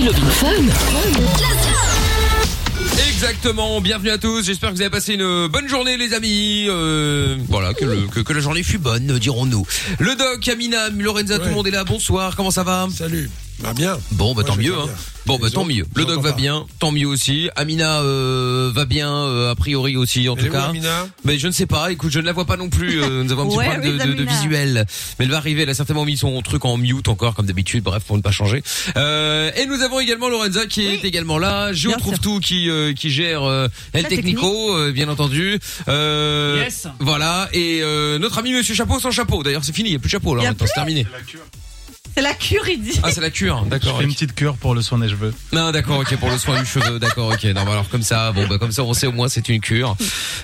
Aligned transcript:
C'est 0.00 0.06
Love 0.06 0.16
in 0.16 0.30
Fun. 0.30 0.62
Exactement, 3.10 3.80
bienvenue 3.82 4.08
à 4.10 4.16
tous, 4.16 4.42
j'espère 4.46 4.70
que 4.70 4.76
vous 4.76 4.80
avez 4.80 4.88
passé 4.88 5.12
une 5.14 5.46
bonne 5.48 5.68
journée 5.68 5.98
les 5.98 6.14
amis. 6.14 6.64
Euh, 6.70 7.36
voilà, 7.48 7.74
que, 7.74 7.84
le- 7.84 8.06
que, 8.06 8.20
que 8.20 8.32
la 8.32 8.40
journée 8.40 8.62
fut 8.62 8.78
bonne, 8.78 9.18
dirons-nous. 9.18 9.66
Le 9.98 10.14
doc, 10.16 10.48
Amina, 10.48 10.88
Lorenza, 10.88 11.38
tout 11.38 11.48
le 11.48 11.54
monde 11.54 11.66
est 11.66 11.70
là, 11.72 11.84
bonsoir, 11.84 12.34
comment 12.34 12.50
ça 12.50 12.62
va? 12.62 12.88
Salut, 12.96 13.28
va 13.60 13.72
bien. 13.74 13.98
Bon, 14.12 14.34
bah 14.34 14.42
Moi, 14.42 14.44
tant 14.44 14.56
mieux. 14.56 14.74
Hein. 14.78 14.86
Bon, 15.26 15.38
bah 15.38 15.50
tant 15.50 15.60
autres, 15.60 15.70
mieux. 15.70 15.84
Le 15.94 16.04
doc 16.06 16.22
va 16.22 16.30
pas. 16.32 16.36
bien, 16.36 16.64
tant 16.78 16.90
mieux 16.92 17.06
aussi. 17.06 17.50
Amina 17.54 18.00
euh, 18.00 18.72
va 18.74 18.86
bien, 18.86 19.12
euh, 19.14 19.50
a 19.50 19.54
priori 19.54 19.96
aussi, 19.96 20.28
en 20.30 20.34
Elle 20.36 20.44
tout 20.44 20.48
où, 20.48 20.52
cas. 20.52 20.62
Amina? 20.64 21.06
Mais 21.24 21.38
je 21.38 21.46
ne 21.46 21.52
sais 21.52 21.66
pas. 21.66 21.92
Écoute, 21.92 22.10
je 22.10 22.18
ne 22.20 22.24
la 22.24 22.32
vois 22.32 22.46
pas 22.46 22.56
non 22.56 22.70
plus. 22.70 23.02
euh, 23.02 23.22
nous 23.22 23.30
avons 23.30 23.42
un 23.42 23.46
petit 23.48 23.56
Ouais, 23.58 23.68
problème 23.68 23.98
de, 23.98 24.02
oui, 24.04 24.08
de- 24.16 24.24
de 24.24 24.28
visuel. 24.28 24.86
Mais 25.18 25.26
elle 25.26 25.30
va 25.30 25.36
arriver. 25.36 25.62
Elle 25.62 25.68
a 25.70 25.74
certainement 25.74 26.06
mis 26.06 26.16
son 26.16 26.40
truc 26.40 26.64
en 26.64 26.78
mute 26.78 27.08
encore, 27.08 27.34
comme 27.34 27.46
d'habitude. 27.46 27.84
Bref, 27.84 28.02
pour 28.04 28.16
ne 28.16 28.22
pas 28.22 28.30
changer. 28.32 28.62
Euh, 28.96 29.50
et 29.56 29.66
nous 29.66 29.82
avons 29.82 30.00
également 30.00 30.28
Lorenza 30.30 30.66
qui 30.66 30.86
est 30.86 31.04
également 31.04 31.38
là. 31.38 31.72
Je 31.74 31.88
Bien 31.88 31.98
trouve 31.98 32.14
sûr. 32.14 32.22
tout 32.22 32.40
qui 32.40 32.70
euh, 32.70 32.94
qui 32.94 33.10
gère 33.10 33.42
euh, 33.44 33.68
El 33.92 34.08
Technico, 34.08 34.74
euh, 34.76 34.90
bien 34.92 35.08
entendu. 35.08 35.58
Euh, 35.88 36.62
Yes. 36.64 36.86
Voilà. 36.98 37.48
Et 37.52 37.80
euh, 37.82 38.18
notre 38.18 38.38
ami 38.38 38.52
Monsieur 38.52 38.74
Chapeau 38.74 38.98
sans 38.98 39.10
chapeau. 39.10 39.42
D'ailleurs, 39.42 39.64
c'est 39.64 39.74
fini. 39.74 39.90
Il 39.90 39.92
n'y 39.92 39.96
a 39.96 40.00
plus 40.00 40.08
de 40.08 40.12
chapeau 40.12 40.34
là. 40.34 40.42
C'est 40.58 40.72
terminé. 40.74 41.06
C'est 42.14 42.22
la 42.22 42.34
cure, 42.34 42.68
il 42.68 42.82
dit. 42.82 42.98
Ah, 43.02 43.10
c'est 43.12 43.20
la 43.20 43.30
cure. 43.30 43.62
Je 43.64 43.70
D'accord. 43.70 43.98
fais 43.98 44.04
une 44.04 44.12
petite 44.12 44.34
cure 44.34 44.56
pour 44.56 44.74
le 44.74 44.82
soin 44.82 44.98
des 44.98 45.08
cheveux. 45.08 45.32
Non, 45.52 45.70
d'accord, 45.70 46.00
ok, 46.00 46.16
pour 46.16 46.30
le 46.30 46.38
soin 46.38 46.60
du 46.60 46.66
cheveu, 46.66 46.98
d'accord, 46.98 47.28
ok. 47.32 47.44
Non, 47.44 47.64
bah 47.64 47.72
alors 47.72 47.88
comme 47.88 48.02
ça, 48.02 48.32
bon, 48.32 48.46
bah 48.46 48.58
comme 48.58 48.72
ça, 48.72 48.82
on 48.84 48.92
sait 48.94 49.06
au 49.06 49.12
moins 49.12 49.28
c'est 49.28 49.48
une 49.48 49.60
cure. 49.60 49.96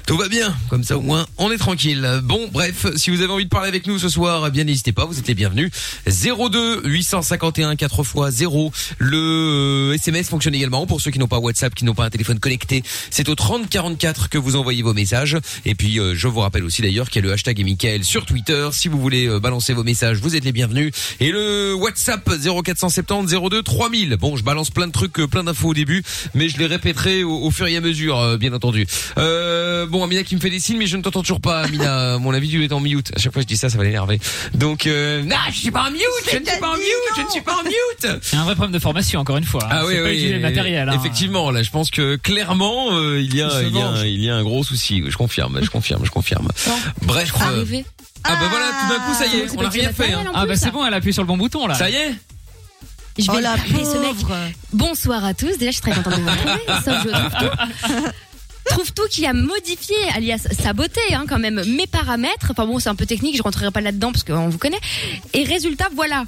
Tout 0.07 0.17
va 0.17 0.29
bien, 0.29 0.55
comme 0.69 0.85
ça 0.85 0.97
au 0.97 1.01
moins, 1.01 1.27
on 1.39 1.51
est 1.51 1.59
tranquille. 1.59 2.21
Bon, 2.23 2.49
bref, 2.53 2.87
si 2.97 3.11
vous 3.11 3.21
avez 3.21 3.33
envie 3.33 3.45
de 3.45 3.51
parler 3.51 3.69
avec 3.69 3.87
nous 3.87 3.99
ce 3.99 4.09
soir, 4.09 4.45
eh 4.47 4.51
bien 4.51 4.65
n'hésitez 4.65 4.93
pas, 4.93 5.05
vous 5.05 5.19
êtes 5.19 5.27
les 5.29 5.35
bienvenus. 5.35 5.71
02 6.07 6.83
851 6.85 7.77
4 7.77 8.01
x 8.01 8.37
0. 8.37 8.73
Le 8.99 9.19
euh, 9.19 9.95
SMS 9.95 10.29
fonctionne 10.29 10.55
également 10.55 10.87
pour 10.87 11.01
ceux 11.01 11.11
qui 11.11 11.19
n'ont 11.19 11.29
pas 11.29 11.39
WhatsApp, 11.39 11.75
qui 11.75 11.85
n'ont 11.85 11.95
pas 11.95 12.05
un 12.05 12.11
téléphone 12.11 12.39
connecté. 12.39 12.83
C'est 13.11 13.29
au 13.29 13.35
30 13.35 13.69
44 13.69 14.29
que 14.29 14.39
vous 14.39 14.57
envoyez 14.57 14.83
vos 14.83 14.95
messages. 14.95 15.37
Et 15.65 15.75
puis, 15.75 15.99
euh, 15.99 16.15
je 16.15 16.29
vous 16.29 16.41
rappelle 16.41 16.65
aussi 16.65 16.83
d'ailleurs 16.83 17.11
qu'il 17.11 17.23
y 17.23 17.25
a 17.25 17.29
le 17.29 17.33
hashtag 17.33 17.61
et 17.61 17.65
Mickaël 17.65 18.05
sur 18.05 18.27
Twitter. 18.27 18.69
Si 18.73 18.89
vous 18.89 19.01
voulez 19.01 19.27
euh, 19.27 19.41
balancer 19.41 19.75
vos 19.75 19.85
messages, 19.85 20.19
vous 20.19 20.37
êtes 20.37 20.45
les 20.45 20.53
bienvenus. 20.53 20.93
Et 21.21 21.31
le 21.31 21.56
WhatsApp 21.75 22.29
0470 22.29 23.35
02 23.51 23.63
3000. 23.63 24.17
Bon, 24.17 24.37
je 24.37 24.43
balance 24.45 24.71
plein 24.71 24.87
de 24.87 24.93
trucs, 24.93 25.19
euh, 25.21 25.27
plein 25.27 25.45
d'infos 25.45 25.69
au 25.69 25.75
début, 25.75 26.03
mais 26.35 26.49
je 26.49 26.59
les 26.59 26.67
répéterai 26.67 27.25
au, 27.25 27.33
au 27.45 27.51
fur 27.51 27.67
et 27.67 27.77
à 27.77 27.81
mesure, 27.81 28.19
euh, 28.19 28.37
bien 28.37 28.53
entendu. 28.53 28.87
Euh, 29.19 29.87
bon, 29.87 30.05
Amina 30.05 30.23
qui 30.23 30.35
me 30.37 30.41
fait 30.41 30.51
des 30.51 30.61
signes, 30.61 30.79
mais 30.79 30.87
je 30.87 30.97
ne 30.97 31.03
t'entends 31.03 31.23
toujours 31.23 31.41
pas, 31.41 31.63
Amina. 31.63 32.19
Mon 32.21 32.33
avis, 32.35 32.49
tu 32.49 32.65
es 32.65 32.73
en 32.73 32.81
mute. 32.81 33.13
À 33.17 33.19
chaque 33.19 33.33
fois 33.33 33.43
que 33.43 33.49
je 33.49 33.55
dis 33.55 33.57
ça, 33.57 33.69
ça 33.71 33.79
va 33.79 33.85
l'énerver. 33.85 34.19
Donc, 34.55 34.87
euh, 34.87 35.23
non, 35.23 35.37
je 35.51 35.59
suis 35.59 35.71
pas 35.71 35.85
en 35.85 35.91
mute, 35.91 36.01
je 36.31 36.37
ne 36.39 36.45
suis 36.45 36.59
pas 36.61 36.69
en 36.71 36.77
mute, 36.77 37.17
je 37.17 37.23
ne 37.23 37.29
suis 37.31 37.41
pas 37.43 37.55
en 37.55 37.63
mute. 37.65 38.19
C'est 38.23 38.37
un 38.37 38.45
vrai 38.45 38.55
problème 38.55 38.73
de 38.73 38.79
formation, 38.79 39.21
encore 39.21 39.37
une 39.37 39.45
fois. 39.45 39.65
hein. 39.65 39.69
Ah 39.71 39.87
oui, 39.87 39.95
pas 39.97 40.03
oui, 40.05 40.39
matériel. 40.41 40.89
hein. 40.89 40.97
effectivement. 40.99 41.51
Là, 41.51 41.63
je 41.63 41.71
pense 41.71 41.91
que 41.91 42.17
clairement, 42.17 42.89
euh, 42.93 43.21
il 43.21 43.35
y 43.35 43.43
a, 43.43 43.63
Il 43.63 43.75
y 43.75 43.81
a, 43.81 43.85
venge. 43.91 44.03
il 44.05 44.23
y 44.25 44.31
a 44.31 44.35
un 44.37 44.43
gros 44.43 44.65
souci. 44.65 45.03
Je 45.07 45.17
confirme, 45.17 45.59
je 45.63 45.71
confirme, 45.71 46.05
je 46.05 46.11
confirme. 46.11 46.49
Bref. 47.03 47.33
euh, 47.41 47.45
Arrivé? 47.45 47.85
Ah 48.29 48.37
bah 48.41 48.47
voilà, 48.51 48.67
tout 48.81 48.89
d'un 48.89 49.01
coup, 49.05 49.15
ça 49.15 49.27
y 49.27 49.39
est, 49.41 49.49
C'est 49.49 49.59
on 49.59 49.63
du 49.63 49.69
rien 49.81 49.93
fait. 49.93 50.13
hein. 50.13 50.25
Ah 50.35 50.47
bah 50.47 50.57
c'est 50.57 50.71
bon, 50.71 50.85
elle 50.85 50.95
a 50.95 50.99
appuyé 50.99 51.13
sur 51.13 51.23
le 51.23 51.27
bon 51.29 51.37
bouton 51.37 51.67
là. 51.67 51.75
Ça 51.75 51.89
y 51.91 51.95
est. 51.95 52.15
Je 53.19 53.25
vais 53.31 53.39
Oh, 53.39 53.41
la 53.41 53.53
appeler 53.53 53.85
ce 53.85 53.97
mec. 53.99 54.15
Bonsoir 54.75 55.25
à 55.25 55.33
tous. 55.33 55.57
Déjà, 55.57 55.71
je 55.71 55.77
suis 55.77 55.81
très 55.81 55.93
contente 55.93 56.17
de 56.17 56.21
vous 56.23 56.29
retrouver. 56.29 56.61
Sauf 56.85 57.03
je 57.03 57.09
trouve 57.09 57.31
tout. 57.41 58.11
Trouve 58.69 58.93
tout 58.93 59.07
qui 59.11 59.25
a 59.27 59.33
modifié, 59.33 59.97
alias 60.15 60.47
saboté, 60.61 61.01
hein, 61.13 61.25
quand 61.29 61.39
même, 61.39 61.63
mes 61.67 61.87
paramètres. 61.87 62.49
Enfin 62.51 62.67
bon, 62.67 62.79
c'est 62.79 62.89
un 62.91 62.95
peu 62.95 63.07
technique, 63.07 63.37
je 63.37 63.43
rentrerai 63.43 63.71
pas 63.71 63.81
là-dedans 63.81 64.13
parce 64.13 64.25
qu'on 64.25 64.49
vous 64.49 64.59
connaît. 64.59 64.81
Et 65.33 65.45
résultat, 65.45 65.87
voilà. 65.95 66.25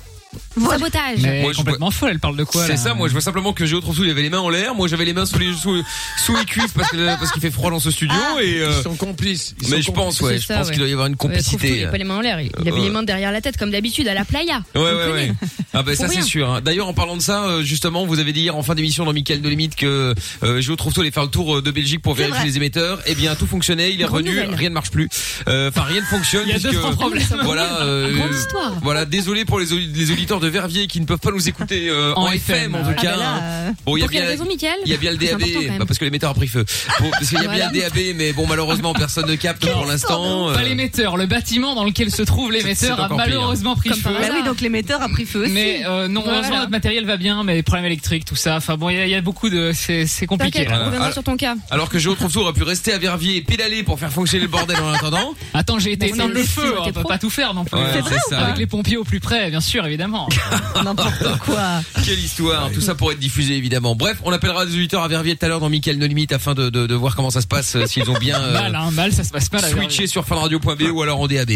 Sabotage. 0.69 1.19
Mais 1.23 1.43
Moi, 1.43 1.53
je 1.53 1.59
complètement 1.59 1.91
folle, 1.91 2.11
elle 2.13 2.19
parle 2.21 2.37
de 2.37 2.45
quoi 2.45 2.65
C'est 2.67 2.77
ça, 2.77 2.95
moi 2.95 3.09
je 3.09 3.13
vois 3.13 3.21
simplement 3.23 3.53
que 3.53 3.67
Géo 3.67 3.81
Trouve 3.81 3.99
il 4.05 4.11
avait 4.11 4.23
les 4.23 4.31
mains 4.31 4.39
en 4.41 4.49
l'air, 4.51 4.75
moi 4.75 4.89
j'avais 4.89 5.05
les 5.05 5.13
mains 5.13 5.27
sous 5.27 5.39
les 5.39 5.53
sous, 5.55 5.83
sous 6.25 6.37
les 6.37 6.45
cuisses 6.45 6.73
parce 6.73 6.91
qu'il 7.33 7.43
fait 7.43 7.51
froid 7.51 7.71
dans 7.71 7.81
ce 7.81 7.91
studio 7.91 8.15
et 8.43 8.61
euh, 8.61 8.73
Ils 8.79 8.83
sont 8.83 8.95
complices. 8.97 9.55
Ils 9.63 9.69
mais 9.71 9.77
sont 9.77 9.83
je 9.83 9.87
complices. 9.91 10.19
pense 10.19 10.21
ouais, 10.21 10.39
je 10.39 10.47
ça, 10.47 10.55
pense 10.59 10.67
ouais. 10.67 10.73
qu'il 10.73 10.79
doit 10.81 10.89
y 10.89 10.93
avoir 10.93 11.07
une 11.09 11.17
tout, 11.17 11.27
il 11.27 11.29
complicité. 11.31 11.83
avait 11.83 11.91
pas 11.91 11.99
les 11.99 12.05
mains 12.05 12.17
en 12.17 12.21
l'air, 12.21 12.41
il 12.41 12.51
avait 12.61 12.71
Euh, 12.73 12.85
les 12.85 12.91
mains 12.91 13.03
derrière 13.03 13.33
la 13.33 13.41
tête 13.41 13.57
comme 13.57 13.71
d'habitude 13.71 14.09
à 14.09 14.15
la 14.15 14.25
playa. 14.25 14.63
Ouais 14.75 14.81
ouais 14.83 14.91
connaît. 14.91 15.13
ouais. 15.13 15.33
Ah 15.75 15.83
bah 15.83 15.95
ça 15.95 16.09
c'est 16.09 16.23
sûr. 16.23 16.51
hein. 16.51 16.61
D'ailleurs 16.61 16.89
en 16.89 16.95
parlant 16.95 17.17
de 17.17 17.23
ça, 17.23 17.45
euh, 17.45 17.63
justement, 17.63 18.07
vous 18.07 18.19
avez 18.19 18.33
dit 18.33 18.41
hier 18.41 18.57
en 18.57 18.63
fin 18.63 18.75
d'émission 18.75 19.05
dans 19.05 19.13
Mickaël 19.13 19.43
de 19.43 19.49
Limite 19.49 19.77
que 19.77 20.15
euh, 20.43 20.61
Géo 20.61 20.77
allait 20.99 21.11
faire 21.11 21.25
le 21.25 21.29
tour 21.31 21.61
de 21.63 21.71
Belgique 21.71 22.03
pour 22.03 22.15
vérifier 22.15 22.45
les 22.45 22.57
émetteurs. 22.57 23.01
Eh 23.07 23.15
bien 23.15 23.35
tout 23.35 23.47
fonctionnait, 23.47 23.93
il 23.93 24.01
est 24.01 24.05
revenu, 24.05 24.31
nouvelle. 24.31 24.55
rien 24.55 24.69
ne 24.71 24.75
marche 24.75 24.91
plus. 24.91 25.09
Enfin 25.47 25.83
rien 25.83 26.01
ne 26.01 26.07
fonctionne 26.07 26.45
Il 26.47 26.53
y 26.53 26.55
a 26.55 26.59
deux, 26.59 26.79
problèmes. 26.79 27.25
Voilà. 27.45 27.81
Grande 28.15 28.35
histoire. 28.35 28.73
Voilà, 28.83 29.05
désolé 29.05 29.45
pour 29.45 29.59
les, 29.61 29.67
les 29.67 30.11
auditeurs 30.29 30.41
de 30.41 30.49
Verviers 30.49 30.87
qui 30.89 31.01
ne 31.01 31.07
peuvent 31.07 31.19
pas 31.19 31.31
nous 31.31 31.49
écouter 31.49 31.89
euh, 31.89 32.13
en, 32.17 32.25
En 32.25 32.31
FM, 32.31 32.57
FM, 32.57 32.75
en 32.75 32.79
ah 32.79 32.83
tout 32.83 32.95
Ah 32.99 33.03
cas. 33.03 33.11
bah 33.13 33.17
là, 33.17 33.31
hein. 33.35 33.41
euh, 33.43 33.71
Bon, 33.87 33.97
il 33.97 34.01
y 34.01 34.03
a 34.03 34.05
Pour 34.07 34.13
quelle 34.13 34.21
bien 34.23 34.31
raison, 34.31 34.45
il 34.85 34.91
y 34.91 34.95
a 34.95 34.97
bien 34.99 35.11
le 35.13 35.17
DAB, 35.17 35.41
bah, 35.79 35.85
parce 35.87 35.99
que 35.99 36.05
l'émetteur 36.05 36.31
a 36.31 36.35
pris 36.35 36.49
feu. 36.49 36.65
Bon, 37.01 37.11
parce 37.11 37.29
qu'il 37.29 37.35
y 37.41 37.45
a 37.47 37.49
bien 37.49 37.69
Voilà. 37.71 37.71
le 37.73 37.81
DAB, 37.81 38.17
mais 38.17 38.33
bon, 38.33 38.47
malheureusement, 38.47 38.93
personne 38.93 39.27
ne 39.27 39.35
capte 39.37 39.67
pour 39.67 39.87
l'instant. 39.87 40.53
Pas 40.53 40.61
euh, 40.61 40.63
l'émetteur, 40.65 41.17
le 41.17 41.27
bâtiment 41.27 41.75
dans 41.75 41.85
lequel 41.85 42.11
se 42.11 42.23
trouve 42.23 42.53
l'émetteur 42.53 43.01
a 43.01 43.09
pire. 43.09 43.17
malheureusement 43.17 43.75
pris 43.77 43.91
Comme 43.91 44.01
feu. 44.01 44.11
Bah 44.21 44.27
oui, 44.33 44.43
donc 44.45 44.61
l'émetteur 44.61 45.01
a 45.03 45.09
pris 45.09 45.25
feu 45.25 45.43
aussi. 45.45 45.53
Mais 45.53 45.83
euh, 45.87 46.09
non, 46.09 46.23
Voilà. 46.23 46.39
heureusement 46.39 46.59
notre 46.59 46.71
matériel 46.71 47.07
va 47.07 47.17
bien, 47.17 47.43
mais 47.45 47.63
problème 47.63 47.87
électrique, 47.87 48.25
tout 48.25 48.37
ça. 48.37 48.57
Enfin 48.57 48.77
bon, 48.77 48.91
il 48.91 48.97
y, 48.97 49.01
a- 49.01 49.07
il 49.07 49.11
y 49.11 49.15
a 49.15 49.21
beaucoup 49.23 49.49
de, 49.49 49.73
c'est 49.75 50.27
compliqué. 50.27 50.59
T'inquiète, 50.65 50.71
là. 50.71 50.81
on 50.83 50.87
reviendra 50.87 51.09
Ah. 51.09 51.13
sur 51.13 51.23
ton 51.25 51.37
cas. 51.37 51.55
Alors 51.71 51.89
que 51.89 51.99
Géo 51.99 52.15
Trouve 52.15 52.37
aurait 52.39 52.53
pu 52.53 52.63
rester 52.65 52.93
à 52.93 52.99
Verviers 52.99 53.37
et 53.37 53.43
pédaler 53.43 53.83
pour 53.83 53.99
faire 53.99 54.13
fonctionner 54.13 54.43
le 54.45 54.51
bordel 54.51 54.77
en 54.81 54.93
attendant. 54.93 55.35
Attends, 55.55 55.79
j'ai 55.79 55.93
été 55.93 56.09
éteindre 56.09 56.35
le 56.35 56.43
feu, 56.43 56.63
style, 56.63 56.73
on 56.81 56.85
t'es 56.85 56.93
peut 56.93 57.03
pas 57.03 57.19
tout 57.19 57.31
faire 57.31 57.55
non 57.55 57.65
plus. 57.65 57.79
C'est 58.09 58.19
ça. 58.35 58.39
Avec 58.41 58.59
les 58.59 58.67
pompiers 58.67 58.97
au 58.97 59.05
plus 59.05 59.21
près, 59.21 59.51
bien 59.51 59.61
sûr, 59.61 59.85
évidemment. 59.87 60.08
N'importe 60.85 61.39
quoi. 61.45 61.81
Quelle 62.05 62.19
histoire, 62.19 62.71
tout 62.73 62.81
ça 62.81 62.95
pour 62.95 63.13
être 63.13 63.19
diffusé 63.19 63.55
évidemment. 63.57 63.95
Bref, 63.95 64.19
on 64.25 64.33
appellera 64.33 64.67
des 64.67 64.75
auditeurs 64.75 65.03
à 65.03 65.09
Verviers 65.09 65.37
tout 65.37 65.45
à 65.45 65.49
l'heure 65.49 65.61
dans 65.61 65.69
Mickaël 65.69 65.99
No 65.99 66.07
Limite 66.07 66.33
afin 66.33 66.55
de, 66.55 66.71
de, 66.71 66.87
de 66.87 66.95
voir 66.95 67.15
comment 67.17 67.31
ça 67.31 67.41
se 67.41 67.47
passe, 67.47 67.77
euh, 67.77 67.87
s'ils 67.87 68.09
ont 68.11 68.19
bien 68.19 68.41
euh, 68.41 68.53
Mal, 68.59 68.75
hein, 68.75 68.91
mal, 68.93 69.13
ça 69.13 69.25
se 69.25 69.31
passe 69.31 69.51
mal. 69.53 69.65
à 69.65 69.69
switché 69.69 70.07
sur 70.07 70.25
funradio.be 70.25 70.83
ou 70.93 71.03
alors 71.03 71.21
en 71.21 71.27
DAB. 71.27 71.51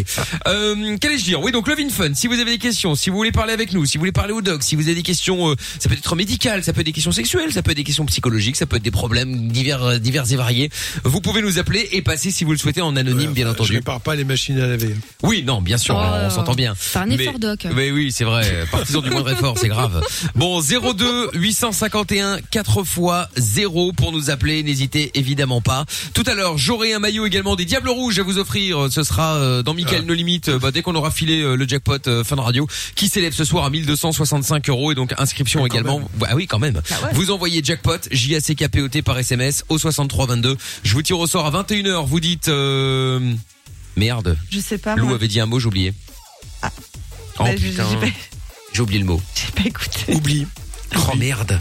Euh, 0.46 0.96
Qu'allais-je 0.98 1.24
dire? 1.24 1.40
Oui, 1.40 1.52
donc 1.52 1.68
Love 1.68 1.80
in 1.80 1.88
Fun. 1.90 2.14
Si 2.14 2.26
vous 2.26 2.34
avez 2.34 2.52
des 2.52 2.58
questions, 2.58 2.94
si 2.94 3.10
vous 3.10 3.16
voulez 3.16 3.32
parler 3.32 3.52
avec 3.52 3.72
nous, 3.72 3.86
si 3.86 3.96
vous 3.98 4.02
voulez 4.02 4.12
parler 4.12 4.32
au 4.32 4.42
doc, 4.42 4.62
si 4.62 4.76
vous 4.76 4.82
avez 4.82 4.94
des 4.94 5.02
questions, 5.02 5.50
euh, 5.50 5.54
ça 5.78 5.88
peut 5.88 5.94
être 5.96 6.16
médical, 6.16 6.62
ça 6.64 6.72
peut 6.72 6.80
être 6.80 6.86
des 6.86 6.92
questions 6.92 7.12
sexuelles, 7.12 7.52
ça 7.52 7.62
peut 7.62 7.70
être 7.70 7.76
des 7.76 7.84
questions 7.84 8.06
psychologiques, 8.06 8.56
ça 8.56 8.66
peut 8.66 8.76
être 8.76 8.82
des 8.82 8.90
problèmes 8.90 9.48
divers, 9.48 9.82
euh, 9.82 9.98
divers 9.98 10.30
et 10.32 10.36
variés. 10.36 10.70
Vous 11.04 11.20
pouvez 11.20 11.42
nous 11.42 11.58
appeler 11.58 11.88
et 11.92 12.02
passer 12.02 12.30
si 12.30 12.44
vous 12.44 12.52
le 12.52 12.58
souhaitez 12.58 12.80
en 12.82 12.96
anonyme, 12.96 13.32
bien 13.32 13.46
Je 13.46 13.50
entendu. 13.52 13.72
répare 13.72 14.00
pas 14.00 14.14
les 14.14 14.24
machines 14.24 14.58
à 14.60 14.66
laver. 14.66 14.94
Oui, 15.22 15.42
non, 15.46 15.60
bien 15.62 15.78
sûr, 15.78 15.96
Oh. 15.98 16.16
on 16.26 16.30
s'entend 16.30 16.54
bien. 16.54 16.74
C'est 16.78 16.98
un 16.98 17.06
Mais- 17.06 17.14
effort, 17.14 17.38
Doc. 17.38 17.66
Mais 17.74 17.90
oui, 17.90 18.10
c'est 18.12 18.24
vrai. 18.24 18.41
Partisan 18.70 19.00
du 19.00 19.10
moindre 19.10 19.30
effort, 19.30 19.56
c'est 19.58 19.69
grave. 19.69 20.03
Bon, 20.34 20.60
02 20.60 21.30
851 21.34 22.38
4 22.50 22.84
fois 22.84 23.28
0 23.36 23.92
pour 23.92 24.12
nous 24.12 24.30
appeler. 24.30 24.62
N'hésitez 24.62 25.10
évidemment 25.19 25.60
pas. 25.60 25.84
Tout 26.14 26.25
à 26.26 26.34
l'heure, 26.34 26.58
j'aurai 26.58 26.92
un 26.94 26.98
maillot 26.98 27.26
également 27.26 27.56
des 27.56 27.64
Diables 27.64 27.88
Rouges 27.91 28.19
à 28.19 28.22
vous 28.22 28.38
offrir. 28.38 28.88
Ce 28.91 29.02
sera 29.02 29.34
euh, 29.36 29.62
dans 29.62 29.75
Michael 29.75 30.04
No 30.04 30.14
Limite 30.14 30.48
euh, 30.48 30.58
bah, 30.58 30.70
dès 30.70 30.82
qu'on 30.82 30.94
aura 30.94 31.10
filé 31.10 31.41
euh, 31.42 31.54
le 31.56 31.66
jackpot 31.69 31.98
euh, 32.06 32.25
Fun 32.25 32.36
Radio 32.36 32.66
qui 32.94 33.08
s'élève 33.08 33.32
ce 33.32 33.44
soir 33.44 33.64
à 33.64 33.70
1265 33.70 34.69
euros 34.69 34.92
et 34.92 34.94
donc 34.94 35.14
inscription 35.19 35.64
également. 35.66 36.00
Ah 36.26 36.34
oui, 36.36 36.47
quand 36.47 36.58
même. 36.58 36.81
Vous 37.12 37.31
envoyez 37.31 37.62
jackpot 37.62 37.98
J 38.10 38.36
A 38.36 38.41
C 38.41 38.54
K 38.54 38.69
P 38.69 38.81
O 38.82 38.88
T 38.88 39.02
par 39.02 39.19
SMS 39.19 39.64
au 39.69 39.78
6322. 39.78 40.56
Je 40.82 40.94
vous 40.94 41.02
tire 41.02 41.19
au 41.19 41.26
sort 41.26 41.47
à 41.47 41.62
21h. 41.62 42.06
Vous 42.06 42.20
dites 42.20 42.48
euh... 42.48 43.20
merde. 43.97 44.36
Je 44.50 44.60
sais 44.60 44.78
pas. 44.78 44.97
Lou 44.97 45.06
moi. 45.06 45.14
avait 45.16 45.28
dit 45.28 45.41
un 45.41 45.47
mot, 45.47 45.58
j'ai 45.60 45.66
oublié. 45.66 45.94
Oh 46.64 46.69
Bah, 47.44 47.56
je- 47.56 47.69
putain, 47.69 47.84
j'ai 48.72 48.80
oublié 48.82 49.00
le 49.00 49.06
mot. 49.06 49.20
j'ai 49.34 49.52
pas 49.52 49.68
écouté. 49.68 50.14
Oublie. 50.14 50.46
Oh 50.96 51.16
merde. 51.16 51.60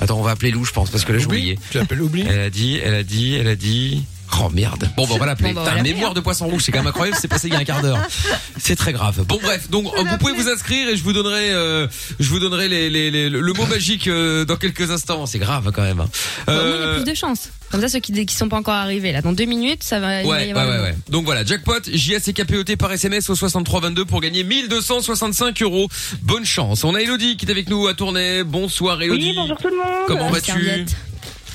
Attends, 0.00 0.18
on 0.18 0.22
va 0.22 0.32
appeler 0.32 0.50
Lou, 0.50 0.64
je 0.64 0.72
pense, 0.72 0.90
parce 0.90 1.04
que 1.04 1.12
là 1.12 1.18
j'ai 1.18 1.26
oublié. 1.26 1.58
Tu 1.70 1.78
l'appelles 1.78 2.02
oublie 2.02 2.24
Elle 2.28 2.40
a 2.40 2.50
dit, 2.50 2.80
elle 2.82 2.94
a 2.94 3.04
dit, 3.04 3.34
elle 3.34 3.48
a 3.48 3.56
dit. 3.56 4.04
Oh 4.40 4.48
merde. 4.50 4.88
Bon, 4.96 5.04
bah, 5.06 5.12
on 5.14 5.18
va 5.18 5.26
l'appeler. 5.26 5.48
Bon, 5.50 5.54
bah, 5.54 5.60
on 5.60 5.64
va 5.64 5.70
Putain, 5.70 5.76
l'appeler, 5.76 5.94
mémoire 5.94 6.14
de 6.14 6.20
poisson 6.20 6.46
rouge, 6.46 6.62
c'est 6.64 6.72
quand 6.72 6.78
même 6.80 6.86
incroyable. 6.88 7.16
C'est 7.20 7.28
passé 7.28 7.48
il 7.48 7.54
y 7.54 7.56
a 7.56 7.60
un 7.60 7.64
quart 7.64 7.82
d'heure. 7.82 7.98
C'est 8.58 8.76
très 8.76 8.92
grave. 8.92 9.24
Bon, 9.26 9.38
bref. 9.42 9.68
Donc, 9.70 9.86
euh, 9.86 10.02
vous 10.08 10.18
pouvez 10.18 10.32
vous 10.32 10.48
inscrire 10.48 10.88
et 10.88 10.96
je 10.96 11.02
vous 11.02 11.12
donnerai, 11.12 11.50
euh, 11.50 11.86
je 12.20 12.28
vous 12.28 12.38
donnerai 12.38 12.68
les, 12.68 12.90
les, 12.90 13.10
les- 13.10 13.28
le 13.30 13.52
mot 13.52 13.66
magique 13.66 14.08
euh, 14.08 14.44
dans 14.44 14.56
quelques 14.56 14.90
instants. 14.90 15.26
C'est 15.26 15.38
grave 15.38 15.70
quand 15.74 15.82
même. 15.82 16.00
hein. 16.00 16.08
Au 16.48 16.52
moins, 16.52 16.62
il 16.62 16.68
y 16.68 16.72
a 16.72 16.76
Euh, 16.76 16.94
plus 17.02 17.10
de 17.10 17.16
chance. 17.16 17.50
Comme 17.70 17.80
ça, 17.80 17.88
ceux 17.88 17.98
qui, 18.00 18.26
qui 18.26 18.34
sont 18.34 18.48
pas 18.48 18.56
encore 18.58 18.74
arrivés, 18.74 19.12
là, 19.12 19.22
dans 19.22 19.32
deux 19.32 19.44
minutes, 19.46 19.82
ça 19.82 19.98
va, 20.00 20.22
il 20.22 20.28
va 20.28 20.42
y 20.44 20.46
Ouais, 20.48 20.52
ouais, 20.54 20.60
avoir 20.60 20.68
ouais, 20.68 20.76
le- 20.76 20.82
ouais. 20.82 20.96
Donc 21.08 21.24
voilà, 21.24 21.44
jackpot, 21.44 21.80
JACKPOT 21.92 22.76
par 22.78 22.92
SMS 22.92 23.30
au 23.30 23.34
6322 23.34 24.04
pour 24.04 24.20
gagner 24.20 24.44
1265 24.44 25.62
euros. 25.62 25.88
Bonne 26.22 26.44
chance. 26.44 26.84
On 26.84 26.94
a 26.94 27.00
Elodie 27.00 27.36
qui 27.36 27.46
est 27.46 27.50
avec 27.50 27.68
nous 27.70 27.86
à 27.86 27.94
Tournai. 27.94 28.44
Bonsoir 28.44 29.00
Elodie. 29.02 29.28
Oui, 29.30 29.34
bonjour 29.36 29.56
tout 29.58 29.68
le 29.68 29.76
monde. 29.76 30.06
Comment 30.06 30.30
vas-tu? 30.30 30.52
serviette. 30.52 30.94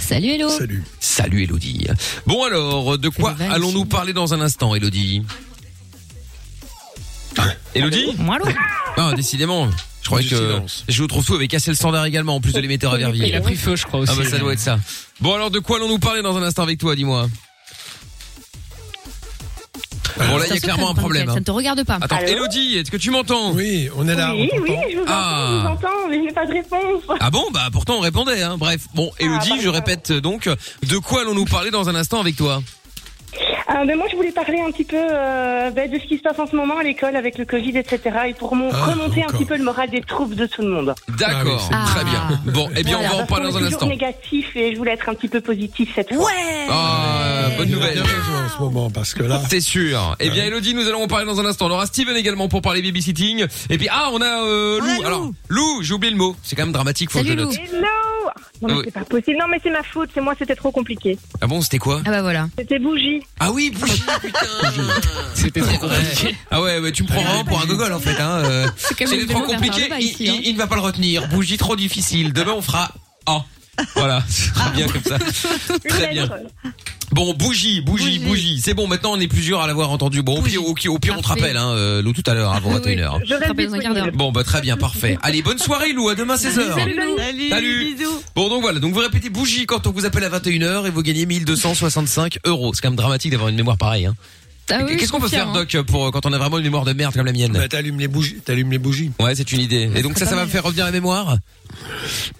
Salut, 0.08 0.30
hello. 0.30 0.48
Salut. 0.48 0.84
Salut 1.02 1.44
Elodie. 1.44 1.86
Bon 2.26 2.46
alors, 2.46 2.98
de 2.98 3.10
quoi 3.10 3.36
allons-nous 3.52 3.84
parler 3.84 4.14
dans 4.14 4.34
un 4.34 4.40
instant, 4.40 4.74
Elodie 4.74 5.22
Elodie 7.76 8.16
Moi. 8.18 8.38
Ah, 8.96 9.12
décidément. 9.18 9.70
Je 10.02 10.08
croyais 10.08 10.30
que 10.30 10.38
silence. 10.38 10.86
je 10.88 11.02
vous 11.02 11.08
trouve 11.10 11.26
tout 11.26 11.36
avait 11.36 11.50
cassé 11.50 11.72
le 11.72 11.76
standard 11.76 12.06
également 12.06 12.36
en 12.36 12.40
plus 12.40 12.54
de 12.54 12.60
l'émetteur 12.62 12.94
à 12.94 12.98
Verviers. 12.98 13.28
Il 13.28 13.36
a 13.36 13.42
pris 13.42 13.58
feu, 13.58 13.76
je 13.76 13.84
crois 13.84 14.00
aussi. 14.00 14.14
Ah 14.16 14.24
bah 14.24 14.30
ça 14.30 14.40
doit 14.40 14.54
être 14.54 14.62
ça. 14.62 14.80
Bon 15.20 15.34
alors 15.34 15.52
de 15.52 15.60
quoi 15.60 15.76
allons-nous 15.76 16.00
parler 16.00 16.22
dans 16.22 16.38
un 16.38 16.44
instant 16.44 16.64
avec 16.64 16.80
toi, 16.80 16.96
dis-moi 16.96 17.28
Bon 20.18 20.38
là, 20.38 20.46
il 20.48 20.54
y 20.54 20.58
a 20.58 20.60
clairement 20.60 20.90
un 20.90 20.94
problème. 20.94 21.24
Mickaël, 21.24 21.28
Ça 21.28 21.34
hein. 21.34 21.40
ne 21.40 21.44
te 21.46 21.52
regarde 21.52 21.84
pas. 21.84 21.98
Attends, 22.02 22.16
Allô 22.18 22.28
Elodie, 22.28 22.78
est-ce 22.78 22.92
que 22.92 22.98
tu 22.98 23.12
m'entends? 23.12 23.52
Oui, 23.54 23.90
on 23.96 24.08
est 24.08 24.16
là. 24.16 24.34
Oui, 24.34 24.50
on 24.54 24.62
oui, 24.62 24.76
je 24.92 24.98
vous 24.98 25.04
entends, 25.04 25.12
Ah. 25.14 25.48
je 25.50 25.62
vous 25.62 25.68
entends, 25.74 26.08
mais 26.10 26.16
je 26.18 26.22
n'ai 26.24 26.32
pas 26.34 26.46
de 26.46 26.54
réponse. 26.54 27.04
Ah 27.20 27.30
bon? 27.30 27.44
Bah 27.54 27.68
pourtant 27.72 27.96
on 27.98 28.00
répondait. 28.02 28.42
Hein. 28.42 28.58
Bref, 28.58 28.82
bon, 28.94 29.12
Elodie, 29.20 29.50
bah, 29.52 29.56
je 29.62 29.70
répète 29.70 30.12
euh, 30.12 30.22
donc, 30.22 30.50
de 30.88 30.98
quoi 30.98 31.22
allons-nous 31.22 31.46
parler 31.46 31.72
dans 31.72 31.90
un 31.90 31.96
instant 31.96 32.20
avec 32.20 32.36
toi? 32.36 32.62
Euh, 33.70 33.86
ben, 33.86 33.98
moi, 33.98 34.08
je 34.10 34.16
voulais 34.16 34.32
parler 34.32 34.60
un 34.66 34.72
petit 34.72 34.86
peu 34.86 34.96
euh, 34.98 35.70
ben, 35.72 35.92
de 35.92 36.00
ce 36.00 36.06
qui 36.06 36.18
se 36.18 36.22
passe 36.24 36.40
en 36.40 36.48
ce 36.48 36.56
moment 36.56 36.78
à 36.78 36.84
l'école 36.84 37.16
avec 37.16 37.38
le 37.38 37.46
Covid, 37.46 37.78
etc. 37.78 38.00
Et 38.30 38.34
pour 38.34 38.56
mon- 38.56 38.70
Ah, 38.74 38.86
remonter 38.92 39.24
un 39.24 39.28
petit 39.28 39.46
peu 39.46 39.58
le 39.58 39.64
moral 39.64 39.90
des 39.90 40.02
troupes 40.02 40.34
de 40.36 40.46
tout 40.46 40.62
le 40.62 40.70
monde. 40.70 40.96
D'accord, 41.20 41.70
Ah 41.74 41.84
c'est 41.88 41.94
très 41.96 42.06
bien. 42.06 42.40
Bon, 42.54 42.70
eh 42.76 42.84
bien 42.84 42.98
on 43.00 43.08
va 43.18 43.24
en 43.24 43.26
parler 43.26 43.46
dans 43.46 43.58
un 43.58 43.60
toujours 43.60 43.74
instant. 43.74 43.88
négatif 43.88 44.56
et 44.56 44.72
je 44.74 44.78
voulais 44.78 44.92
être 44.94 45.10
un 45.10 45.14
petit 45.14 45.28
peu 45.28 45.42
positif 45.42 45.90
cette 45.94 46.14
fois. 46.14 46.26
Ouais 46.26 46.68
Ah, 46.70 47.50
bonne 47.58 47.70
nouvelle. 47.70 48.00
raison 48.00 48.46
en 48.46 48.50
ce 48.58 48.60
moment 48.62 48.90
parce 48.90 49.14
que 49.14 49.24
là. 49.24 49.42
C'est 49.50 49.62
sûr. 49.62 50.16
Eh 50.20 50.30
bien, 50.30 50.46
Elodie, 50.46 50.74
nous 50.74 50.88
allons 50.88 51.04
en 51.04 51.08
parler 51.08 51.26
dans 51.26 51.40
un 51.40 51.46
instant. 51.46 51.68
On 51.68 51.72
aura 51.72 51.86
Steven 51.86 52.16
également 52.16 52.48
pour 52.48 52.62
parler 52.62 52.82
babysitting. 52.82 53.46
Et 53.70 53.78
puis, 53.78 53.88
ah, 53.92 54.10
on 54.14 54.22
a 54.22 54.44
euh, 54.46 54.80
On 54.82 54.86
Lou. 54.86 54.90
a 54.92 54.96
Lou. 55.02 55.06
Alors, 55.06 55.30
Lou, 55.50 55.84
j'ai 55.84 55.94
oublié 55.94 56.12
le 56.12 56.18
mot. 56.18 56.36
C'est 56.44 56.56
quand 56.56 56.64
même 56.64 56.72
dramatique, 56.74 57.12
faut 57.12 57.20
Salut, 57.20 57.36
que 57.36 57.36
je 57.36 57.38
le 57.40 57.44
note. 57.46 57.58
Lou. 57.74 57.88
Non, 58.62 58.68
mais 58.70 58.74
Oui. 58.76 58.82
c'est 58.86 58.94
pas 58.94 59.04
possible. 59.06 59.38
Non, 59.40 59.46
mais 59.50 59.60
c'est 59.64 59.70
ma 59.70 59.84
faute. 59.84 60.10
C'est 60.14 60.22
moi, 60.22 60.34
c'était 60.38 60.56
trop 60.56 60.72
compliqué. 60.72 61.18
Ah 61.42 61.48
bon, 61.48 61.62
c'était 61.62 61.78
quoi 61.78 62.02
Ah 62.06 62.10
bah 62.10 62.22
voilà. 62.22 62.48
C'était 62.58 62.80
bougie. 62.80 63.22
Ah 63.40 63.52
oui, 63.52 63.70
bougie, 63.72 64.04
putain. 64.22 64.40
C'était 65.34 65.62
trop 65.62 65.78
compliqué. 65.88 66.36
Ah 66.52 66.62
ouais, 66.62 66.80
ouais, 66.80 66.92
tu 66.92 67.04
me 67.04 67.08
prends 67.08 67.22
vraiment 67.22 67.46
pour 67.46 67.62
un 67.62 67.66
gogol 67.66 67.94
en 67.94 68.00
fait. 68.00 68.20
Hein. 68.20 68.42
euh. 68.46 68.68
quand 68.98 69.10
même 69.10 69.20
C'est 69.20 69.28
trop 69.28 69.42
compliqué. 69.44 69.90
Il, 70.00 70.06
ici, 70.06 70.30
hein. 70.30 70.40
il 70.44 70.54
ne 70.54 70.58
va 70.58 70.68
pas 70.68 70.76
le 70.76 70.82
retenir. 70.82 71.28
Bougie 71.28 71.58
trop 71.58 71.76
difficile. 71.76 72.34
Demain, 72.34 72.54
on 72.54 72.62
fera 72.62 72.92
A. 73.26 73.44
Voilà, 73.96 74.24
ce 74.30 74.50
sera 74.50 74.70
bien 74.72 74.88
comme 74.88 75.04
ça. 75.04 75.18
Une 75.84 75.90
Très 75.90 76.08
bien. 76.14 76.30
Bon, 77.12 77.34
bougie, 77.34 77.82
bougie, 77.82 78.20
Bougie. 78.20 78.20
bougie. 78.20 78.62
C'est 78.62 78.74
bon, 78.74 78.86
maintenant 78.88 79.14
on 79.14 79.20
est 79.20 79.28
plusieurs 79.28 79.62
à 79.62 79.68
l'avoir 79.68 79.90
entendu. 79.92 80.22
Bon, 80.22 80.40
au 80.40 80.42
pire, 80.42 80.64
au, 80.66 80.74
pire- 80.74 80.94
au 80.94 81.00
pire, 81.00 81.14
on 81.18 81.22
te 81.22 81.28
Parfait. 81.28 81.42
rappelle, 81.42 81.58
hein, 81.58 81.70
euh, 81.70 82.02
Lou, 82.02 82.12
tout 82.12 82.24
à 82.26 82.34
l'heure, 82.34 82.52
avant 82.52 82.74
Oui, 82.74 82.82
oui. 82.86 82.96
21h. 82.98 83.20
Je 83.26 83.34
reste 83.34 83.48
rappelle 83.48 83.68
dans 83.68 83.74
un 83.76 83.80
quart 83.80 83.94
d'heure. 83.94 84.04
disponible. 84.04 84.18
Bon, 84.18 84.32
bah 84.32 84.44
très 84.44 84.62
bien, 84.62 84.76
parfait. 84.78 85.18
Allez, 85.24 85.42
bonne 85.42 85.58
soirée, 85.58 85.94
Lou. 85.94 86.10
À 86.10 86.16
demain 86.16 86.36
16h. 86.36 86.76
Salut, 86.76 86.96
Lou. 86.96 87.18
Salut, 87.18 87.50
Salut. 87.50 87.96
bisous 87.96 88.22
Bon 88.36 88.50
donc 88.50 88.62
voilà, 88.62 88.80
donc 88.80 88.94
vous 88.94 89.00
répétez 89.00 89.30
bougie 89.30 89.66
quand 89.66 89.88
on 89.88 89.92
vous 89.92 90.06
appelle 90.06 90.26
à 90.26 90.30
21h 90.30 90.86
et 90.86 90.90
vous 90.90 91.02
gagnez 91.02 91.26
1265 91.26 92.40
euros. 92.46 92.74
C'est 92.74 92.82
quand 92.82 92.90
même 92.90 92.98
dramatique 92.98 93.32
d'avoir 93.32 93.50
une 93.50 93.56
mémoire 93.56 93.78
pareille. 93.78 94.06
Hein. 94.06 94.16
Ah 94.70 94.80
oui, 94.86 94.98
Qu'est-ce 94.98 95.12
qu'on 95.12 95.20
peut 95.20 95.28
faire 95.30 95.48
hein. 95.50 95.54
Doc 95.54 95.78
pour 95.88 96.12
quand 96.12 96.26
on 96.26 96.34
a 96.34 96.38
vraiment 96.38 96.58
une 96.58 96.64
mémoire 96.66 96.84
de 96.84 96.94
merde 96.94 97.14
comme 97.14 97.26
la 97.26 97.32
mienne 97.32 97.54
Bah, 97.54 97.68
t'allumes 97.68 98.00
les 98.00 98.08
bougies. 98.08 98.36
T'allumes 98.44 98.72
les 98.72 98.78
bougies. 98.80 99.12
Ouais, 99.20 99.34
c'est 99.36 99.50
une 99.52 99.62
idée. 99.62 99.90
Et 99.96 100.02
donc 100.02 100.18
ça, 100.18 100.26
ça 100.26 100.36
va 100.36 100.44
me 100.46 100.50
faire 100.50 100.64
revenir 100.64 100.86
la 100.86 100.92
mémoire 100.92 101.38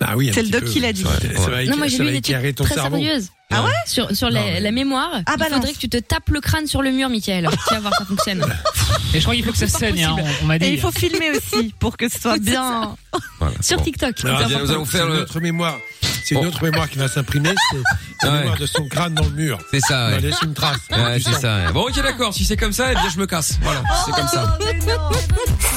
Ah 0.02 0.18
oui. 0.18 0.32
C'est 0.34 0.44
le 0.44 0.50
doc 0.50 0.64
peu. 0.64 0.70
qui 0.70 0.80
l'a 0.82 0.92
dit. 0.94 1.04
Ça 1.04 1.10
va- 1.10 1.40
ça 1.42 1.50
va 1.50 1.64
Non, 1.66 1.78
moi 1.78 1.88
j'ai 1.88 2.00
lu 2.00 2.10
une 2.10 2.16
étude 2.16 2.56
très 2.56 2.74
cerveau. 2.76 2.98
sérieuse. 2.98 3.30
Ah 3.50 3.64
ouais 3.64 3.72
Sur, 3.86 4.14
sur 4.14 4.28
Non, 4.28 4.34
la, 4.36 4.42
mais- 4.42 4.60
la 4.60 4.72
mémoire, 4.72 5.10
Ah, 5.26 5.34
il 5.36 5.40
balance. 5.40 5.56
faudrait 5.60 5.74
que 5.74 5.78
tu 5.80 5.88
te 5.88 5.96
tapes 5.98 6.30
le 6.32 6.42
crâne 6.42 6.68
sur 6.68 6.82
le 6.82 6.92
mur, 6.92 7.08
Michael. 7.10 7.48
Tu 7.70 7.74
vas 7.74 7.80
voir, 7.80 7.94
ça 7.98 8.04
fonctionne. 8.04 8.42
Et 9.14 9.20
je 9.20 9.24
crois 9.24 9.36
qu'il 9.36 9.46
faut 9.46 9.54
que 9.54 9.58
ça 9.58 9.68
saigne, 9.70 10.04
hein, 10.04 10.18
on, 10.20 10.44
on 10.44 10.48
m'a 10.48 10.60
dit. 10.60 10.66
Et 10.66 10.74
il 10.74 10.80
faut 10.82 10.92
filmer 10.92 11.32
aussi 11.32 11.74
pour 11.80 11.96
que 11.96 12.10
ce 12.10 12.20
soit 12.20 12.40
bien. 12.40 12.98
Voilà. 13.40 13.56
Sur 13.62 13.78
Bon. 13.78 13.84
TikTok. 13.86 14.16
Alors, 14.26 14.42
Eh 14.44 14.48
bien, 14.50 14.60
nous 14.60 14.72
allons 14.72 14.84
faire 14.86 15.08
autre 15.08 15.40
mémoire. 15.40 15.78
C'est 16.28 16.36
une 16.36 16.46
autre 16.48 16.64
mémoire 16.64 16.90
qui 16.90 16.98
va 16.98 17.08
s'imprimer. 17.08 17.54
C'est 17.72 18.28
la 18.28 18.32
Ouais. 18.34 18.40
mémoire 18.40 18.58
de 18.58 18.66
son 18.66 18.86
crâne 18.88 19.14
dans 19.14 19.24
le 19.24 19.30
mur. 19.32 19.58
C'est 19.72 19.80
ça. 19.80 20.10
Ouais, 20.10 20.20
laisser 20.20 20.46
une 20.46 20.54
trace. 20.54 20.78
Ouais, 20.92 21.20
c'est 21.24 21.34
ça. 21.40 21.58
ouais. 21.66 21.72
Bon, 21.74 21.82
ok, 21.84 21.96
d'accord. 22.02 22.34
Si 22.34 22.44
c'est 22.46 22.58
comme 22.58 22.74
ça, 22.74 22.92
eh 22.92 22.96
bien, 22.96 23.10
je 23.14 23.20
me 23.20 23.26
casse. 23.26 23.58
Voilà, 23.62 23.84
c'est 24.06 24.12
comme 24.12 24.28
ça. 24.28 24.58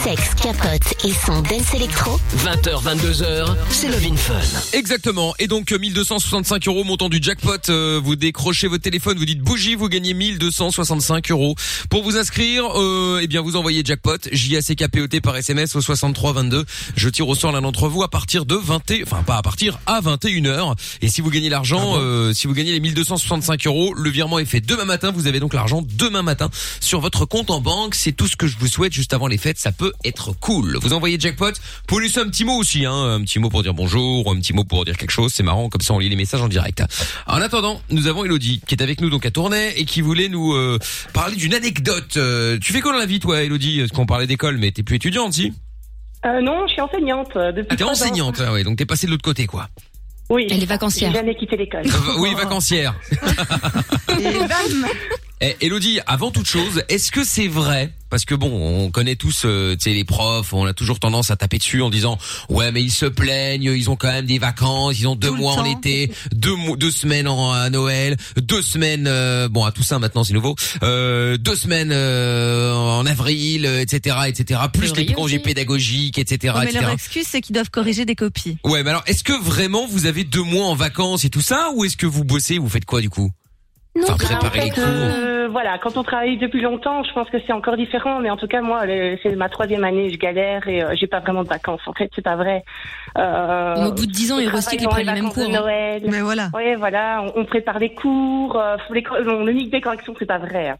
Sexe, 0.02 0.34
capote 0.42 1.04
et 1.04 1.12
son 1.26 1.42
dance 1.42 1.74
électro 1.74 2.18
20h, 2.38 2.82
22h, 2.82 3.54
c'est 3.70 3.88
Love 3.88 4.04
in 4.12 4.16
Fun. 4.16 4.34
Exactement. 4.72 5.34
Et 5.38 5.46
donc 5.46 5.72
euh, 5.72 5.78
1265 5.78 6.66
euros 6.68 6.84
montant 6.84 7.08
du 7.10 7.22
jackpot. 7.22 7.58
euh, 7.68 8.00
vous 8.02 8.16
décrochez 8.16 8.66
votre 8.66 8.82
téléphone, 8.82 9.18
vous 9.18 9.26
dites 9.26 9.40
bougie, 9.42 9.74
vous 9.74 9.88
gagnez 9.88 10.14
1265 10.14 11.30
euros. 11.30 11.54
Pour 11.90 12.02
vous 12.02 12.16
inscrire, 12.16 12.64
euh, 12.80 13.20
eh 13.22 13.26
bien 13.26 13.42
vous 13.42 13.56
envoyez 13.56 13.82
jackpot 13.84 14.16
J 14.32 14.56
A 14.56 14.62
C 14.62 14.74
K 14.74 14.88
P 14.88 15.02
O 15.02 15.06
T 15.06 15.20
par 15.20 15.36
SMS 15.36 15.76
au 15.76 15.80
63 15.82 16.32
22. 16.32 16.64
Je 16.96 17.08
tire 17.10 17.28
au 17.28 17.34
sort 17.34 17.52
l'un 17.52 17.60
d'entre 17.60 17.88
vous 17.88 18.02
à 18.02 18.08
partir 18.08 18.46
de 18.46 18.54
20 18.56 18.90
et- 18.92 19.02
enfin 19.04 19.22
pas 19.22 19.36
à 19.36 19.42
partir 19.42 19.78
à 19.86 20.00
21 20.00 20.39
h 20.48 20.74
Et 21.02 21.08
si 21.08 21.20
vous 21.20 21.30
gagnez 21.30 21.48
l'argent, 21.48 21.94
euh, 21.96 22.32
si 22.32 22.46
vous 22.46 22.54
gagnez 22.54 22.72
les 22.72 22.80
1265 22.80 23.66
euros, 23.66 23.94
le 23.94 24.10
virement 24.10 24.38
est 24.38 24.44
fait 24.44 24.60
demain 24.60 24.84
matin. 24.84 25.10
Vous 25.10 25.26
avez 25.26 25.40
donc 25.40 25.54
l'argent 25.54 25.82
demain 25.82 26.22
matin 26.22 26.50
sur 26.80 27.00
votre 27.00 27.24
compte 27.24 27.50
en 27.50 27.60
banque. 27.60 27.94
C'est 27.94 28.12
tout 28.12 28.26
ce 28.26 28.36
que 28.36 28.46
je 28.46 28.56
vous 28.58 28.66
souhaite 28.66 28.92
juste 28.92 29.14
avant 29.14 29.26
les 29.26 29.38
fêtes. 29.38 29.58
Ça 29.58 29.72
peut 29.72 29.92
être 30.04 30.32
cool. 30.40 30.78
Vous 30.80 30.92
envoyez 30.92 31.18
jackpot. 31.18 31.52
Pouvez 31.86 32.04
laisser 32.04 32.20
un 32.20 32.28
petit 32.28 32.44
mot 32.44 32.56
aussi, 32.56 32.84
hein, 32.84 32.94
un 32.94 33.20
petit 33.22 33.38
mot 33.38 33.48
pour 33.50 33.62
dire 33.62 33.74
bonjour, 33.74 34.26
ou 34.26 34.30
un 34.30 34.36
petit 34.36 34.52
mot 34.52 34.64
pour 34.64 34.84
dire 34.84 34.96
quelque 34.96 35.10
chose. 35.10 35.32
C'est 35.32 35.42
marrant, 35.42 35.68
comme 35.68 35.80
ça 35.80 35.94
on 35.94 35.98
lit 35.98 36.08
les 36.08 36.16
messages 36.16 36.42
en 36.42 36.48
direct. 36.48 36.82
En 37.26 37.40
attendant, 37.40 37.80
nous 37.90 38.06
avons 38.06 38.24
Elodie 38.24 38.60
qui 38.66 38.74
est 38.74 38.82
avec 38.82 39.00
nous 39.00 39.10
donc 39.10 39.26
à 39.26 39.30
Tournai 39.30 39.72
et 39.76 39.84
qui 39.84 40.00
voulait 40.00 40.28
nous 40.28 40.52
euh, 40.54 40.78
parler 41.12 41.36
d'une 41.36 41.54
anecdote. 41.54 42.16
Euh, 42.16 42.58
tu 42.60 42.72
fais 42.72 42.80
quoi 42.80 42.92
dans 42.92 42.98
la 42.98 43.06
vie, 43.06 43.20
toi, 43.20 43.42
Elodie? 43.42 43.80
Parce 43.80 43.92
qu'on 43.92 44.06
parlait 44.06 44.26
d'école, 44.26 44.58
mais 44.58 44.70
t'es 44.70 44.82
plus 44.82 44.96
étudiante, 44.96 45.32
si? 45.32 45.52
Euh, 46.26 46.40
non, 46.42 46.66
je 46.66 46.72
suis 46.72 46.80
enseignante 46.82 47.34
depuis 47.34 47.68
Ah, 47.70 47.76
t'es 47.76 47.84
enseignante, 47.84 48.42
ah 48.46 48.52
ouais, 48.52 48.62
donc 48.62 48.76
t'es 48.76 48.86
passé 48.86 49.06
de 49.06 49.12
l'autre 49.12 49.24
côté, 49.24 49.46
quoi. 49.46 49.68
Oui. 50.30 50.46
Elle 50.50 50.62
est 50.62 50.66
vacancière. 50.66 51.10
J'ai 51.10 51.18
jamais 51.18 51.34
quitté 51.34 51.56
l'école. 51.56 51.86
Euh, 51.86 52.18
oui, 52.20 52.32
vacancière. 52.34 52.94
Et 54.18 54.38
bam 54.38 54.86
Eh, 55.42 55.56
Elodie, 55.62 56.00
avant 56.06 56.30
toute 56.30 56.46
chose, 56.46 56.82
est-ce 56.90 57.10
que 57.10 57.24
c'est 57.24 57.48
vrai? 57.48 57.94
Parce 58.10 58.26
que 58.26 58.34
bon, 58.34 58.50
on 58.52 58.90
connaît 58.90 59.16
tous, 59.16 59.44
euh, 59.46 59.74
tu 59.74 59.84
sais, 59.84 59.94
les 59.94 60.04
profs, 60.04 60.52
on 60.52 60.66
a 60.66 60.74
toujours 60.74 60.98
tendance 60.98 61.30
à 61.30 61.36
taper 61.36 61.56
dessus 61.56 61.80
en 61.80 61.88
disant 61.88 62.18
ouais, 62.50 62.72
mais 62.72 62.82
ils 62.82 62.90
se 62.90 63.06
plaignent, 63.06 63.62
ils 63.74 63.88
ont 63.88 63.96
quand 63.96 64.08
même 64.12 64.26
des 64.26 64.38
vacances, 64.38 64.98
ils 64.98 65.06
ont 65.06 65.14
deux 65.16 65.28
Tout 65.28 65.36
mois 65.36 65.54
en 65.54 65.64
été, 65.64 66.12
deux 66.32 66.54
mois, 66.56 66.76
deux 66.76 66.90
semaines 66.90 67.26
en, 67.28 67.52
à 67.52 67.70
Noël, 67.70 68.16
deux 68.36 68.60
semaines, 68.60 69.06
euh, 69.06 69.48
bon 69.48 69.64
à 69.64 69.70
tout 69.72 69.82
ça 69.84 69.98
maintenant 69.98 70.24
c'est 70.24 70.34
nouveau, 70.34 70.56
euh, 70.82 71.38
deux 71.38 71.56
semaines 71.56 71.92
euh, 71.92 72.74
en 72.74 73.06
avril, 73.06 73.64
euh, 73.64 73.80
etc., 73.80 74.16
etc., 74.26 74.60
plus 74.70 74.94
les 74.94 75.06
congés 75.06 75.36
aussi. 75.36 75.44
pédagogiques, 75.44 76.18
etc., 76.18 76.52
Non, 76.54 76.60
mais 76.60 76.66
etc. 76.66 76.80
leur 76.82 76.90
excuse, 76.90 77.26
c'est 77.26 77.40
qu'ils 77.40 77.54
doivent 77.54 77.70
corriger 77.70 78.04
des 78.04 78.16
copies. 78.16 78.58
Ouais, 78.64 78.82
mais 78.82 78.90
alors 78.90 79.04
est-ce 79.06 79.24
que 79.24 79.40
vraiment 79.40 79.86
vous 79.86 80.04
avez 80.06 80.24
deux 80.24 80.42
mois 80.42 80.66
en 80.66 80.74
vacances 80.74 81.24
et 81.24 81.30
tout 81.30 81.40
ça, 81.40 81.70
ou 81.76 81.84
est-ce 81.84 81.96
que 81.96 82.06
vous 82.06 82.24
bossez, 82.24 82.58
vous 82.58 82.68
faites 82.68 82.84
quoi 82.84 83.00
du 83.00 83.08
coup? 83.08 83.30
Non, 83.96 84.04
Enfin, 84.12 84.36
En 84.36 84.50
fait, 84.50 84.60
les 84.64 84.70
cours. 84.70 84.84
euh, 84.86 85.48
voilà, 85.50 85.76
quand 85.78 85.96
on 85.96 86.04
travaille 86.04 86.38
depuis 86.38 86.60
longtemps, 86.60 87.02
je 87.02 87.12
pense 87.12 87.28
que 87.28 87.38
c'est 87.44 87.52
encore 87.52 87.76
différent. 87.76 88.20
Mais 88.20 88.30
en 88.30 88.36
tout 88.36 88.46
cas, 88.46 88.60
moi, 88.60 88.86
le- 88.86 89.18
c'est 89.22 89.34
ma 89.34 89.48
troisième 89.48 89.82
année, 89.82 90.10
je 90.10 90.16
galère 90.16 90.66
et 90.68 90.82
euh, 90.82 90.94
j'ai 90.94 91.08
pas 91.08 91.18
vraiment 91.18 91.42
de 91.42 91.48
vacances. 91.48 91.80
En 91.86 91.92
fait, 91.92 92.08
c'est 92.14 92.22
pas 92.22 92.36
vrai. 92.36 92.62
Euh, 93.18 93.86
Au 93.88 93.92
bout 93.92 94.06
de 94.06 94.12
10 94.12 94.30
ans, 94.30 94.36
on 94.36 94.40
et 94.40 94.84
dans 94.84 94.90
prennent 94.90 95.06
les 95.06 95.12
mêmes 95.12 95.32
cours. 95.32 95.42
hein. 95.44 95.60
Noël. 95.60 96.02
Mais 96.08 96.20
voilà. 96.20 96.50
Oui, 96.54 96.74
voilà, 96.76 97.22
on, 97.34 97.40
on 97.40 97.44
prépare 97.44 97.80
les 97.80 97.92
cours. 97.92 98.56
Euh, 98.56 98.76
les, 98.90 99.02
non, 99.24 99.44
le 99.44 99.52
mythe 99.52 99.70
des 99.70 99.80
corrections, 99.80 100.14
c'est 100.18 100.26
pas 100.26 100.38
vrai. 100.38 100.68
hein. 100.68 100.76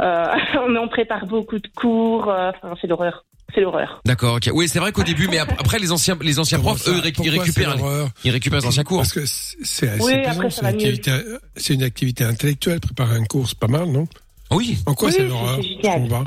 Euh, 0.00 0.66
mais 0.68 0.78
on 0.78 0.88
prépare 0.88 1.26
beaucoup 1.26 1.58
de 1.58 1.68
cours. 1.74 2.30
euh, 2.30 2.52
Enfin, 2.62 2.74
c'est 2.80 2.86
l'horreur. 2.86 3.24
C'est 3.54 3.60
l'horreur. 3.60 4.00
D'accord, 4.04 4.36
ok. 4.36 4.50
Oui, 4.54 4.66
c'est 4.68 4.78
vrai 4.78 4.92
qu'au 4.92 5.02
début, 5.02 5.28
mais 5.28 5.38
ap- 5.38 5.52
après 5.58 5.78
les 5.78 5.92
anciens, 5.92 6.16
les 6.22 6.38
anciens 6.38 6.58
Comment 6.58 6.70
profs, 6.70 6.82
ça 6.84 6.90
eux, 6.90 6.94
ils 6.96 7.00
ré- 7.00 7.08
ils 7.08 7.12
Pourquoi 7.14 7.32
récupèrent, 7.42 7.70
c'est 7.70 7.76
les- 7.76 7.82
l'horreur 7.82 8.08
ils 8.24 8.30
récupèrent 8.30 8.60
les 8.60 8.66
anciens 8.66 8.84
cours. 8.84 8.98
Parce 8.98 9.12
que 9.12 9.26
c'est 9.26 9.56
c'est 9.62 9.88
assez 9.88 10.02
Oui, 10.04 10.12
pesant, 10.22 10.30
après, 10.32 10.50
c'est 10.50 10.56
ça 10.56 10.62
va 10.62 10.68
une, 10.70 10.74
activité, 10.76 11.12
c'est 11.56 11.74
une 11.74 11.82
activité 11.82 12.24
intellectuelle. 12.24 12.80
Préparer 12.80 13.16
un 13.16 13.24
cours, 13.24 13.48
c'est 13.48 13.58
pas 13.58 13.66
mal, 13.68 13.86
non? 13.86 14.06
Oui. 14.50 14.78
En 14.86 14.94
quoi 14.94 15.08
Oui, 15.08 15.14
c'est 15.14 15.22
c'est- 15.22 15.28
l'horreur? 15.28 15.56
c'est 15.56 15.68
génial. 15.68 16.24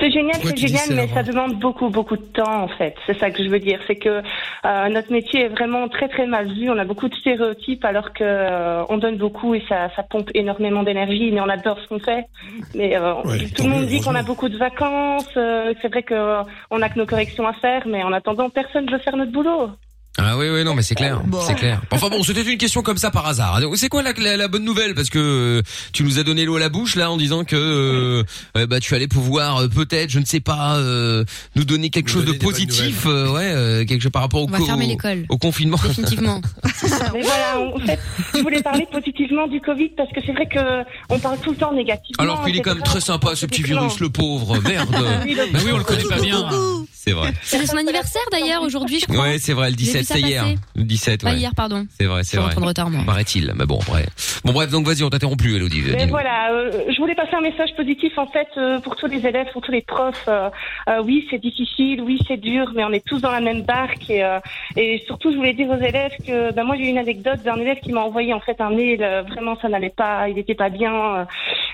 C'est 0.00 0.10
génial, 0.10 0.34
c'est 0.42 0.56
génial, 0.56 0.88
mais 0.96 1.06
ça 1.14 1.22
demande 1.22 1.60
beaucoup, 1.60 1.88
beaucoup 1.88 2.16
de 2.16 2.24
temps 2.24 2.62
en 2.64 2.68
fait. 2.68 2.94
C'est 3.06 3.16
ça 3.18 3.30
que 3.30 3.44
je 3.44 3.48
veux 3.48 3.60
dire, 3.60 3.78
c'est 3.86 3.94
que 3.94 4.20
euh, 4.64 4.88
notre 4.88 5.12
métier 5.12 5.42
est 5.42 5.48
vraiment 5.48 5.86
très, 5.88 6.08
très 6.08 6.26
mal 6.26 6.52
vu. 6.52 6.68
On 6.70 6.78
a 6.78 6.84
beaucoup 6.84 7.08
de 7.08 7.14
stéréotypes 7.14 7.84
alors 7.84 8.12
que 8.12 8.24
euh, 8.24 8.82
on 8.88 8.98
donne 8.98 9.16
beaucoup 9.16 9.54
et 9.54 9.62
ça, 9.68 9.90
ça 9.94 10.02
pompe 10.02 10.30
énormément 10.34 10.82
d'énergie, 10.82 11.30
mais 11.30 11.40
on 11.40 11.48
adore 11.48 11.78
ce 11.80 11.86
qu'on 11.88 12.00
fait. 12.00 12.26
Mais 12.74 12.96
euh, 12.96 13.14
Ouais, 13.22 13.38
tout 13.54 13.62
le 13.64 13.68
monde 13.68 13.86
dit 13.86 14.00
qu'on 14.00 14.14
a 14.16 14.22
beaucoup 14.24 14.48
de 14.48 14.56
vacances. 14.58 15.28
euh, 15.36 15.72
c'est 15.80 15.88
vrai 15.88 16.02
que 16.02 16.14
euh, 16.14 16.42
on 16.72 16.82
a 16.82 16.88
que 16.88 16.98
nos 16.98 17.06
corrections 17.06 17.46
à 17.46 17.52
faire, 17.52 17.82
mais 17.86 18.02
en 18.02 18.12
attendant, 18.12 18.50
personne 18.50 18.90
veut 18.90 18.98
faire 18.98 19.16
notre 19.16 19.30
boulot. 19.30 19.70
Ah 20.18 20.36
oui, 20.36 20.46
oui, 20.50 20.62
non, 20.62 20.74
mais 20.74 20.82
c'est 20.82 20.94
clair, 20.94 21.22
Bon. 21.24 21.40
c'est 21.40 21.54
clair. 21.54 21.80
Enfin 21.90 22.10
bon, 22.10 22.22
c'était 22.22 22.42
une 22.42 22.58
question 22.58 22.82
comme 22.82 22.98
ça 22.98 23.10
par 23.10 23.26
hasard. 23.26 23.58
C'est 23.76 23.88
quoi 23.88 24.02
la, 24.02 24.12
la, 24.12 24.36
la 24.36 24.46
bonne 24.48 24.62
nouvelle? 24.64 24.94
Parce 24.94 25.08
que 25.08 25.18
euh, 25.18 25.62
tu 25.94 26.04
nous 26.04 26.18
as 26.18 26.22
donné 26.22 26.44
l'eau 26.44 26.56
à 26.56 26.60
la 26.60 26.68
bouche 26.68 26.96
là 26.96 27.10
en 27.10 27.16
disant 27.16 27.44
que 27.44 27.56
euh, 27.56 28.22
euh, 28.58 28.66
bah 28.66 28.78
tu 28.78 28.94
allais 28.94 29.08
pouvoir 29.08 29.62
euh, 29.62 29.68
peut-être, 29.68 30.10
je 30.10 30.18
ne 30.18 30.26
sais 30.26 30.40
pas, 30.40 30.76
euh, 30.76 31.24
nous 31.56 31.64
donner 31.64 31.88
quelque 31.88 32.08
Nous 32.08 32.12
chose 32.12 32.22
de 32.24 32.32
donner 32.32 32.38
positif, 32.40 33.04
euh, 33.06 33.32
ouais, 33.32 33.52
euh, 33.54 33.84
quelque 33.86 34.02
chose 34.02 34.12
par 34.12 34.20
rapport 34.20 34.42
au, 34.42 34.48
On 34.48 34.50
va 34.50 34.58
co- 34.58 34.66
fermer 34.66 34.84
au- 34.84 34.88
l'école. 34.88 35.24
au 35.30 35.38
confinement. 35.38 35.78
Définitivement. 35.82 36.42
Mais 37.14 37.20
voilà, 37.22 37.60
en 37.74 37.78
fait, 37.78 37.98
je 38.34 38.40
voulais 38.42 38.60
parler 38.62 38.86
positivement 38.92 39.48
du 39.48 39.62
Covid 39.62 39.90
parce 39.96 40.10
que 40.12 40.20
c'est 40.26 40.32
vrai 40.32 40.46
que 40.46 40.84
on 41.08 41.18
parle 41.18 41.38
tout 41.40 41.52
le 41.52 41.56
temps 41.56 41.72
négativement. 41.72 42.22
Alors 42.22 42.44
qu'il 42.44 42.54
est 42.54 42.60
quand 42.60 42.74
même 42.74 42.84
très 42.84 43.00
sympa 43.00 43.34
ce 43.34 43.46
petit 43.46 43.62
virus, 43.62 43.98
le 43.98 44.10
pauvre, 44.10 44.60
merde. 44.60 44.94
Oui, 45.24 45.34
le- 45.34 45.50
Bah 45.52 45.58
oui, 45.64 45.70
on 45.72 45.78
le 45.78 45.84
connaît 45.84 46.04
pas 46.04 46.20
bien. 46.20 46.50
C'est 46.92 47.12
vrai. 47.12 47.32
C'est 47.42 47.66
son 47.66 47.76
anniversaire 47.78 48.22
d'ailleurs 48.30 48.62
aujourd'hui, 48.62 49.00
je 49.00 49.06
crois. 49.06 49.24
Ouais, 49.24 49.38
c'est 49.40 49.54
vrai, 49.54 49.70
le 49.70 49.76
J'ai 49.78 50.01
17, 50.02 50.16
vu 50.16 50.22
ça 50.22 50.26
c'est 50.26 50.30
hier. 50.32 50.42
passer. 50.42 50.58
Le 50.76 50.82
17, 50.84 51.22
Pas 51.22 51.30
ouais. 51.30 51.36
hier, 51.36 51.50
pardon. 51.56 51.86
C'est 51.98 52.04
vrai, 52.06 52.18
Je 52.18 52.22
c'est 52.24 52.30
suis 52.30 52.38
en 52.38 52.42
vrai. 52.42 52.52
train 52.52 52.60
de 52.60 52.66
retard, 52.66 52.90
moi. 52.90 53.02
Paraît-il, 53.06 53.52
mais 53.56 53.66
bon, 53.66 53.78
bref. 53.86 54.40
Bon, 54.44 54.52
bref, 54.52 54.70
donc 54.70 54.86
vas-y, 54.86 55.02
on 55.02 55.10
t'interrompt 55.10 55.38
plus, 55.38 55.56
Elodie. 55.56 55.82
Mais 55.92 56.06
voilà, 56.06 56.52
euh, 56.52 56.70
je 56.90 56.96
voulais 56.98 57.14
passer 57.14 57.34
un 57.34 57.40
message 57.40 57.74
positif 57.76 58.16
en 58.18 58.26
fait 58.26 58.48
euh, 58.56 58.78
pour 58.80 58.96
tous 58.96 59.06
les 59.06 59.26
élèves, 59.26 59.46
pour 59.52 59.62
tous 59.62 59.72
les 59.72 59.82
profs. 59.82 60.24
Euh, 60.28 60.48
euh, 60.88 61.02
oui, 61.04 61.26
c'est 61.30 61.38
difficile, 61.40 62.00
oui, 62.02 62.18
c'est 62.28 62.36
dur, 62.36 62.72
mais 62.74 62.84
on 62.84 62.90
est 62.92 63.04
tous 63.04 63.20
dans 63.20 63.30
la 63.30 63.40
même 63.40 63.62
barque. 63.62 64.08
Et, 64.10 64.22
euh, 64.24 64.38
et 64.76 65.02
surtout, 65.06 65.30
je 65.32 65.36
voulais 65.36 65.54
dire 65.54 65.68
aux 65.70 65.76
élèves 65.82 66.12
que 66.26 66.52
ben, 66.52 66.64
moi 66.64 66.76
j'ai 66.76 66.84
eu 66.84 66.88
une 66.88 66.98
anecdote 66.98 67.42
d'un 67.44 67.56
élève 67.56 67.78
qui 67.80 67.92
m'a 67.92 68.00
envoyé 68.00 68.32
en 68.32 68.40
fait 68.40 68.60
un 68.60 68.70
mail. 68.70 69.02
euh, 69.02 69.22
vraiment, 69.22 69.56
ça 69.60 69.68
n'allait 69.68 69.90
pas, 69.90 70.28
il 70.28 70.34
n'était 70.36 70.54
pas 70.54 70.68
bien. 70.70 70.92
euh, 70.94 71.24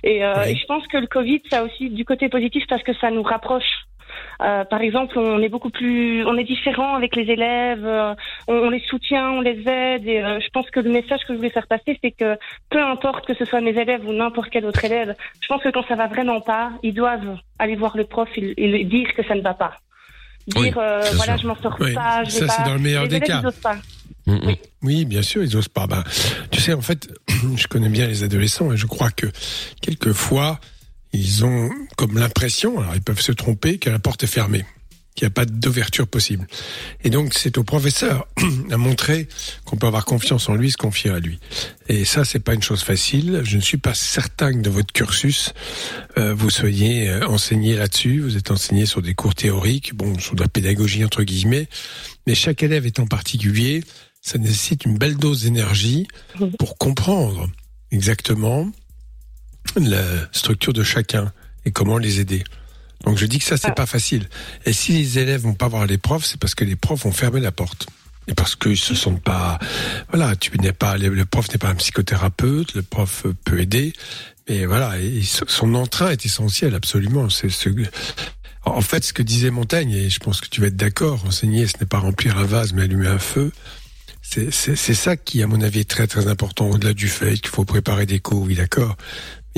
Et, 0.04 0.24
euh, 0.24 0.44
je 0.54 0.66
pense 0.66 0.86
que 0.86 0.96
le 0.98 1.06
Covid, 1.06 1.40
ça 1.50 1.60
a 1.60 1.62
aussi 1.64 1.90
du 1.90 2.04
côté 2.04 2.28
positif 2.28 2.64
parce 2.68 2.82
que 2.82 2.92
ça 3.00 3.10
nous 3.10 3.22
rapproche. 3.22 3.64
Euh, 4.40 4.64
par 4.64 4.80
exemple, 4.82 5.18
on 5.18 5.40
est 5.42 5.48
beaucoup 5.48 5.70
plus, 5.70 6.24
on 6.24 6.36
est 6.36 6.44
différent 6.44 6.94
avec 6.94 7.16
les 7.16 7.24
élèves, 7.30 7.84
euh, 7.84 8.14
on, 8.46 8.54
on 8.54 8.70
les 8.70 8.80
soutient, 8.88 9.30
on 9.30 9.40
les 9.40 9.62
aide. 9.68 10.06
Et 10.06 10.22
euh, 10.22 10.38
je 10.40 10.48
pense 10.50 10.70
que 10.70 10.80
le 10.80 10.90
message 10.90 11.20
que 11.26 11.32
je 11.32 11.38
voulais 11.38 11.50
faire 11.50 11.66
passer, 11.66 11.98
c'est 12.02 12.12
que 12.12 12.36
peu 12.70 12.80
importe 12.80 13.26
que 13.26 13.34
ce 13.34 13.44
soit 13.44 13.60
mes 13.60 13.70
élèves 13.76 14.06
ou 14.06 14.12
n'importe 14.12 14.50
quel 14.50 14.64
autre 14.64 14.84
élève, 14.84 15.14
je 15.40 15.48
pense 15.48 15.62
que 15.62 15.70
quand 15.70 15.84
ça 15.88 15.96
va 15.96 16.06
vraiment 16.06 16.40
pas, 16.40 16.70
ils 16.82 16.94
doivent 16.94 17.36
aller 17.58 17.74
voir 17.76 17.96
le 17.96 18.04
prof 18.04 18.28
et, 18.36 18.54
et 18.56 18.68
lui 18.68 18.84
dire 18.84 19.12
que 19.14 19.24
ça 19.24 19.34
ne 19.34 19.40
va 19.40 19.54
pas. 19.54 19.74
Dire 20.46 20.62
Oui, 20.62 20.70
voilà, 20.72 21.36
sûr. 21.36 21.38
je 21.42 21.46
m'en 21.48 21.56
sors 21.56 21.76
Oui, 21.80 21.92
pas, 21.94 22.22
je 22.24 22.30
ça, 22.30 22.46
pas. 22.46 22.52
c'est 22.52 22.62
dans 22.64 22.74
le 22.74 22.80
meilleur 22.80 23.02
les 23.02 23.08
des 23.08 23.16
élèves, 23.16 23.28
cas. 23.28 23.42
ils 23.44 23.60
pas. 23.60 23.76
Mm, 24.26 24.50
mm. 24.50 24.54
Oui, 24.82 25.04
bien 25.04 25.22
sûr, 25.22 25.42
ils 25.42 25.56
osent 25.56 25.68
pas. 25.68 25.86
Ben, 25.86 26.04
tu 26.50 26.60
sais, 26.60 26.72
en 26.74 26.80
fait, 26.80 27.08
je 27.56 27.66
connais 27.66 27.88
bien 27.88 28.06
les 28.06 28.22
adolescents 28.22 28.72
et 28.72 28.76
je 28.76 28.86
crois 28.86 29.10
que 29.10 29.26
quelquefois, 29.82 30.58
ils 31.12 31.44
ont 31.44 31.70
comme 31.96 32.18
l'impression, 32.18 32.80
alors 32.80 32.94
ils 32.94 33.02
peuvent 33.02 33.20
se 33.20 33.32
tromper, 33.32 33.78
que 33.78 33.90
la 33.90 33.98
porte 33.98 34.24
est 34.24 34.28
fermée, 34.28 34.64
qu'il 35.14 35.26
n'y 35.26 35.32
a 35.32 35.34
pas 35.34 35.46
d'ouverture 35.46 36.06
possible. 36.06 36.46
Et 37.02 37.10
donc, 37.10 37.34
c'est 37.34 37.58
au 37.58 37.64
professeur 37.64 38.28
à 38.70 38.76
montrer 38.76 39.26
qu'on 39.64 39.76
peut 39.76 39.86
avoir 39.86 40.04
confiance 40.04 40.48
en 40.48 40.54
lui, 40.54 40.70
se 40.70 40.76
confier 40.76 41.10
à 41.10 41.18
lui. 41.18 41.40
Et 41.88 42.04
ça, 42.04 42.24
c'est 42.24 42.38
pas 42.38 42.54
une 42.54 42.62
chose 42.62 42.82
facile. 42.82 43.40
Je 43.42 43.56
ne 43.56 43.62
suis 43.62 43.78
pas 43.78 43.94
certain 43.94 44.52
que 44.52 44.58
de 44.60 44.70
votre 44.70 44.92
cursus, 44.92 45.54
euh, 46.18 46.34
vous 46.34 46.50
soyez 46.50 47.08
euh, 47.08 47.26
enseigné 47.26 47.74
là-dessus. 47.74 48.20
Vous 48.20 48.36
êtes 48.36 48.50
enseigné 48.50 48.86
sur 48.86 49.02
des 49.02 49.14
cours 49.14 49.34
théoriques, 49.34 49.94
bon, 49.94 50.18
sur 50.18 50.34
de 50.34 50.42
la 50.42 50.48
pédagogie 50.48 51.04
entre 51.04 51.24
guillemets. 51.24 51.68
Mais 52.26 52.34
chaque 52.34 52.62
élève 52.62 52.86
étant 52.86 53.06
particulier, 53.06 53.82
ça 54.20 54.38
nécessite 54.38 54.84
une 54.84 54.98
belle 54.98 55.16
dose 55.16 55.42
d'énergie 55.42 56.06
pour 56.58 56.76
comprendre 56.76 57.48
exactement 57.90 58.70
la 59.76 60.02
structure 60.32 60.72
de 60.72 60.82
chacun 60.82 61.32
et 61.64 61.70
comment 61.70 61.98
les 61.98 62.20
aider. 62.20 62.44
Donc 63.04 63.16
je 63.18 63.26
dis 63.26 63.38
que 63.38 63.44
ça 63.44 63.56
c'est 63.56 63.68
Ah. 63.68 63.72
pas 63.72 63.86
facile. 63.86 64.28
Et 64.66 64.72
si 64.72 64.92
les 64.92 65.18
élèves 65.18 65.42
vont 65.42 65.54
pas 65.54 65.68
voir 65.68 65.86
les 65.86 65.98
profs, 65.98 66.24
c'est 66.24 66.38
parce 66.40 66.54
que 66.54 66.64
les 66.64 66.76
profs 66.76 67.04
ont 67.06 67.12
fermé 67.12 67.40
la 67.40 67.52
porte. 67.52 67.86
Et 68.26 68.34
parce 68.34 68.56
qu'ils 68.56 68.76
se 68.76 68.94
sentent 68.94 69.22
pas, 69.22 69.58
voilà, 70.12 70.36
tu 70.36 70.50
n'es 70.58 70.72
pas, 70.74 70.98
le 70.98 71.24
prof 71.24 71.48
n'est 71.50 71.56
pas 71.58 71.68
un 71.68 71.74
psychothérapeute, 71.76 72.74
le 72.74 72.82
prof 72.82 73.24
peut 73.44 73.58
aider, 73.58 73.94
mais 74.48 74.66
voilà, 74.66 74.98
et 74.98 75.22
son 75.22 75.74
entrain 75.74 76.10
est 76.10 76.26
essentiel 76.26 76.74
absolument. 76.74 77.30
C'est 77.30 77.48
ce, 77.48 77.70
en 78.66 78.82
fait, 78.82 79.02
ce 79.04 79.14
que 79.14 79.22
disait 79.22 79.50
Montaigne, 79.50 79.92
et 79.92 80.10
je 80.10 80.18
pense 80.18 80.42
que 80.42 80.48
tu 80.48 80.60
vas 80.60 80.66
être 80.66 80.76
d'accord, 80.76 81.24
enseigner, 81.26 81.66
ce 81.66 81.78
n'est 81.80 81.86
pas 81.86 82.00
remplir 82.00 82.36
un 82.36 82.44
vase, 82.44 82.74
mais 82.74 82.82
allumer 82.82 83.08
un 83.08 83.18
feu. 83.18 83.50
C'est 84.20 84.50
ça 84.94 85.16
qui, 85.16 85.42
à 85.42 85.46
mon 85.46 85.62
avis, 85.62 85.80
est 85.80 85.88
très 85.88 86.06
très 86.06 86.26
important, 86.26 86.68
au-delà 86.68 86.92
du 86.92 87.08
fait 87.08 87.32
qu'il 87.38 87.48
faut 87.48 87.64
préparer 87.64 88.04
des 88.04 88.18
cours, 88.20 88.42
oui, 88.42 88.56
d'accord. 88.56 88.98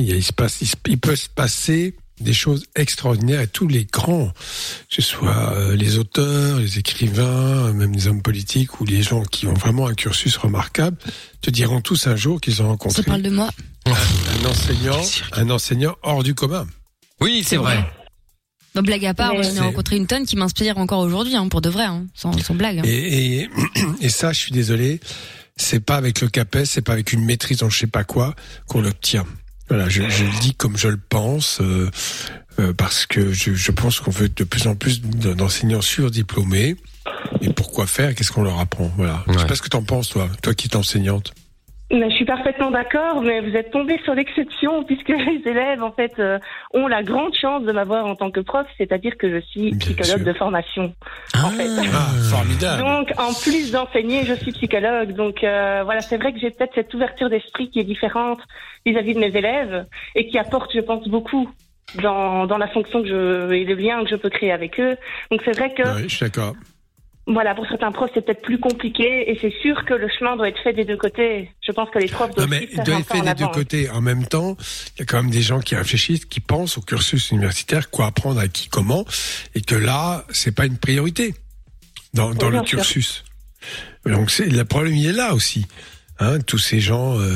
Il, 0.00 0.08
y 0.08 0.12
a- 0.12 0.16
il, 0.16 0.24
se 0.24 0.32
passe, 0.32 0.58
il, 0.60 0.66
se- 0.68 0.76
il 0.88 0.98
peut 0.98 1.16
se 1.16 1.28
passer 1.28 1.94
des 2.20 2.34
choses 2.34 2.64
extraordinaires 2.76 3.40
et 3.40 3.46
tous 3.48 3.66
les 3.66 3.86
grands, 3.86 4.28
que 4.28 4.94
ce 4.96 5.00
soit 5.00 5.52
euh, 5.54 5.74
les 5.74 5.96
auteurs, 5.98 6.58
les 6.58 6.78
écrivains, 6.78 7.72
même 7.72 7.92
les 7.92 8.08
hommes 8.08 8.20
politiques 8.20 8.78
ou 8.80 8.84
les 8.84 9.02
gens 9.02 9.22
qui 9.22 9.46
ont 9.46 9.54
vraiment 9.54 9.86
un 9.86 9.94
cursus 9.94 10.36
remarquable, 10.36 10.98
te 11.40 11.48
diront 11.50 11.80
tous 11.80 12.06
un 12.08 12.16
jour 12.16 12.38
qu'ils 12.40 12.60
ont 12.60 12.64
Ça 12.64 12.68
rencontré 12.68 13.02
parle 13.04 13.22
de 13.22 13.30
moi. 13.30 13.48
un 13.86 14.44
enseignant, 14.46 15.00
un 15.32 15.48
enseignant 15.50 15.96
hors 16.02 16.22
du 16.22 16.34
commun. 16.34 16.66
Oui, 17.22 17.42
c'est 17.46 17.56
vrai. 17.56 17.82
Bah, 18.74 18.82
blague 18.82 19.04
à 19.06 19.14
part, 19.14 19.34
j'en 19.42 19.54
ai 19.54 19.60
rencontré 19.60 19.96
une 19.96 20.06
tonne 20.06 20.26
qui 20.26 20.36
m'inspire 20.36 20.76
encore 20.78 21.00
aujourd'hui, 21.00 21.34
hein, 21.36 21.48
pour 21.48 21.60
de 21.62 21.70
vrai, 21.70 21.84
hein, 21.84 22.06
sans, 22.14 22.32
sans 22.38 22.54
blague. 22.54 22.78
hein. 22.80 22.82
Et, 22.84 23.38
et, 23.40 23.50
et 24.02 24.08
ça, 24.10 24.32
je 24.34 24.38
suis 24.38 24.52
désolé, 24.52 25.00
c'est 25.56 25.80
pas 25.80 25.96
avec 25.96 26.20
le 26.20 26.28
CAPES, 26.28 26.66
c'est 26.66 26.82
pas 26.82 26.92
avec 26.92 27.12
une 27.14 27.24
maîtrise 27.24 27.62
en 27.62 27.70
je 27.70 27.78
sais 27.78 27.86
pas 27.88 28.04
quoi 28.04 28.34
qu'on 28.68 28.80
l'obtient. 28.82 29.24
Voilà, 29.70 29.88
je, 29.88 30.02
je 30.08 30.24
le 30.24 30.40
dis 30.40 30.54
comme 30.54 30.76
je 30.76 30.88
le 30.88 30.98
pense, 31.08 31.60
euh, 31.60 31.88
euh, 32.58 32.72
parce 32.76 33.06
que 33.06 33.32
je, 33.32 33.54
je 33.54 33.70
pense 33.70 34.00
qu'on 34.00 34.10
veut 34.10 34.28
de 34.28 34.44
plus 34.44 34.66
en 34.66 34.74
plus 34.74 35.00
d'enseignants 35.00 35.80
surdiplômés. 35.80 36.76
Et 37.40 37.50
pourquoi 37.52 37.86
faire? 37.86 38.14
Qu'est-ce 38.14 38.32
qu'on 38.32 38.42
leur 38.42 38.58
apprend? 38.60 38.90
Voilà. 38.96 39.22
Je 39.26 39.32
Ouais. 39.32 39.38
sais 39.38 39.46
pas 39.46 39.54
ce 39.54 39.62
que 39.62 39.68
t'en 39.68 39.82
penses, 39.84 40.10
toi, 40.10 40.28
toi 40.42 40.54
qui 40.54 40.68
es 40.68 40.76
enseignante. 40.76 41.32
Mais 41.92 42.08
je 42.08 42.14
suis 42.14 42.24
parfaitement 42.24 42.70
d'accord, 42.70 43.20
mais 43.20 43.40
vous 43.40 43.56
êtes 43.56 43.72
tombé 43.72 43.98
sur 44.04 44.14
l'exception 44.14 44.84
puisque 44.88 45.08
les 45.08 45.42
élèves 45.44 45.82
en 45.82 45.90
fait 45.90 46.12
euh, 46.20 46.38
ont 46.72 46.86
la 46.86 47.02
grande 47.02 47.34
chance 47.34 47.64
de 47.64 47.72
m'avoir 47.72 48.06
en 48.06 48.14
tant 48.14 48.30
que 48.30 48.38
prof, 48.38 48.64
c'est-à-dire 48.78 49.16
que 49.18 49.28
je 49.28 49.40
suis 49.46 49.74
psychologue 49.74 50.22
de 50.22 50.32
formation. 50.32 50.94
En 51.34 51.50
fait. 51.50 51.66
Ah, 51.92 52.06
formidable. 52.30 52.82
Donc 52.82 53.08
en 53.18 53.32
plus 53.34 53.72
d'enseigner, 53.72 54.24
je 54.24 54.34
suis 54.34 54.52
psychologue. 54.52 55.14
Donc 55.16 55.42
euh, 55.42 55.82
voilà, 55.84 56.00
c'est 56.00 56.16
vrai 56.16 56.32
que 56.32 56.38
j'ai 56.38 56.50
peut-être 56.50 56.74
cette 56.76 56.94
ouverture 56.94 57.28
d'esprit 57.28 57.70
qui 57.70 57.80
est 57.80 57.84
différente 57.84 58.38
vis-à-vis 58.86 59.14
de 59.14 59.20
mes 59.20 59.36
élèves 59.36 59.86
et 60.14 60.28
qui 60.28 60.38
apporte, 60.38 60.70
je 60.74 60.80
pense, 60.80 61.06
beaucoup 61.08 61.48
dans, 62.02 62.46
dans 62.46 62.58
la 62.58 62.68
fonction 62.68 63.02
que 63.02 63.08
je 63.08 63.52
et 63.52 63.64
le 63.64 63.74
lien 63.74 64.02
que 64.04 64.10
je 64.10 64.16
peux 64.16 64.30
créer 64.30 64.52
avec 64.52 64.78
eux. 64.80 64.96
Donc 65.30 65.40
c'est 65.44 65.56
vrai 65.56 65.72
que 65.74 65.82
Oui, 65.96 66.02
je 66.08 66.14
suis 66.16 66.24
d'accord. 66.24 66.54
voilà, 67.26 67.54
pour 67.54 67.66
certains 67.66 67.90
profs, 67.92 68.10
c'est 68.14 68.24
peut-être 68.24 68.42
plus 68.42 68.58
compliqué 68.58 69.30
et 69.30 69.38
c'est 69.40 69.52
sûr 69.60 69.84
que 69.84 69.94
le 69.94 70.08
chemin 70.08 70.36
doit 70.36 70.48
être 70.48 70.62
fait 70.62 70.72
des 70.72 70.84
deux 70.84 70.96
côtés. 70.96 71.50
Je 71.66 71.72
pense 71.72 71.90
que 71.90 71.98
les 71.98 72.06
profs 72.08 72.30
Non, 72.30 72.34
doivent 72.36 72.48
mais 72.50 72.68
il 72.70 72.76
faire 72.76 72.84
doit 72.84 72.98
être 73.00 73.12
fait 73.12 73.20
des 73.20 73.34
deux 73.34 73.48
côtés. 73.48 73.90
En 73.90 74.00
même 74.00 74.24
temps, 74.26 74.56
il 74.96 75.00
y 75.00 75.02
a 75.02 75.04
quand 75.04 75.22
même 75.22 75.30
des 75.32 75.42
gens 75.42 75.60
qui 75.60 75.74
réfléchissent, 75.74 76.24
qui 76.24 76.40
pensent 76.40 76.78
au 76.78 76.80
cursus 76.80 77.30
universitaire, 77.32 77.90
quoi 77.90 78.06
apprendre 78.06 78.40
à 78.40 78.48
qui, 78.48 78.68
comment, 78.68 79.04
et 79.54 79.60
que 79.60 79.74
là, 79.74 80.24
c'est 80.30 80.54
pas 80.54 80.66
une 80.66 80.78
priorité 80.78 81.34
dans, 82.14 82.30
dans 82.30 82.48
Oui, 82.48 82.52
le 82.58 82.66
sûr. 82.66 82.78
cursus. 82.78 83.24
Donc 84.06 84.30
c'est 84.30 84.46
le 84.46 84.64
problème, 84.64 84.94
il 84.94 85.06
est 85.08 85.12
là 85.12 85.34
aussi. 85.34 85.66
Hein, 86.22 86.38
tous 86.40 86.58
ces 86.58 86.80
gens 86.80 87.18
euh, 87.18 87.34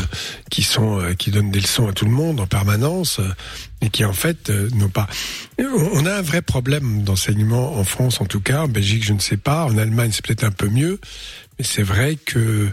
qui 0.51 0.63
sont 0.63 1.01
euh, 1.01 1.15
qui 1.15 1.31
donnent 1.31 1.51
des 1.51 1.61
leçons 1.61 1.89
à 1.89 1.95
tout 1.95 2.05
le 2.05 2.11
monde 2.11 2.39
en 2.39 2.47
permanence 2.47 3.19
euh, 3.19 3.29
et 3.81 3.89
qui 3.89 4.05
en 4.05 4.13
fait 4.13 4.51
n'ont 4.51 4.91
pas. 4.91 5.09
On 5.59 6.05
a 6.05 6.13
un 6.13 6.23
vrai 6.23 6.43
problème 6.43 7.03
d'enseignement 7.03 7.79
en 7.79 7.85
France 7.85 8.21
en 8.21 8.27
tout 8.27 8.41
cas, 8.41 8.65
en 8.65 8.69
Belgique 8.69 9.03
je 9.03 9.15
ne 9.15 9.21
sais 9.21 9.39
pas, 9.39 9.65
en 9.65 9.79
Allemagne 9.79 10.11
c'est 10.13 10.23
peut-être 10.23 10.45
un 10.45 10.51
peu 10.51 10.69
mieux, 10.69 11.01
mais 11.59 11.65
c'est 11.65 11.83
vrai 11.83 12.17
que 12.17 12.69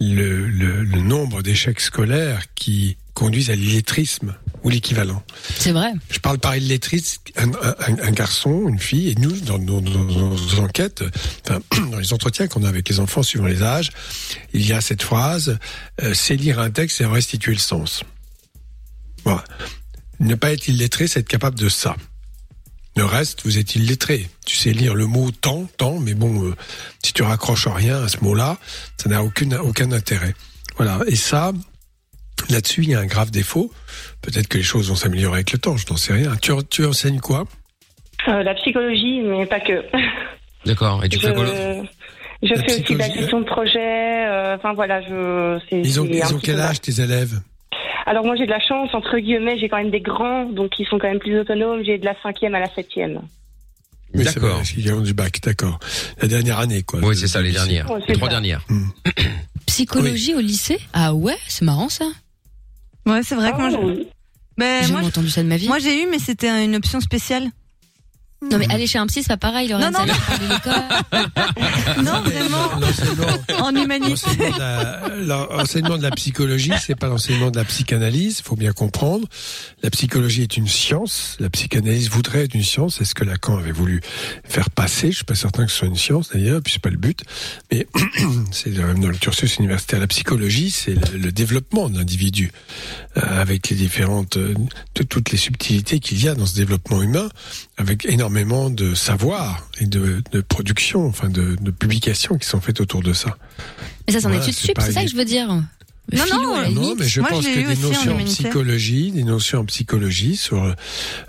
le, 0.00 0.46
le, 0.46 0.84
le 0.84 1.00
nombre 1.00 1.42
d'échecs 1.42 1.80
scolaires 1.80 2.42
qui 2.54 2.96
conduisent 3.14 3.50
à 3.50 3.56
l'illettrisme 3.56 4.36
ou 4.62 4.70
l'équivalent. 4.70 5.22
C'est 5.58 5.72
vrai. 5.72 5.92
Je 6.10 6.18
parle 6.18 6.38
par 6.38 6.56
illettriste, 6.56 7.20
un, 7.36 7.50
un, 7.50 7.98
un 8.02 8.10
garçon, 8.10 8.68
une 8.68 8.78
fille, 8.78 9.10
et 9.10 9.14
nous, 9.16 9.32
dans 9.40 9.58
nos, 9.58 10.60
enquêtes, 10.60 11.04
enfin, 11.44 11.60
dans 11.90 11.98
les 11.98 12.12
entretiens 12.12 12.48
qu'on 12.48 12.64
a 12.64 12.68
avec 12.68 12.88
les 12.88 13.00
enfants 13.00 13.22
suivant 13.22 13.46
les 13.46 13.62
âges, 13.62 13.90
il 14.52 14.66
y 14.66 14.72
a 14.72 14.80
cette 14.80 15.02
phrase, 15.02 15.58
euh, 16.02 16.14
c'est 16.14 16.36
lire 16.36 16.58
un 16.58 16.70
texte 16.70 17.00
et 17.00 17.04
en 17.04 17.12
restituer 17.12 17.52
le 17.52 17.58
sens. 17.58 18.02
Voilà. 19.24 19.44
Ne 20.20 20.34
pas 20.34 20.52
être 20.52 20.68
illettré, 20.68 21.06
c'est 21.06 21.20
être 21.20 21.28
capable 21.28 21.58
de 21.58 21.68
ça. 21.68 21.96
Le 22.96 23.04
reste, 23.04 23.42
vous 23.44 23.58
êtes 23.58 23.74
illettré. 23.74 24.30
Tu 24.46 24.56
sais 24.56 24.72
lire 24.72 24.94
le 24.94 25.06
mot 25.06 25.30
temps, 25.30 25.68
temps, 25.76 25.98
mais 25.98 26.14
bon, 26.14 26.46
euh, 26.46 26.54
si 27.04 27.12
tu 27.12 27.22
raccroches 27.22 27.68
rien 27.68 28.02
à 28.02 28.08
ce 28.08 28.18
mot-là, 28.22 28.56
ça 28.96 29.10
n'a 29.10 29.22
aucun, 29.22 29.50
aucun 29.58 29.92
intérêt. 29.92 30.34
Voilà. 30.76 31.00
Et 31.06 31.16
ça, 31.16 31.52
là-dessus, 32.50 32.82
il 32.82 32.90
y 32.90 32.94
a 32.94 33.00
un 33.00 33.06
grave 33.06 33.30
défaut. 33.30 33.70
Peut-être 34.22 34.48
que 34.48 34.58
les 34.58 34.64
choses 34.64 34.88
vont 34.88 34.96
s'améliorer 34.96 35.36
avec 35.36 35.52
le 35.52 35.58
temps, 35.58 35.76
je 35.76 35.86
n'en 35.90 35.96
sais 35.96 36.12
rien. 36.12 36.34
Tu, 36.36 36.52
tu 36.70 36.84
enseignes 36.84 37.20
quoi? 37.20 37.44
Euh, 38.28 38.42
la 38.42 38.54
psychologie, 38.54 39.20
mais 39.24 39.46
pas 39.46 39.60
que. 39.60 39.84
D'accord. 40.66 41.04
Et 41.04 41.08
tu 41.08 41.18
je 41.20 41.26
fais 41.28 41.34
quoi 41.34 41.46
je 42.42 42.52
La 42.52 42.62
fais 42.62 42.72
aussi 42.82 42.92
de 42.94 42.98
la 42.98 43.10
gestion 43.10 43.40
de 43.40 43.46
projet. 43.46 43.78
euh, 44.26 44.56
Enfin 44.56 44.74
voilà, 44.74 45.00
je. 45.00 45.58
c'est- 45.70 45.80
Ils 45.80 46.00
ont, 46.00 46.04
ils 46.06 46.34
ont 46.34 46.38
quel 46.38 46.60
âge 46.60 46.80
tes 46.82 47.00
élèves? 47.00 47.40
Alors 48.04 48.24
moi 48.24 48.36
j'ai 48.36 48.44
de 48.44 48.50
la 48.50 48.60
chance 48.60 48.90
entre 48.92 49.18
guillemets, 49.18 49.58
j'ai 49.58 49.68
quand 49.68 49.78
même 49.78 49.90
des 49.90 50.00
grands, 50.02 50.44
donc 50.44 50.78
ils 50.78 50.86
sont 50.86 50.98
quand 50.98 51.08
même 51.08 51.18
plus 51.18 51.38
autonomes. 51.40 51.82
J'ai 51.84 51.96
de 51.98 52.04
la 52.04 52.14
cinquième 52.22 52.54
à 52.54 52.60
la 52.60 52.72
septième. 52.74 53.22
Oui, 54.14 54.22
D'accord. 54.24 54.42
vrai, 54.42 54.52
parce 54.58 54.70
qu'ils 54.70 54.92
ont 54.92 55.00
du 55.00 55.14
bac, 55.14 55.40
d'accord. 55.42 55.78
La 56.20 56.28
dernière 56.28 56.58
année, 56.60 56.82
quoi. 56.82 57.00
Oui, 57.02 57.16
c'est 57.16 57.26
ça, 57.26 57.40
les 57.42 57.52
dernières. 57.52 57.90
Ouais, 57.90 58.00
Les 58.06 58.14
trois 58.14 58.28
ça. 58.28 58.34
dernières. 58.34 58.60
Psychologie 59.66 60.34
au 60.34 60.40
lycée? 60.40 60.78
Ah 60.92 61.14
ouais, 61.14 61.36
c'est 61.48 61.64
marrant 61.64 61.88
ça. 61.88 62.04
Ouais, 63.06 63.22
c'est 63.22 63.34
vrai 63.36 63.52
que 63.52 63.56
moi, 63.56 63.68
Ah, 63.68 63.70
je-. 63.70 64.02
Ben, 64.58 64.82
J'ai 64.84 64.90
moi, 64.92 65.00
jamais 65.00 65.06
entendu 65.06 65.28
ça 65.30 65.42
de 65.42 65.48
ma 65.48 65.56
vie. 65.58 65.68
moi 65.68 65.78
j'ai 65.78 66.02
eu, 66.02 66.06
mais 66.10 66.18
c'était 66.18 66.48
une 66.64 66.74
option 66.76 67.00
spéciale. 67.00 67.50
Non 68.50 68.58
mais 68.58 68.70
aller 68.72 68.86
chez 68.86 68.98
un 68.98 69.06
psy, 69.06 69.22
c'est 69.22 69.28
pas 69.28 69.36
pareil, 69.36 69.68
Laurent. 69.68 69.90
Non, 69.90 69.98
non, 69.98 70.04
Non, 72.02 72.20
vraiment, 72.22 72.70
en 73.62 73.74
humanité. 73.74 74.10
L'enseignement 74.10 74.56
de, 74.56 74.58
la, 75.26 75.48
l'enseignement 75.56 75.98
de 75.98 76.02
la 76.02 76.10
psychologie, 76.12 76.72
c'est 76.80 76.94
pas 76.94 77.08
l'enseignement 77.08 77.50
de 77.50 77.56
la 77.56 77.64
psychanalyse, 77.64 78.40
faut 78.42 78.56
bien 78.56 78.72
comprendre. 78.72 79.26
La 79.82 79.90
psychologie 79.90 80.42
est 80.42 80.56
une 80.56 80.68
science, 80.68 81.36
la 81.40 81.50
psychanalyse 81.50 82.10
voudrait 82.10 82.44
être 82.44 82.54
une 82.54 82.62
science, 82.62 82.96
c'est 82.98 83.04
ce 83.04 83.14
que 83.14 83.24
Lacan 83.24 83.56
avait 83.58 83.72
voulu 83.72 84.00
faire 84.44 84.70
passer, 84.70 85.10
je 85.10 85.16
suis 85.16 85.24
pas 85.24 85.34
certain 85.34 85.64
que 85.66 85.72
ce 85.72 85.78
soit 85.78 85.88
une 85.88 85.96
science 85.96 86.30
d'ailleurs, 86.32 86.60
puis 86.62 86.72
c'est 86.74 86.82
pas 86.82 86.90
le 86.90 86.96
but, 86.96 87.22
mais 87.72 87.86
c'est 88.52 88.70
même 88.70 89.00
dans 89.00 89.08
le 89.08 89.16
cursus 89.16 89.56
universitaire. 89.56 90.00
La 90.00 90.06
psychologie, 90.06 90.70
c'est 90.70 90.94
le, 90.94 91.18
le 91.18 91.32
développement 91.32 91.88
de 91.88 91.98
l'individu, 91.98 92.52
euh, 92.52 93.05
avec 93.16 93.68
les 93.70 93.76
différentes, 93.76 94.36
euh, 94.36 94.54
de 94.94 95.02
toutes 95.02 95.30
les 95.30 95.38
subtilités 95.38 95.98
qu'il 96.00 96.22
y 96.22 96.28
a 96.28 96.34
dans 96.34 96.46
ce 96.46 96.54
développement 96.54 97.02
humain, 97.02 97.28
avec 97.78 98.04
énormément 98.06 98.70
de 98.70 98.94
savoir 98.94 99.68
et 99.80 99.86
de, 99.86 100.22
de 100.32 100.40
production, 100.40 101.06
enfin 101.06 101.28
de, 101.28 101.56
de 101.60 101.70
publications 101.70 102.36
qui 102.38 102.46
sont 102.48 102.60
faites 102.60 102.80
autour 102.80 103.02
de 103.02 103.12
ça. 103.12 103.36
Mais 104.06 104.12
ça, 104.12 104.20
c'est 104.20 104.26
en 104.26 104.30
Voilà, 104.30 104.44
études 104.44 104.54
c'est 104.54 104.66
sup, 104.68 104.78
c'est 104.80 104.92
ça 104.92 105.02
que 105.04 105.10
je 105.10 105.16
veux 105.16 105.24
dire. 105.24 105.48
Non, 106.12 106.22
non, 106.30 106.70
Non, 106.70 106.94
mais 106.96 107.04
je 107.08 107.20
Moi, 107.20 107.30
pense 107.30 107.42
je 107.44 107.48
que 107.48 107.58
eu 107.58 107.64
des 107.64 107.72
aussi 107.72 107.84
en 107.84 107.88
notions 107.88 108.16
en 108.16 108.24
psychologie, 108.24 109.10
des 109.10 109.24
notions 109.24 109.58
en 109.60 109.64
psychologie 109.64 110.36
sur 110.36 110.62
euh, 110.62 110.72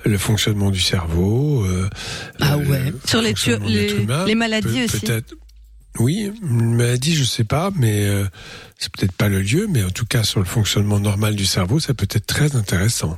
le 0.05 0.17
fonctionnement 0.19 0.69
du 0.69 0.79
cerveau. 0.79 1.63
euh, 1.65 1.89
Ah 2.39 2.53
euh, 2.53 2.57
ouais. 2.65 2.91
le 2.91 2.99
Sur 3.07 3.21
les 3.23 3.33
les- 3.33 3.69
l'être 3.87 3.99
humain, 4.01 4.25
les 4.27 4.35
maladies 4.35 4.67
peut- 4.67 4.83
aussi. 4.83 4.99
Peut-être. 4.99 5.33
Oui, 5.99 6.31
une 6.41 6.75
maladie, 6.75 7.15
je 7.15 7.23
sais 7.23 7.43
pas, 7.43 7.71
mais 7.75 8.05
euh, 8.05 8.25
c'est 8.77 8.91
peut-être 8.91 9.13
pas 9.13 9.29
le 9.29 9.41
lieu, 9.41 9.67
mais 9.67 9.83
en 9.83 9.89
tout 9.89 10.05
cas 10.05 10.23
sur 10.23 10.39
le 10.39 10.45
fonctionnement 10.45 10.99
normal 10.99 11.35
du 11.35 11.45
cerveau, 11.45 11.79
ça 11.79 11.93
peut 11.93 12.07
être 12.11 12.27
très 12.27 12.55
intéressant. 12.55 13.17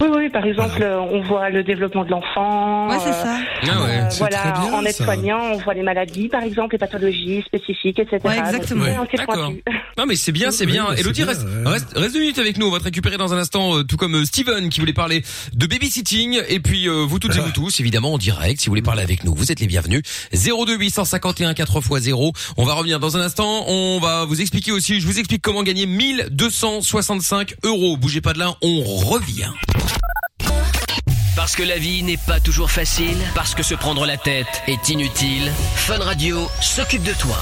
Oui, 0.00 0.08
oui, 0.14 0.28
par 0.28 0.44
exemple, 0.44 0.82
euh, 0.82 0.98
on 0.98 1.22
voit 1.22 1.50
le 1.50 1.62
développement 1.62 2.04
de 2.04 2.10
l'enfant. 2.10 2.88
Ouais, 2.88 2.98
c'est 2.98 3.10
euh, 3.10 3.12
ça. 3.12 3.36
Ah 3.62 3.82
ouais. 3.84 3.98
euh, 4.00 4.08
voilà, 4.18 4.36
très 4.38 4.52
bien, 4.52 4.72
en 4.74 4.84
aide-soignant, 4.84 5.40
on 5.52 5.58
voit 5.58 5.74
les 5.74 5.82
maladies, 5.82 6.28
par 6.28 6.42
exemple, 6.42 6.74
les 6.74 6.78
pathologies 6.78 7.42
spécifiques, 7.46 7.98
etc. 8.00 8.18
Ouais, 8.24 8.38
exactement. 8.38 8.84
D'accord. 9.16 9.52
Non 9.96 10.06
mais 10.06 10.16
c'est 10.16 10.32
bien, 10.32 10.50
c'est 10.50 10.66
Oui, 10.66 10.72
bien. 10.72 10.86
c'est 10.94 11.00
Elodie 11.02 11.22
bien, 11.22 11.26
reste, 11.32 11.46
ouais. 11.46 11.70
reste, 11.70 11.96
reste 11.96 12.14
deux 12.14 12.20
minutes 12.20 12.38
avec 12.40 12.58
nous. 12.58 12.66
On 12.66 12.70
va 12.70 12.80
te 12.80 12.84
récupérer 12.84 13.16
dans 13.16 13.32
un 13.32 13.38
instant, 13.38 13.76
euh, 13.78 13.84
tout 13.84 13.96
comme 13.96 14.24
Steven 14.24 14.68
qui 14.68 14.80
voulait 14.80 14.92
parler 14.92 15.22
de 15.54 15.66
babysitting. 15.66 16.40
Et 16.48 16.58
puis 16.58 16.88
euh, 16.88 17.04
vous 17.06 17.20
toutes 17.20 17.36
et 17.36 17.40
vous 17.40 17.52
tous, 17.52 17.78
évidemment 17.78 18.12
en 18.14 18.18
direct, 18.18 18.60
si 18.60 18.66
vous 18.66 18.72
voulez 18.72 18.82
parler 18.82 19.02
avec 19.02 19.22
nous, 19.22 19.32
vous 19.34 19.52
êtes 19.52 19.60
les 19.60 19.68
bienvenus. 19.68 20.02
02 20.32 20.76
851 20.76 21.54
4 21.54 21.76
x 21.78 22.02
0. 22.02 22.32
On 22.56 22.64
va 22.64 22.74
revenir 22.74 22.98
dans 22.98 23.16
un 23.16 23.20
instant. 23.20 23.64
On 23.68 24.00
va 24.00 24.24
vous 24.24 24.40
expliquer 24.40 24.72
aussi. 24.72 25.00
Je 25.00 25.06
vous 25.06 25.20
explique 25.20 25.42
comment 25.42 25.62
gagner 25.62 25.86
1265 25.86 27.54
euros. 27.62 27.96
Bougez 27.96 28.20
pas 28.20 28.32
de 28.32 28.40
là, 28.40 28.54
on 28.62 28.82
revient. 28.82 29.50
Parce 31.36 31.56
que 31.56 31.62
la 31.62 31.76
vie 31.76 32.02
n'est 32.02 32.16
pas 32.16 32.40
toujours 32.40 32.70
facile, 32.70 33.18
parce 33.34 33.54
que 33.54 33.62
se 33.62 33.74
prendre 33.74 34.06
la 34.06 34.16
tête 34.16 34.62
est 34.66 34.88
inutile, 34.88 35.52
Fun 35.74 35.98
Radio 35.98 36.48
s'occupe 36.60 37.02
de 37.02 37.12
toi. 37.12 37.36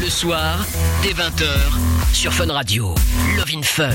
Le 0.00 0.10
soir, 0.10 0.64
dès 1.02 1.10
20h, 1.10 1.46
sur 2.12 2.32
Fun 2.32 2.52
Radio. 2.52 2.94
Love 3.36 3.50
in 3.54 3.62
Fun. 3.62 3.90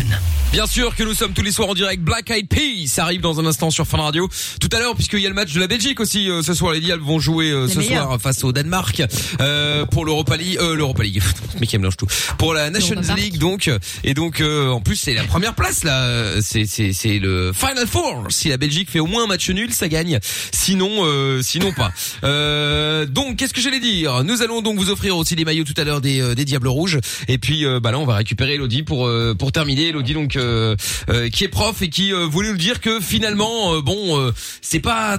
Bien 0.52 0.66
sûr 0.68 0.94
que 0.96 1.04
nous 1.04 1.14
sommes 1.14 1.32
tous 1.32 1.44
les 1.44 1.52
soirs 1.54 1.70
en 1.70 1.74
direct. 1.74 2.04
Black 2.04 2.30
Eyed 2.30 2.50
Peas 2.50 2.88
ça 2.88 3.04
arrive 3.04 3.22
dans 3.22 3.40
un 3.40 3.46
instant 3.46 3.70
sur 3.70 3.88
Fun 3.88 4.00
Radio. 4.00 4.28
Tout 4.60 4.68
à 4.74 4.80
l'heure, 4.80 4.96
puisqu'il 4.96 5.20
y 5.22 5.26
a 5.26 5.30
le 5.30 5.36
match 5.36 5.54
de 5.54 5.60
la 5.62 5.68
Belgique 5.68 6.00
aussi 6.02 6.30
euh, 6.30 6.42
ce 6.44 6.54
soir. 6.54 6.74
Les 6.74 6.82
Diables 6.82 7.04
vont 7.04 7.20
jouer 7.20 7.52
euh, 7.52 7.68
ce 7.70 7.78
meilleurs. 7.80 8.08
soir 8.08 8.22
face 8.22 8.44
au 8.44 8.52
Danemark 8.52 9.02
euh, 9.40 9.86
pour 9.86 10.04
l'Europa 10.06 10.36
League. 10.36 10.58
Euh, 10.60 10.76
L'Europa 10.76 11.04
League. 11.04 11.22
Mais 11.62 11.68
qui 11.68 11.78
mélange 11.78 11.96
tout. 11.96 12.08
Pour 12.38 12.54
la 12.54 12.70
Nations 12.70 13.00
League 13.16 13.38
donc. 13.38 13.70
Et 14.04 14.14
donc 14.14 14.42
euh, 14.42 14.70
en 14.70 14.82
plus 14.82 14.98
c'est 14.98 15.14
la 15.14 15.24
première 15.24 15.54
place 15.56 15.84
là. 15.86 16.42
C'est 16.42 16.66
c'est 16.66 16.92
c'est 16.92 17.20
le 17.20 17.54
Final 17.54 17.88
Four. 17.88 18.26
Si 18.30 18.50
la 18.50 18.58
Belgique 18.58 18.90
fait 18.90 19.00
au 19.00 19.08
moins 19.08 19.24
un 19.24 19.28
match 19.28 19.50
nul, 19.50 19.72
ça 19.72 19.88
gagne. 19.88 20.20
Sinon 20.52 20.90
euh, 21.06 21.42
sinon 21.42 21.72
pas. 21.72 21.92
Euh, 22.26 23.06
donc 23.06 23.38
qu'est-ce 23.38 23.54
que 23.54 23.62
j'allais 23.62 23.80
dire? 23.80 24.24
Nous 24.26 24.42
allons 24.42 24.62
donc 24.62 24.78
vous 24.78 24.90
offrir 24.90 25.16
aussi 25.16 25.36
les 25.36 25.46
maillots 25.46 25.64
tout 25.64 25.74
à 25.78 25.84
l'heure 25.86 25.91
des 26.00 26.22
euh, 26.22 26.36
des 26.36 26.46
Diables 26.46 26.68
Rouges. 26.70 27.00
Et 27.28 27.38
puis 27.38 27.66
euh, 27.66 27.80
bah 27.82 27.92
là 27.92 28.00
on 28.00 28.06
va 28.06 28.16
récupérer 28.16 28.54
Elodie 28.54 28.84
pour 28.84 29.06
euh, 29.08 29.36
pour 29.38 29.52
terminer. 29.52 29.88
Elodie 29.90 30.14
donc 30.14 30.36
euh, 30.36 30.76
euh, 31.10 31.28
qui 31.30 31.44
est 31.44 31.48
prof 31.50 31.82
et 31.82 31.90
qui 31.90 32.14
euh, 32.14 32.26
voulait 32.28 32.50
nous 32.52 32.58
dire 32.58 32.80
que 32.80 33.00
finalement 33.02 33.74
euh, 33.76 33.82
bon 33.82 34.20
euh, 34.20 34.32
c'est 34.62 34.80
pas 34.80 35.18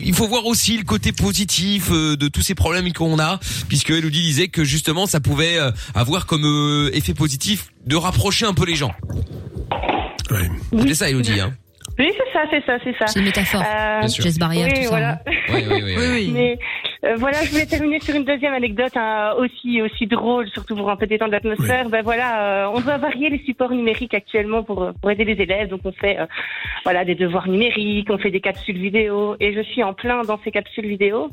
il 0.00 0.14
faut 0.14 0.28
voir 0.28 0.46
aussi 0.46 0.78
le 0.78 0.84
côté 0.84 1.12
positif 1.12 1.88
euh, 1.90 2.16
de 2.16 2.28
tous 2.28 2.40
ces 2.42 2.54
problèmes 2.54 2.90
qu'on 2.92 3.18
a 3.18 3.40
puisque 3.68 3.90
Elodie 3.90 4.22
disait 4.22 4.48
que 4.48 4.64
justement 4.64 5.06
ça 5.06 5.20
pouvait 5.20 5.58
euh, 5.58 5.70
avoir 5.94 6.26
comme 6.26 6.44
euh, 6.46 6.90
effet 6.94 7.14
positif 7.14 7.66
de 7.84 7.96
rapprocher 7.96 8.46
un 8.46 8.54
peu 8.54 8.64
les 8.64 8.76
gens. 8.76 8.94
Ouais. 10.30 10.48
C'était 10.78 10.94
ça 10.94 11.10
Elodie 11.10 11.40
hein. 11.40 11.52
Oui, 11.98 12.08
c'est 12.12 12.32
ça, 12.32 12.40
c'est 12.50 12.62
ça, 12.66 12.76
c'est 12.84 12.94
ça. 12.98 13.06
C'est 13.06 13.20
une 13.20 13.24
métaphore. 13.24 13.62
Euh, 13.62 14.00
Bien 14.00 14.08
sûr. 14.08 14.24
Barrière, 14.38 14.66
oui, 14.68 14.74
tout 14.74 14.82
ça. 14.82 14.88
voilà. 14.90 15.12
hein. 15.12 15.18
Oui 15.48 15.64
oui 15.66 15.82
oui. 15.82 15.94
Oui, 15.98 16.06
oui. 16.12 16.30
Mais 16.30 16.58
euh, 17.06 17.14
voilà, 17.16 17.42
je 17.44 17.50
voulais 17.52 17.66
terminer 17.66 18.00
sur 18.00 18.14
une 18.14 18.24
deuxième 18.24 18.52
anecdote 18.54 18.92
hein, 18.96 19.32
aussi 19.38 19.80
aussi 19.82 20.06
drôle, 20.06 20.48
surtout 20.48 20.74
pour 20.76 20.90
un 20.90 20.96
peu 20.96 21.06
détendre 21.06 21.32
l'atmosphère. 21.32 21.88
Ben 21.88 22.02
voilà, 22.02 22.64
euh, 22.66 22.72
on 22.74 22.80
doit 22.80 22.98
varier 22.98 23.30
les 23.30 23.38
supports 23.44 23.70
numériques 23.70 24.14
actuellement 24.14 24.62
pour 24.62 24.92
pour 25.00 25.10
aider 25.10 25.24
les 25.24 25.40
élèves. 25.42 25.68
Donc 25.68 25.80
on 25.84 25.92
fait 25.92 26.18
euh, 26.18 26.26
voilà 26.84 27.04
des 27.04 27.14
devoirs 27.14 27.48
numériques, 27.48 28.08
on 28.10 28.18
fait 28.18 28.30
des 28.30 28.40
capsules 28.40 28.78
vidéo, 28.78 29.36
et 29.40 29.52
je 29.54 29.60
suis 29.62 29.82
en 29.82 29.94
plein 29.94 30.22
dans 30.22 30.38
ces 30.44 30.50
capsules 30.50 30.86
vidéo. 30.86 31.30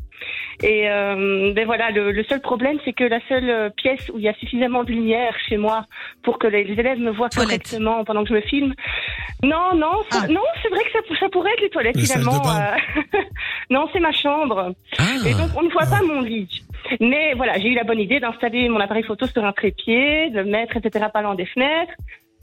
Et 0.61 0.89
euh, 0.89 1.51
ben 1.53 1.65
voilà, 1.65 1.89
le, 1.91 2.11
le 2.11 2.23
seul 2.23 2.39
problème, 2.41 2.77
c'est 2.85 2.93
que 2.93 3.03
la 3.03 3.19
seule 3.27 3.49
euh, 3.49 3.69
pièce 3.69 4.09
où 4.13 4.17
il 4.19 4.23
y 4.23 4.29
a 4.29 4.33
suffisamment 4.35 4.83
de 4.83 4.91
lumière 4.91 5.35
chez 5.49 5.57
moi 5.57 5.85
pour 6.23 6.37
que 6.39 6.47
les, 6.47 6.63
les 6.63 6.79
élèves 6.79 6.99
me 6.99 7.11
voient 7.11 7.29
Toilette. 7.29 7.63
correctement 7.63 8.03
pendant 8.05 8.23
que 8.23 8.29
je 8.29 8.33
me 8.35 8.41
filme. 8.41 8.73
Non, 9.43 9.75
non, 9.75 9.91
c'est- 10.09 10.19
Ah. 10.23 10.27
non, 10.29 10.41
c'est 10.61 10.69
vrai 10.69 10.79
que 10.85 10.91
ça, 10.91 10.99
ça 11.19 11.29
pourrait 11.29 11.51
être 11.53 11.61
les 11.61 11.69
toilettes 11.69 11.99
finalement. 11.99 12.41
euh, 12.47 13.17
non, 13.69 13.87
c'est 13.91 13.99
ma 13.99 14.11
chambre. 14.11 14.73
Et 14.93 14.95
Ah. 14.99 15.37
donc, 15.37 15.49
on 15.57 15.62
ne 15.63 15.71
voit 15.71 15.85
pas 15.85 16.01
mon 16.05 16.21
lit. 16.21 16.63
Mais 16.99 17.33
voilà, 17.35 17.57
j'ai 17.59 17.69
eu 17.69 17.75
la 17.75 17.83
bonne 17.83 17.99
idée 17.99 18.19
d'installer 18.19 18.69
mon 18.69 18.79
appareil 18.79 19.03
photo 19.03 19.25
sur 19.27 19.43
un 19.45 19.53
trépied, 19.53 20.29
de 20.29 20.39
le 20.39 20.45
mettre, 20.45 20.77
etc., 20.77 21.05
pas 21.13 21.21
loin 21.21 21.35
des 21.35 21.45
fenêtres. 21.45 21.93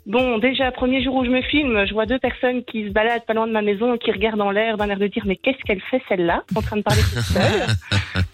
Bon, 0.06 0.38
déjà, 0.38 0.72
premier 0.72 1.04
jour 1.04 1.14
où 1.14 1.24
je 1.24 1.30
me 1.30 1.42
filme, 1.42 1.87
je 1.87 1.92
vois 1.92 2.06
deux 2.06 2.18
personnes 2.18 2.64
qui 2.64 2.88
se 2.88 2.90
baladent 2.90 3.24
pas 3.26 3.35
loin 3.35 3.46
de 3.46 3.52
ma 3.52 3.61
maison 3.61 3.98
qui 3.98 4.11
regardent 4.11 4.40
en 4.40 4.50
l'air 4.50 4.78
d'un 4.78 4.88
air 4.88 4.98
de 4.98 5.06
dire 5.06 5.24
mais 5.26 5.37
qu'est-ce 5.37 5.62
qu'elle 5.64 5.80
fait 5.90 6.02
celle-là 6.09 6.42
en 6.56 6.62
train 6.62 6.78
de 6.78 6.83
parler 6.83 7.02
toute 7.02 7.22
seule? 7.22 7.66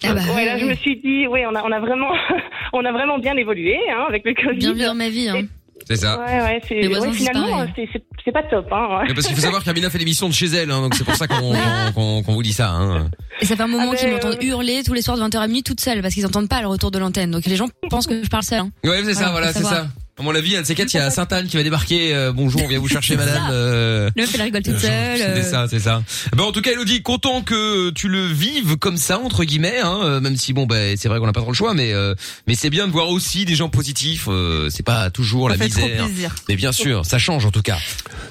Ah 0.03 0.13
bah, 0.13 0.21
ouais, 0.35 0.45
là, 0.45 0.57
je 0.57 0.65
me 0.65 0.75
suis 0.75 0.97
dit, 0.97 1.27
oui, 1.27 1.41
on 1.45 1.53
a, 1.53 1.63
on 1.63 1.71
a 1.71 1.79
vraiment, 1.79 2.11
on 2.73 2.85
a 2.85 2.91
vraiment 2.91 3.17
bien 3.17 3.35
évolué 3.35 3.77
hein, 3.89 4.05
avec 4.07 4.25
le 4.25 4.33
Covid. 4.33 4.57
Bien 4.57 4.73
vu 4.73 4.83
dans 4.83 4.95
ma 4.95 5.09
vie. 5.09 5.27
Hein. 5.27 5.43
C'est 5.87 5.95
ça. 5.95 6.19
Ouais, 6.19 6.41
ouais, 6.41 6.61
c'est, 6.67 6.87
ouais, 6.87 7.13
finalement, 7.13 7.63
disparaissent. 7.65 7.99
c'est, 8.25 8.31
pas 8.31 8.43
top. 8.43 8.67
Hein. 8.71 9.03
Mais 9.07 9.13
parce 9.13 9.25
qu'il 9.27 9.35
faut 9.35 9.41
savoir 9.41 9.63
qu'Amina 9.63 9.89
fait 9.89 9.97
l'émission 9.99 10.27
de 10.27 10.33
chez 10.33 10.47
elle, 10.47 10.69
hein, 10.69 10.81
donc 10.81 10.95
c'est 10.95 11.03
pour 11.05 11.15
ça 11.15 11.27
qu'on 11.27 11.39
qu'on- 11.39 11.91
qu'on- 11.95 12.23
qu'on 12.23 12.33
vous 12.33 12.43
dit 12.43 12.51
ça. 12.53 12.71
Hein. 12.71 13.09
Et 13.39 13.45
ça 13.45 13.55
fait 13.55 13.63
un 13.63 13.67
moment 13.67 13.91
Ah 13.93 13.95
qu'ils 13.95 14.07
ben, 14.07 14.13
m'entendent 14.15 14.37
euh, 14.41 14.45
hurler 14.45 14.83
tous 14.83 14.93
les 14.93 15.01
soirs 15.01 15.15
de 15.17 15.21
20h 15.23 15.37
à 15.39 15.47
minuit 15.47 15.63
toute 15.63 15.79
seule 15.79 16.01
parce 16.01 16.13
qu'ils 16.13 16.25
entendent 16.25 16.49
pas 16.49 16.61
le 16.61 16.67
retour 16.67 16.91
de 16.91 16.99
l'antenne. 16.99 17.31
Donc 17.31 17.45
les 17.45 17.55
gens 17.55 17.67
pensent 17.89 18.07
que 18.07 18.21
je 18.23 18.29
parle 18.29 18.43
seule. 18.43 18.59
Hein. 18.59 18.71
Ouais, 18.83 19.01
c'est 19.05 19.13
ça, 19.13 19.29
Voilà, 19.31 19.53
c'est 19.53 19.63
ça. 19.63 19.87
À 20.19 20.23
mon 20.23 20.33
avis, 20.33 20.55
un 20.57 20.61
de 20.63 20.65
ces 20.65 20.73
quatre, 20.73 20.91
il 20.95 20.97
y 20.97 20.99
a 20.99 21.11
Sainte-Anne 21.11 21.45
qui 21.45 21.57
va 21.57 21.63
débarquer. 21.63 22.15
euh, 22.15 22.31
bonjour, 22.33 22.63
on 22.63 22.67
vient 22.67 22.79
vous 22.79 22.87
chercher, 22.87 23.15
madame. 23.15 23.49
euh, 23.51 24.09
Le 24.15 24.23
meuf, 24.23 24.33
elle 24.33 24.41
rigole 24.41 24.63
toute 24.63 24.79
seule. 24.79 24.89
C'est 25.19 25.23
euh, 25.23 25.43
ça, 25.43 25.67
c'est 25.69 25.79
ça. 25.79 26.01
Ben, 26.35 26.41
en 26.43 26.51
tout 26.51 26.61
cas, 26.61 26.71
Elodie, 26.71 27.03
content 27.03 27.43
que 27.43 27.91
tu 27.91 28.07
le 28.07 28.25
vives 28.25 28.77
comme 28.77 28.97
ça 28.97 29.19
entre 29.19 29.43
guillemets, 29.43 29.77
hein, 29.79 29.99
euh, 30.03 30.19
même 30.19 30.35
si 30.35 30.53
bon, 30.53 30.65
ben 30.65 30.97
c'est 30.97 31.07
vrai 31.07 31.19
qu'on 31.19 31.27
n'a 31.27 31.33
pas 31.33 31.41
trop 31.41 31.51
le 31.51 31.55
choix, 31.55 31.75
mais 31.75 31.93
euh, 31.93 32.15
mais 32.47 32.55
c'est 32.55 32.71
bien 32.71 32.87
de 32.87 32.91
voir 32.91 33.09
aussi 33.09 33.45
des 33.45 33.53
gens 33.53 33.69
positifs. 33.69 34.25
euh, 34.27 34.71
c'est 34.71 34.81
pas 34.81 35.11
toujours 35.11 35.51
Ça 35.51 35.55
la 35.55 35.63
fait 35.65 35.69
trop 35.69 35.81
misère. 35.87 36.05
plaisir. 36.07 36.35
Mais 36.49 36.55
bien 36.55 36.71
sûr, 36.71 37.05
ça 37.05 37.19
change 37.19 37.45
en 37.45 37.51
tout 37.51 37.61
cas. 37.61 37.77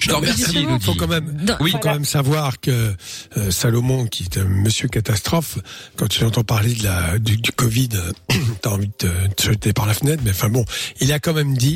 Je 0.00 0.08
te 0.08 0.12
Non, 0.12 0.20
mais 0.20 0.32
remercie, 0.32 0.56
Elodie. 0.58 0.84
faut 0.84 0.94
quand 0.94 1.06
même, 1.06 1.46
Oui. 1.60 1.70
faut 1.70 1.78
quand 1.78 1.92
même 1.92 2.04
savoir 2.04 2.58
que 2.60 2.94
euh, 3.36 3.50
Salomon, 3.52 4.06
qui 4.08 4.24
est 4.24 4.38
un 4.38 4.44
monsieur 4.44 4.88
catastrophe, 4.88 5.58
quand 5.94 6.08
tu 6.08 6.24
entends 6.24 6.42
parler 6.42 6.74
de 6.74 6.82
la 6.82 7.18
du, 7.20 7.36
du 7.36 7.52
Covid, 7.52 7.90
euh, 7.94 8.34
t'as 8.60 8.70
envie 8.70 8.88
de 8.88 8.92
te, 8.92 9.06
de 9.06 9.32
te 9.36 9.42
jeter 9.44 9.72
par 9.72 9.86
la 9.86 9.94
fenêtre. 9.94 10.22
Mais 10.24 10.32
enfin 10.32 10.48
bon, 10.48 10.64
il 11.00 11.12
a 11.12 11.20
quand 11.20 11.32
même 11.32 11.56
dit 11.56 11.75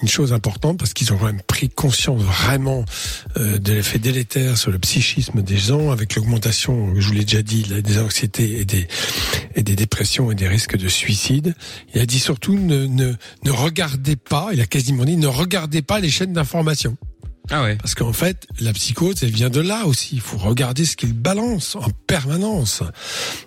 une 0.00 0.08
chose 0.08 0.32
importante 0.32 0.78
parce 0.78 0.94
qu'ils 0.94 1.12
ont 1.12 1.18
quand 1.18 1.26
même 1.26 1.42
pris 1.42 1.68
conscience 1.68 2.22
vraiment 2.22 2.84
euh, 3.36 3.58
de 3.58 3.72
l'effet 3.72 3.98
délétère 3.98 4.56
sur 4.56 4.70
le 4.70 4.78
psychisme 4.78 5.42
des 5.42 5.56
gens 5.56 5.90
avec 5.90 6.14
l'augmentation, 6.14 6.94
je 6.96 7.08
vous 7.08 7.14
l'ai 7.14 7.24
déjà 7.24 7.42
dit, 7.42 7.64
des 7.64 7.98
anxiétés 7.98 8.60
et 8.60 8.64
des 8.64 8.86
et 9.56 9.62
des 9.62 9.74
dépressions 9.74 10.30
et 10.30 10.34
des 10.34 10.46
risques 10.46 10.76
de 10.76 10.88
suicide. 10.88 11.54
Il 11.94 12.00
a 12.00 12.06
dit 12.06 12.20
surtout 12.20 12.56
ne 12.56 12.86
ne 12.86 13.12
ne 13.44 13.50
regardez 13.50 14.16
pas, 14.16 14.50
il 14.52 14.60
a 14.60 14.66
quasiment 14.66 15.04
dit 15.04 15.16
ne 15.16 15.26
regardez 15.26 15.82
pas 15.82 15.98
les 15.98 16.10
chaînes 16.10 16.32
d'information. 16.32 16.96
Ah 17.50 17.62
ouais. 17.62 17.76
Parce 17.76 17.94
qu'en 17.94 18.12
fait, 18.12 18.46
la 18.60 18.74
psychose, 18.74 19.22
elle 19.22 19.30
vient 19.30 19.48
de 19.48 19.60
là 19.60 19.86
aussi. 19.86 20.16
Il 20.16 20.20
faut 20.20 20.36
regarder 20.36 20.84
ce 20.84 20.96
qu'il 20.96 21.14
balance 21.14 21.76
en 21.76 21.88
permanence. 22.06 22.82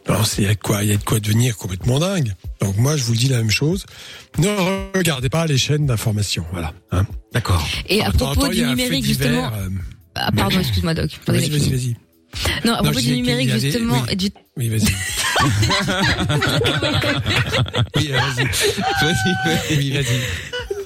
Alors, 0.08 0.25
il 0.39 0.43
y 0.45 0.47
a 0.47 0.56
de 0.56 0.60
quoi, 0.60 0.84
il 0.84 0.89
y 0.89 0.93
a 0.93 0.97
de 0.97 1.04
quoi 1.04 1.19
devenir 1.19 1.56
complètement 1.56 1.99
dingue. 1.99 2.34
Donc 2.62 2.78
moi, 2.78 2.95
je 2.95 3.04
vous 3.04 3.13
le 3.13 3.17
dis 3.17 3.28
la 3.28 3.38
même 3.38 3.50
chose. 3.52 3.86
Ne 4.38 4.47
regardez 4.95 5.30
pas 5.30 5.45
les 5.47 5.58
chaînes 5.58 5.86
d'information. 5.88 6.45
Voilà. 6.52 6.74
Hein 6.91 7.06
D'accord. 7.34 7.67
Et 7.89 8.02
à 8.04 8.12
propos 8.12 8.47
y 8.52 8.56
du 8.58 8.65
numérique, 8.65 9.04
divers, 9.04 9.28
justement. 9.30 9.52
euh, 9.58 9.69
Ah, 10.15 10.32
pardon, 10.32 10.60
excuse-moi, 10.60 10.93
Doc. 10.93 11.10
Vas-y, 11.28 11.50
vas-y, 11.50 11.69
vas-y. 11.69 11.95
Non, 12.65 12.76
à 12.76 12.84
propos 12.84 13.00
du 13.00 13.08
y 13.13 13.15
numérique, 13.17 13.50
avait- 13.50 13.60
justement, 13.71 14.02
oui. 14.08 14.15
du 14.15 14.30
Oui, 14.58 14.69
vas-y. 14.69 14.82
oui, 17.95 18.08
vas-y. 18.10 18.45
Vas-y, 19.02 19.76
Oui, 19.78 19.91
vas-y. 19.91 20.19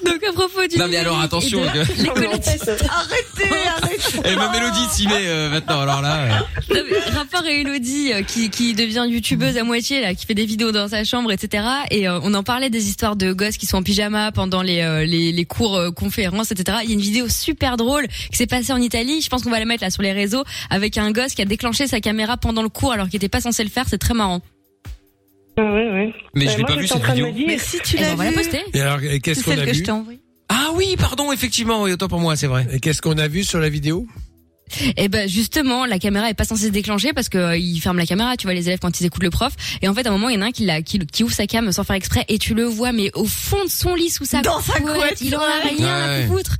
Donc 0.06 0.22
à 0.28 0.32
propos 0.32 0.66
du 0.68 0.78
Non 0.78 0.86
mais 0.88 0.96
alors 0.96 1.20
et 1.20 1.24
attention. 1.24 1.60
de 1.60 1.66
que- 1.84 2.02
l'écologie. 2.02 2.28
Arrêtez, 2.88 2.88
arrêtez. 3.82 4.20
Eh, 4.24 4.36
même 4.36 4.50
Elodie 4.54 4.86
s'y 4.92 5.06
met 5.08 5.26
euh, 5.26 5.50
maintenant. 5.50 5.80
Alors 5.80 6.00
là. 6.02 6.16
euh, 6.70 6.74
Non, 6.74 6.80
mais 6.90 6.98
rapport 7.16 7.42
à 7.44 7.50
Elodie 7.50 8.12
euh, 8.12 8.22
qui, 8.22 8.50
qui 8.50 8.74
devient 8.74 9.04
youtubeuse 9.08 9.56
à 9.56 9.64
moitié 9.64 10.00
là, 10.00 10.14
qui 10.14 10.26
fait 10.26 10.34
des 10.34 10.46
vidéos 10.46 10.72
dans 10.72 10.88
sa 10.88 11.04
chambre, 11.04 11.32
etc. 11.32 11.64
Et 11.90 12.08
euh, 12.08 12.18
on 12.22 12.34
en 12.34 12.42
parlait 12.42 12.70
des 12.70 12.88
histoires 12.88 13.16
de 13.16 13.32
gosses 13.32 13.56
qui 13.56 13.66
sont 13.66 13.78
en 13.78 13.82
pyjama 13.82 14.32
pendant 14.32 14.62
les 14.62 14.80
euh, 14.82 15.04
les, 15.04 15.32
les 15.32 15.44
cours 15.44 15.76
euh, 15.76 15.90
conférences, 15.90 16.50
etc. 16.52 16.78
Il 16.84 16.88
y 16.90 16.92
a 16.92 16.94
une 16.94 17.00
vidéo 17.00 17.28
super 17.28 17.76
drôle 17.76 18.06
qui 18.30 18.36
s'est 18.36 18.46
passée 18.46 18.72
en 18.72 18.80
Italie. 18.80 19.20
Je 19.22 19.28
pense 19.28 19.42
qu'on 19.42 19.50
va 19.50 19.58
la 19.58 19.64
mettre 19.66 19.82
là 19.84 19.90
sur 19.90 20.02
les 20.02 20.12
réseaux 20.12 20.44
avec 20.70 20.98
un 20.98 21.10
gosse 21.12 21.34
qui 21.34 21.42
a 21.42 21.46
déclenché 21.46 21.86
sa 21.86 22.00
caméra 22.00 22.36
pendant 22.36 22.62
le 22.62 22.68
cours 22.68 22.92
alors 22.92 23.06
qu'il 23.08 23.16
était 23.16 23.28
pas 23.28 23.40
censé 23.40 23.64
le 23.64 23.70
faire. 23.70 23.84
C'est 23.88 23.98
très 23.98 24.14
marrant. 24.14 24.40
Oui, 25.58 25.64
oui. 25.64 26.12
Mais 26.34 26.46
je 26.48 26.56
l'ai 26.56 26.62
moi, 26.62 26.66
pas 26.66 26.76
vu 26.76 26.86
cette 26.86 27.02
train 27.02 27.14
de 27.14 27.24
vidéo. 27.24 27.46
Mais 27.46 27.58
si 27.58 27.78
tu 27.80 27.96
l'as 27.96 28.12
on 28.12 28.16
va 28.16 28.24
la 28.24 28.30
vu, 28.30 28.36
poster. 28.36 28.62
Et 28.74 28.80
alors, 28.80 29.00
qu'est-ce 29.22 29.42
qu'on 29.42 29.52
a 29.52 29.64
que 29.64 29.72
je 29.72 29.82
vu. 29.82 30.18
Ah 30.48 30.70
oui, 30.74 30.96
pardon, 30.98 31.32
effectivement, 31.32 31.82
oui, 31.82 31.92
autant 31.92 32.08
pour 32.08 32.20
moi, 32.20 32.36
c'est 32.36 32.46
vrai. 32.46 32.66
Et 32.72 32.80
qu'est-ce 32.80 33.00
qu'on 33.00 33.18
a 33.18 33.26
vu 33.26 33.42
sur 33.42 33.58
la 33.58 33.68
vidéo? 33.68 34.06
Et 34.96 35.08
ben 35.08 35.28
justement, 35.28 35.86
la 35.86 36.00
caméra 36.00 36.28
est 36.28 36.34
pas 36.34 36.44
censée 36.44 36.66
se 36.66 36.72
déclencher 36.72 37.12
parce 37.12 37.28
que 37.28 37.38
euh, 37.38 37.56
il 37.56 37.78
ferme 37.80 37.98
la 37.98 38.06
caméra, 38.06 38.36
tu 38.36 38.48
vois 38.48 38.54
les 38.54 38.66
élèves 38.66 38.80
quand 38.80 38.98
ils 38.98 39.06
écoutent 39.06 39.22
le 39.22 39.30
prof. 39.30 39.52
Et 39.80 39.88
en 39.88 39.94
fait, 39.94 40.04
à 40.06 40.10
un 40.10 40.12
moment, 40.12 40.28
il 40.28 40.34
y 40.34 40.38
en 40.38 40.42
a 40.42 40.46
un 40.46 40.50
qui, 40.50 40.64
la, 40.64 40.82
qui, 40.82 40.98
qui 40.98 41.22
ouvre 41.22 41.32
sa 41.32 41.46
cam 41.46 41.70
sans 41.70 41.84
faire 41.84 41.94
exprès 41.94 42.24
et 42.28 42.38
tu 42.38 42.52
le 42.52 42.64
vois, 42.64 42.90
mais 42.90 43.12
au 43.14 43.26
fond 43.26 43.64
de 43.64 43.70
son 43.70 43.94
lit 43.94 44.10
sous 44.10 44.24
sa 44.24 44.42
Dans 44.42 44.60
sa 44.60 44.80
couette, 44.80 45.20
il 45.20 45.36
en 45.36 45.40
a 45.40 45.42
ouais. 45.42 45.74
rien 45.78 45.96
à 45.96 46.26
foutre. 46.26 46.56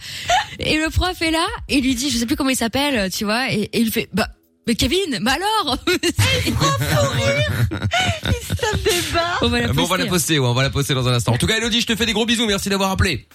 Et 0.61 0.79
le 0.79 0.89
prof 0.91 1.21
est 1.21 1.33
là 1.33 1.47
et 1.69 1.79
il 1.79 1.85
lui 1.85 1.97
dit, 1.97 2.11
je 2.11 2.19
sais 2.19 2.27
plus 2.27 2.37
comment 2.37 2.51
il 2.51 2.57
s'appelle, 2.57 3.11
tu 3.11 3.25
vois, 3.25 3.53
et, 3.53 3.63
et 3.73 3.81
il 3.81 3.91
fait, 3.91 4.09
bah. 4.13 4.29
Mais 4.67 4.75
Kevin, 4.75 5.19
mais 5.21 5.31
alors 5.31 5.79
Ça 5.87 6.25
me 8.73 8.83
débat. 8.83 9.39
On 9.43 9.49
va 9.49 9.61
la 9.61 9.73
Bon, 9.73 9.83
on 9.83 9.87
va 9.87 9.91
poster. 9.91 10.03
la 10.05 10.07
poster, 10.11 10.39
ouais, 10.41 10.49
on 10.49 10.55
va 10.55 10.63
la 10.65 10.71
poster 10.71 10.95
dans 10.95 11.07
un 11.07 11.13
instant. 11.15 11.33
En 11.35 11.39
tout 11.39 11.47
cas, 11.47 11.57
Elodie, 11.57 11.81
je 11.83 11.87
te 11.87 11.95
fais 11.95 12.05
des 12.05 12.13
gros 12.13 12.27
bisous. 12.27 12.47
Merci 12.47 12.69
d'avoir 12.69 12.91
appelé. 12.91 13.29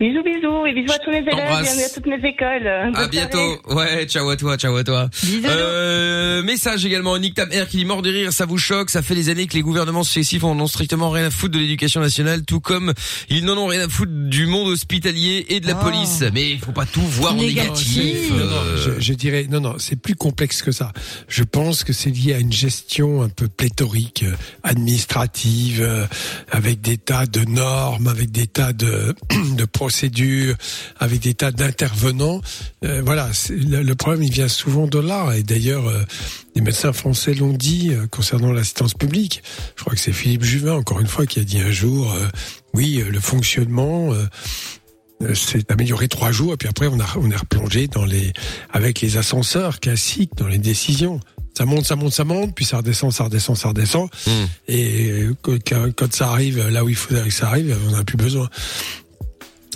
Bisous, 0.00 0.22
bisous, 0.22 0.64
et 0.64 0.74
bisous 0.74 0.92
à 0.92 0.98
tous 1.00 1.10
mes 1.10 1.18
élèves, 1.18 1.34
bienvenue 1.60 1.82
à 1.82 1.88
toutes 1.88 2.06
mes 2.06 2.28
écoles. 2.28 2.68
À 2.68 2.88
Bonne 2.92 3.10
bientôt. 3.10 3.58
Ouais, 3.66 4.06
ciao 4.06 4.28
à 4.30 4.36
toi, 4.36 4.56
ciao 4.56 4.76
à 4.76 4.84
toi. 4.84 5.10
Euh, 5.44 6.40
message 6.44 6.86
également, 6.86 7.18
Nick 7.18 7.34
Tam 7.34 7.48
qui 7.68 7.78
dit 7.78 7.84
mort 7.84 8.00
de 8.00 8.08
rire, 8.12 8.32
ça 8.32 8.46
vous 8.46 8.58
choque, 8.58 8.90
ça 8.90 9.02
fait 9.02 9.16
des 9.16 9.28
années 9.28 9.48
que 9.48 9.54
les 9.54 9.60
gouvernements 9.60 10.04
successifs 10.04 10.44
en 10.44 10.56
ont 10.60 10.68
strictement 10.68 11.10
rien 11.10 11.24
à 11.24 11.30
foutre 11.30 11.54
de 11.54 11.58
l'éducation 11.58 12.00
nationale, 12.00 12.44
tout 12.44 12.60
comme 12.60 12.92
ils 13.28 13.44
n'en 13.44 13.56
ont 13.58 13.66
rien 13.66 13.86
à 13.86 13.88
foutre 13.88 14.12
du 14.14 14.46
monde 14.46 14.68
hospitalier 14.68 15.46
et 15.48 15.58
de 15.58 15.66
la 15.66 15.76
Oh. 15.80 15.82
police. 15.84 16.22
Mais 16.32 16.48
il 16.52 16.60
faut 16.60 16.70
pas 16.70 16.86
tout 16.86 17.00
voir 17.00 17.32
en 17.32 17.38
Négatif. 17.38 17.96
négatif. 17.96 18.30
Non, 18.30 18.36
non, 18.44 18.56
Euh, 18.66 18.76
je, 18.98 19.00
je 19.00 19.12
dirais 19.14 19.46
non, 19.50 19.60
non, 19.60 19.74
c'est 19.78 19.96
plus 20.00 20.14
complexe 20.14 20.62
que 20.62 20.70
ça. 20.70 20.92
Je 21.26 21.42
pense 21.42 21.82
que 21.82 21.92
c'est 21.92 22.10
lié 22.10 22.34
à 22.34 22.38
une 22.38 22.52
gestion 22.52 23.20
un 23.22 23.28
peu 23.30 23.48
pléthorique, 23.48 24.22
euh, 24.22 24.36
administrative, 24.62 26.06
avec 26.52 26.80
des 26.82 26.98
tas 26.98 27.26
de 27.26 27.40
normes, 27.40 28.06
avec 28.06 28.30
des 28.30 28.46
tas 28.46 28.72
de, 28.72 29.16
de 29.56 29.64
procédures, 29.88 30.54
avec 30.98 31.20
des 31.20 31.32
tas 31.32 31.50
d'intervenants. 31.50 32.42
Euh, 32.84 33.00
voilà, 33.04 33.30
le, 33.48 33.82
le 33.82 33.94
problème 33.94 34.22
il 34.22 34.30
vient 34.30 34.48
souvent 34.48 34.86
de 34.86 34.98
là. 34.98 35.32
Et 35.34 35.42
d'ailleurs, 35.42 35.88
euh, 35.88 36.04
les 36.54 36.60
médecins 36.60 36.92
français 36.92 37.32
l'ont 37.32 37.54
dit 37.54 37.88
euh, 37.90 38.06
concernant 38.06 38.52
l'assistance 38.52 38.92
publique. 38.92 39.42
Je 39.76 39.82
crois 39.82 39.94
que 39.94 40.00
c'est 40.00 40.12
Philippe 40.12 40.44
Juvin, 40.44 40.74
encore 40.74 41.00
une 41.00 41.06
fois, 41.06 41.24
qui 41.24 41.40
a 41.40 41.44
dit 41.44 41.58
un 41.58 41.70
jour, 41.70 42.14
oui, 42.74 43.02
le 43.10 43.20
fonctionnement. 43.20 44.12
s'est 45.34 45.64
amélioré 45.72 46.06
trois 46.08 46.30
jours 46.30 46.52
et 46.52 46.56
puis 46.56 46.68
après 46.68 46.86
on 46.86 47.00
a 47.00 47.06
on 47.16 47.28
est 47.30 47.36
replongé 47.36 47.88
dans 47.88 48.04
les 48.04 48.32
avec 48.70 49.00
les 49.00 49.16
ascenseurs 49.16 49.80
classiques 49.80 50.30
dans 50.36 50.46
les 50.46 50.58
décisions 50.58 51.18
ça 51.56 51.64
monte 51.64 51.86
ça 51.86 51.96
monte 51.96 52.12
ça 52.12 52.22
monte 52.22 52.54
puis 52.54 52.64
ça 52.64 52.76
redescend 52.76 53.10
ça 53.12 53.24
redescend 53.24 53.56
ça 53.56 53.68
redescend 53.70 54.08
Hmm. 54.26 54.46
et 54.68 55.26
quand, 55.42 55.58
quand 55.96 56.12
ça 56.14 56.28
arrive 56.30 56.68
là 56.68 56.84
où 56.84 56.88
il 56.88 56.94
faudrait 56.94 57.24
que 57.32 57.34
ça 57.34 57.48
arrive 57.48 57.76
on 57.88 57.96
n'a 57.96 58.04
plus 58.04 58.16
besoin 58.16 58.48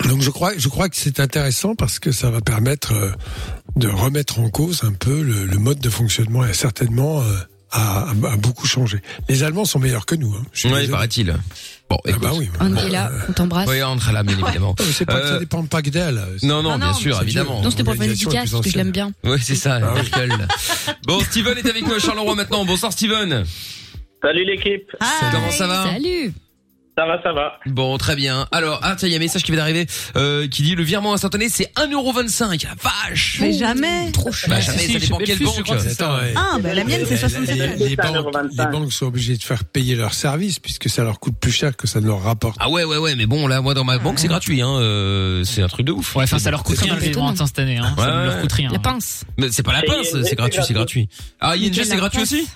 donc 0.09 0.21
je 0.21 0.29
crois 0.29 0.51
je 0.57 0.67
crois 0.69 0.89
que 0.89 0.95
c'est 0.95 1.19
intéressant 1.19 1.75
parce 1.75 1.99
que 1.99 2.11
ça 2.11 2.29
va 2.29 2.41
permettre 2.41 2.93
euh, 2.93 3.11
de 3.75 3.87
remettre 3.87 4.39
en 4.39 4.49
cause 4.49 4.83
un 4.83 4.93
peu 4.93 5.21
le, 5.21 5.45
le 5.45 5.57
mode 5.57 5.79
de 5.79 5.89
fonctionnement 5.89 6.45
et 6.45 6.53
certainement 6.53 7.21
euh, 7.21 7.35
a, 7.71 8.09
a- 8.09 8.31
a 8.33 8.37
beaucoup 8.37 8.67
changé 8.67 9.01
les 9.29 9.43
Allemands 9.43 9.65
sont 9.65 9.79
meilleurs 9.79 10.05
que 10.05 10.15
nous 10.15 10.33
hein. 10.33 10.43
Ouais, 10.65 10.69
désolé. 10.71 10.87
paraît-il. 10.87 11.35
Bon, 11.89 11.97
Ah 12.05 12.09
écoute. 12.09 12.23
bah 12.23 12.31
oui 12.35 12.49
On 12.59 12.75
est 12.75 12.89
là, 12.89 13.11
on 13.29 13.33
t'embrasse. 13.33 13.69
Oui, 13.69 13.83
on 13.83 13.95
là, 14.11 14.23
bien 14.23 14.33
évidemment. 14.39 14.69
non, 14.79 14.85
mais 14.85 14.91
c'est 14.93 15.05
pas 15.05 15.19
que 15.19 15.25
Euh, 15.25 15.33
ça 15.33 15.39
dépend 15.39 15.63
pas 15.65 15.81
que 15.81 15.89
d'elle 15.89 16.19
Non, 16.41 16.63
non, 16.63 16.71
Ah 16.73 16.77
bien 16.77 16.87
non, 16.87 16.93
sûr, 16.93 17.17
c'est 17.17 17.23
évidemment. 17.23 17.61
Non, 17.61 17.69
c'était 17.69 17.83
pour 17.83 17.93
faire 17.95 18.07
plus 18.07 18.25
parce 18.25 18.61
que 18.63 18.69
je 18.71 18.77
l'aime 18.77 18.91
bien. 18.91 19.11
Oui, 19.25 19.37
c'est 19.41 19.55
ça, 19.55 19.79
Ah 19.83 19.89
oui. 19.93 20.01
Merkel. 20.01 20.47
Bon, 21.05 21.19
Steven 21.19 21.57
est 21.57 21.69
avec 21.69 21.85
nous 21.85 21.93
à 21.93 21.99
Charleroi 21.99 22.35
maintenant. 22.35 22.63
Bonsoir, 22.65 22.91
Steven. 22.93 23.43
Salut 24.23 24.45
l'équipe. 24.45 24.89
Comment 25.31 25.51
ça 25.51 25.67
va? 25.67 25.83
Salut. 25.91 26.33
Ça 26.95 27.07
va, 27.07 27.19
ça 27.23 27.33
va. 27.33 27.53
Bon, 27.65 27.97
très 27.97 28.15
bien. 28.15 28.47
Alors, 28.51 28.79
ah, 28.83 28.95
tiens, 28.95 29.07
il 29.07 29.11
y 29.11 29.15
a 29.15 29.17
un 29.17 29.19
message 29.19 29.41
qui 29.41 29.51
vient 29.51 29.59
d'arriver, 29.61 29.87
euh, 30.15 30.47
qui 30.47 30.61
dit 30.61 30.75
le 30.75 30.83
virement 30.83 31.13
instantané, 31.13 31.49
c'est 31.49 31.71
1,25€. 31.75 32.65
La 32.65 32.75
vache! 32.79 33.37
Mais 33.41 33.51
jamais. 33.53 34.11
Trop 34.11 34.31
cher. 34.31 34.49
Bah, 34.51 34.59
jamais, 34.59 34.77
Si, 34.77 34.93
ça 34.93 34.99
dépend 34.99 35.17
quelle 35.17 35.39
banque. 35.39 35.71
Attends, 35.71 36.17
ouais. 36.17 36.33
Ah, 36.35 36.57
bah 36.61 36.73
la 36.75 36.83
mienne 36.83 37.01
c'est 37.05 37.15
Les- 37.15 37.17
67 37.17 37.79
les, 37.79 37.89
les 37.89 37.95
banques, 37.95 38.35
1,25. 38.35 38.49
les 38.65 38.71
banques 38.71 38.93
sont 38.93 39.07
obligées 39.07 39.35
de 39.37 39.41
faire 39.41 39.63
payer 39.63 39.95
leurs 39.95 40.13
services 40.13 40.59
puisque 40.59 40.87
ça 40.87 41.03
leur 41.03 41.19
coûte 41.19 41.35
plus 41.39 41.51
cher 41.51 41.75
que 41.75 41.87
ça 41.87 41.99
ne 41.99 42.05
leur 42.05 42.21
rapporte. 42.21 42.57
Ah 42.59 42.69
ouais, 42.69 42.83
ouais, 42.83 42.97
ouais, 42.97 43.15
mais 43.15 43.25
bon, 43.25 43.47
là, 43.47 43.59
moi, 43.61 43.73
dans 43.73 43.83
ma 43.85 43.97
banque, 43.97 44.19
c'est 44.19 44.27
gratuit, 44.27 44.61
hein, 44.61 44.69
euh, 44.79 45.43
c'est 45.45 45.63
un 45.63 45.67
truc 45.69 45.87
de 45.87 45.91
ouf. 45.93 46.15
Ouais, 46.15 46.25
enfin, 46.25 46.37
ça 46.37 46.51
leur 46.51 46.61
coûte 46.63 46.75
C'est 46.77 46.85
rien 46.85 46.93
le 46.95 47.01
virement 47.01 47.29
instantané, 47.29 47.77
hein. 47.79 47.95
Ouais, 47.97 48.03
Ça 48.03 48.11
ne 48.11 48.25
leur 48.25 48.39
coûte 48.41 48.51
rien. 48.51 48.69
La 48.71 48.77
pince. 48.79 49.23
Mais 49.39 49.47
c'est 49.51 49.63
pas 49.63 49.73
la 49.73 49.81
pince, 49.81 50.15
c'est 50.23 50.35
gratuit, 50.35 50.59
c'est 50.61 50.67
c'est 50.67 50.73
gratuit. 50.75 51.09
Ah, 51.39 51.57
Nickel, 51.57 51.85
c'est 51.85 51.95
gratuit 51.95 52.21
aussi? 52.21 52.47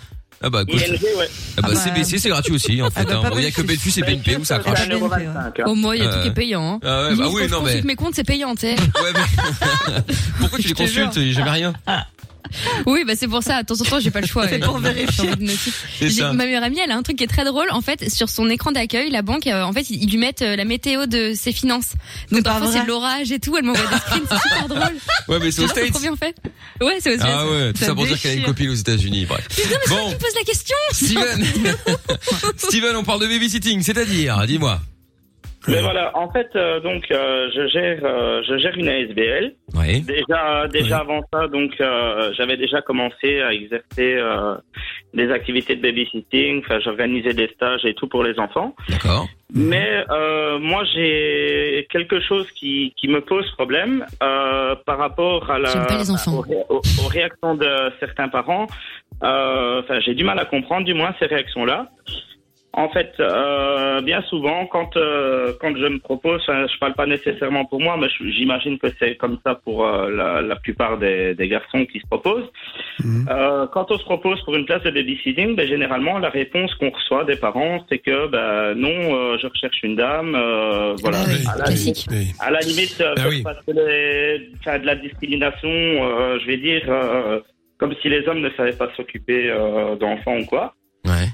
Ah 0.41 0.50
bah, 0.52 0.62
écoute. 0.67 0.80
ING, 0.82 0.91
ouais. 1.17 1.30
Ah 1.58 1.62
bah, 1.62 1.69
Ah 1.71 1.73
bah, 1.73 1.80
CBC, 1.80 2.19
c'est 2.19 2.30
gratuit 2.30 2.54
aussi, 2.54 2.82
en 2.82 2.91
fait, 2.91 3.06
bah, 3.06 3.21
hein. 3.23 3.30
Bon, 3.30 3.38
il 3.39 3.43
y 3.43 3.47
a 3.47 3.52
que. 3.52 3.62
Belfus 3.63 3.91
et 3.97 4.02
BNP 4.04 4.38
où 4.38 4.45
ça 4.45 4.60
crache. 4.60 4.80
Ah, 4.84 4.86
1,25€. 4.88 5.63
Au 5.65 5.76
moins, 5.76 5.95
il 5.95 6.04
y 6.04 6.06
a 6.06 6.10
Euh, 6.10 6.13
tout 6.15 6.21
qui 6.21 6.28
est 6.28 6.32
payant. 6.34 6.73
Hein. 6.76 6.80
Ah 6.84 7.08
ouais, 7.10 7.15
bah 7.15 7.26
oui, 7.32 7.47
non, 7.50 7.62
mais. 7.62 7.69
consulte 7.71 7.86
mes 7.86 7.95
comptes, 7.95 8.15
c'est 8.15 8.23
payant, 8.23 8.54
tu 8.54 8.62
sais. 8.62 8.76
Ouais, 8.76 9.13
mais. 9.13 10.02
Pourquoi 10.39 10.60
tu 10.60 10.63
les 10.63 10.69
Je 10.69 10.73
te 10.76 10.84
jure. 10.84 11.06
consultes? 11.06 11.26
J'ai 11.26 11.34
jamais 11.34 11.50
rien. 11.50 11.73
Oui, 12.86 13.04
bah 13.06 13.14
c'est 13.16 13.28
pour 13.28 13.44
ça. 13.44 13.62
De 13.64 13.68
temps 13.68 13.80
en 13.82 13.84
temps, 13.84 14.00
j'ai 14.00 14.12
pas 14.12 14.22
le 14.22 14.28
choix. 14.28 14.48
C'est 14.50 14.58
Et- 14.58 14.60
pour 14.60 14.78
vérifier. 14.78 15.30
Ma 16.22 16.34
meilleure 16.34 16.64
amie, 16.64 16.78
elle 16.84 16.92
a 16.92 16.96
un 16.96 17.04
truc 17.04 17.18
qui 17.18 17.24
est 17.24 17.28
très 17.28 17.44
drôle. 17.46 17.70
En 17.72 17.82
fait, 17.82 18.10
sur 18.12 18.30
son 18.30 18.50
écran 18.50 18.72
d'accueil, 18.72 19.10
la 19.10 19.22
banque, 19.22 19.48
euh, 19.48 19.64
en 19.64 19.74
fait, 19.74 19.90
ils 19.90 20.10
lui 20.10 20.18
mettent 20.18 20.42
euh, 20.42 20.56
la 20.56 20.66
météo 20.66 21.06
de 21.06 21.34
ses 21.36 21.52
finances. 21.52 21.92
Donc 22.32 22.44
parfois 22.44 22.72
c'est 22.72 22.82
de 22.84 22.88
l'orage 22.88 23.32
et 23.32 23.40
tout. 23.40 23.56
Elle 23.58 23.66
m'envoie 23.66 23.86
des 23.90 23.98
screens, 23.98 24.22
c'est 24.30 24.50
super 24.50 24.68
drôle. 24.68 24.96
Ouais, 25.28 25.40
mais 25.42 25.52
c'est 25.52 25.62
aux 25.64 25.68
States. 25.68 25.90
trop 25.92 26.00
bien 26.00 26.16
fait. 26.16 26.36
Ouais, 26.82 26.98
c'est 27.02 27.16
aux 27.16 27.20
Ah 27.22 27.44
US. 27.46 27.52
ouais, 27.52 27.74
tout 27.74 27.84
ça 27.84 27.94
pour 27.94 28.06
dire 28.06 28.20
qu'elle 28.20 28.32
a 28.32 28.36
une 28.36 28.44
copine 28.46 28.70
aux 28.70 28.74
États-Unis, 28.76 29.26
bref. 29.26 29.46
Bon, 29.90 30.10
Tu 30.10 30.16
me 30.16 30.20
poses 30.20 30.36
la 30.36 30.44
question 30.46 30.76
Steven. 30.94 31.46
Steven, 32.58 32.96
on 32.96 33.04
parle 33.04 33.22
de 33.22 33.28
babysitting, 33.28 33.82
c'est-à-dire, 33.84 34.46
dis-moi. 34.48 34.80
Mais 35.67 35.82
voilà, 35.82 36.15
en 36.17 36.32
fait, 36.32 36.49
euh, 36.56 36.80
donc 36.80 37.03
euh, 37.12 37.49
je 37.53 37.67
gère, 37.67 37.99
euh, 38.03 38.41
je 38.47 38.58
gère 38.58 38.77
une 38.77 38.88
ASBL. 38.88 39.53
Ouais. 39.75 39.99
Déjà, 40.01 40.67
déjà 40.67 40.99
avant 40.99 41.21
ça, 41.34 41.47
donc 41.47 41.71
euh, 41.82 42.32
j'avais 42.38 42.58
déjà 42.58 42.82
commencé 42.82 43.41
à 43.41 43.53
exercer 43.53 44.15
euh, 44.15 44.56
des 45.13 45.30
activités 45.32 45.75
de 45.75 45.82
babysitting. 45.82 46.60
Enfin, 46.63 46.80
j'organisais 46.80 47.34
des 47.34 47.47
stages 47.49 47.84
et 47.86 47.93
tout 47.93 48.08
pour 48.08 48.23
les 48.23 48.39
enfants. 48.39 48.75
D'accord. 48.89 49.27
Mais 49.53 50.03
euh, 50.10 50.60
moi, 50.60 50.84
j'ai 50.93 51.88
quelque 51.89 52.19
chose 52.21 52.49
qui, 52.51 52.93
qui 52.97 53.08
me 53.08 53.21
pose 53.21 53.49
problème 53.51 54.06
euh, 54.21 54.75
par 54.86 54.97
rapport 54.97 55.49
à 55.49 55.58
la 55.60 55.69
aux, 56.38 56.43
aux- 56.69 56.82
aux 57.06 57.08
réactions 57.08 57.56
de 57.56 57.67
certains 57.99 58.30
parents. 58.30 58.67
Euh, 59.23 59.82
Enfin, 59.82 59.99
j'ai 60.01 60.13
du 60.15 60.23
mal 60.23 60.38
à 60.39 60.45
comprendre, 60.45 60.86
du 60.86 60.93
moins 60.93 61.13
ces 61.19 61.25
réactions-là. 61.27 61.89
En 62.80 62.90
fait, 62.90 63.12
euh, 63.20 64.02
bien 64.02 64.22
souvent, 64.30 64.68
quand 64.68 64.96
euh, 64.98 65.52
quand 65.60 65.76
je 65.76 65.88
me 65.88 65.98
propose, 65.98 66.44
je 66.48 66.78
parle 66.80 66.94
pas 66.94 67.08
nécessairement 67.08 67.66
pour 67.66 67.82
moi, 67.82 67.98
mais 68.00 68.08
j'imagine 68.38 68.78
que 68.78 68.86
c'est 69.00 69.16
comme 69.16 69.40
ça 69.44 69.56
pour 69.56 69.84
euh, 69.84 70.12
la, 70.12 70.44
la 70.44 70.56
plupart 70.58 71.00
des, 71.00 71.34
des 71.34 71.48
garçons 71.48 71.88
qui 71.92 72.00
se 72.00 72.06
proposent. 72.06 72.48
Euh, 73.04 73.66
quand 73.74 73.90
on 73.90 73.98
se 73.98 74.04
propose 74.04 74.40
pour 74.44 74.56
une 74.56 74.66
place 74.66 74.84
de 74.84 74.92
babysitting, 74.92 75.56
ben, 75.56 75.68
généralement 75.68 76.20
la 76.20 76.30
réponse 76.30 76.74
qu'on 76.76 76.92
reçoit 76.92 77.24
des 77.26 77.36
parents, 77.36 77.84
c'est 77.90 77.98
que 77.98 78.28
ben, 78.28 78.76
non, 78.76 78.90
euh, 79.16 79.38
je 79.42 79.48
recherche 79.48 79.82
une 79.82 79.96
dame. 79.96 80.36
euh, 80.36 80.94
voilà. 81.02 81.18
bah 81.18 81.24
oui, 81.30 81.46
à, 81.52 81.58
la 81.58 81.70
limite, 81.72 82.06
Oui. 82.12 82.28
à 82.40 82.52
la 82.52 82.60
limite, 82.60 83.04
Ah 83.18 83.22
oui. 83.28 83.42
parce 83.44 83.58
que 83.66 83.72
les, 83.72 84.80
de 84.80 84.86
la 84.86 84.96
discrimination, 84.96 85.70
euh, 85.70 86.38
je 86.42 86.46
vais 86.46 86.58
dire, 86.58 86.84
euh, 86.90 87.40
comme 87.80 87.96
si 88.04 88.08
les 88.10 88.28
hommes 88.28 88.42
ne 88.42 88.52
savaient 88.52 88.74
pas 88.78 88.90
s'occuper 88.96 89.50
euh, 89.50 89.96
d'enfants 89.96 90.38
ou 90.38 90.46
quoi. 90.46 90.76
Ouais. 91.06 91.26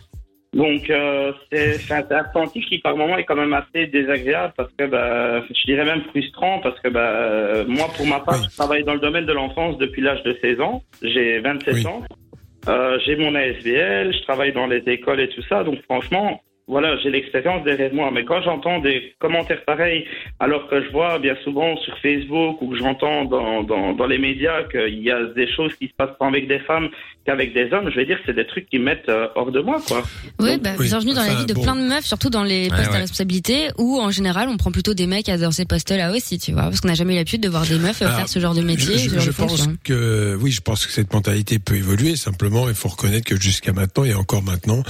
Donc 0.53 0.87
euh, 0.89 1.31
c'est 1.51 1.91
un 1.91 2.03
ressenti 2.21 2.61
qui 2.61 2.77
par 2.77 2.95
moment 2.95 3.17
est 3.17 3.23
quand 3.23 3.35
même 3.35 3.53
assez 3.53 3.87
désagréable 3.87 4.53
parce 4.55 4.71
que 4.77 4.85
bah, 4.85 5.41
je 5.47 5.63
dirais 5.65 5.83
même 5.83 6.03
frustrant 6.09 6.59
parce 6.59 6.79
que 6.79 6.89
bah, 6.89 7.63
moi 7.67 7.87
pour 7.97 8.05
ma 8.05 8.19
part 8.19 8.39
Oui. 8.39 8.47
je 8.49 8.55
travaille 8.55 8.83
dans 8.83 8.93
le 8.93 8.99
domaine 8.99 9.25
de 9.25 9.33
l'enfance 9.33 9.77
depuis 9.79 10.01
l'âge 10.03 10.21
de 10.23 10.37
16 10.41 10.61
ans, 10.61 10.83
j'ai 11.01 11.39
27 11.39 11.73
Oui. 11.73 11.87
ans, 11.87 12.03
euh, 12.69 12.99
j'ai 13.03 13.15
mon 13.15 13.33
ASBL, 13.33 14.13
je 14.13 14.21
travaille 14.23 14.53
dans 14.53 14.67
les 14.67 14.83
écoles 14.85 15.21
et 15.21 15.29
tout 15.29 15.41
ça 15.49 15.63
donc 15.63 15.81
franchement 15.83 16.39
voilà 16.67 16.97
j'ai 17.01 17.09
l'expérience 17.09 17.63
derrière 17.63 17.93
moi 17.93 18.09
mais 18.11 18.23
quand 18.25 18.41
j'entends 18.41 18.79
des 18.79 19.13
commentaires 19.19 19.63
pareils 19.65 20.05
alors 20.39 20.67
que 20.69 20.83
je 20.83 20.89
vois 20.91 21.19
bien 21.19 21.35
souvent 21.43 21.75
sur 21.77 21.97
Facebook 21.99 22.61
ou 22.61 22.69
que 22.71 22.77
j'entends 22.77 23.25
dans, 23.25 23.63
dans, 23.63 23.93
dans 23.93 24.07
les 24.07 24.17
médias 24.17 24.63
qu'il 24.63 25.03
y 25.03 25.11
a 25.11 25.23
des 25.25 25.51
choses 25.53 25.73
qui 25.75 25.87
se 25.87 25.93
passent 25.93 26.17
pas 26.17 26.27
avec 26.27 26.47
des 26.47 26.59
femmes 26.59 26.89
qu'avec 27.25 27.53
des 27.53 27.71
hommes 27.71 27.89
je 27.89 27.95
vais 27.95 28.05
dire 28.05 28.17
que 28.17 28.23
c'est 28.27 28.35
des 28.35 28.47
trucs 28.47 28.69
qui 28.69 28.79
me 28.79 28.85
mettent 28.85 29.09
euh, 29.09 29.27
hors 29.35 29.51
de 29.51 29.61
moi 29.61 29.81
quoi. 29.87 30.03
Oui, 30.39 30.57
bah, 30.57 30.71
Oui, 30.79 30.87
bienvenue 30.87 31.13
dans 31.13 31.23
la 31.23 31.35
vie 31.35 31.45
de 31.45 31.53
bon. 31.53 31.61
plein 31.63 31.75
de 31.75 31.81
meufs, 31.81 32.05
surtout 32.05 32.29
dans 32.29 32.43
les 32.43 32.69
postes 32.69 32.89
ouais. 32.89 32.95
à 32.95 32.99
responsabilité, 32.99 33.67
où 33.77 33.99
en 33.99 34.11
général 34.11 34.49
on 34.49 34.57
prend 34.57 34.71
plutôt 34.71 34.93
des 34.93 35.07
mecs 35.07 35.29
à 35.29 35.37
dans 35.37 35.51
ces 35.51 35.65
postes-là 35.65 36.11
aussi, 36.11 36.37
tu 36.39 36.51
vois, 36.51 36.63
parce 36.63 36.81
qu'on 36.81 36.87
n'a 36.87 36.93
jamais 36.95 37.13
eu 37.13 37.17
l'habitude 37.17 37.41
de 37.41 37.49
voir 37.49 37.65
des 37.65 37.77
meufs 37.79 38.01
Alors, 38.01 38.15
faire 38.15 38.27
ce 38.27 38.39
genre 38.39 38.53
de 38.55 38.61
métier, 38.61 38.97
Je, 38.97 39.31
pense 39.31 39.35
fonction. 39.35 39.75
que 39.83 40.37
oui, 40.41 40.51
je 40.51 40.61
pense 40.61 40.85
que 40.85 40.91
cette 40.91 41.13
mentalité 41.13 41.59
peut 41.59 41.75
évoluer. 41.75 42.15
Simplement, 42.15 42.67
il 42.67 42.75
faut 42.75 42.89
reconnaître 42.89 43.25
que 43.25 43.39
jusqu'à 43.39 43.73
maintenant 43.73 44.03
et 44.03 44.13
encore 44.13 44.43
maintenant, 44.43 44.83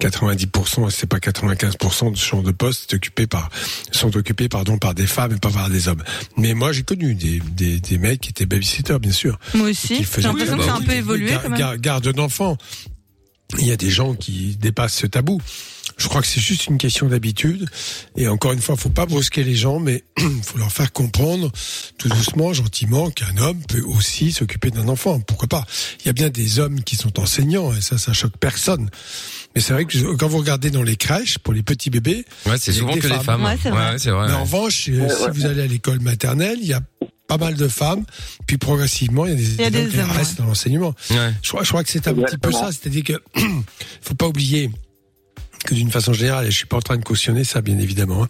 90%, 0.00 0.90
c'est 0.90 1.08
pas 1.20 1.30
95% 1.30 2.12
de 2.12 2.16
champs 2.16 2.42
de 2.42 2.50
poste 2.52 2.96
par 3.28 3.48
sont 3.92 4.16
occupés 4.16 4.48
pardon 4.48 4.78
par 4.78 4.94
des 4.94 5.06
femmes 5.06 5.32
et 5.32 5.38
pas 5.38 5.50
par 5.50 5.68
des 5.70 5.88
hommes. 5.88 6.02
Mais 6.36 6.54
moi, 6.54 6.72
j'ai 6.72 6.82
connu 6.82 7.14
des, 7.14 7.40
des 7.52 7.80
des 7.80 7.98
mecs 7.98 8.20
qui 8.20 8.30
étaient 8.30 8.46
babysitters, 8.46 8.98
bien 8.98 9.12
sûr. 9.12 9.38
Moi 9.54 9.70
aussi. 9.70 10.04
J'ai 10.04 10.22
l'impression 10.22 10.54
que 10.54 10.58
bah 10.58 10.64
c'est 10.64 10.70
un 10.70 10.78
oui, 10.78 10.86
peu 10.86 10.92
évolué 10.92 11.30
gar- 11.30 11.42
quand 11.42 11.50
même. 11.50 11.58
gar- 11.58 11.78
garde 11.78 12.08
d'enfants. 12.12 12.56
Il 13.58 13.66
y 13.66 13.72
a 13.72 13.76
des 13.76 13.90
gens 13.90 14.14
qui 14.14 14.56
dépassent 14.56 14.94
ce 14.96 15.06
tabou. 15.06 15.40
Je 15.96 16.08
crois 16.08 16.20
que 16.20 16.26
c'est 16.26 16.40
juste 16.40 16.66
une 16.66 16.78
question 16.78 17.06
d'habitude. 17.06 17.68
Et 18.16 18.28
encore 18.28 18.52
une 18.52 18.60
fois, 18.60 18.76
faut 18.76 18.88
pas 18.88 19.06
brusquer 19.06 19.44
les 19.44 19.54
gens, 19.54 19.78
mais 19.78 20.04
faut 20.42 20.58
leur 20.58 20.72
faire 20.72 20.92
comprendre 20.92 21.50
tout 21.98 22.08
doucement, 22.08 22.52
gentiment, 22.52 23.10
qu'un 23.10 23.36
homme 23.38 23.60
peut 23.68 23.82
aussi 23.82 24.32
s'occuper 24.32 24.70
d'un 24.70 24.88
enfant. 24.88 25.20
Pourquoi 25.20 25.48
pas? 25.48 25.66
Il 26.00 26.06
y 26.06 26.08
a 26.10 26.12
bien 26.12 26.30
des 26.30 26.58
hommes 26.58 26.82
qui 26.82 26.96
sont 26.96 27.18
enseignants 27.20 27.72
et 27.74 27.80
ça, 27.80 27.98
ça 27.98 28.12
choque 28.12 28.36
personne. 28.38 28.90
Mais 29.54 29.60
c'est 29.60 29.72
vrai 29.72 29.84
que 29.84 30.14
quand 30.16 30.28
vous 30.28 30.38
regardez 30.38 30.70
dans 30.70 30.82
les 30.82 30.96
crèches 30.96 31.38
pour 31.38 31.52
les 31.52 31.62
petits 31.62 31.90
bébés, 31.90 32.24
Ouais, 32.46 32.58
c'est 32.58 32.72
souvent 32.72 32.94
des 32.94 33.00
que 33.00 33.08
des 33.08 33.20
femmes. 33.20 33.44
Ouais, 33.44 33.56
c'est 33.62 33.70
vrai. 33.70 33.92
Ouais, 33.92 33.98
c'est 33.98 34.10
vrai. 34.10 34.26
mais 34.26 34.32
ouais. 34.32 34.38
en 34.38 34.44
revanche, 34.44 34.88
euh, 34.88 35.08
si 35.08 35.30
vous 35.38 35.46
allez 35.46 35.62
à 35.62 35.66
l'école 35.66 36.00
maternelle, 36.00 36.58
il 36.60 36.66
y 36.66 36.72
a 36.72 36.82
pas 37.26 37.38
mal 37.38 37.54
de 37.54 37.68
femmes, 37.68 38.04
puis 38.46 38.58
progressivement, 38.58 39.24
il 39.26 39.30
y 39.30 39.32
a 39.32 39.36
des, 39.36 39.54
y 39.54 39.62
a 39.62 39.66
hommes 39.66 39.72
des 39.72 39.88
qui 39.88 39.98
hommes, 40.00 40.10
restent 40.10 40.38
dans 40.38 40.44
l'enseignement. 40.44 40.94
Ouais. 41.10 41.32
Je 41.42 41.48
crois, 41.48 41.62
je 41.62 41.68
crois 41.68 41.82
que 41.84 41.90
c'est 41.90 42.06
un 42.08 42.14
petit 42.14 42.36
peu 42.36 42.52
ça, 42.52 42.70
c'est-à-dire 42.70 43.04
que 43.04 43.22
faut 44.02 44.14
pas 44.14 44.26
oublier 44.26 44.70
que 45.64 45.74
d'une 45.74 45.90
façon 45.90 46.12
générale, 46.12 46.46
et 46.46 46.50
je 46.50 46.56
suis 46.56 46.66
pas 46.66 46.76
en 46.76 46.82
train 46.82 46.96
de 46.96 47.04
cautionner 47.04 47.44
ça, 47.44 47.60
bien 47.60 47.78
évidemment, 47.78 48.24
hein, 48.24 48.28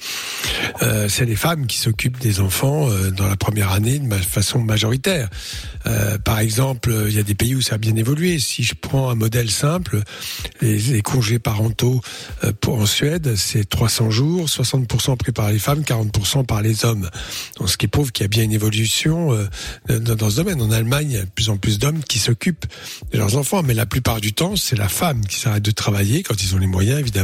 euh, 0.83 1.09
c'est 1.09 1.25
les 1.25 1.37
femmes 1.37 1.67
qui 1.67 1.79
s'occupent 1.79 2.21
des 2.21 2.41
enfants 2.41 2.89
euh, 2.89 3.11
dans 3.11 3.27
la 3.27 3.37
première 3.37 3.73
année 3.73 3.99
de 3.99 4.07
ma 4.07 4.19
façon 4.19 4.61
majoritaire. 4.61 5.29
Euh, 5.87 6.19
par 6.19 6.39
exemple, 6.39 6.91
euh, 6.91 7.11
il 7.11 7.17
y 7.17 7.19
a 7.19 7.23
des 7.23 7.35
pays 7.35 7.55
où 7.55 7.61
ça 7.61 7.75
a 7.75 7.79
bien 7.79 7.97
évolué. 7.97 8.39
Si 8.39 8.63
je 8.63 8.75
prends 8.75 9.11
un 9.11 9.15
modèle 9.15 9.51
simple, 9.51 10.03
les, 10.61 10.79
les 10.79 11.03
congés 11.03 11.39
parentaux 11.39 12.01
euh, 12.43 12.53
pour 12.59 12.79
en 12.79 12.87
Suède, 12.87 13.35
c'est 13.37 13.69
300 13.69 14.11
jours, 14.11 14.47
60% 14.47 15.17
pris 15.17 15.33
par 15.33 15.51
les 15.51 15.59
femmes, 15.59 15.81
40% 15.83 16.47
par 16.47 16.63
les 16.63 16.85
hommes. 16.85 17.11
Donc, 17.59 17.69
ce 17.69 17.77
qui 17.77 17.89
prouve 17.89 18.13
qu'il 18.13 18.25
y 18.25 18.27
a 18.27 18.29
bien 18.29 18.45
une 18.45 18.53
évolution 18.53 19.33
euh, 19.33 19.99
dans, 19.99 20.15
dans 20.15 20.31
ce 20.31 20.37
domaine. 20.37 20.61
En 20.63 20.71
Allemagne, 20.71 21.09
il 21.11 21.17
y 21.17 21.21
a 21.21 21.25
de 21.25 21.31
plus 21.31 21.51
en 21.51 21.57
plus 21.57 21.79
d'hommes 21.79 22.03
qui 22.03 22.19
s'occupent 22.19 22.67
de 23.13 23.19
leurs 23.19 23.37
enfants, 23.37 23.63
mais 23.63 23.75
la 23.75 23.87
plupart 23.87 24.21
du 24.21 24.33
temps, 24.33 24.57
c'est 24.57 24.77
la 24.77 24.89
femme 24.89 25.27
qui 25.27 25.39
s'arrête 25.39 25.63
de 25.63 25.71
travailler 25.71 26.23
quand 26.23 26.43
ils 26.43 26.55
ont 26.55 26.59
les 26.59 26.67
moyens, 26.67 26.99
évidemment, 26.99 27.24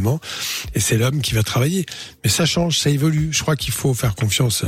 et 0.75 0.81
c'est 0.81 0.97
l'homme 0.97 1.21
qui 1.21 1.35
va 1.35 1.43
travailler. 1.43 1.87
Mais 2.25 2.31
ça 2.31 2.47
change, 2.47 2.79
ça 2.79 2.91
évolue. 2.91 3.29
Je 3.33 3.43
crois 3.43 3.57
qu'il 3.57 3.73
faut 3.73 3.95
faire 3.95 4.15
confiance 4.15 4.65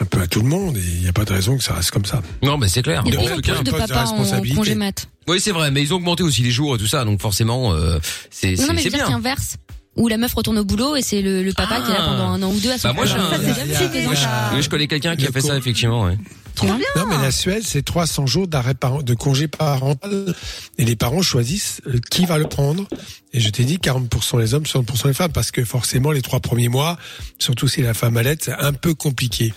un 0.00 0.04
peu 0.04 0.20
à 0.20 0.26
tout 0.26 0.40
le 0.40 0.48
monde, 0.48 0.76
et 0.76 0.80
il 0.80 1.00
n'y 1.02 1.08
a 1.08 1.12
pas 1.12 1.24
de 1.24 1.32
raison 1.32 1.56
que 1.56 1.64
ça 1.64 1.74
reste 1.74 1.90
comme 1.90 2.04
ça. 2.04 2.22
Non, 2.42 2.58
mais 2.58 2.68
c'est 2.68 2.82
clair. 2.82 3.02
Il 3.06 3.14
y 3.14 3.16
a 3.16 3.20
de 3.20 3.40
plus 3.40 3.62
de 3.64 3.70
papas 3.70 4.06
en 4.12 4.24
congé 4.54 4.74
mat. 4.74 5.08
Oui, 5.26 5.40
c'est 5.40 5.52
vrai, 5.52 5.70
mais 5.70 5.82
ils 5.82 5.92
ont 5.92 5.96
augmenté 5.96 6.22
aussi 6.22 6.42
les 6.42 6.50
jours 6.50 6.74
et 6.76 6.78
tout 6.78 6.86
ça, 6.86 7.04
donc 7.04 7.20
forcément, 7.20 7.72
euh, 7.74 7.98
c'est 8.30 8.54
Non, 8.56 8.68
mais 8.74 8.82
je 8.82 8.88
dire 8.88 8.98
bien. 8.98 9.06
qu'inverse. 9.08 9.56
Où 9.96 10.06
la 10.06 10.16
meuf 10.16 10.32
retourne 10.32 10.56
au 10.58 10.64
boulot 10.64 10.94
et 10.94 11.02
c'est 11.02 11.20
le, 11.22 11.42
le 11.42 11.52
papa 11.52 11.80
qui 11.80 11.90
est 11.90 11.94
là 11.94 12.00
Ah. 12.02 12.06
pendant 12.06 12.28
un 12.30 12.40
an 12.44 12.52
ou 12.52 12.60
deux 12.60 12.70
à 12.70 12.78
son 12.78 12.86
Bah 12.88 12.94
moi, 12.94 13.04
des 13.04 14.02
moi, 14.04 14.14
Oui, 14.54 14.62
je 14.62 14.68
connais 14.70 14.86
quelqu'un 14.86 15.16
qui 15.16 15.26
a 15.26 15.32
fait 15.32 15.40
ça, 15.40 15.56
effectivement. 15.56 16.04
Ouais. 16.04 16.16
Non, 16.66 17.06
mais 17.08 17.16
la 17.18 17.30
Suède, 17.30 17.62
c'est 17.64 17.82
300 17.84 18.26
jours 18.26 18.48
d'arrêt 18.48 18.74
par- 18.74 19.02
de 19.02 19.14
congé 19.14 19.48
parental 19.48 20.34
et 20.78 20.84
les 20.84 20.96
parents 20.96 21.22
choisissent 21.22 21.80
euh, 21.86 21.98
qui 22.10 22.26
va 22.26 22.38
le 22.38 22.48
prendre. 22.48 22.86
Et 23.32 23.40
je 23.40 23.48
t'ai 23.50 23.64
dit 23.64 23.76
40% 23.78 24.38
les 24.38 24.54
hommes, 24.54 24.64
60% 24.64 25.08
les 25.08 25.14
femmes, 25.14 25.32
parce 25.32 25.50
que 25.50 25.64
forcément 25.64 26.10
les 26.10 26.22
trois 26.22 26.40
premiers 26.40 26.68
mois, 26.68 26.98
surtout 27.38 27.68
si 27.68 27.82
la 27.82 27.94
femme 27.94 28.16
allait, 28.16 28.36
c'est 28.40 28.52
un 28.52 28.72
peu 28.72 28.94
compliqué. 28.94 29.52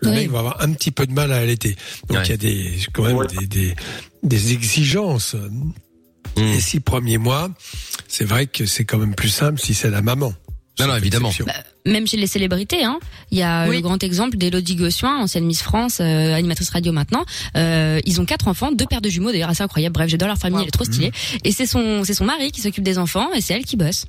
Le 0.00 0.10
Oui. 0.10 0.14
mec 0.16 0.30
va 0.30 0.38
avoir 0.40 0.62
un 0.62 0.72
petit 0.72 0.90
peu 0.90 1.06
de 1.06 1.12
mal 1.12 1.32
à 1.32 1.36
allaiter. 1.38 1.76
Donc 2.08 2.18
Ouais. 2.18 2.24
il 2.26 2.30
y 2.30 2.34
a 2.34 2.36
des 2.36 2.72
quand 2.92 3.02
même 3.04 3.26
des, 3.26 3.46
des, 3.46 3.74
des 4.22 4.52
exigences. 4.52 5.34
Les 6.36 6.60
six 6.60 6.80
premiers 6.80 7.16
mois, 7.18 7.48
c'est 8.08 8.24
vrai 8.26 8.46
que 8.46 8.66
c'est 8.66 8.84
quand 8.84 8.98
même 8.98 9.14
plus 9.14 9.30
simple 9.30 9.58
si 9.60 9.72
c'est 9.74 9.88
la 9.90 10.02
maman. 10.02 10.34
Non, 10.78 10.86
non, 10.88 10.96
évidemment. 10.96 11.32
Même 11.86 12.06
chez 12.06 12.16
les 12.16 12.26
célébrités, 12.26 12.84
hein. 12.84 12.98
Il 13.30 13.38
y 13.38 13.42
a 13.42 13.68
Oui. 13.68 13.76
le 13.76 13.82
grand 13.82 14.02
exemple 14.02 14.36
d'Elodie 14.36 14.76
Gossuin, 14.76 15.16
ancienne 15.16 15.44
Miss 15.46 15.62
France, 15.62 15.98
euh, 16.00 16.34
animatrice 16.34 16.68
radio 16.70 16.92
maintenant. 16.92 17.24
Euh, 17.56 18.00
ils 18.04 18.20
ont 18.20 18.26
quatre 18.26 18.48
enfants, 18.48 18.72
deux 18.72 18.86
paires 18.86 19.00
de 19.00 19.08
jumeaux 19.08 19.30
d'ailleurs, 19.32 19.50
assez 19.50 19.62
incroyable. 19.62 19.94
Bref, 19.94 20.08
j'adore 20.08 20.28
leur 20.28 20.36
famille, 20.36 20.60
elle 20.60 20.68
est 20.68 20.70
trop 20.72 20.84
stylée. 20.84 21.12
Et 21.44 21.52
c'est 21.52 21.66
son, 21.66 22.02
c'est 22.04 22.14
son 22.14 22.24
mari 22.24 22.50
qui 22.50 22.60
s'occupe 22.60 22.84
des 22.84 22.98
enfants 22.98 23.32
et 23.34 23.40
c'est 23.40 23.54
elle 23.54 23.64
qui 23.64 23.76
bosse. 23.76 24.06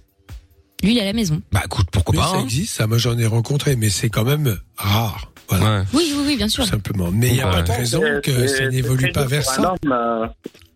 Lui, 0.84 0.92
il 0.92 0.98
est 0.98 1.02
à 1.02 1.06
la 1.06 1.14
maison. 1.14 1.42
Bah 1.52 1.62
écoute, 1.66 1.88
pourquoi 1.92 2.16
pas 2.16 2.28
ça 2.28 2.38
hein. 2.38 2.44
existe, 2.44 2.76
ça 2.76 2.86
moi 2.88 2.98
j'en 2.98 3.18
ai 3.18 3.26
rencontré, 3.26 3.76
mais 3.76 3.90
c'est 3.90 4.10
quand 4.10 4.26
même 4.26 4.60
rare. 4.76 5.32
Voilà. 5.50 5.80
Ouais. 5.80 5.84
Oui, 5.94 6.14
oui, 6.16 6.24
oui, 6.28 6.36
bien 6.38 6.48
sûr. 6.48 6.64
Tout 6.64 6.70
simplement. 6.70 7.10
Mais 7.14 7.28
il 7.28 7.34
n'y 7.34 7.42
a 7.42 7.48
Ouais. 7.48 7.54
pas 7.54 7.62
de 7.62 7.72
raison 7.72 8.02
que 8.24 8.48
ça 8.48 8.68
n'évolue 8.68 9.12
pas 9.12 9.26
vers 9.26 9.44
ça. 9.44 9.72
homme, 9.84 9.92
euh, 9.92 10.28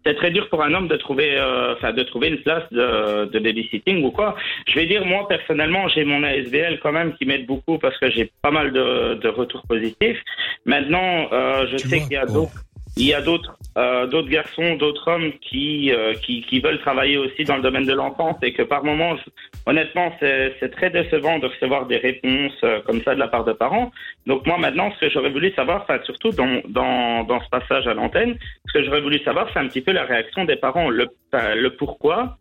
c'est 0.06 0.16
très 0.16 0.32
dur 0.32 0.48
pour 0.50 0.64
un 0.64 0.74
homme 0.74 0.88
de 0.88 0.96
trouver, 0.98 1.36
euh, 1.38 1.74
enfin, 1.76 1.94
de 1.94 2.02
trouver 2.04 2.30
une 2.30 2.38
place 2.42 2.64
de, 2.72 3.26
de 3.26 3.40
babysitting 3.40 4.04
ou 4.04 4.12
quoi. 4.12 4.36
Je 4.68 4.74
vais 4.76 4.88
dire, 4.88 5.06
moi, 5.06 5.28
personnellement, 5.28 5.88
j'ai 5.90 6.04
mon 6.06 6.24
ASBL 6.24 6.80
quand 6.82 6.92
même 6.92 7.14
qui 7.18 7.26
m'aide 7.26 7.46
beaucoup 7.46 7.78
parce 7.78 7.98
que 8.00 8.10
j'ai 8.10 8.32
pas 8.42 8.50
mal 8.52 8.72
de, 8.72 9.16
de 9.22 9.28
retours 9.28 9.64
positifs. 9.68 10.18
Maintenant, 10.66 11.28
euh, 11.32 11.66
je 11.72 11.78
Tu 11.78 11.90
sais 11.90 12.00
qu'il 12.02 12.14
y 12.14 12.18
a 12.18 12.26
bon. 12.26 12.34
d'autres, 12.34 12.64
il 12.98 13.06
y 13.08 13.14
a 13.14 13.22
d'autres, 13.22 13.58
euh, 13.78 14.06
d'autres 14.08 14.28
garçons, 14.30 14.76
d'autres 14.76 15.08
hommes 15.08 15.32
qui, 15.42 15.92
euh, 15.94 16.14
qui, 16.16 16.42
qui 16.42 16.60
veulent 16.60 16.80
travailler 16.80 17.18
aussi 17.18 17.46
dans 17.46 17.56
le 17.56 17.62
domaine 17.62 17.86
de 17.86 17.94
l'enfance 17.94 18.36
et 18.44 18.52
que 18.52 18.64
par 18.64 18.84
moments, 18.84 19.16
je- 19.16 19.32
honnêtement, 19.66 20.12
c'est, 20.20 20.58
très 20.72 20.90
décevant 20.90 21.40
de 21.40 21.48
recevoir 21.48 21.86
des 21.86 21.98
réponses 21.98 22.58
euh, 22.64 22.82
comme 22.82 23.02
ça 23.04 23.16
de 23.16 23.20
la 23.20 23.28
part 23.30 23.46
de 23.46 23.54
parents. 23.54 23.92
Donc 24.28 24.46
moi 24.46 24.58
maintenant, 24.58 24.92
ce 24.96 25.06
que 25.06 25.10
j'aurais 25.12 25.30
voulu 25.30 25.52
savoir, 25.54 25.84
enfin 25.84 26.00
surtout 26.04 26.32
dans, 26.32 26.62
dans, 26.68 27.24
dans 27.24 27.42
ce 27.42 27.50
passage 27.50 27.88
à 27.88 27.94
l'antenne, 27.94 28.38
ce 28.68 28.74
que 28.74 28.84
j'aurais 28.84 29.02
voulu 29.02 29.20
savoir, 29.20 29.48
c'est 29.54 29.60
un 29.60 29.68
petit 29.68 29.82
peu 29.82 29.94
la 29.94 30.04
réaction 30.04 30.44
des 30.46 30.58
parents, 30.58 30.90
le, 30.90 31.08
le 31.34 31.70
pourquoi, 31.70 32.38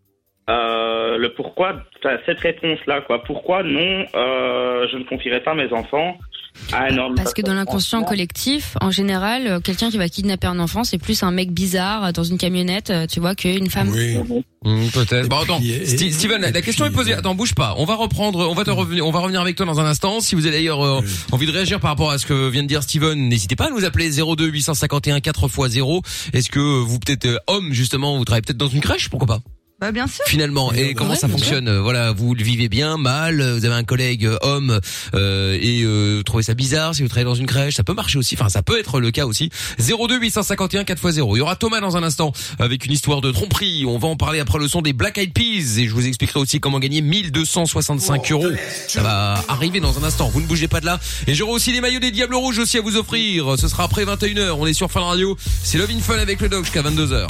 euh, 0.48 1.16
le 1.16 1.32
pourquoi, 1.34 1.76
cette 2.26 2.40
réponse-là, 2.40 3.02
quoi. 3.02 3.22
Pourquoi 3.22 3.62
non, 3.62 4.04
euh, 4.16 4.88
je 4.90 4.96
ne 4.96 5.04
confierai 5.04 5.40
pas 5.40 5.54
mes 5.54 5.72
enfants 5.72 6.18
homme 6.72 7.14
Parce 7.16 7.34
que 7.34 7.42
dans 7.42 7.54
l'inconscient 7.54 8.02
collectif, 8.02 8.76
en 8.80 8.90
général, 8.90 9.46
euh, 9.46 9.60
quelqu'un 9.60 9.90
qui 9.90 9.98
va 9.98 10.08
kidnapper 10.08 10.46
un 10.46 10.58
enfant, 10.58 10.84
c'est 10.84 10.98
plus 10.98 11.22
un 11.22 11.30
mec 11.30 11.52
bizarre 11.52 12.04
euh, 12.06 12.12
dans 12.12 12.24
une 12.24 12.38
camionnette, 12.38 12.90
euh, 12.90 13.06
tu 13.06 13.20
vois, 13.20 13.34
qu'une 13.34 13.68
femme. 13.70 13.90
Oui. 13.90 14.16
Hmm, 14.64 14.88
Peut-être. 14.92 15.28
Bon, 15.28 15.38
attends, 15.38 15.60
et- 15.62 15.86
Steven, 15.86 16.40
la, 16.42 16.48
et 16.48 16.52
la 16.52 16.62
question 16.62 16.84
est 16.84 16.90
posée. 16.90 17.14
Attends, 17.14 17.34
bouge 17.34 17.54
pas. 17.54 17.74
On 17.78 17.84
va 17.86 17.94
reprendre. 17.94 18.48
On 18.50 18.54
va 18.54 18.64
te 18.64 18.70
revenir. 18.70 19.06
On 19.06 19.10
va 19.10 19.20
revenir 19.20 19.40
avec 19.40 19.56
toi 19.56 19.64
dans 19.66 19.80
un 19.80 19.86
instant. 19.86 20.20
Si 20.20 20.34
vous 20.34 20.46
avez 20.46 20.56
d'ailleurs 20.56 20.82
euh, 20.84 21.00
Oui. 21.02 21.08
envie 21.32 21.46
de 21.46 21.52
réagir 21.52 21.80
par 21.80 21.90
rapport 21.90 22.10
à 22.10 22.18
ce 22.18 22.26
que 22.26 22.48
vient 22.48 22.62
de 22.62 22.68
dire 22.68 22.82
Steven, 22.82 23.28
n'hésitez 23.28 23.56
pas 23.56 23.66
à 23.66 23.70
nous 23.70 23.84
appeler 23.84 24.10
02 24.10 24.46
851 24.46 25.20
4 25.20 25.44
x 25.46 25.68
0. 25.70 26.02
Est-ce 26.32 26.50
que 26.50 26.58
vous 26.60 26.98
peut-être 26.98 27.26
euh, 27.26 27.38
homme 27.46 27.72
justement, 27.72 28.18
vous 28.18 28.24
travaillez 28.24 28.42
peut-être 28.42 28.58
dans 28.58 28.68
une 28.68 28.80
crèche, 28.80 29.08
pourquoi 29.08 29.26
pas? 29.26 29.40
Bah 29.80 29.92
bien 29.92 30.06
sûr. 30.06 30.24
finalement. 30.26 30.72
Et 30.72 30.92
comment 30.94 31.10
ouais, 31.10 31.16
ça 31.16 31.26
bien 31.26 31.36
fonctionne 31.36 31.78
voilà 31.78 32.12
vous 32.12 32.34
le 32.34 32.42
vivez 32.42 32.68
bien 32.68 32.98
mal 32.98 33.42
vous 33.42 33.64
avez 33.64 33.74
un 33.74 33.82
collègue 33.82 34.26
euh, 34.26 34.36
homme 34.42 34.78
euh, 35.14 35.58
et 35.60 35.82
euh, 35.82 36.16
vous 36.18 36.22
trouvez 36.22 36.42
ça 36.42 36.54
bizarre 36.54 36.94
si 36.94 37.02
vous 37.02 37.08
travaillez 37.08 37.24
dans 37.24 37.34
une 37.34 37.46
crèche 37.46 37.76
ça 37.76 37.82
peut 37.82 37.94
marcher 37.94 38.18
aussi 38.18 38.36
enfin 38.38 38.50
ça 38.50 38.62
peut 38.62 38.78
être 38.78 39.00
le 39.00 39.10
cas 39.10 39.24
aussi. 39.24 39.50
02 39.78 40.18
851 40.18 40.84
4 40.84 40.98
x 40.98 41.14
0 41.14 41.36
il 41.36 41.38
y 41.38 41.42
aura 41.42 41.56
Thomas 41.56 41.80
dans 41.80 41.96
un 41.96 42.02
instant 42.02 42.32
avec 42.58 42.84
une 42.84 42.92
histoire 42.92 43.20
de 43.22 43.30
tromperie. 43.30 43.86
On 43.86 43.98
va 43.98 44.08
en 44.08 44.16
parler 44.16 44.40
après 44.40 44.58
le 44.58 44.68
son 44.68 44.82
des 44.82 44.92
Black 44.92 45.16
Eyed 45.16 45.32
Peas 45.32 45.78
et 45.78 45.88
je 45.88 45.94
vous 45.94 46.06
expliquerai 46.06 46.40
aussi 46.40 46.60
comment 46.60 46.78
gagner 46.78 47.00
1265 47.00 48.32
euros. 48.32 48.50
Ça 48.86 49.02
va 49.02 49.42
arriver 49.48 49.80
dans 49.80 49.98
un 49.98 50.04
instant. 50.04 50.28
Vous 50.28 50.42
ne 50.42 50.46
bougez 50.46 50.68
pas 50.68 50.80
de 50.80 50.86
là. 50.86 51.00
Et 51.26 51.34
j'aurai 51.34 51.52
aussi 51.52 51.72
les 51.72 51.80
maillots 51.80 52.00
des 52.00 52.10
Diables 52.10 52.34
Rouges 52.34 52.58
aussi 52.58 52.76
à 52.76 52.82
vous 52.82 52.96
offrir. 52.96 53.58
Ce 53.58 53.68
sera 53.68 53.84
après 53.84 54.04
21h 54.04 54.50
on 54.52 54.66
est 54.66 54.74
sur 54.74 54.90
Fun 54.90 55.00
Radio. 55.00 55.36
C'est 55.62 55.78
Love 55.78 55.90
in 55.90 56.00
Fun 56.00 56.18
avec 56.18 56.40
le 56.40 56.48
Doc 56.48 56.64
jusqu'à 56.64 56.82
22h 56.82 57.28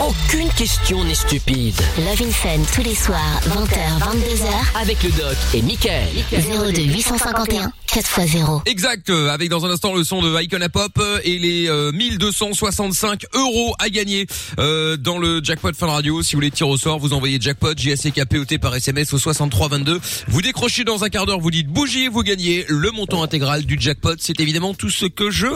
Aucune 0.00 0.48
question 0.56 1.04
n'est 1.12 1.14
stupide. 1.14 1.74
Love 1.98 2.22
in 2.22 2.30
Fun 2.30 2.62
tous 2.74 2.82
les 2.82 2.94
soirs, 2.94 3.40
20h, 3.46 3.98
22h, 4.00 4.80
Avec 4.80 5.02
le 5.02 5.10
doc 5.10 5.36
et 5.52 5.60
Michael. 5.60 6.08
02 6.30 6.82
851 6.82 7.70
4x0. 7.86 8.62
Exact, 8.66 9.10
euh, 9.10 9.28
avec 9.28 9.50
dans 9.50 9.66
un 9.66 9.70
instant 9.70 9.94
le 9.94 10.04
son 10.04 10.22
de 10.22 10.42
Icona 10.42 10.70
Pop 10.70 10.92
euh, 10.98 11.20
et 11.24 11.38
les 11.38 11.68
euh, 11.68 11.92
1265 11.92 13.26
euros 13.34 13.74
à 13.78 13.90
gagner 13.90 14.26
euh, 14.58 14.96
dans 14.96 15.18
le 15.18 15.42
jackpot 15.42 15.72
Fun 15.74 15.88
Radio. 15.88 16.22
Si 16.22 16.32
vous 16.32 16.38
voulez 16.38 16.50
tirer 16.50 16.70
au 16.70 16.78
sort, 16.78 16.98
vous 16.98 17.12
envoyez 17.12 17.38
jackpot 17.40 17.74
J 17.76 17.92
A 17.92 17.96
C 17.96 18.10
K 18.10 18.24
P 18.24 18.38
O 18.38 18.44
T 18.44 18.58
par 18.58 18.74
SMS 18.74 19.12
au 19.12 19.18
6322. 19.18 20.00
Vous 20.28 20.42
décrochez 20.42 20.84
dans 20.84 21.04
un 21.04 21.10
quart 21.10 21.26
d'heure, 21.26 21.40
vous 21.40 21.50
dites 21.50 21.68
bougie, 21.68 22.08
vous 22.08 22.22
gagnez 22.22 22.64
le 22.68 22.90
montant 22.90 23.22
intégral 23.22 23.64
du 23.64 23.76
jackpot. 23.78 24.14
C'est 24.18 24.40
évidemment 24.40 24.72
tout 24.72 24.90
ce 24.90 25.06
que 25.06 25.30
je 25.30 25.48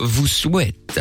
vous 0.00 0.26
souhaite. 0.26 1.00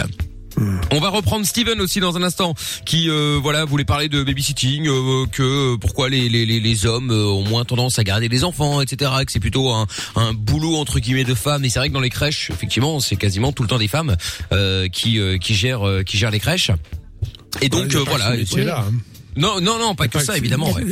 On 0.91 0.99
va 0.99 1.09
reprendre 1.09 1.45
Steven 1.45 1.79
aussi 1.81 1.99
dans 1.99 2.15
un 2.17 2.23
instant, 2.23 2.53
qui 2.85 3.09
euh, 3.09 3.37
voilà 3.41 3.65
voulait 3.65 3.85
parler 3.85 4.09
de 4.09 4.23
babysitting, 4.23 4.87
euh, 4.87 5.25
que 5.31 5.73
euh, 5.73 5.77
pourquoi 5.77 6.09
les, 6.09 6.29
les, 6.29 6.45
les, 6.45 6.59
les 6.59 6.85
hommes 6.85 7.11
euh, 7.11 7.25
ont 7.25 7.43
moins 7.43 7.63
tendance 7.65 7.99
à 7.99 8.03
garder 8.03 8.27
les 8.27 8.43
enfants, 8.43 8.81
etc. 8.81 9.11
Que 9.25 9.31
c'est 9.31 9.39
plutôt 9.39 9.71
un, 9.71 9.85
un 10.15 10.33
boulot 10.33 10.75
entre 10.77 10.99
guillemets 10.99 11.23
de 11.25 11.35
femmes. 11.35 11.63
Et 11.65 11.69
c'est 11.69 11.79
vrai 11.79 11.89
que 11.89 11.93
dans 11.93 11.99
les 11.99 12.09
crèches, 12.09 12.49
effectivement, 12.49 12.99
c'est 12.99 13.15
quasiment 13.17 13.51
tout 13.51 13.63
le 13.63 13.69
temps 13.69 13.77
des 13.77 13.87
femmes 13.87 14.15
euh, 14.51 14.87
qui 14.87 15.19
euh, 15.19 15.37
qui 15.37 15.53
gèrent 15.53 15.87
euh, 15.87 16.03
qui 16.03 16.17
gèrent 16.17 16.31
les 16.31 16.39
crèches. 16.39 16.71
Et 17.61 17.69
donc 17.69 17.85
Ouais, 17.89 17.95
euh, 17.95 18.03
voilà. 18.07 18.31
ce 18.33 18.37
métier-là, 18.37 18.85
hein. 18.87 18.93
Non 19.35 19.61
non 19.61 19.77
non 19.77 19.93
pas 19.95 20.07
que 20.07 20.13
Pas 20.17 20.23
ça 20.23 20.33
que- 20.33 20.37
évidemment. 20.39 20.71
Ouais. 20.71 20.83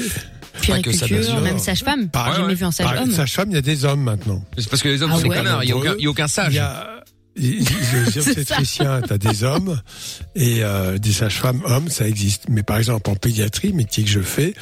Pas 0.68 0.80
que 0.80 0.92
ça, 0.94 1.06
bien 1.06 1.18
Puériculture, 1.18 1.24
sûr. 1.26 1.42
même 1.42 1.60
sage-femme. 1.60 2.10
J'ai 2.14 2.32
jamais 2.34 2.48
ouais. 2.48 2.54
vu 2.56 2.64
un 2.64 2.72
sage-homme. 2.72 3.12
Sage-femme, 3.12 3.50
il 3.52 3.56
y 3.56 3.58
a 3.58 3.62
des 3.62 3.84
hommes 3.84 4.02
maintenant. 4.04 4.42
C'est 4.58 4.70
parce 4.70 4.82
que 4.82 4.88
les 4.88 5.02
hommes 5.04 5.12
Ah 5.14 5.18
sont 5.18 5.24
des 5.24 5.30
ouais. 5.30 5.36
connards. 5.38 5.64
Il 5.64 5.70
y 5.70 5.74
a 5.74 5.76
aucun 6.10 6.24
a 6.24 6.28
Il 6.28 6.30
sage. 6.32 6.54
y 6.54 6.60
a, 6.60 7.04
Les 7.38 8.18
obstétriciens, 8.18 9.02
t'as 9.02 9.18
des 9.18 9.44
hommes 9.44 9.82
et 10.36 10.64
euh, 10.64 10.98
des 10.98 11.12
sages-femmes 11.12 11.62
hommes, 11.66 11.90
ça 11.90 12.08
existe. 12.08 12.46
Mais 12.50 12.64
par 12.64 12.78
exemple 12.78 13.10
en 13.10 13.16
pédiatrie, 13.16 13.74
métier 13.74 14.04
que 14.06 14.10
je 14.10 14.22
fais, 14.22 14.54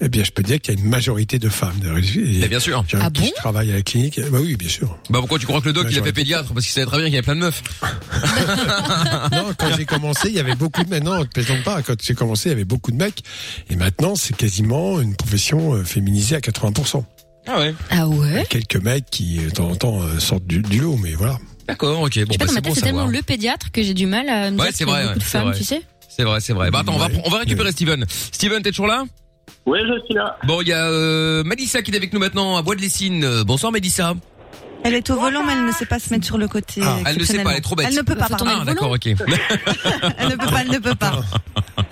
eh 0.00 0.08
bien 0.08 0.22
je 0.22 0.30
peux 0.30 0.44
dire 0.44 0.60
qu'il 0.60 0.74
y 0.74 0.76
a 0.76 0.80
une 0.80 0.88
majorité 0.88 1.38
de 1.40 1.48
femmes. 1.48 1.80
Bien 1.80 2.60
sûr. 2.60 2.84
Qui, 2.86 2.96
Ah 2.96 3.10
qui 3.12 3.22
bon 3.22 3.30
travaillent 3.36 3.72
à 3.72 3.76
la 3.76 3.82
clinique. 3.82 4.20
Bah 4.30 4.38
oui, 4.40 4.56
bien 4.56 4.68
sûr. 4.68 4.96
Bah 5.10 5.18
pourquoi 5.18 5.38
tu 5.40 5.46
crois 5.46 5.60
que 5.60 5.66
le 5.66 5.72
doc 5.72 5.86
il 5.90 5.98
a 5.98 6.02
fait 6.02 6.12
pédiatre? 6.12 6.52
Parce 6.54 6.64
qu'il 6.64 6.72
savait 6.72 6.86
très 6.86 6.98
bien 6.98 7.06
qu'il 7.06 7.14
y 7.14 7.18
avait 7.18 7.24
plein 7.24 7.34
de 7.34 7.40
meufs. 7.40 7.62
non, 9.32 9.52
quand 9.58 9.76
j'ai 9.76 9.84
commencé, 9.84 10.28
il 10.28 10.34
y 10.34 10.40
avait 10.40 10.54
beaucoup 10.54 10.84
de 10.84 10.90
mecs. 10.90 11.02
Non, 11.02 11.18
ne 11.18 11.24
plaisante 11.24 11.64
pas. 11.64 11.82
Quand 11.82 11.94
j'ai 12.00 12.14
commencé, 12.14 12.48
il 12.48 12.52
y 12.52 12.54
avait 12.54 12.64
beaucoup 12.64 12.92
de 12.92 12.96
mecs. 12.96 13.22
Et 13.68 13.76
maintenant, 13.76 14.14
c'est 14.14 14.36
quasiment 14.36 15.00
une 15.00 15.16
profession 15.16 15.74
euh, 15.74 15.84
féminisée 15.84 16.36
à 16.36 16.40
80%. 16.40 17.04
Ah 17.48 17.58
ouais. 17.58 17.74
Ah 17.90 18.06
ouais 18.06 18.46
Quelques 18.48 18.76
mecs 18.76 19.06
qui, 19.10 19.38
de 19.38 19.50
temps 19.50 19.70
en 19.70 19.74
temps, 19.74 20.02
euh, 20.02 20.20
sortent 20.20 20.46
du, 20.46 20.62
du 20.62 20.80
lot, 20.80 20.96
mais 20.96 21.14
voilà. 21.14 21.38
D'accord, 21.68 22.00
ok. 22.02 22.02
Bon, 22.02 22.08
Je 22.10 22.20
sais 22.20 22.24
bah, 22.24 22.36
pas, 22.38 22.44
dans 22.44 22.48
c'est 22.48 22.54
ma 22.54 22.60
bon 22.60 22.68
tête, 22.68 22.74
c'est 22.74 22.80
savoir. 22.86 23.04
tellement 23.04 23.06
le 23.18 23.22
pédiatre 23.22 23.70
que 23.72 23.82
j'ai 23.82 23.94
du 23.94 24.06
mal 24.06 24.28
à 24.28 24.50
me 24.50 24.58
Ouais, 24.58 24.66
dire 24.66 24.74
c'est 24.76 24.84
vrai, 24.84 25.04
beaucoup 25.06 25.18
de 25.18 25.24
femmes, 25.24 25.48
vrai. 25.48 25.56
tu 25.58 25.64
sais. 25.64 25.82
C'est 26.08 26.24
vrai, 26.24 26.40
c'est 26.40 26.52
vrai. 26.52 26.70
Bah 26.70 26.80
attends, 26.80 26.94
on 26.94 26.98
va, 26.98 27.08
on 27.24 27.30
va 27.30 27.38
récupérer 27.38 27.72
Steven. 27.72 28.04
Steven, 28.08 28.62
t'es 28.62 28.70
toujours 28.70 28.86
là? 28.88 29.04
Oui, 29.64 29.78
je 29.80 30.04
suis 30.04 30.14
là. 30.14 30.36
Bon, 30.44 30.60
il 30.60 30.68
y 30.68 30.72
a 30.72 30.86
euh, 30.88 31.44
Mélissa 31.44 31.82
qui 31.82 31.90
est 31.92 31.96
avec 31.96 32.12
nous 32.12 32.18
maintenant 32.18 32.56
à 32.56 32.62
Bois 32.62 32.74
de 32.74 32.80
Lessine. 32.80 33.24
Euh, 33.24 33.44
Bonsoir 33.44 33.70
Mélissa. 33.72 34.14
Elle 34.84 34.94
est 34.94 35.10
au 35.10 35.16
volant, 35.18 35.44
mais 35.44 35.52
elle 35.52 35.64
ne 35.66 35.72
sait 35.72 35.86
pas 35.86 35.98
se 35.98 36.10
mettre 36.10 36.26
sur 36.26 36.38
le 36.38 36.48
côté. 36.48 36.80
Ah. 36.84 36.98
Elle 37.06 37.18
ne 37.18 37.24
sait 37.24 37.42
pas, 37.42 37.52
elle 37.52 37.58
est 37.58 37.60
trop 37.60 37.76
bête. 37.76 37.86
Elle 37.88 37.94
ne 37.96 38.02
peut 38.02 38.16
pas, 38.16 38.28
pardon. 38.28 38.44
Ah 38.48 38.52
volant. 38.54 38.64
d'accord, 38.64 38.90
ok. 38.90 39.06
Elle 40.18 40.28
ne 40.28 40.36
peut 40.36 40.46
pas, 40.50 40.60
elle 40.62 40.70
ne 40.70 40.78
peut 40.78 40.94
pas. 40.94 41.20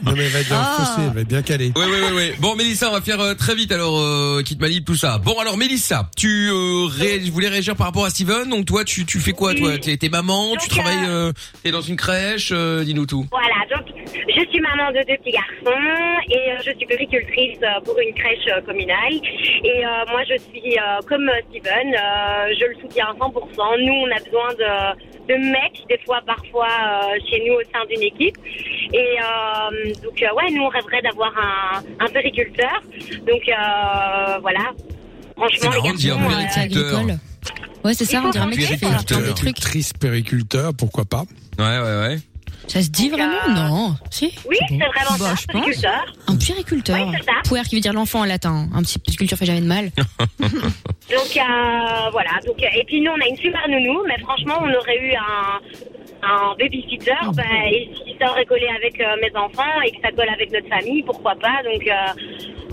Non, 0.02 0.12
mais 0.16 0.24
elle 0.24 0.30
va 0.32 0.40
être 0.40 0.48
dans 0.48 0.56
Ah. 0.58 0.76
fossé, 0.78 1.06
elle 1.08 1.14
va 1.14 1.20
être 1.20 1.28
bien 1.28 1.42
calée. 1.42 1.72
Oui, 1.76 1.84
oui, 1.86 1.98
oui, 2.00 2.12
oui. 2.16 2.32
Bon, 2.38 2.56
Mélissa, 2.56 2.88
on 2.88 2.92
va 2.92 3.00
faire 3.02 3.20
euh, 3.20 3.34
très 3.34 3.54
vite 3.54 3.70
alors, 3.70 3.98
euh, 4.00 4.42
quitte 4.42 4.58
ma 4.60 4.68
libre, 4.68 4.86
tout 4.86 4.96
ça. 4.96 5.18
Bon, 5.18 5.38
alors 5.38 5.58
Mélissa, 5.58 6.08
tu 6.16 6.48
euh, 6.50 6.86
ré- 6.86 7.18
voulais 7.30 7.48
réagir 7.48 7.76
par 7.76 7.86
rapport 7.86 8.04
à 8.06 8.10
Steven? 8.10 8.48
Donc 8.48 8.64
toi, 8.64 8.84
tu, 8.84 9.04
tu 9.04 9.20
fais 9.20 9.32
quoi, 9.32 9.54
toi? 9.54 9.76
T'es 9.78 9.96
t'es 9.98 10.08
maman, 10.08 10.56
tu 10.58 10.68
travailles, 10.68 11.04
euh, 11.06 11.32
t'es 11.62 11.70
dans 11.70 11.82
une 11.82 11.96
crèche, 11.96 12.48
euh, 12.52 12.82
dis-nous 12.82 13.04
tout. 13.06 13.26
Voilà, 13.30 13.54
donc 13.76 13.89
je 14.28 14.40
suis 14.50 14.60
maman 14.60 14.90
de 14.90 14.98
deux 15.06 15.16
petits 15.16 15.30
garçons 15.32 15.80
et 16.30 16.50
euh, 16.52 16.56
je 16.64 16.70
suis 16.76 16.86
puricultrice 16.86 17.58
euh, 17.62 17.80
pour 17.84 17.98
une 17.98 18.14
crèche 18.14 18.46
euh, 18.48 18.60
communale. 18.62 19.14
Et 19.64 19.84
euh, 19.84 20.04
moi, 20.10 20.22
je 20.28 20.36
suis 20.38 20.76
euh, 20.78 21.00
comme 21.08 21.30
Steven, 21.50 21.94
euh, 21.94 22.54
je 22.58 22.64
le 22.66 22.74
soutiens 22.80 23.06
à 23.10 23.14
100%. 23.14 23.84
Nous, 23.84 23.92
on 23.92 24.10
a 24.10 24.18
besoin 24.24 24.48
de, 24.54 25.32
de 25.32 25.50
mecs, 25.50 25.86
des 25.88 25.98
fois, 26.04 26.20
parfois, 26.26 26.68
euh, 26.68 27.18
chez 27.30 27.42
nous 27.46 27.54
au 27.54 27.62
sein 27.72 27.84
d'une 27.88 28.02
équipe. 28.02 28.36
Et 28.92 28.98
euh, 29.18 29.92
donc, 30.02 30.22
euh, 30.22 30.34
ouais, 30.36 30.50
nous, 30.52 30.62
on 30.62 30.68
rêverait 30.68 31.02
d'avoir 31.02 31.32
un, 31.38 31.82
un 32.04 32.08
périculteur. 32.08 32.80
Donc, 33.26 33.42
euh, 33.48 34.38
voilà. 34.40 34.70
C'est 35.52 35.64
Franchement, 35.64 35.82
les 35.82 35.88
garçons, 35.88 36.20
euh. 36.76 37.12
Ouais, 37.82 37.94
c'est 37.94 38.04
ça, 38.04 38.20
on 38.22 38.28
dirait 38.30 38.44
un 38.44 38.48
mec 38.48 38.58
qui 38.58 38.66
fait 38.66 38.76
plein 38.76 38.90
de 38.90 38.94
Périculteur. 39.04 39.34
trucs. 39.34 39.56
Triste 39.60 39.98
périculteur, 39.98 40.72
pourquoi 40.76 41.04
pas 41.06 41.24
Ouais, 41.58 41.64
ouais, 41.78 41.98
ouais. 42.08 42.16
Ça 42.72 42.82
se 42.82 42.88
dit 42.88 43.08
Donc, 43.10 43.18
vraiment 43.18 43.36
euh, 43.48 43.52
Non. 43.68 43.96
Si 44.10 44.32
oui, 44.48 44.56
c'est 44.68 44.76
vraiment 44.76 45.16
Bah, 45.18 45.26
ça, 45.26 45.34
je 45.34 45.46
pense. 45.46 45.46
périculteur. 45.46 46.04
Un 46.28 46.36
puériculteur. 46.36 46.96
Oui. 47.08 47.16
Puer 47.44 47.62
qui 47.68 47.74
veut 47.74 47.80
dire 47.80 47.92
l'enfant 47.92 48.20
en 48.20 48.24
latin. 48.24 48.68
Un 48.74 48.82
petit 48.82 48.98
puériculteur 48.98 49.38
fait 49.38 49.46
jamais 49.46 49.60
de 49.60 49.66
mal. 49.66 49.90
Donc 50.38 51.36
euh, 51.36 52.10
voilà. 52.12 52.30
Donc 52.46 52.62
euh, 52.62 52.66
et 52.78 52.84
puis 52.84 53.00
nous 53.00 53.10
on 53.10 53.20
a 53.20 53.26
une 53.28 53.36
super 53.36 53.68
nounou, 53.68 54.02
mais 54.06 54.18
franchement 54.20 54.54
on 54.60 54.72
aurait 54.72 54.98
eu 54.98 55.12
un 55.14 55.58
un 56.22 56.54
babysitter, 56.58 57.14
bah, 57.32 57.42
et 57.72 57.90
si 58.04 58.14
ça 58.20 58.30
aurait 58.30 58.44
collé 58.44 58.68
avec 58.68 59.00
euh, 59.00 59.16
mes 59.22 59.34
enfants 59.38 59.80
et 59.86 59.90
que 59.90 59.96
ça 60.02 60.12
colle 60.12 60.28
avec 60.28 60.52
notre 60.52 60.68
famille, 60.68 61.02
pourquoi 61.02 61.34
pas. 61.34 61.62
Donc 61.64 61.82
euh, 61.86 61.94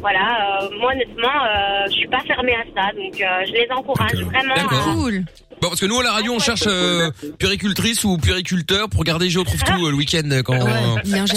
voilà. 0.02 0.62
euh, 0.64 0.70
moi 0.80 0.92
honnêtement, 0.92 1.30
euh, 1.30 1.86
je 1.88 1.94
suis 1.94 2.08
pas 2.10 2.20
fermée 2.28 2.54
à 2.56 2.66
ça, 2.76 2.92
donc 2.94 3.20
euh, 3.22 3.46
je 3.48 3.52
les 3.54 3.68
encourage 3.72 4.22
vraiment. 4.22 4.54
Cool. 4.84 5.24
Bon, 5.60 5.70
parce 5.70 5.80
que 5.82 5.88
nous 5.88 6.00
à 6.00 6.04
la 6.04 6.12
radio, 6.12 6.34
on 6.34 6.40
cherche 6.40 6.66
euh, 6.68 7.10
puéricultrice 7.40 8.04
ou 8.04 8.18
puériculteur 8.18 8.90
pour 8.90 9.00
regarder 9.00 9.28
Géo 9.30 9.44
trouve 9.44 9.64
tout 9.64 9.86
euh, 9.88 9.90
le 9.90 9.96
week-end 9.98 10.30
quand 10.46 10.54
Ouais, 10.58 10.72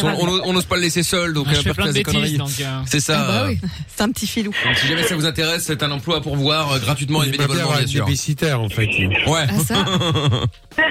on, 0.03 0.29
on, 0.29 0.41
on 0.45 0.53
n'ose 0.53 0.67
pas 0.67 0.77
le 0.77 0.83
laisser 0.83 1.03
seul, 1.03 1.33
donc 1.33 1.47
Ah, 1.49 1.53
euh, 1.53 1.55
je 1.57 1.61
fais 1.63 1.73
plein 1.73 1.87
de 1.87 1.93
des 1.93 2.03
bêtises, 2.03 2.37
conneries. 2.37 2.63
euh, 2.63 2.81
C'est 2.87 3.01
ça. 3.01 3.25
Ah 3.25 3.27
bah 3.27 3.45
oui. 3.49 3.59
C'est 3.97 4.03
un 4.03 4.11
petit 4.11 4.27
filou. 4.27 4.53
donc, 4.65 4.77
si 4.77 4.87
jamais 4.89 5.05
ça 5.05 5.15
vous 5.17 5.25
intéresse, 5.25 5.65
c'est 5.65 5.83
un 5.83 5.91
emploi 5.91 6.21
pour 6.21 6.37
voir 6.37 6.71
euh, 6.73 6.79
gratuitement 6.79 7.23
et 7.23 7.31
bénévolement, 7.31 7.73
bien 7.73 7.87
sûr. 7.87 8.05
en 8.05 8.69
fait. 8.69 8.87
Ouais. 9.27 9.47
Ah 9.49 9.59
ça 9.67 9.85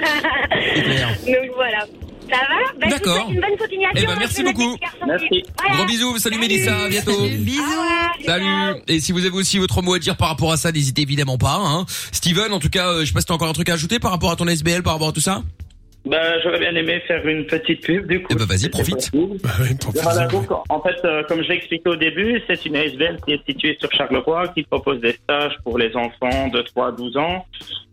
C'est 0.75 0.81
clair. 0.83 1.09
Donc 1.25 1.51
voilà. 1.55 1.85
Ça 2.29 2.37
va? 2.37 2.79
Ben, 2.79 2.89
vous 2.89 2.91
D'accord. 2.91 3.29
Une 3.29 3.41
bonne 3.41 3.57
continuation. 3.57 4.01
Eh 4.03 4.05
ben, 4.05 4.15
merci 4.19 4.43
beaucoup. 4.43 4.77
garçons 4.77 4.97
Merci. 5.07 5.43
Voilà. 5.57 5.75
Gros 5.75 5.85
bisous, 5.85 6.17
salut 6.17 6.39
Mélissa, 6.39 6.77
à 6.77 6.89
bientôt. 6.89 7.27
Bisous. 7.39 7.63
Salut. 8.25 8.81
Et 8.87 8.99
si 8.99 9.11
vous 9.11 9.25
avez 9.25 9.35
aussi 9.35 9.57
votre 9.57 9.81
mot 9.81 9.93
à 9.93 9.99
dire 9.99 10.17
par 10.17 10.29
rapport 10.29 10.51
à 10.51 10.57
ça, 10.57 10.71
n'hésitez 10.71 11.01
évidemment 11.01 11.37
pas. 11.37 11.57
Hein. 11.59 11.85
Steven, 12.11 12.53
en 12.53 12.59
tout 12.59 12.69
cas, 12.69 12.89
euh, 12.89 13.01
je 13.01 13.05
sais 13.05 13.13
pas 13.13 13.21
si 13.21 13.27
t'as 13.27 13.33
encore 13.33 13.49
un 13.49 13.53
truc 13.53 13.69
à 13.69 13.73
ajouter 13.73 13.99
par 13.99 14.11
rapport 14.11 14.31
à 14.31 14.35
ton 14.35 14.47
SBL, 14.47 14.83
par 14.83 14.93
rapport 14.93 15.09
à 15.09 15.11
tout 15.11 15.21
ça? 15.21 15.41
Bah, 16.05 16.39
j'aurais 16.41 16.59
bien 16.59 16.73
aimé 16.75 17.01
faire 17.07 17.27
une 17.27 17.45
petite 17.45 17.81
pub, 17.81 18.07
du 18.07 18.21
coup. 18.21 18.29
Eh 18.31 18.35
ben, 18.35 18.45
vas-y, 18.45 18.69
profite. 18.69 19.11
Bah 19.13 19.49
oui, 19.59 19.75
Voilà, 20.01 20.27
donc, 20.27 20.47
en 20.69 20.81
fait, 20.81 20.95
euh, 21.03 21.23
comme 21.27 21.43
je 21.43 21.49
l'ai 21.49 21.55
expliqué 21.55 21.89
au 21.89 21.95
début, 21.95 22.41
c'est 22.47 22.65
une 22.65 22.77
ASBL 22.77 23.17
qui 23.25 23.33
est 23.33 23.45
située 23.45 23.77
sur 23.79 23.91
Charleroi, 23.91 24.47
qui 24.49 24.63
propose 24.63 25.01
des 25.01 25.13
stages 25.13 25.55
pour 25.63 25.77
les 25.77 25.93
enfants 25.95 26.47
de 26.47 26.61
3 26.61 26.87
à 26.87 26.91
12 26.93 27.17
ans, 27.17 27.45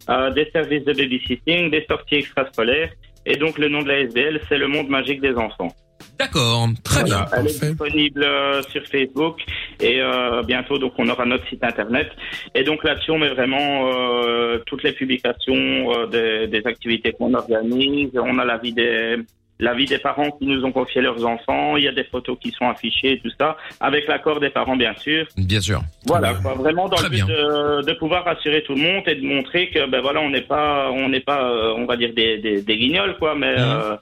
euh, 0.08 0.30
des 0.30 0.48
services 0.52 0.84
de 0.84 0.92
babysitting, 0.92 1.70
des 1.70 1.84
sorties 1.90 2.16
extrascolaires. 2.16 2.90
Et 3.26 3.36
donc, 3.36 3.58
le 3.58 3.68
nom 3.68 3.82
de 3.82 3.88
la 3.88 3.96
ASBL, 3.96 4.40
c'est 4.48 4.56
le 4.56 4.68
monde 4.68 4.88
magique 4.88 5.20
des 5.20 5.34
enfants. 5.34 5.74
D'accord, 6.18 6.68
très 6.82 7.04
bien. 7.04 7.26
Elle 7.32 7.46
est 7.46 7.60
disponible 7.60 8.22
euh, 8.22 8.62
sur 8.70 8.82
Facebook 8.86 9.40
et 9.80 10.00
euh, 10.00 10.42
bientôt 10.42 10.78
donc 10.78 10.92
on 10.96 11.08
aura 11.10 11.26
notre 11.26 11.46
site 11.48 11.62
internet. 11.62 12.08
Et 12.54 12.64
donc 12.64 12.84
là-dessus 12.84 13.10
on 13.10 13.18
met 13.18 13.28
vraiment 13.28 13.90
euh, 13.92 14.58
toutes 14.66 14.82
les 14.82 14.92
publications 14.92 16.06
des, 16.06 16.46
des 16.46 16.66
activités 16.66 17.12
qu'on 17.12 17.34
organise. 17.34 18.10
On 18.14 18.38
a 18.38 18.44
l'avis 18.46 18.72
des 18.72 19.16
l'avis 19.58 19.86
des 19.86 19.98
parents 19.98 20.30
qui 20.32 20.46
nous 20.46 20.64
ont 20.64 20.72
confié 20.72 21.00
leurs 21.00 21.24
enfants. 21.26 21.76
Il 21.76 21.84
y 21.84 21.88
a 21.88 21.92
des 21.92 22.04
photos 22.04 22.36
qui 22.40 22.50
sont 22.52 22.68
affichées 22.68 23.12
et 23.12 23.18
tout 23.20 23.30
ça 23.38 23.56
avec 23.80 24.06
l'accord 24.08 24.38
des 24.40 24.50
parents 24.50 24.76
bien 24.76 24.94
sûr. 24.96 25.26
Bien 25.36 25.60
sûr. 25.60 25.80
Voilà, 26.06 26.34
quoi, 26.34 26.54
vraiment 26.54 26.88
dans 26.88 26.96
Très 26.96 27.08
le 27.08 27.16
but 27.16 27.26
de, 27.26 27.82
de 27.86 27.92
pouvoir 27.94 28.24
rassurer 28.24 28.62
tout 28.62 28.74
le 28.74 28.82
monde 28.82 29.02
et 29.06 29.14
de 29.14 29.24
montrer 29.26 29.70
que 29.70 29.88
ben 29.88 30.00
voilà 30.00 30.20
on 30.20 30.30
n'est 30.30 30.42
pas 30.42 30.90
on 30.90 31.08
n'est 31.08 31.20
pas 31.20 31.42
euh, 31.50 31.74
on 31.76 31.86
va 31.86 31.96
dire 31.96 32.12
des, 32.14 32.38
des, 32.38 32.62
des 32.62 32.76
guignols 32.78 33.16
quoi, 33.18 33.34
mais 33.34 33.52
Mhm. 33.54 33.62
euh, 33.62 33.96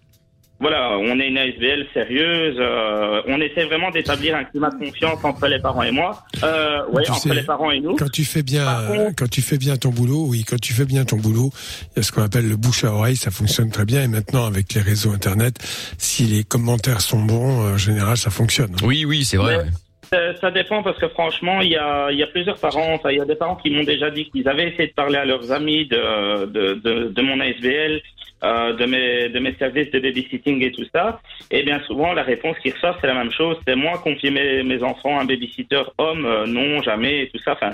voilà 0.60 0.96
on 0.98 1.18
est 1.20 1.28
une 1.28 1.38
ASBL 1.38 1.86
sérieuse. 1.92 2.56
euh, 2.58 3.22
on 3.26 3.40
essaie 3.40 3.64
vraiment 3.64 3.90
d'établir 3.90 4.36
un 4.36 4.44
climat 4.44 4.70
de 4.70 4.78
confiance 4.78 5.22
entre 5.24 5.46
les 5.48 5.58
parents 5.58 5.82
et 5.82 5.90
moi. 5.90 6.22
Euh, 6.42 6.84
ouais, 6.92 7.08
entre 7.10 7.18
sais, 7.20 7.34
les 7.34 7.42
parents 7.42 7.70
et 7.70 7.80
nous. 7.80 7.96
Quand 7.96 8.10
tu 8.10 8.24
fais 8.24 8.42
bien, 8.42 8.64
contre- 8.64 9.00
euh, 9.00 9.10
quand 9.16 9.28
tu 9.30 9.42
fais 9.42 9.58
bien 9.58 9.76
ton 9.76 9.90
boulot, 9.90 10.26
oui, 10.28 10.44
quand 10.48 10.60
tu 10.60 10.72
fais 10.72 10.84
bien 10.84 11.04
ton 11.04 11.16
boulot, 11.16 11.50
il 11.92 11.96
y 11.98 12.00
a 12.00 12.02
ce 12.02 12.12
qu'on 12.12 12.22
appelle 12.22 12.48
le 12.48 12.56
bouche 12.56 12.84
à 12.84 12.92
oreille, 12.92 13.16
ça 13.16 13.30
fonctionne 13.30 13.70
très 13.70 13.84
bien. 13.84 14.02
Et 14.02 14.08
maintenant, 14.08 14.46
avec 14.46 14.72
les 14.74 14.80
réseaux 14.80 15.12
internet, 15.12 15.56
si 15.98 16.24
les 16.24 16.44
commentaires 16.44 17.00
sont 17.00 17.20
bons, 17.22 17.72
en 17.74 17.76
général, 17.76 18.16
ça 18.16 18.30
fonctionne. 18.30 18.74
Oui, 18.84 19.04
oui, 19.04 19.24
c'est 19.24 19.36
vrai. 19.36 19.56
Ouais. 19.56 19.62
ouais. 19.64 19.68
Ça, 20.12 20.36
ça 20.40 20.50
dépend 20.52 20.82
parce 20.82 20.98
que 20.98 21.08
franchement, 21.08 21.60
il 21.62 21.70
y 21.70 21.76
a, 21.76 22.10
il 22.12 22.18
y 22.18 22.22
a 22.22 22.26
plusieurs 22.28 22.58
parents. 22.58 22.92
Enfin, 22.94 23.10
il 23.10 23.16
y 23.18 23.20
a 23.20 23.24
des 23.24 23.34
parents 23.34 23.56
qui 23.56 23.70
m'ont 23.70 23.82
déjà 23.82 24.10
dit 24.10 24.30
qu'ils 24.30 24.46
avaient 24.48 24.68
essayé 24.68 24.88
de 24.88 24.92
parler 24.92 25.16
à 25.16 25.24
leurs 25.24 25.50
amis 25.50 25.86
de, 25.88 26.44
de, 26.46 26.74
de, 26.74 27.08
de 27.08 27.22
mon 27.22 27.40
ASBL, 27.40 28.00
euh, 28.42 28.74
de 28.74 28.84
mes 28.84 29.28
de 29.28 29.38
mes 29.38 29.54
services 29.54 29.90
de 29.90 30.00
babysitting 30.00 30.62
et 30.62 30.72
tout 30.72 30.84
ça. 30.94 31.20
Et 31.50 31.62
bien 31.62 31.80
souvent, 31.86 32.12
la 32.12 32.22
réponse 32.22 32.58
qu'ils 32.58 32.72
reçoivent, 32.74 32.98
c'est 33.00 33.06
la 33.06 33.14
même 33.14 33.30
chose. 33.30 33.56
C'est 33.66 33.76
moi 33.76 33.98
confier 33.98 34.30
mes, 34.30 34.62
mes 34.62 34.82
enfants 34.82 35.18
à 35.18 35.22
un 35.22 35.24
babysitter 35.24 35.82
homme, 35.98 36.26
euh, 36.26 36.46
non, 36.46 36.82
jamais, 36.82 37.22
et 37.22 37.28
tout 37.28 37.38
ça. 37.38 37.52
Enfin, 37.52 37.70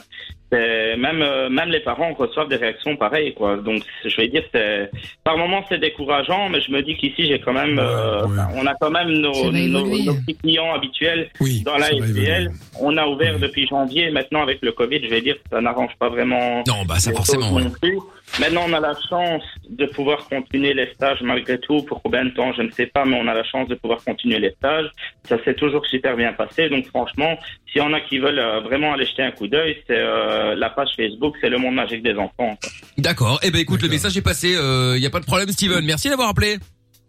même 0.56 1.22
euh, 1.22 1.48
même 1.48 1.68
les 1.70 1.80
parents 1.80 2.12
reçoivent 2.14 2.48
des 2.48 2.56
réactions 2.56 2.96
pareilles, 2.96 3.34
quoi. 3.34 3.56
Donc, 3.56 3.82
je 4.04 4.16
vais 4.16 4.28
dire, 4.28 4.42
c'est 4.52 4.90
par 5.24 5.36
moments 5.36 5.64
c'est 5.68 5.78
décourageant, 5.78 6.48
mais 6.48 6.60
je 6.60 6.70
me 6.72 6.82
dis 6.82 6.96
qu'ici, 6.96 7.26
j'ai 7.26 7.40
quand 7.40 7.52
même, 7.52 7.78
euh, 7.78 8.26
Ouais, 8.26 8.32
ouais. 8.32 8.38
enfin, 8.38 8.48
on 8.56 8.66
a 8.66 8.74
quand 8.74 8.90
même 8.90 9.10
nos, 9.10 9.50
nos, 9.52 10.14
petits 10.14 10.36
clients 10.36 10.72
habituels 10.74 11.30
Oui, 11.40 11.62
dans 11.62 11.76
la. 11.76 11.90
SBL, 11.90 12.50
on 12.80 12.96
a 12.96 13.06
ouvert 13.06 13.38
depuis 13.38 13.66
janvier. 13.66 14.10
Maintenant, 14.10 14.42
avec 14.42 14.58
le 14.62 14.72
Covid, 14.72 15.00
je 15.02 15.08
vais 15.08 15.20
dire, 15.20 15.36
ça 15.50 15.60
n'arrange 15.60 15.92
pas 15.98 16.08
vraiment. 16.08 16.62
Non, 16.66 16.84
bah 16.88 16.98
ça 16.98 17.12
forcément. 17.12 17.48
choses 17.48 17.56
ouais. 17.56 17.64
non 17.64 17.70
plus. 17.70 17.98
Maintenant, 18.38 18.62
on 18.68 18.72
a 18.72 18.80
la 18.80 18.94
chance 19.08 19.42
de 19.68 19.86
pouvoir 19.86 20.28
continuer 20.28 20.72
les 20.72 20.86
stages 20.94 21.20
malgré 21.20 21.58
tout. 21.58 21.82
Pour 21.82 22.00
combien 22.02 22.24
de 22.24 22.30
temps, 22.30 22.52
je 22.52 22.62
ne 22.62 22.70
sais 22.70 22.86
pas, 22.86 23.04
mais 23.04 23.18
on 23.20 23.26
a 23.26 23.34
la 23.34 23.42
chance 23.44 23.68
de 23.68 23.74
pouvoir 23.74 24.02
continuer 24.04 24.38
les 24.38 24.50
stages. 24.52 24.88
Ça 25.24 25.42
s'est 25.44 25.54
toujours 25.54 25.84
super 25.86 26.16
bien 26.16 26.32
passé. 26.32 26.68
Donc, 26.68 26.86
franchement, 26.86 27.38
s'il 27.70 27.82
y 27.82 27.84
en 27.84 27.92
a 27.92 28.00
qui 28.00 28.18
veulent 28.18 28.38
euh, 28.38 28.60
vraiment 28.60 28.92
aller 28.92 29.04
jeter 29.04 29.22
un 29.22 29.32
coup 29.32 29.48
d'œil, 29.48 29.76
c'est 29.86 29.98
euh, 29.98 30.39
la 30.56 30.70
page 30.70 30.88
Facebook, 30.96 31.34
c'est 31.40 31.48
le 31.48 31.58
monde 31.58 31.74
magique 31.74 32.02
des 32.02 32.14
enfants. 32.14 32.58
D'accord. 32.98 33.38
Eh 33.42 33.50
ben 33.50 33.60
écoute, 33.60 33.82
le 33.82 33.88
message 33.88 34.16
est 34.16 34.22
passé. 34.22 34.48
Il 34.50 35.02
y 35.02 35.06
a 35.06 35.10
pas 35.10 35.20
de 35.20 35.26
problème, 35.26 35.48
Steven. 35.50 35.84
Merci 35.84 36.08
d'avoir 36.08 36.28
appelé. 36.28 36.58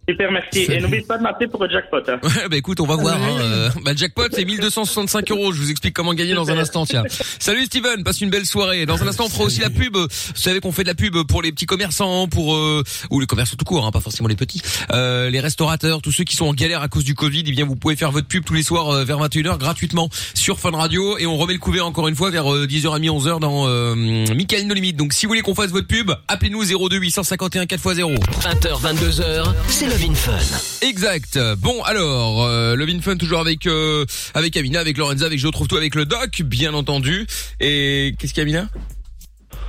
Super, 0.09 0.31
merci. 0.31 0.65
Salut. 0.65 0.77
Et 0.77 0.81
n'oubliez 0.81 1.03
pas 1.03 1.17
de 1.17 1.23
m'appeler 1.23 1.47
pour 1.47 1.63
le 1.63 1.69
jackpot. 1.69 1.97
hein. 2.07 2.19
Ouais, 2.23 2.49
bah 2.49 2.57
écoute, 2.57 2.79
on 2.81 2.87
va 2.87 2.95
voir. 2.95 3.15
Hein. 3.21 3.37
Euh, 3.39 3.69
bah, 3.85 3.91
le 3.91 3.97
jackpot, 3.97 4.23
c'est 4.31 4.43
1265 4.45 5.29
euros. 5.31 5.53
Je 5.53 5.59
vous 5.61 5.69
explique 5.69 5.93
comment 5.93 6.13
gagner 6.13 6.33
dans 6.33 6.49
un 6.49 6.57
instant, 6.57 6.85
tiens. 6.85 7.03
Salut 7.39 7.65
Steven, 7.65 8.03
passe 8.03 8.19
une 8.19 8.29
belle 8.31 8.45
soirée. 8.47 8.85
Dans 8.87 9.01
un 9.03 9.07
instant, 9.07 9.25
on 9.25 9.29
fera 9.29 9.43
aussi 9.43 9.61
la 9.61 9.69
pub. 9.69 9.95
Vous 9.95 10.07
savez 10.33 10.59
qu'on 10.59 10.71
fait 10.71 10.81
de 10.83 10.87
la 10.87 10.95
pub 10.95 11.15
pour 11.27 11.41
les 11.43 11.51
petits 11.51 11.67
commerçants, 11.67 12.27
pour 12.27 12.55
euh, 12.55 12.83
ou 13.11 13.19
les 13.19 13.27
commerçants 13.27 13.55
tout 13.57 13.63
court, 13.65 13.85
hein, 13.85 13.91
pas 13.91 13.99
forcément 14.01 14.27
les 14.27 14.35
petits. 14.35 14.61
Euh, 14.91 15.29
les 15.29 15.39
restaurateurs, 15.39 16.01
tous 16.01 16.11
ceux 16.11 16.23
qui 16.23 16.35
sont 16.35 16.47
en 16.47 16.53
galère 16.53 16.81
à 16.81 16.87
cause 16.87 17.03
du 17.03 17.13
Covid, 17.13 17.43
eh 17.45 17.51
bien 17.51 17.65
vous 17.65 17.75
pouvez 17.75 17.95
faire 17.95 18.11
votre 18.11 18.27
pub 18.27 18.43
tous 18.43 18.53
les 18.55 18.63
soirs 18.63 18.89
euh, 18.89 19.03
vers 19.05 19.19
21h 19.19 19.57
gratuitement 19.59 20.09
sur 20.33 20.59
Fun 20.59 20.71
Radio 20.71 21.17
et 21.19 21.27
on 21.27 21.37
remet 21.37 21.53
le 21.53 21.59
couvert 21.59 21.85
encore 21.85 22.07
une 22.07 22.15
fois 22.15 22.31
vers 22.31 22.51
euh, 22.51 22.65
10h30 22.65 23.07
11h 23.07 23.39
dans 23.39 23.67
euh, 23.67 23.95
Michael 24.35 24.65
No 24.67 24.73
Limite. 24.73 24.97
Donc 24.97 25.13
si 25.13 25.25
vous 25.25 25.29
voulez 25.29 25.41
qu'on 25.41 25.55
fasse 25.55 25.71
votre 25.71 25.87
pub, 25.87 26.11
appelez-nous 26.27 26.65
02 26.89 26.97
851 26.97 27.65
4x0. 27.65 28.17
20h, 28.17 28.81
22h, 28.81 29.43
c'est 29.67 29.90
Love 29.91 30.05
in 30.09 30.15
Fun. 30.15 30.87
Exact. 30.87 31.37
Bon, 31.57 31.83
alors, 31.83 32.45
euh, 32.45 32.77
Love 32.77 32.87
in 32.91 33.01
Fun 33.01 33.17
toujours 33.17 33.41
avec 33.41 33.67
euh, 33.67 34.05
avec 34.33 34.55
Amina, 34.55 34.79
avec 34.79 34.97
Lorenza, 34.97 35.25
avec 35.25 35.37
Je 35.37 35.49
trouve 35.49 35.67
tout, 35.67 35.75
avec 35.75 35.95
le 35.95 36.05
doc, 36.05 36.43
bien 36.43 36.73
entendu. 36.73 37.27
Et 37.59 38.15
qu'est-ce 38.17 38.33
qu'il 38.33 38.49
y 38.49 38.55
a, 38.55 38.59
Amina? 38.61 38.69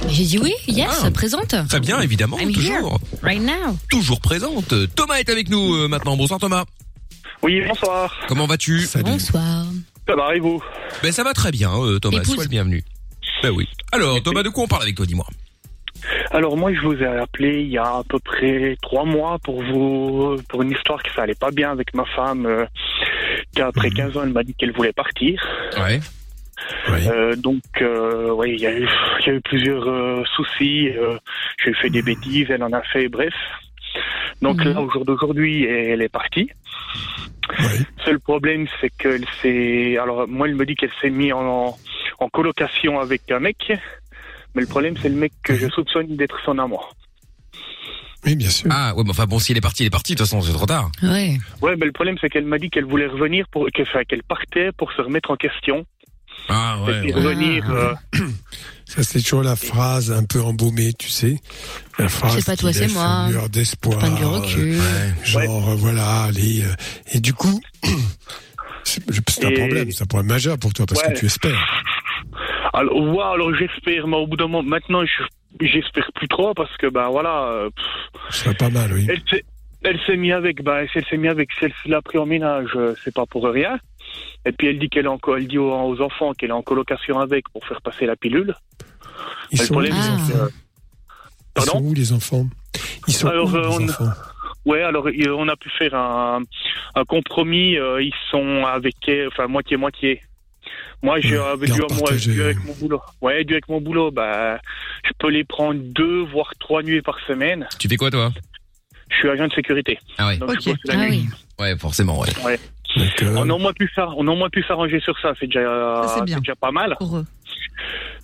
J'ai 0.08 0.22
dit 0.22 0.38
oui, 0.38 0.52
yes, 0.68 0.90
Ah. 1.02 1.10
présente. 1.10 1.56
Très 1.68 1.80
bien, 1.80 2.00
évidemment, 2.00 2.38
I'm 2.38 2.52
toujours, 2.52 3.00
here, 3.00 3.20
right 3.24 3.42
now. 3.42 3.76
toujours 3.90 4.20
présente. 4.20 4.72
Thomas 4.94 5.16
est 5.16 5.28
avec 5.28 5.48
nous 5.48 5.74
euh, 5.74 5.88
maintenant. 5.88 6.16
Bonsoir 6.16 6.38
Thomas. 6.38 6.66
Oui, 7.42 7.60
bonsoir. 7.66 8.14
Comment 8.28 8.46
vas-tu? 8.46 8.86
Bonsoir. 9.02 9.66
Ça 10.08 10.14
va, 10.14 10.36
et 10.36 10.38
vous? 10.38 10.62
Ben 11.02 11.10
ça 11.10 11.24
va 11.24 11.34
très 11.34 11.50
bien, 11.50 11.72
euh, 11.74 11.98
Thomas. 11.98 12.18
Épouse. 12.18 12.34
Sois 12.36 12.44
le 12.44 12.48
bienvenu. 12.48 12.84
Ben 13.42 13.50
oui. 13.50 13.66
Alors, 13.90 14.22
Thomas, 14.22 14.44
de 14.44 14.50
quoi 14.50 14.62
on 14.62 14.68
parle 14.68 14.82
avec 14.82 14.94
toi, 14.94 15.04
dis-moi? 15.04 15.26
Alors 16.30 16.56
moi, 16.56 16.72
je 16.72 16.80
vous 16.80 16.96
ai 17.02 17.06
appelé 17.06 17.60
il 17.62 17.68
y 17.68 17.78
a 17.78 17.84
à 17.84 18.02
peu 18.08 18.18
près 18.18 18.76
trois 18.82 19.04
mois 19.04 19.38
pour 19.42 19.62
vous 19.62 20.36
pour 20.48 20.62
une 20.62 20.70
histoire 20.72 21.02
qui 21.02 21.10
ça 21.14 21.22
allait 21.22 21.34
pas 21.34 21.50
bien 21.50 21.70
avec 21.70 21.94
ma 21.94 22.04
femme. 22.06 22.46
euh, 22.46 22.64
qu'après 23.54 23.90
15 23.90 24.16
ans, 24.16 24.22
elle 24.24 24.32
m'a 24.32 24.42
dit 24.42 24.54
qu'elle 24.54 24.72
voulait 24.72 24.92
partir. 24.92 25.40
Ouais. 26.90 27.08
Euh, 27.08 27.36
donc, 27.36 27.62
euh, 27.80 28.30
ouais, 28.32 28.52
il 28.52 28.60
y 28.60 28.66
a 28.66 28.72
eu 28.72 28.88
il 29.20 29.26
y 29.26 29.30
a 29.30 29.34
eu 29.34 29.40
plusieurs 29.40 29.88
euh, 29.88 30.22
soucis. 30.36 30.90
J'ai 31.64 31.74
fait 31.74 31.90
des 31.90 32.02
bêtises, 32.02 32.46
elle 32.50 32.62
en 32.62 32.72
a 32.72 32.82
fait, 32.82 33.08
bref. 33.08 33.34
Donc 34.40 34.64
là, 34.64 34.80
au 34.80 34.90
jour 34.90 35.04
d'aujourd'hui, 35.04 35.64
elle 35.64 36.02
est 36.02 36.08
partie. 36.08 36.50
Seul 38.04 38.18
problème, 38.20 38.66
c'est 38.80 38.90
qu'elle 38.90 39.24
s'est. 39.40 39.96
Alors, 39.98 40.26
moi, 40.28 40.48
elle 40.48 40.54
me 40.56 40.64
dit 40.64 40.74
qu'elle 40.74 40.92
s'est 41.00 41.10
mise 41.10 41.32
en, 41.32 41.76
en 42.18 42.28
colocation 42.28 42.98
avec 43.00 43.30
un 43.30 43.40
mec. 43.40 43.72
Mais 44.54 44.60
le 44.62 44.66
problème, 44.68 44.94
c'est 45.00 45.08
le 45.08 45.14
mec 45.16 45.32
que 45.42 45.54
je 45.56 45.68
soupçonne 45.68 46.16
d'être 46.16 46.36
son 46.44 46.58
amant. 46.58 46.82
Oui, 48.24 48.36
bien 48.36 48.50
sûr. 48.50 48.68
Ah, 48.72 48.94
ouais, 48.94 49.02
mais 49.04 49.10
enfin 49.10 49.24
bon, 49.26 49.38
si 49.40 49.50
elle 49.52 49.58
est 49.58 49.62
partie, 49.62 49.82
elle 49.82 49.88
est 49.88 49.90
partie. 49.90 50.14
De 50.14 50.18
toute 50.18 50.26
façon, 50.28 50.40
c'est 50.42 50.52
trop 50.52 50.66
tard. 50.66 50.90
Ouais. 51.02 51.38
Ouais, 51.60 51.74
mais 51.76 51.86
le 51.86 51.92
problème, 51.92 52.16
c'est 52.20 52.28
qu'elle 52.28 52.44
m'a 52.44 52.58
dit 52.58 52.70
qu'elle 52.70 52.84
voulait 52.84 53.06
revenir 53.08 53.46
pour 53.50 53.66
que- 53.74 53.82
enfin, 53.82 54.04
qu'elle 54.08 54.22
partait 54.22 54.70
pour 54.76 54.92
se 54.92 55.00
remettre 55.02 55.30
en 55.32 55.36
question. 55.36 55.84
Ah 56.48 56.76
Et 56.88 57.00
puis 57.00 57.12
revenir. 57.12 57.68
euh, 57.70 57.94
Ça, 58.84 59.02
c'est 59.02 59.22
toujours 59.22 59.42
la 59.42 59.56
phrase 59.56 60.12
un 60.12 60.24
peu 60.24 60.40
embaumée, 60.42 60.92
tu 60.92 61.08
sais. 61.08 61.38
La 61.98 62.08
phrase 62.08 62.36
C'est 62.36 62.44
pas 62.44 62.56
toi, 62.56 62.70
qui 62.70 62.76
c'est 62.76 62.84
laisse 62.84 62.94
moi. 62.94 63.24
une 63.26 63.30
lueur 63.32 63.48
d'espoir. 63.48 63.98
Prends 63.98 64.10
du 64.10 64.24
recul. 64.24 64.74
euh, 64.78 65.10
genre, 65.24 65.70
euh, 65.70 65.74
voilà, 65.76 66.24
allez. 66.24 66.62
euh, 66.62 66.74
et 67.12 67.20
du 67.20 67.32
coup, 67.32 67.60
c'est 68.84 69.02
c'est 69.30 69.44
un 69.46 69.48
Et- 69.50 69.54
problème, 69.54 69.90
c'est 69.92 70.02
un 70.02 70.06
problème 70.06 70.28
majeur 70.28 70.58
pour 70.58 70.72
toi, 70.74 70.84
parce 70.86 71.02
Ouais. 71.02 71.12
que 71.14 71.18
tu 71.18 71.26
espères. 71.26 71.82
Alors, 72.72 72.96
ouais, 72.96 73.22
alors 73.22 73.54
j'espère, 73.54 74.06
mais 74.06 74.16
au 74.16 74.26
bout 74.26 74.36
d'un 74.36 74.46
moment, 74.48 74.62
maintenant, 74.68 75.04
je- 75.04 75.66
j'espère 75.66 76.10
plus 76.14 76.28
trop 76.28 76.54
parce 76.54 76.74
que, 76.78 76.86
ben 76.88 77.08
voilà, 77.10 77.44
euh, 77.44 77.70
Ce 78.30 78.44
serait 78.44 78.54
pas 78.54 78.70
mal, 78.70 78.90
oui. 78.92 79.06
elle 79.10 79.20
s'est, 79.28 79.44
elle 79.82 80.00
s'est 80.06 80.16
mis 80.16 80.32
avec, 80.32 80.62
bah, 80.62 80.86
si 80.88 80.98
elle 80.98 81.04
s'est 81.06 81.16
mis 81.18 81.28
avec, 81.28 81.50
si 81.58 81.66
elle 81.66 81.72
l'a 81.86 82.00
pris 82.02 82.18
en 82.18 82.26
ménage, 82.26 82.70
euh, 82.76 82.94
c'est 83.04 83.14
pas 83.14 83.26
pour 83.26 83.44
rien. 83.44 83.78
Et 84.46 84.52
puis 84.52 84.68
elle 84.68 84.78
dit 84.78 84.88
qu'elle 84.88 85.04
est 85.04 85.08
en, 85.08 85.18
co- 85.18 85.36
elle 85.36 85.46
dit 85.48 85.58
aux, 85.58 85.70
aux 85.72 86.00
enfants 86.00 86.32
qu'elle 86.32 86.50
est 86.50 86.54
en 86.54 86.62
colocation 86.62 87.20
avec 87.20 87.48
pour 87.50 87.64
faire 87.66 87.80
passer 87.82 88.06
la 88.06 88.16
pilule. 88.16 88.54
Ils 89.50 89.60
sont 89.60 89.74
où, 89.76 89.80
les 89.80 89.90
que- 89.90 89.94
Ils 91.58 91.62
sont 91.62 91.82
où, 91.84 91.94
les 91.94 92.12
enfants 92.12 92.46
Ils 93.06 93.12
sont 93.14 93.28
Alors, 93.28 93.52
où, 93.52 93.56
euh, 93.56 93.60
les 93.60 93.76
on- 93.76 93.84
enfants 93.84 94.10
Ouais, 94.64 94.80
alors 94.82 95.08
euh, 95.08 95.34
on 95.36 95.48
a 95.48 95.56
pu 95.56 95.68
faire 95.70 95.94
un, 95.94 96.40
un 96.94 97.04
compromis. 97.04 97.76
euh, 97.76 98.00
ils 98.02 98.14
sont 98.30 98.64
avec, 98.64 98.94
enfin 99.28 99.46
moitié 99.48 99.76
moitié. 99.76 100.22
Moi, 101.02 101.20
j'ai 101.20 101.30
dû, 101.30 101.36
moi, 101.36 101.88
partagée, 101.88 102.32
dû 102.32 102.38
ouais. 102.38 102.44
avec 102.44 102.64
mon 102.64 102.74
boulot. 102.74 103.00
Ouais, 103.20 103.44
dû 103.44 103.54
avec 103.54 103.68
mon 103.68 103.80
boulot, 103.80 104.10
bah, 104.10 104.58
je 105.04 105.10
peux 105.18 105.30
les 105.30 105.44
prendre 105.44 105.80
deux 105.80 106.22
voire 106.22 106.52
trois 106.60 106.82
nuits 106.82 107.02
par 107.02 107.18
semaine. 107.26 107.66
Tu 107.78 107.88
fais 107.88 107.96
quoi, 107.96 108.10
toi? 108.10 108.32
Je 109.10 109.16
suis 109.16 109.28
agent 109.28 109.48
de 109.48 109.52
sécurité. 109.52 109.98
Ah 110.18 110.28
ouais. 110.28 110.38
Donc, 110.38 110.54
je 110.60 110.70
la 110.84 111.08
nuit. 111.08 111.26
Ouais, 111.58 111.76
forcément, 111.76 112.20
ouais. 112.20 112.28
Ouais. 112.44 112.58
On 113.34 113.48
a 113.48 113.54
au 113.54 113.58
moins 113.58 113.72
pu 113.72 113.88
faire, 113.88 114.14
on 114.16 114.26
a 114.28 114.30
au 114.30 114.36
moins 114.36 114.50
pu 114.50 114.62
s'arranger 114.62 115.00
sur 115.00 115.18
ça. 115.18 115.32
C'est 115.38 115.46
déjà, 115.46 116.02
Ça, 116.04 116.14
c'est 116.18 116.24
bien. 116.24 116.38
déjà 116.38 116.54
pas 116.54 116.70
mal. 116.70 116.96
Pour 116.98 117.16
eux. 117.18 117.24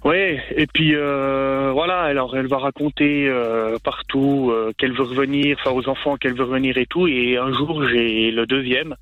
Ouais, 0.04 0.42
et 0.54 0.66
puis 0.66 0.94
euh, 0.94 1.70
voilà, 1.72 2.02
alors 2.02 2.36
elle 2.36 2.46
va 2.46 2.58
raconter 2.58 3.26
euh, 3.26 3.78
partout 3.82 4.50
euh, 4.52 4.72
qu'elle 4.78 4.92
veut 4.92 5.02
revenir, 5.02 5.56
enfin 5.58 5.72
aux 5.72 5.88
enfants 5.88 6.16
qu'elle 6.16 6.34
veut 6.34 6.44
revenir 6.44 6.76
et 6.78 6.86
tout. 6.86 7.08
Et 7.08 7.36
un 7.36 7.52
jour, 7.52 7.86
j'ai 7.88 8.30
le 8.30 8.46
deuxième 8.46 8.94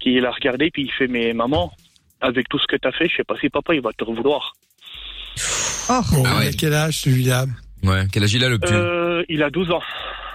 qui 0.00 0.20
l'a 0.20 0.30
regardé, 0.30 0.70
puis 0.70 0.82
il 0.82 0.90
fait 0.90 1.06
mais 1.06 1.32
maman, 1.32 1.72
avec 2.26 2.48
tout 2.48 2.58
ce 2.58 2.66
que 2.66 2.76
t'as 2.76 2.92
fait, 2.92 3.08
je 3.08 3.16
sais 3.16 3.24
pas 3.24 3.34
si 3.40 3.48
papa 3.48 3.74
il 3.74 3.80
va 3.80 3.90
te 3.92 4.04
revouloir. 4.04 4.54
Oh. 5.90 6.00
Bon, 6.12 6.22
Ah 6.26 6.38
ouais. 6.38 6.48
à 6.48 6.52
quel 6.52 6.72
âge, 6.74 6.98
celui-là 7.00 7.46
Ouais, 7.82 8.06
quel 8.10 8.22
âge 8.24 8.32
il 8.32 8.42
a 8.44 8.48
le 8.48 8.58
plus 8.58 8.74
Euh, 8.74 9.22
il 9.28 9.42
a 9.42 9.50
12 9.50 9.70
ans. 9.70 9.82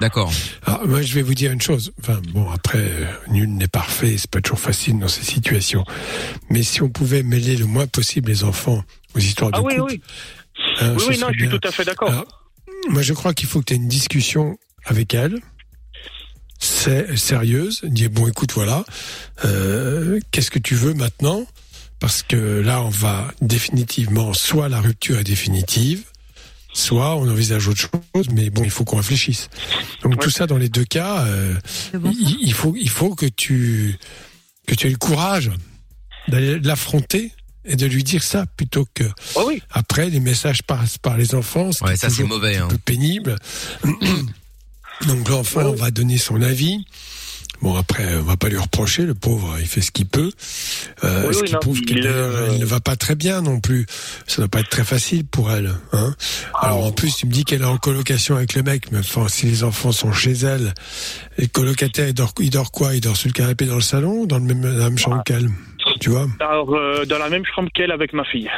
D'accord. 0.01 0.31
Alors, 0.65 0.87
moi, 0.87 1.01
je 1.01 1.13
vais 1.15 1.23
vous 1.23 1.33
dire 1.33 1.51
une 1.51 1.61
chose. 1.61 1.91
Enfin, 1.99 2.21
bon, 2.31 2.49
après, 2.51 2.77
euh, 2.79 3.05
nul 3.29 3.49
n'est 3.49 3.67
parfait, 3.67 4.15
c'est 4.17 4.29
pas 4.29 4.39
toujours 4.39 4.59
facile 4.59 4.99
dans 4.99 5.07
ces 5.07 5.23
situations. 5.23 5.83
Mais 6.49 6.61
si 6.63 6.81
on 6.83 6.89
pouvait 6.89 7.23
mêler 7.23 7.57
le 7.57 7.65
moins 7.65 7.87
possible 7.87 8.29
les 8.29 8.43
enfants 8.43 8.83
aux 9.15 9.19
histoires 9.19 9.51
de 9.51 9.57
Ah 9.57 9.61
oui, 9.63 9.75
couple, 9.77 9.91
oui. 9.93 10.01
hein, 10.81 10.93
oui, 10.97 11.03
oui, 11.09 11.17
non, 11.19 11.27
je 11.33 11.39
suis 11.39 11.49
tout 11.49 11.67
à 11.67 11.71
fait 11.71 11.83
d'accord. 11.85 12.09
Alors, 12.09 12.45
moi, 12.89 13.01
je 13.01 13.13
crois 13.13 13.33
qu'il 13.33 13.47
faut 13.49 13.59
que 13.61 13.65
tu 13.65 13.73
aies 13.73 13.77
une 13.77 13.87
discussion 13.89 14.57
avec 14.85 15.13
elle, 15.15 15.39
c'est 16.59 17.17
sérieuse. 17.17 17.81
Dire 17.83 18.09
bon, 18.09 18.27
écoute, 18.27 18.51
voilà, 18.53 18.83
euh, 19.45 20.19
qu'est-ce 20.31 20.51
que 20.51 20.59
tu 20.59 20.75
veux 20.75 20.93
maintenant? 20.93 21.45
Parce 21.99 22.23
que 22.23 22.35
là, 22.37 22.81
on 22.81 22.89
va 22.89 23.27
définitivement, 23.41 24.33
soit 24.33 24.69
la 24.69 24.79
rupture 24.79 25.19
est 25.19 25.23
définitive, 25.23 26.03
soit 26.73 27.15
on 27.15 27.29
envisage 27.29 27.67
autre 27.67 27.81
chose. 27.81 28.29
Mais 28.31 28.49
bon, 28.49 28.63
il 28.63 28.71
faut 28.71 28.85
qu'on 28.85 28.97
réfléchisse. 28.97 29.49
Donc 30.03 30.19
tout 30.19 30.29
ça, 30.29 30.47
dans 30.47 30.57
les 30.57 30.69
deux 30.69 30.85
cas, 30.85 31.25
euh, 31.25 31.55
il, 31.93 32.37
il 32.41 32.53
faut, 32.53 32.73
il 32.75 32.89
faut 32.89 33.15
que 33.15 33.25
tu 33.25 33.97
que 34.65 34.75
tu 34.75 34.87
aies 34.87 34.91
le 34.91 34.97
courage 34.97 35.51
d'aller 36.27 36.59
l'affronter 36.59 37.31
et 37.65 37.75
de 37.75 37.85
lui 37.85 38.03
dire 38.03 38.23
ça 38.23 38.45
plutôt 38.45 38.87
que 38.93 39.03
après 39.71 40.09
les 40.09 40.19
messages 40.19 40.63
passent 40.63 40.97
par 40.97 41.17
les 41.17 41.35
enfants. 41.35 41.71
ce 41.71 41.79
qui 41.79 41.83
Ouais, 41.85 41.95
ça, 41.95 42.09
c'est 42.09 42.23
mauvais, 42.23 42.57
un 42.57 42.65
hein. 42.65 42.67
peu 42.67 42.77
pénible. 42.77 43.35
Donc 45.07 45.29
l'enfant 45.29 45.73
va 45.73 45.91
donner 45.91 46.17
son 46.17 46.41
avis. 46.41 46.85
Bon 47.61 47.75
après, 47.75 48.15
on 48.15 48.23
va 48.23 48.37
pas 48.37 48.47
lui 48.47 48.57
reprocher, 48.57 49.03
le 49.03 49.13
pauvre, 49.13 49.55
il 49.59 49.67
fait 49.67 49.81
ce 49.81 49.91
qu'il 49.91 50.05
peut. 50.05 50.31
Euh, 51.03 51.25
Oui, 51.27 51.35
ce 51.35 51.43
qui 51.43 51.53
non, 51.53 51.59
prouve 51.59 51.77
il, 51.79 51.85
qu'elle 51.85 52.07
euh, 52.07 52.57
ne 52.57 52.65
va 52.65 52.79
pas 52.79 52.95
très 52.95 53.15
bien 53.15 53.41
non 53.41 53.59
plus. 53.59 53.85
Ça 54.27 54.41
doit 54.41 54.47
pas 54.47 54.61
être 54.61 54.69
très 54.69 54.85
facile 54.85 55.25
pour 55.25 55.51
elle. 55.51 55.73
Hein 55.91 56.15
Alors 56.61 56.85
en 56.85 56.91
plus, 56.91 57.15
tu 57.17 57.25
me 57.25 57.31
dis 57.31 57.43
qu'elle 57.43 57.61
est 57.61 57.65
en 57.65 57.77
colocation 57.77 58.35
avec 58.37 58.53
le 58.55 58.63
mec, 58.63 58.91
mais 58.91 58.99
enfin, 58.99 59.27
si 59.27 59.45
les 59.45 59.63
enfants 59.65 59.91
sont 59.91 60.13
chez 60.13 60.31
elle, 60.31 60.73
les 61.37 61.47
colocataires, 61.47 62.07
ils 62.07 62.13
dorment, 62.13 62.31
ils 62.39 62.49
dorment 62.49 62.69
quoi? 62.71 62.95
Ils 62.95 63.01
dorment 63.01 63.17
sur 63.17 63.27
le 63.27 63.33
canapé 63.33 63.65
dans 63.65 63.75
le 63.75 63.81
salon 63.81 64.21
ou 64.21 64.25
dans 64.25 64.37
le 64.37 64.45
même, 64.45 64.63
la 64.63 64.85
même 64.85 64.97
chambre 64.97 65.21
qu'elle? 65.25 65.49
Tu 65.99 66.09
vois? 66.09 66.27
Alors 66.39 66.73
euh, 66.73 67.03
dans 67.05 67.17
la 67.17 67.29
même 67.29 67.43
chambre 67.55 67.69
qu'elle 67.73 67.91
avec 67.91 68.13
ma 68.13 68.23
fille. 68.23 68.49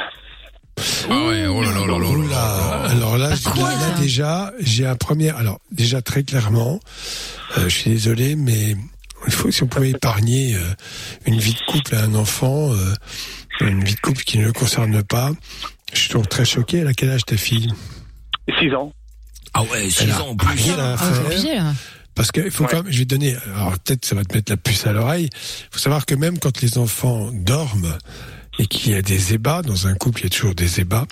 Ah 1.09 1.25
ouais, 1.27 1.45
oh 1.47 1.61
là 1.61 1.71
là 1.71 1.85
là 1.85 1.97
là 1.99 2.27
là. 2.29 2.83
Alors 2.89 3.17
là, 3.17 3.29
là, 3.29 3.35
là, 3.55 3.99
déjà, 3.99 4.53
j'ai 4.61 4.85
un 4.85 4.95
premier. 4.95 5.29
Alors 5.29 5.59
déjà 5.71 6.01
très 6.01 6.23
clairement, 6.23 6.79
euh, 7.57 7.63
je 7.63 7.75
suis 7.75 7.91
désolé, 7.91 8.35
mais 8.35 8.75
il 9.27 9.33
faut 9.33 9.51
si 9.51 9.63
on 9.63 9.67
pouvait 9.67 9.91
épargner 9.91 10.55
euh, 10.55 10.59
une 11.25 11.39
vie 11.39 11.53
de 11.53 11.71
couple 11.71 11.95
à 11.95 12.03
un 12.03 12.15
enfant, 12.15 12.73
euh, 12.73 12.93
une 13.61 13.83
vie 13.83 13.95
de 13.95 13.99
couple 13.99 14.23
qui 14.23 14.37
ne 14.39 14.45
le 14.45 14.53
concerne 14.53 15.03
pas. 15.03 15.31
Je 15.93 15.99
suis 15.99 16.09
toujours 16.09 16.27
très 16.27 16.45
choqué. 16.45 16.79
Elle 16.79 16.87
a 16.87 16.93
quel 16.93 17.09
âge 17.11 17.25
ta 17.25 17.37
fille? 17.37 17.71
6 18.59 18.73
ans. 18.75 18.91
Ah 19.53 19.63
ouais, 19.63 19.89
6 19.89 20.03
Elle 20.03 20.11
a 20.11 20.23
ans 20.23 20.29
en 20.29 20.35
plus. 20.35 20.47
rien 20.63 20.79
à 20.79 20.95
Ah, 20.99 21.11
c'est 21.29 21.41
faire. 21.41 21.73
Parce 22.15 22.31
qu'il 22.31 22.51
faut 22.51 22.65
quand 22.65 22.83
même, 22.83 22.91
je 22.91 22.99
vais 22.99 23.05
te 23.05 23.09
donner, 23.09 23.35
alors 23.55 23.71
peut-être 23.79 24.05
ça 24.05 24.15
va 24.15 24.23
te 24.25 24.33
mettre 24.35 24.51
la 24.51 24.57
puce 24.57 24.85
à 24.85 24.91
l'oreille. 24.93 25.29
Il 25.33 25.67
faut 25.71 25.79
savoir 25.79 26.05
que 26.05 26.13
même 26.15 26.39
quand 26.39 26.61
les 26.61 26.77
enfants 26.77 27.29
dorment 27.33 27.97
et 28.59 28.67
qu'il 28.67 28.91
y 28.91 28.95
a 28.95 29.01
des 29.01 29.33
ébats, 29.33 29.61
dans 29.61 29.87
un 29.87 29.93
couple 29.95 30.21
il 30.21 30.23
y 30.23 30.27
a 30.27 30.29
toujours 30.29 30.55
des 30.55 30.79
ébats, 30.81 31.05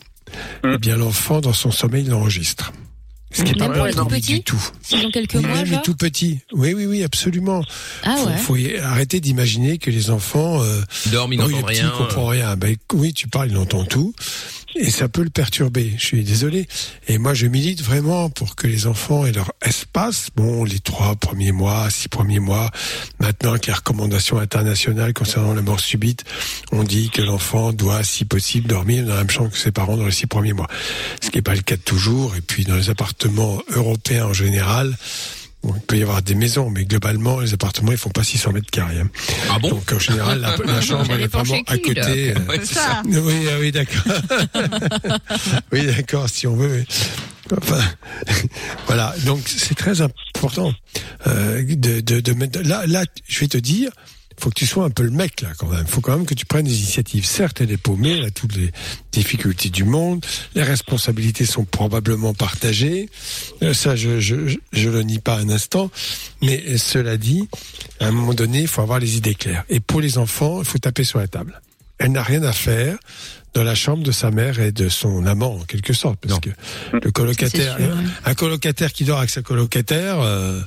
Hum. 0.64 0.74
eh 0.76 0.78
bien 0.78 0.96
l'enfant 0.96 1.42
dans 1.42 1.54
son 1.54 1.72
sommeil 1.72 2.04
l'enregistre. 2.04 2.72
Ce 3.32 3.44
qui 3.44 3.52
est 3.52 3.56
pas 3.56 3.68
Même 3.68 3.78
pour 3.78 3.86
les 3.86 3.94
tout 3.94 4.06
petits 4.06 4.34
du 4.34 4.42
tout. 4.42 4.62
S'ils 4.82 5.06
ont 5.06 5.12
quelques 5.12 5.36
Oui, 5.36 5.42
mois, 5.42 5.54
même 5.58 5.66
les 5.66 5.72
genre 5.74 5.82
tout 5.84 5.96
petits. 5.96 6.40
Oui, 6.52 6.74
oui, 6.74 6.86
oui, 6.88 7.04
absolument. 7.04 7.62
Ah 8.04 8.16
faut, 8.18 8.26
ouais. 8.28 8.38
faut 8.38 8.56
y- 8.56 8.78
arrêter 8.78 9.20
d'imaginer 9.20 9.78
que 9.78 9.92
les 9.92 10.10
enfants 10.10 10.64
euh, 10.64 10.82
Ils 11.06 11.12
dorment, 11.12 11.34
ils 11.34 11.42
oui, 11.44 11.54
n'entendent 11.54 11.68
petit, 11.70 11.82
rien. 11.82 11.90
comprend 11.92 12.26
rien. 12.26 12.56
Ben, 12.56 12.76
oui, 12.94 13.14
tu 13.14 13.28
parles, 13.28 13.50
il 13.52 13.58
entend 13.58 13.86
tout. 13.86 14.14
Et 14.76 14.90
ça 14.90 15.10
peut 15.10 15.24
le 15.24 15.30
perturber. 15.30 15.94
Je 15.98 16.06
suis 16.06 16.24
désolé. 16.24 16.68
Et 17.08 17.18
moi, 17.18 17.34
je 17.34 17.48
milite 17.48 17.82
vraiment 17.82 18.30
pour 18.30 18.56
que 18.56 18.68
les 18.68 18.88
enfants 18.88 19.26
aient 19.26 19.32
leur 19.32 19.52
espace. 19.66 20.30
Bon, 20.36 20.64
les 20.64 20.80
trois 20.80 21.16
premiers 21.16 21.52
mois, 21.52 21.90
six 21.90 22.08
premiers 22.08 22.40
mois. 22.40 22.70
Maintenant, 23.20 23.52
avec 23.52 23.68
les 23.68 23.74
recommandations 23.74 24.38
internationales 24.38 25.14
concernant 25.14 25.54
la 25.54 25.62
mort 25.62 25.80
subite, 25.80 26.24
on 26.72 26.84
dit 26.84 27.10
que 27.10 27.22
l'enfant 27.22 27.74
doit, 27.74 28.04
si 28.04 28.26
possible, 28.26 28.68
dormir 28.68 29.06
dans 29.06 29.14
la 29.14 29.20
même 29.20 29.30
chambre 29.30 29.52
que 29.52 29.58
ses 29.58 29.72
parents 29.72 29.98
dans 29.98 30.06
les 30.06 30.12
six 30.12 30.28
premiers 30.28 30.54
mois. 30.54 30.68
Ce 31.22 31.30
qui 31.30 31.38
n'est 31.38 31.44
pas 31.44 31.56
le 31.56 31.62
cas 31.62 31.76
de 31.76 31.82
toujours. 31.82 32.36
Et 32.36 32.42
puis, 32.42 32.66
dans 32.66 32.76
les 32.76 32.90
appartements 32.90 33.62
européens 33.70 34.28
en 34.28 34.34
général, 34.34 34.96
Bon, 35.62 35.74
il 35.76 35.82
peut 35.82 35.98
y 35.98 36.02
avoir 36.04 36.22
des 36.22 36.36
maisons, 36.36 36.70
mais 36.70 36.86
globalement, 36.86 37.42
les 37.42 37.54
appartements, 37.54 37.92
ils 37.92 37.98
font 37.98 38.10
pas 38.12 38.24
600 38.24 38.54
mètres 38.54 38.72
carrés. 38.72 39.00
hein. 39.00 39.10
Ah 39.52 39.60
bon 39.60 39.70
Donc, 39.72 39.92
en 39.92 40.00
général, 40.00 40.40
la, 40.40 40.56
la 40.56 40.80
chambre, 40.82 41.06
elle 41.12 41.22
est 41.24 41.28
vraiment 41.28 41.58
à 41.68 41.78
côté. 41.78 42.32
euh, 42.32 42.36
Ouais, 42.48 42.60
c'est 42.64 42.76
ça. 42.76 43.02
oui, 43.06 43.48
ah 43.52 43.58
oui, 43.60 43.72
d'accord. 43.74 44.04
oui, 45.72 45.86
d'accord, 45.86 46.30
si 46.30 46.48
on 46.48 46.56
veut. 46.56 46.86
oui. 46.88 47.58
Enfin, 47.62 47.82
voilà. 48.88 49.14
Donc, 49.26 49.42
c'est 49.48 49.76
très 49.76 50.02
important 50.02 50.74
euh, 51.28 51.64
de, 51.64 52.00
de, 52.00 52.20
de 52.20 52.34
mettre. 52.34 52.62
Là, 52.62 52.86
là, 52.88 53.04
je 53.28 53.40
vais 53.40 53.48
te 53.48 53.58
dire, 53.58 53.92
faut 54.40 54.50
que 54.50 54.56
tu 54.56 54.66
sois 54.66 54.86
un 54.86 54.90
peu 54.90 55.04
le 55.04 55.12
mec 55.12 55.42
là 55.42 55.50
quand 55.58 55.68
même. 55.68 55.86
Faut 55.86 56.02
quand 56.02 56.16
même 56.16 56.26
que 56.26 56.34
tu 56.34 56.46
prennes 56.46 56.66
des 56.66 56.78
initiatives. 56.78 57.26
Certes, 57.26 57.62
elle 57.62 57.72
est 57.72 57.78
paumée, 57.78 58.18
elle 58.18 58.26
a 58.26 58.32
toutes 58.32 58.56
les 58.56 58.72
difficultés 59.12 59.70
du 59.70 59.84
monde. 59.84 60.26
Les 60.56 60.64
responsabilités 60.64 61.46
sont 61.46 61.66
probablement 61.66 62.34
partagées. 62.34 63.10
Euh, 63.62 63.74
Ça, 63.74 63.96
je, 63.96 64.20
je, 64.20 64.56
je, 64.72 64.90
le 64.90 65.04
nie 65.04 65.20
pas 65.20 65.38
un 65.38 65.50
instant. 65.50 65.92
Mais 66.42 66.64
euh, 66.68 66.78
cela 66.78 67.18
dit, 67.18 67.48
à 68.00 68.08
un 68.08 68.12
moment 68.12 68.34
donné, 68.34 68.62
il 68.62 68.68
faut 68.68 68.82
avoir 68.82 69.00
les 69.00 69.18
idées 69.18 69.36
claires. 69.36 69.64
Et 69.70 69.80
pour 69.80 70.02
les 70.02 70.18
enfants, 70.18 70.60
il 70.62 70.66
faut 70.66 70.80
taper 70.80 71.04
sur 71.04 71.20
la 71.20 71.28
table. 71.28 71.62
Elle 71.98 72.14
n'a 72.14 72.24
rien 72.24 72.44
à 72.44 72.54
faire 72.54 72.98
dans 73.54 73.64
la 73.64 73.76
chambre 73.76 74.04
de 74.04 74.12
sa 74.12 74.32
mère 74.32 74.60
et 74.60 74.72
de 74.72 74.88
son 74.90 75.26
amant 75.26 75.56
en 75.56 75.64
quelque 75.66 75.92
sorte 75.92 76.20
parce 76.20 76.40
que 76.40 76.50
le 76.94 77.12
colocataire 77.12 77.76
C'est 77.78 77.84
sûr, 77.84 77.94
ouais. 77.94 78.04
un 78.26 78.34
colocataire 78.36 78.94
qui 78.94 79.04
dort 79.06 79.18
avec 79.18 79.32
sa 79.32 79.42
colocataire 79.42 80.22
euh, 80.22 80.62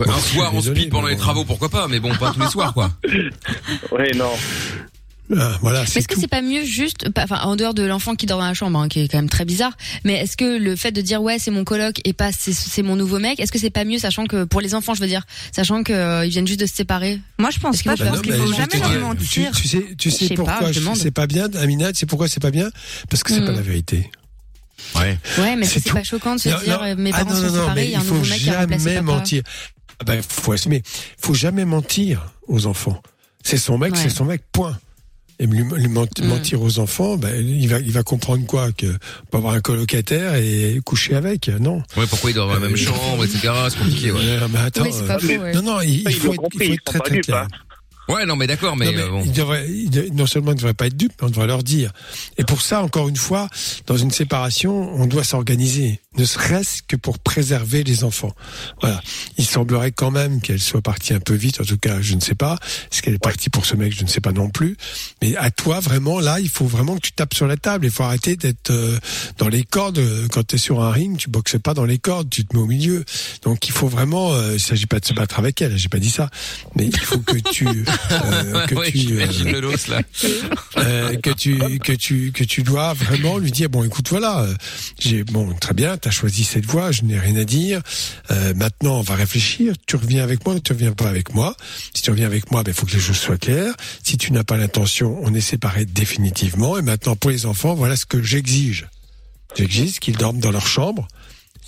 Ouais, 0.00 0.06
bon, 0.06 0.12
un 0.12 0.16
je 0.18 0.20
soir 0.22 0.52
en 0.54 0.56
désolé, 0.58 0.80
speed 0.80 0.90
pendant 0.90 1.08
les 1.08 1.16
travaux, 1.16 1.44
pourquoi 1.44 1.68
pas, 1.68 1.86
mais 1.88 2.00
bon, 2.00 2.14
pas 2.16 2.32
tous 2.32 2.40
les 2.40 2.46
soirs, 2.50 2.72
quoi. 2.74 2.90
Oui, 3.04 4.10
non. 4.16 4.30
Ah, 5.38 5.56
voilà, 5.60 5.82
Mais 5.82 6.00
est-ce 6.00 6.08
que 6.08 6.18
c'est 6.18 6.26
pas 6.26 6.42
mieux 6.42 6.64
juste, 6.64 7.08
enfin 7.16 7.38
en 7.42 7.54
dehors 7.54 7.72
de 7.72 7.84
l'enfant 7.84 8.16
qui 8.16 8.26
dort 8.26 8.40
dans 8.40 8.46
la 8.46 8.52
chambre, 8.54 8.76
hein, 8.80 8.88
qui 8.88 8.98
est 8.98 9.06
quand 9.06 9.18
même 9.18 9.28
très 9.28 9.44
bizarre, 9.44 9.70
mais 10.02 10.14
est-ce 10.14 10.36
que 10.36 10.58
le 10.58 10.74
fait 10.74 10.90
de 10.90 11.00
dire 11.00 11.22
ouais 11.22 11.38
c'est 11.38 11.52
mon 11.52 11.62
coloc 11.62 12.00
et 12.04 12.12
pas 12.12 12.32
c'est, 12.32 12.52
c'est 12.52 12.82
mon 12.82 12.96
nouveau 12.96 13.20
mec, 13.20 13.38
est-ce 13.38 13.52
que 13.52 13.58
c'est 13.60 13.70
pas 13.70 13.84
mieux 13.84 14.00
sachant 14.00 14.26
que 14.26 14.42
pour 14.42 14.60
les 14.60 14.74
enfants 14.74 14.92
je 14.92 15.00
veux 15.00 15.06
dire, 15.06 15.22
sachant 15.52 15.84
que 15.84 15.92
euh, 15.92 16.24
ils 16.26 16.30
viennent 16.32 16.48
juste 16.48 16.58
de 16.58 16.66
se 16.66 16.74
séparer? 16.74 17.20
Moi 17.38 17.50
je 17.50 17.60
pense 17.60 17.80
pas, 17.84 17.94
Bah 17.94 18.06
non, 18.06 18.10
mais 18.26 18.32
je 18.32 18.56
vais 18.56 18.66
te 18.66 18.76
dire, 18.76 19.52
Tu, 19.52 19.62
tu 19.62 19.68
sais, 19.68 19.86
tu 19.96 20.10
Je 20.10 20.14
sais 20.16 20.34
pourquoi 20.34 20.66
je 20.66 20.72
je- 20.72 20.80
demande. 20.80 20.96
c'est 20.96 21.12
pas 21.12 21.28
bien, 21.28 21.46
Amina, 21.60 21.92
tu 21.92 22.00
sais 22.00 22.06
pourquoi 22.06 22.26
c'est 22.26 22.42
pas 22.42 22.50
bien? 22.50 22.68
Parce 23.08 23.22
que 23.22 23.32
c'est 23.32 23.40
Hmm. 23.40 23.46
pas 23.46 23.52
la 23.52 23.62
vérité. 23.62 24.10
Ouais. 24.96 25.16
Ouais, 25.38 25.54
mais 25.54 25.66
C'est 25.66 25.78
c'est 25.78 25.92
pas 25.92 26.02
choquant 26.02 26.34
de 26.34 26.40
se 26.40 26.48
Non, 26.48 26.58
dire 26.58 26.78
non. 26.80 26.84
euh, 26.86 26.94
mes 26.96 27.10
Ah, 27.14 27.18
parents 27.18 27.30
non, 27.30 27.36
sont 27.36 27.42
non, 27.46 27.52
non, 27.52 27.60
séparés, 27.60 27.84
il 27.84 27.90
y 27.90 27.94
a 27.94 27.98
un 27.98 28.02
faut 28.02 28.14
nouveau 28.14 28.28
mec 28.30 28.38
qui 28.40 28.50
a 28.50 28.60
remplacé 28.62 28.84
jamais 28.84 29.02
mentir. 29.02 29.42
Ah 30.00 30.04
ben, 30.04 30.22
faut 30.26 30.52
assumer. 30.52 30.82
Faut 31.18 31.34
jamais 31.34 31.64
mentir 31.64 32.32
aux 32.48 32.66
enfants. 32.66 33.00
C'est 33.42 33.56
son 33.58 33.78
mec, 33.78 33.92
Ouais. 33.92 33.98
c'est 34.02 34.08
son 34.10 34.24
mec. 34.24 34.42
Point. 34.52 34.76
Et 35.38 35.46
lui, 35.46 35.62
Mm. 35.62 36.26
mentir 36.26 36.60
aux 36.60 36.78
enfants, 36.80 37.16
ben, 37.16 37.34
il 37.46 37.66
va, 37.68 37.78
il 37.78 37.92
va 37.92 38.02
comprendre 38.02 38.44
quoi 38.46 38.72
que 38.72 38.94
pas 39.30 39.38
avoir 39.38 39.54
un 39.54 39.60
colocataire 39.62 40.34
et 40.34 40.80
coucher 40.84 41.14
avec, 41.14 41.48
non? 41.48 41.82
Ouais, 41.96 42.06
pourquoi 42.06 42.30
ils 42.30 42.34
doivent 42.34 42.48
dans 42.48 42.54
la 42.54 42.60
même 42.60 42.76
chambre, 42.76 43.24
etc. 43.24 43.50
C'est 43.70 43.78
compliqué, 43.78 44.12
ouais. 44.12 44.18
Euh, 44.22 44.48
mais 44.52 44.58
attends, 44.58 44.82
Oui, 44.82 44.90
pas 45.06 45.16
euh, 45.16 45.38
ouais. 45.38 45.52
non, 45.54 45.62
non, 45.62 45.80
il, 45.80 45.88
il 45.90 46.10
ils 46.10 46.12
faut 46.14 46.32
être, 46.34 46.36
compris, 46.42 46.58
il 46.60 46.66
faut 46.68 46.72
être 46.74 46.84
très 46.84 46.98
pas 46.98 47.04
très 47.06 47.20
clair. 47.20 47.36
hein. 47.38 47.48
Ouais, 48.12 48.26
non, 48.26 48.36
mais 48.36 48.46
d'accord, 48.46 48.76
mais, 48.76 48.86
Non, 48.86 48.92
mais 48.92 49.02
euh, 49.02 49.08
bon. 49.10 49.22
il 49.24 49.32
devrait- 49.32 49.68
il 49.68 49.90
de- 49.90 50.08
non 50.12 50.26
seulement 50.26 50.50
il 50.52 50.54
ne 50.54 50.58
devrait 50.58 50.74
pas 50.74 50.86
être 50.86 50.96
dupe, 50.96 51.12
mais 51.20 51.26
on 51.28 51.30
devrait 51.30 51.46
leur 51.46 51.62
dire. 51.62 51.92
Et 52.38 52.44
pour 52.44 52.62
ça, 52.62 52.82
encore 52.82 53.08
une 53.08 53.16
fois, 53.16 53.48
dans 53.86 53.96
une 53.96 54.10
séparation, 54.10 54.92
on 54.94 55.06
doit 55.06 55.24
s'organiser, 55.24 56.00
ne 56.18 56.24
serait-ce 56.24 56.82
que 56.82 56.96
pour 56.96 57.18
préserver 57.18 57.84
les 57.84 58.04
enfants. 58.04 58.34
Voilà. 58.80 59.00
Il 59.38 59.46
semblerait 59.46 59.92
quand 59.92 60.10
même 60.10 60.40
qu'elle 60.40 60.60
soit 60.60 60.82
partie 60.82 61.14
un 61.14 61.20
peu 61.20 61.34
vite, 61.34 61.60
en 61.60 61.64
tout 61.64 61.78
cas, 61.78 62.00
je 62.00 62.14
ne 62.14 62.20
sais 62.20 62.34
pas. 62.34 62.58
Est-ce 62.92 63.02
qu'elle 63.02 63.14
est 63.14 63.18
partie 63.18 63.48
pour 63.50 63.64
ce 63.66 63.76
mec, 63.76 63.94
je 63.96 64.02
ne 64.02 64.08
sais 64.08 64.20
pas 64.20 64.32
non 64.32 64.48
plus. 64.50 64.76
Mais 65.22 65.36
à 65.36 65.50
toi, 65.50 65.80
vraiment, 65.80 66.20
là, 66.20 66.40
il 66.40 66.48
faut 66.48 66.66
vraiment 66.66 66.96
que 66.96 67.00
tu 67.02 67.12
tapes 67.12 67.34
sur 67.34 67.46
la 67.46 67.56
table. 67.56 67.86
Il 67.86 67.90
faut 67.92 68.02
arrêter 68.02 68.36
d'être 68.36 68.70
euh, 68.70 68.98
dans 69.38 69.48
les 69.48 69.62
cordes. 69.62 70.00
Quand 70.32 70.46
tu 70.46 70.56
es 70.56 70.58
sur 70.58 70.82
un 70.82 70.90
ring, 70.90 71.16
tu 71.16 71.30
boxes 71.30 71.58
pas 71.62 71.74
dans 71.74 71.84
les 71.84 71.98
cordes, 71.98 72.28
tu 72.28 72.44
te 72.44 72.56
mets 72.56 72.62
au 72.62 72.66
milieu. 72.66 73.04
Donc 73.42 73.68
il 73.68 73.72
faut 73.72 73.88
vraiment, 73.88 74.32
euh, 74.34 74.54
il 74.54 74.60
s'agit 74.60 74.86
pas 74.86 74.98
de 75.00 75.04
se 75.04 75.12
battre 75.14 75.38
avec 75.38 75.60
elle, 75.62 75.76
j'ai 75.76 75.88
pas 75.88 75.98
dit 75.98 76.10
ça, 76.10 76.28
mais 76.76 76.86
il 76.86 76.98
faut 76.98 77.18
que 77.18 77.36
tu, 77.50 77.66
euh, 78.12 78.66
que 78.68 78.74
Ouais, 78.74 78.90
tu, 78.90 78.98
j'imagine 78.98 79.48
euh, 79.48 79.52
le 79.52 79.60
los, 79.60 79.76
là. 79.88 80.02
euh, 80.78 81.16
que 81.16 81.30
tu 81.30 81.78
que 81.78 81.92
tu 81.92 82.32
que 82.32 82.44
tu 82.44 82.62
dois 82.62 82.92
vraiment 82.94 83.38
lui 83.38 83.50
dire 83.50 83.68
bon 83.68 83.84
écoute 83.84 84.08
voilà 84.10 84.46
j'ai 84.98 85.24
bon 85.24 85.54
très 85.54 85.74
bien 85.74 85.96
t'as 85.96 86.10
choisi 86.10 86.44
cette 86.44 86.66
voie 86.66 86.92
je 86.92 87.02
n'ai 87.02 87.18
rien 87.18 87.36
à 87.36 87.44
dire. 87.44 87.80
Maintenant 88.56 88.98
on 88.98 89.02
va 89.02 89.14
réfléchir. 89.14 89.74
Tu 89.86 89.96
reviens 89.96 90.22
avec 90.24 90.44
moi 90.46 90.54
ou 90.54 90.60
tu 90.60 90.72
reviens 90.72 90.92
pas 90.92 91.08
avec 91.08 91.34
moi? 91.34 91.56
Si 91.94 92.02
tu 92.02 92.10
reviens 92.10 92.26
avec 92.26 92.50
moi 92.50 92.62
ben 92.62 92.72
faut 92.74 92.86
que 92.86 92.92
les 92.92 93.00
choses 93.00 93.16
soient 93.18 93.38
claires. 93.38 93.74
Si 94.02 94.16
tu 94.18 94.32
n'as 94.32 94.44
pas 94.44 94.56
l'intention 94.56 95.18
on 95.22 95.34
est 95.34 95.40
séparés 95.40 95.84
définitivement. 95.84 96.78
Et 96.78 96.82
maintenant 96.82 97.16
pour 97.16 97.30
les 97.30 97.46
enfants 97.46 97.74
voilà 97.74 97.96
ce 97.96 98.06
que 98.06 98.22
j'exige. 98.22 98.86
J'exige 99.56 99.98
qu'ils 99.98 100.16
dorment 100.16 100.38
dans 100.40 100.52
leur 100.52 100.66
chambre 100.66 101.08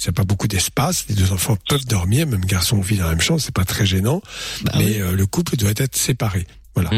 c'est 0.02 0.14
pas 0.14 0.24
beaucoup 0.24 0.48
d'espace, 0.48 1.06
les 1.08 1.14
deux 1.14 1.32
enfants 1.32 1.56
peuvent 1.68 1.86
dormir, 1.86 2.26
même 2.26 2.44
garçon 2.44 2.78
ou 2.78 2.82
fille 2.82 2.98
dans 2.98 3.04
la 3.04 3.10
même 3.10 3.20
chambre, 3.20 3.40
c'est 3.40 3.54
pas 3.54 3.64
très 3.64 3.86
gênant, 3.86 4.20
mais 4.78 5.00
euh, 5.00 5.12
le 5.12 5.26
couple 5.26 5.56
doit 5.56 5.70
être 5.76 5.96
séparé. 5.96 6.46
Voilà. 6.74 6.88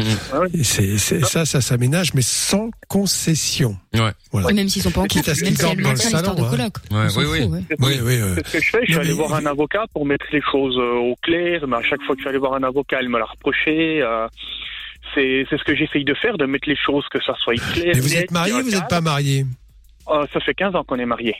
Et 0.53 0.63
c'est, 0.63 0.97
c'est- 0.97 1.25
ça, 1.25 1.45
ça 1.45 1.59
s'aménage, 1.59 2.13
mais 2.13 2.21
sans 2.21 2.69
concession. 2.87 3.77
Ouais. 3.93 4.11
Voilà. 4.31 4.53
Même 4.53 4.69
s'ils 4.69 4.81
sont 4.81 4.89
pas 4.89 5.01
en 5.01 5.03
couple, 5.03 5.15
Quitte 5.15 5.27
à 5.29 5.35
ce 5.35 5.41
même 5.41 5.49
qu'ils 5.49 5.57
si 5.59 5.63
elle 5.65 5.67
dorment 5.75 5.81
dans 5.83 5.89
le 5.89 5.95
l'histoire 5.95 6.21
de 6.21 6.27
salon, 6.27 6.45
hein. 6.45 6.49
coloc. 6.49 6.73
Ouais, 6.91 7.07
oui, 7.17 7.41
fout, 7.41 7.49
oui. 7.51 7.85
ouais. 7.85 7.99
Oui, 8.01 8.15
euh, 8.21 8.35
ce 8.37 8.51
que 8.53 8.61
je 8.63 8.69
fais, 8.69 8.79
je 8.83 8.91
suis 8.93 8.95
allé 9.01 9.09
mais- 9.09 9.15
voir 9.15 9.33
un 9.35 9.45
avocat 9.45 9.83
pour 9.93 10.05
mettre 10.05 10.25
les 10.31 10.41
choses 10.49 10.77
euh, 10.77 10.95
au 11.11 11.15
clair, 11.21 11.67
mais 11.67 11.75
à 11.75 11.81
chaque 11.83 12.01
fois 12.03 12.15
que 12.15 12.19
je 12.21 12.23
suis 12.23 12.29
allé 12.29 12.37
voir 12.39 12.53
un 12.53 12.63
avocat, 12.63 13.01
il 13.01 13.09
me 13.09 13.19
l'a 13.19 13.25
reproché. 13.25 14.01
euh, 14.01 14.27
c'est 15.13 15.45
c'est 15.49 15.57
ce 15.57 15.63
que 15.63 15.75
j'essaye 15.75 16.03
de 16.05 16.13
faire, 16.15 16.37
de 16.37 16.45
mettre 16.45 16.67
les 16.69 16.75
choses, 16.77 17.03
que 17.11 17.19
ça 17.23 17.33
soit 17.43 17.55
clair. 17.73 17.91
Mais 17.93 17.99
vous 17.99 18.15
êtes 18.15 18.31
marié 18.31 18.53
ou 18.53 18.63
vous 18.63 18.71
n'êtes 18.71 18.87
pas 18.87 19.01
marié? 19.01 19.45
Euh, 20.09 20.25
Ça 20.33 20.39
fait 20.39 20.53
15 20.53 20.73
ans 20.75 20.83
qu'on 20.83 20.97
est 20.99 21.05
mariés. 21.05 21.35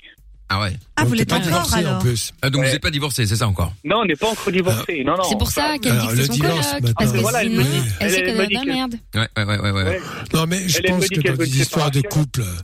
Ah 0.48 0.62
ouais. 0.62 0.78
Ah, 0.96 1.04
vous 1.06 1.14
l'êtes 1.14 1.32
encore 1.34 1.44
divorcé, 1.44 1.76
en 1.76 1.78
alors 1.80 2.00
plus. 2.00 2.32
Ah, 2.44 2.50
donc 2.52 2.62
Ouais. 2.62 2.68
vous 2.68 2.74
n'êtes 2.74 2.82
pas 2.84 2.92
divorcé, 2.92 3.26
c'est 3.26 3.36
ça 3.38 3.48
encore? 3.48 3.74
Non, 3.84 4.02
on 4.02 4.06
n'est 4.06 4.16
pas 4.16 4.30
encore 4.30 4.52
divorcés. 4.52 5.04
non, 5.04 5.18
non. 5.18 5.24
C'est 5.28 5.38
pour 5.40 5.50
ça 5.52 5.78
qu'elle 5.80 5.94
dit 5.94 5.98
Alors, 5.98 6.08
que 6.12 6.16
le 6.16 6.22
c'est 6.22 6.28
son 6.28 6.34
divorce, 6.34 6.72
coloc, 6.74 6.94
parce 6.98 7.12
que 7.12 7.18
Voilà, 7.18 7.44
elle 7.44 7.50
sinon, 7.52 7.64
elle 8.00 8.12
sait 8.12 8.20
elle- 8.20 8.26
qu'elle 8.26 8.40
elle 8.42 8.52
est 8.52 8.54
dans 8.56 8.64
la 8.64 8.74
merde. 8.74 8.96
Ouais, 9.16 9.28
ouais, 9.38 9.44
ouais, 9.44 9.60
ouais, 9.60 9.72
ouais. 9.72 9.84
Ouais. 9.84 10.02
Non, 10.36 10.46
mais 10.48 10.70
je 10.70 10.80
pense 10.82 11.08
que 11.08 11.20
dans 11.22 11.36
des 11.36 11.60
histoires 11.62 11.90
de 11.90 12.02
couple, 12.02 12.42
euh, 12.42 12.56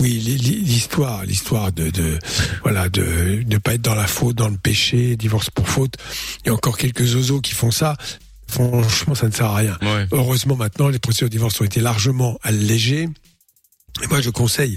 oui, 0.00 0.12
l'histoire, 0.18 1.24
l'histoire 1.26 1.72
de, 1.72 1.90
de, 1.90 2.18
voilà, 2.62 2.88
de, 2.88 3.42
de 3.44 3.58
pas 3.58 3.74
être 3.74 3.82
dans 3.82 3.94
la 3.94 4.06
faute, 4.06 4.36
dans 4.36 4.48
le 4.48 4.56
péché, 4.56 5.16
divorce 5.16 5.50
pour 5.50 5.68
faute. 5.68 5.94
Il 6.44 6.48
y 6.48 6.50
a 6.50 6.54
encore 6.54 6.78
quelques 6.78 7.14
oiseaux 7.14 7.42
qui 7.42 7.52
font 7.52 7.70
ça. 7.70 7.96
Franchement, 8.48 9.14
ça 9.14 9.26
ne 9.28 9.32
sert 9.32 9.46
à 9.46 9.56
rien. 9.56 9.76
Ouais. 9.82 10.06
Heureusement, 10.12 10.56
maintenant, 10.56 10.88
les 10.88 10.98
procédures 10.98 11.28
de 11.28 11.32
divorce 11.32 11.60
ont 11.60 11.64
été 11.64 11.80
largement 11.80 12.38
allégées. 12.42 13.08
Et 14.02 14.06
moi, 14.08 14.20
je 14.20 14.30
conseille, 14.30 14.76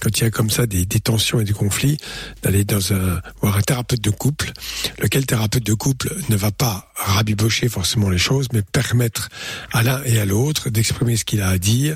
quand 0.00 0.18
il 0.18 0.24
y 0.24 0.26
a 0.26 0.30
comme 0.30 0.50
ça 0.50 0.66
des, 0.66 0.84
des 0.84 1.00
tensions 1.00 1.40
et 1.40 1.44
des 1.44 1.52
conflits, 1.52 1.98
d'aller 2.42 2.64
dans 2.64 2.92
un, 2.92 3.20
voir 3.40 3.56
un 3.56 3.62
thérapeute 3.62 4.00
de 4.00 4.10
couple, 4.10 4.52
lequel 5.00 5.26
thérapeute 5.26 5.64
de 5.64 5.74
couple 5.74 6.14
ne 6.28 6.36
va 6.36 6.50
pas 6.50 6.90
rabibocher 6.94 7.68
forcément 7.68 8.10
les 8.10 8.18
choses, 8.18 8.48
mais 8.52 8.62
permettre 8.62 9.28
à 9.72 9.82
l'un 9.82 10.02
et 10.04 10.18
à 10.18 10.24
l'autre 10.24 10.70
d'exprimer 10.70 11.16
ce 11.16 11.24
qu'il 11.24 11.40
a 11.42 11.48
à 11.48 11.58
dire 11.58 11.94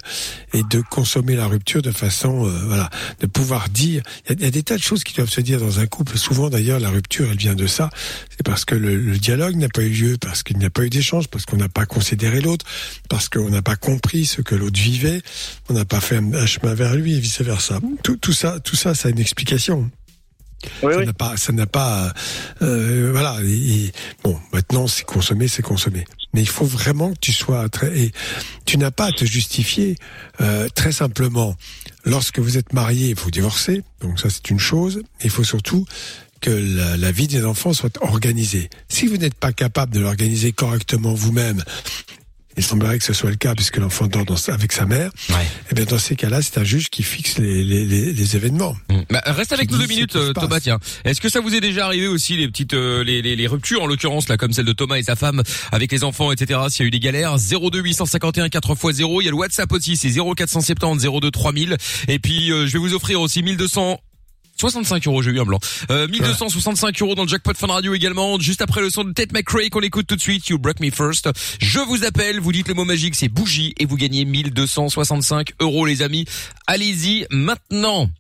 et 0.53 0.63
de 0.63 0.81
consommer 0.81 1.37
la 1.37 1.47
rupture 1.47 1.83
de 1.83 1.91
façon, 1.91 2.47
euh, 2.47 2.51
voilà, 2.67 2.91
de 3.21 3.27
pouvoir 3.27 3.69
dire. 3.69 4.03
Il 4.29 4.41
y, 4.41 4.47
a, 4.47 4.51
des 4.51 4.63
tas 4.63 4.77
de 4.77 4.83
choses 4.83 5.05
qui 5.05 5.15
doivent 5.15 5.31
se 5.31 5.41
dire 5.41 5.61
dans 5.61 5.81
un 5.81 5.87
couple. 5.87 6.19
Souvent, 6.19 6.51
d'ailleurs, 6.51 6.81
la 6.81 6.91
rupture, 6.91 7.29
elle 7.31 7.39
vient 7.39 7.55
de 7.55 7.67
ça. 7.67 7.91
C'est 8.31 8.43
parce 8.45 8.65
que 8.65 8.75
le, 8.75 8.97
le 8.97 9.19
dialogue 9.19 9.57
n'a 9.57 9.69
pas 9.69 9.83
eu 9.83 9.91
lieu, 9.91 10.17
parce 10.21 10.43
qu'il 10.43 10.59
n'y 10.59 10.65
a 10.65 10.71
pas 10.71 10.85
eu 10.85 10.91
d'échange, 10.91 11.29
parce 11.29 11.47
qu'on 11.47 11.57
n'a 11.57 11.69
pas 11.69 11.87
considéré 11.87 12.41
l'autre, 12.41 12.65
parce 13.09 13.29
qu'on 13.29 13.51
n'a 13.51 13.63
pas 13.63 13.77
compris 13.77 14.27
ce 14.27 14.43
que 14.43 14.55
l'autre 14.55 14.81
vivait, 14.81 15.23
on 15.69 15.75
n'a 15.75 15.85
pas 15.85 16.01
fait 16.01 16.17
un 16.17 16.47
chemin 16.47 16.75
vers 16.75 16.95
lui 16.95 17.15
et 17.15 17.21
vice 17.21 17.41
versa. 17.41 17.81
Tout, 18.03 18.17
tout 18.17 18.33
ça, 18.33 18.61
tout 18.61 18.77
ça, 18.77 18.95
ça 18.95 19.09
a 19.09 19.11
une 19.11 19.19
explication. 19.21 19.91
Oui, 20.83 20.93
ça 20.93 20.99
oui. 20.99 21.07
n'a 21.07 21.13
pas, 21.15 21.37
ça 21.39 21.53
n'a 21.53 21.67
pas, 21.67 22.13
euh, 22.61 23.09
voilà. 23.13 23.39
Et, 23.45 23.85
et 23.87 23.93
bon, 24.23 24.39
maintenant 24.53 24.87
c'est 24.87 25.05
consommé, 25.05 25.49
c'est 25.49 25.63
consommé. 25.63 26.05
Mais 26.35 26.43
il 26.43 26.49
faut 26.49 26.67
vraiment 26.67 27.13
que 27.13 27.19
tu 27.19 27.33
sois 27.33 27.69
très. 27.71 27.99
Et 27.99 28.13
tu 28.67 28.77
n'as 28.77 28.91
pas 28.91 29.07
à 29.07 29.13
te 29.13 29.25
justifier. 29.25 29.97
euh, 30.41 30.69
très 30.75 30.93
simplement, 30.93 31.57
lorsque 32.05 32.39
vous 32.39 32.59
êtes 32.59 32.73
marié, 32.73 33.15
vous 33.15 33.31
divorcez. 33.31 33.83
Donc 34.03 34.21
ça 34.21 34.29
c'est 34.29 34.51
une 34.51 34.61
chose. 34.61 35.03
Il 35.25 35.31
faut 35.31 35.45
surtout 35.45 35.87
que 36.43 36.51
la, 36.51 36.97
la 36.97 37.13
vie 37.13 37.27
des 37.27 37.45
enfants 37.45 37.73
soit 37.73 37.97
organisée. 38.03 38.69
Si 38.89 39.07
vous 39.07 39.17
n'êtes 39.17 39.35
pas 39.35 39.53
capable 39.53 39.95
de 39.95 40.01
l'organiser 40.01 40.53
correctement 40.53 41.15
vous-même, 41.15 41.63
il 42.61 42.65
semblerait 42.65 42.99
que 42.99 43.05
ce 43.05 43.15
soit 43.15 43.31
le 43.31 43.37
cas 43.37 43.55
puisque 43.55 43.79
l'enfant 43.79 44.07
dort 44.07 44.27
dans 44.27 44.37
avec 44.49 44.73
sa 44.73 44.85
mère. 44.85 45.11
Et 45.71 45.75
bien 45.75 45.87
dans 45.87 45.99
ces 45.99 46.15
cas-là, 46.15 46.43
c'est 46.43 46.59
un 46.59 46.65
juge 46.65 46.91
qui 46.91 47.03
fixe 47.03 47.39
les, 47.39 47.65
les, 47.65 47.87
les, 47.87 48.13
les 48.13 48.37
événements. 48.37 48.77
Bah, 49.09 49.23
reste 49.25 49.53
avec 49.53 49.71
nous 49.71 49.79
deux 49.79 49.87
minutes, 49.87 50.17
euh. 50.17 50.35
Thomas. 50.35 50.61
Tiens, 50.61 50.79
est-ce 51.05 51.23
que 51.23 51.31
ça 51.31 51.41
vous 51.41 51.55
est 51.55 51.61
déjà 51.61 51.87
arrivé 51.87 52.07
aussi 52.07 52.37
les 52.37 52.49
petites, 52.49 52.75
euh, 52.75 53.03
les, 53.03 53.23
les, 53.23 53.35
les 53.35 53.47
ruptures 53.47 53.83
en 53.83 53.87
l'occurrence 53.87 54.29
là, 54.29 54.37
comme 54.37 54.53
celle 54.53 54.67
de 54.67 54.73
Thomas 54.75 54.97
et 54.97 55.03
sa 55.03 55.17
femme 55.17 55.43
avec 55.73 55.91
les 55.91 56.05
enfants, 56.05 56.33
etc. 56.33 56.61
S'il 56.69 56.83
y 56.83 56.85
a 56.85 56.89
eu 56.89 56.91
des 56.91 57.01
galères, 57.01 57.37
02 57.39 57.81
851 57.81 58.49
4x0. 58.49 59.23
Il 59.23 59.25
y 59.25 59.29
a 59.29 59.31
le 59.31 59.37
WhatsApp 59.37 59.73
aussi, 59.73 59.97
c'est 59.97 60.11
0470 60.11 61.07
02 61.21 61.31
3000. 61.31 61.77
Et 62.09 62.19
puis 62.19 62.53
euh, 62.53 62.67
je 62.67 62.75
vais 62.75 62.79
vous 62.79 62.93
offrir 62.93 63.23
aussi 63.23 63.43
1200. 63.43 63.99
65 64.61 65.07
euros, 65.07 65.23
j'ai 65.23 65.31
eu 65.31 65.41
un 65.41 65.45
blanc. 65.45 65.59
Euh, 65.91 66.07
1265 66.07 67.01
euros 67.01 67.15
dans 67.15 67.23
le 67.23 67.29
jackpot 67.29 67.55
Fun 67.55 67.69
Radio 67.69 67.95
également. 67.95 68.39
Juste 68.39 68.61
après 68.61 68.83
le 68.83 68.91
son 68.91 69.05
de 69.05 69.13
Ted 69.13 69.33
McRae 69.33 69.71
qu'on 69.71 69.81
écoute 69.81 70.07
tout 70.07 70.17
de 70.17 70.21
suite. 70.21 70.49
You 70.49 70.59
break 70.59 70.81
me 70.81 70.91
first. 70.91 71.31
Je 71.61 71.81
vous 71.81 72.05
appelle, 72.05 72.41
vous 72.41 72.53
dites 72.53 72.69
le 72.69 72.75
mot 72.75 72.85
magique, 72.85 73.15
c'est 73.15 73.29
bougie 73.29 73.75
et 73.79 73.87
vous 73.87 73.97
gagnez 73.97 74.25
1265 74.27 75.53
euros 75.61 75.87
les 75.87 76.03
amis. 76.03 76.27
Allez-y 76.67 77.27
maintenant. 77.31 78.11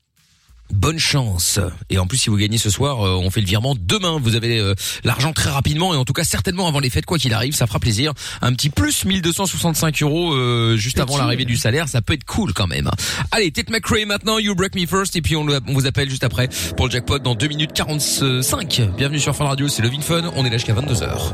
Bonne 0.73 0.99
chance. 0.99 1.59
Et 1.89 1.99
en 1.99 2.07
plus, 2.07 2.19
si 2.19 2.31
vous 2.31 2.37
gagnez 2.37 2.59
ce 2.59 2.71
soir, 2.71 3.05
euh, 3.05 3.21
on 3.23 3.31
fait 3.31 3.41
le 3.41 3.47
virement 3.47 3.75
demain. 3.79 4.19
Vous 4.23 4.37
avez 4.37 4.59
euh, 4.59 4.75
l'argent 5.05 5.33
très 5.33 5.51
rapidement 5.51 5.95
et 5.95 5.97
en 5.97 6.05
tout 6.05 6.13
cas 6.13 6.25
certainement 6.25 6.69
avant 6.69 6.79
les 6.79 6.91
fêtes, 6.91 7.07
quoi 7.07 7.19
qu'il 7.19 7.35
arrive, 7.35 7.55
ça 7.55 7.67
fera 7.67 7.79
plaisir. 7.79 8.13
Un 8.41 8.53
petit 8.53 8.71
plus 8.71 9.05
1265 9.05 10.03
euros 10.03 10.33
euh, 10.33 10.77
juste 10.77 11.01
avant 11.01 11.19
l'arrivée 11.19 11.45
du 11.45 11.57
salaire, 11.57 11.89
ça 11.89 12.03
peut 12.03 12.15
être 12.15 12.25
cool 12.25 12.53
quand 12.53 12.67
même. 12.67 12.91
Allez, 13.33 13.51
Ted 13.51 13.73
McRae 13.73 14.07
maintenant, 14.07 14.39
You 14.39 14.55
Break 14.55 14.75
Me 14.75 14.87
First 14.87 15.17
et 15.17 15.23
puis 15.23 15.37
on 15.37 15.47
vous 15.67 15.87
appelle 15.87 16.09
juste 16.09 16.25
après 16.25 16.49
pour 16.77 16.87
le 16.87 16.93
jackpot 16.93 17.19
dans 17.19 17.35
2 17.35 17.49
minutes 17.49 17.73
45. 17.73 18.83
Bienvenue 18.97 19.21
sur 19.21 19.35
Fun 19.35 19.47
Radio, 19.47 19.69
c'est 19.69 19.83
Levin 19.83 20.01
Fun. 20.01 20.31
On 20.37 20.45
est 20.45 20.51
là 20.51 20.57
jusqu'à 20.57 20.75
22h. 20.75 21.33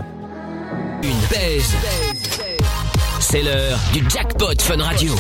Une 1.03 1.11
baise. 1.31 1.75
C'est 3.21 3.43
l'heure 3.43 3.79
du 3.93 4.03
jackpot 4.09 4.61
Fun 4.61 4.83
Radio. 4.83 5.15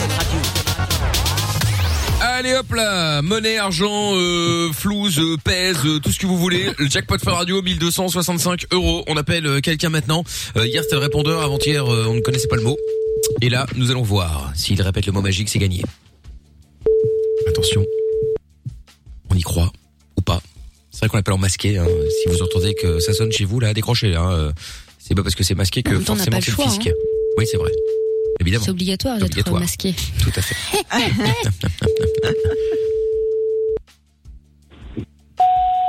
Allez 2.21 2.55
hop 2.55 2.73
là, 2.73 3.21
monnaie, 3.23 3.59
argent, 3.59 4.12
euh, 4.14 4.73
flouze, 4.73 5.19
euh, 5.19 5.37
pèse, 5.43 5.77
euh, 5.85 5.99
tout 6.01 6.11
ce 6.11 6.19
que 6.19 6.27
vous 6.27 6.37
voulez. 6.39 6.67
Le 6.79 6.89
jackpot 6.89 7.19
Fun 7.19 7.33
Radio, 7.33 7.61
1265 7.62 8.67
euros. 8.73 9.05
On 9.07 9.17
appelle 9.17 9.47
euh, 9.47 9.61
quelqu'un 9.61 9.91
maintenant. 9.91 10.25
Euh, 10.57 10.67
hier 10.67 10.83
c'était 10.83 10.97
le 10.97 11.03
répondeur, 11.03 11.43
avant-hier 11.43 11.85
euh, 11.91 12.07
on 12.09 12.14
ne 12.14 12.21
connaissait 12.21 12.49
pas 12.49 12.57
le 12.57 12.62
mot. 12.62 12.77
Et 13.43 13.49
là, 13.51 13.67
nous 13.77 13.91
allons 13.91 14.03
voir. 14.03 14.51
S'il 14.55 14.81
répète 14.81 15.07
le 15.07 15.12
mot 15.12 15.21
magique, 15.21 15.49
c'est 15.51 15.59
gagné. 15.59 15.83
Attention. 17.49 17.85
On 19.31 19.35
y 19.35 19.43
croit 19.43 19.71
ou 20.17 20.23
pas. 20.23 20.41
C'est 20.91 21.01
vrai 21.01 21.09
qu'on 21.09 21.19
appelle 21.19 21.35
en 21.35 21.39
masqué. 21.39 21.77
Hein. 21.77 21.87
Si 22.23 22.29
vous 22.31 22.43
entendez 22.43 22.75
que 22.75 22.99
ça 22.99 23.12
sonne 23.12 23.31
chez 23.31 23.45
vous, 23.45 23.61
là, 23.61 23.75
décrochez. 23.75 24.14
Hein. 24.14 24.53
C'est 24.99 25.14
pas 25.14 25.23
parce 25.23 25.35
que 25.35 25.45
c'est 25.45 25.55
masqué 25.55 25.83
que 25.83 25.99
forcément 26.01 26.41
c'est 26.41 26.51
le 26.51 26.53
le 26.53 26.57
choix, 26.57 26.69
fisc. 26.71 26.87
hein. 26.89 26.93
Oui, 27.37 27.47
c'est 27.51 27.59
vrai. 27.59 27.71
Évidemment. 28.41 28.64
C'est 28.64 28.70
obligatoire 28.70 29.18
d'être 29.18 29.53
masqué. 29.53 29.95
Tout 30.22 30.32
à 30.37 30.43
fait. 30.43 30.57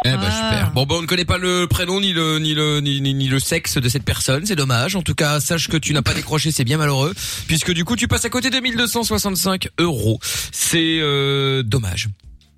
Eh 0.05 0.11
ben 0.11 0.31
super. 0.31 0.71
Bon 0.73 0.85
ben 0.85 0.95
on 0.95 1.01
ne 1.01 1.07
connaît 1.07 1.25
pas 1.25 1.37
le 1.37 1.67
prénom 1.67 1.99
ni 1.99 2.13
le 2.13 2.39
ni 2.39 2.53
le 2.53 2.79
ni, 2.79 3.01
ni, 3.01 3.13
ni 3.13 3.27
le 3.27 3.39
sexe 3.39 3.77
de 3.77 3.89
cette 3.89 4.03
personne, 4.03 4.45
c'est 4.45 4.55
dommage. 4.55 4.95
En 4.95 5.01
tout 5.01 5.15
cas, 5.15 5.41
sache 5.41 5.67
que 5.67 5.75
tu 5.75 5.93
n'as 5.93 6.01
pas 6.01 6.13
décroché, 6.13 6.51
c'est 6.51 6.63
bien 6.63 6.77
malheureux, 6.77 7.13
puisque 7.47 7.73
du 7.73 7.83
coup 7.83 7.97
tu 7.97 8.07
passes 8.07 8.23
à 8.23 8.29
côté 8.29 8.49
de 8.49 8.57
1265 8.57 9.67
euros. 9.79 10.19
C'est 10.21 10.99
euh, 11.01 11.61
dommage. 11.63 12.07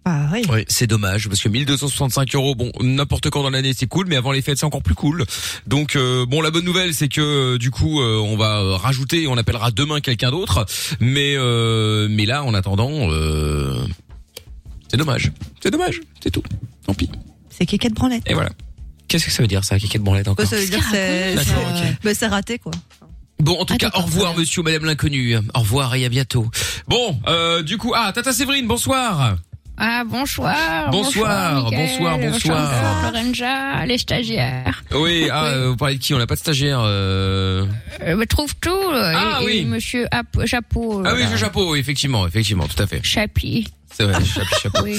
Ah 0.05 0.27
oui. 0.33 0.41
Oui, 0.49 0.63
c'est 0.67 0.87
dommage 0.87 1.27
parce 1.27 1.41
que 1.41 1.49
1265 1.49 2.33
euros, 2.35 2.55
bon, 2.55 2.71
n'importe 2.81 3.29
quand 3.29 3.43
dans 3.43 3.49
l'année 3.49 3.73
c'est 3.77 3.85
cool, 3.87 4.07
mais 4.07 4.15
avant 4.15 4.31
les 4.31 4.41
fêtes 4.41 4.57
c'est 4.57 4.65
encore 4.65 4.81
plus 4.81 4.95
cool. 4.95 5.25
Donc 5.67 5.95
euh, 5.95 6.25
bon, 6.25 6.41
la 6.41 6.51
bonne 6.51 6.65
nouvelle 6.65 6.93
c'est 6.93 7.09
que 7.09 7.21
euh, 7.21 7.57
du 7.57 7.69
coup 7.69 8.01
euh, 8.01 8.17
on 8.17 8.37
va 8.37 8.59
euh, 8.59 8.75
rajouter, 8.75 9.27
on 9.27 9.37
appellera 9.37 9.71
demain 9.71 9.99
quelqu'un 9.99 10.31
d'autre, 10.31 10.65
mais 10.99 11.35
euh, 11.37 12.07
mais 12.09 12.25
là 12.25 12.43
en 12.43 12.53
attendant, 12.53 12.89
euh, 13.11 13.75
c'est 14.89 14.97
dommage, 14.97 15.31
c'est 15.61 15.69
dommage, 15.71 16.01
c'est 16.23 16.31
tout. 16.31 16.43
Tant 16.85 16.93
pis. 16.93 17.09
C'est 17.49 17.65
Kékette 17.65 17.93
Branlette. 17.93 18.23
Et 18.25 18.33
voilà. 18.33 18.49
Qu'est-ce 19.09 19.25
que 19.25 19.31
ça 19.31 19.41
veut 19.43 19.47
dire 19.47 19.63
ça, 19.65 19.77
Kékette 19.77 20.01
Branlette 20.01 20.27
encore 20.29 20.45
Bah, 20.45 20.49
ça 20.49 20.55
veut 20.57 20.65
dire 20.67 20.79
que 20.79 20.91
c'est 20.91 21.35
D'accord, 21.35 21.53
c'est- 21.75 21.89
ok. 21.89 21.95
bah, 22.03 22.13
c'est 22.15 22.27
raté 22.27 22.57
quoi. 22.57 22.71
Bon, 23.39 23.57
en 23.57 23.63
tout 23.65 23.77
cas, 23.77 23.89
au 23.95 24.01
revoir, 24.01 24.35
monsieur, 24.37 24.61
madame 24.63 24.83
l'inconnu. 24.83 25.33
Au 25.37 25.59
revoir 25.59 25.95
et 25.95 26.03
à 26.03 26.09
bientôt. 26.09 26.49
Bon, 26.89 27.17
euh, 27.27 27.63
du 27.63 27.77
coup, 27.77 27.93
ah, 27.95 28.11
Tata 28.13 28.33
Séverine, 28.33 28.67
bonsoir. 28.67 29.37
Ah, 29.79 30.03
bonsoir. 30.05 30.89
Bonsoir, 30.91 31.63
Mickaël, 31.65 31.89
bonsoir, 31.89 32.17
bonsoir. 32.17 32.69
bonsoir, 32.71 33.11
Lorenza, 33.13 33.85
les 33.85 33.97
stagiaires. 33.97 34.83
Oui, 34.93 35.27
ah, 35.31 35.45
euh, 35.45 35.69
vous 35.69 35.77
parlez 35.77 35.95
de 35.95 35.99
qui? 36.01 36.13
On 36.13 36.17
n'a 36.17 36.27
pas 36.27 36.35
de 36.35 36.39
stagiaire. 36.39 36.79
Euh... 36.83 37.65
Euh, 38.01 38.15
me 38.17 38.25
trouve 38.25 38.53
tout. 38.59 38.69
euh, 38.69 39.13
Ah, 39.15 39.39
et, 39.41 39.45
oui. 39.45 39.57
et 39.59 39.65
monsieur 39.65 40.05
Ap- 40.11 40.45
Chapeau. 40.45 41.01
Ah 41.05 41.13
oui, 41.15 41.23
le 41.31 41.37
chapeau, 41.37 41.71
oui, 41.71 41.79
effectivement, 41.79 42.27
effectivement, 42.27 42.67
tout 42.67 42.81
à 42.81 42.87
fait. 42.87 42.99
Chapi. 43.03 43.67
C'est 43.91 44.03
vrai, 44.03 44.23
chapeau, 44.25 44.55
chapeau. 44.61 44.81
Oui. 44.83 44.97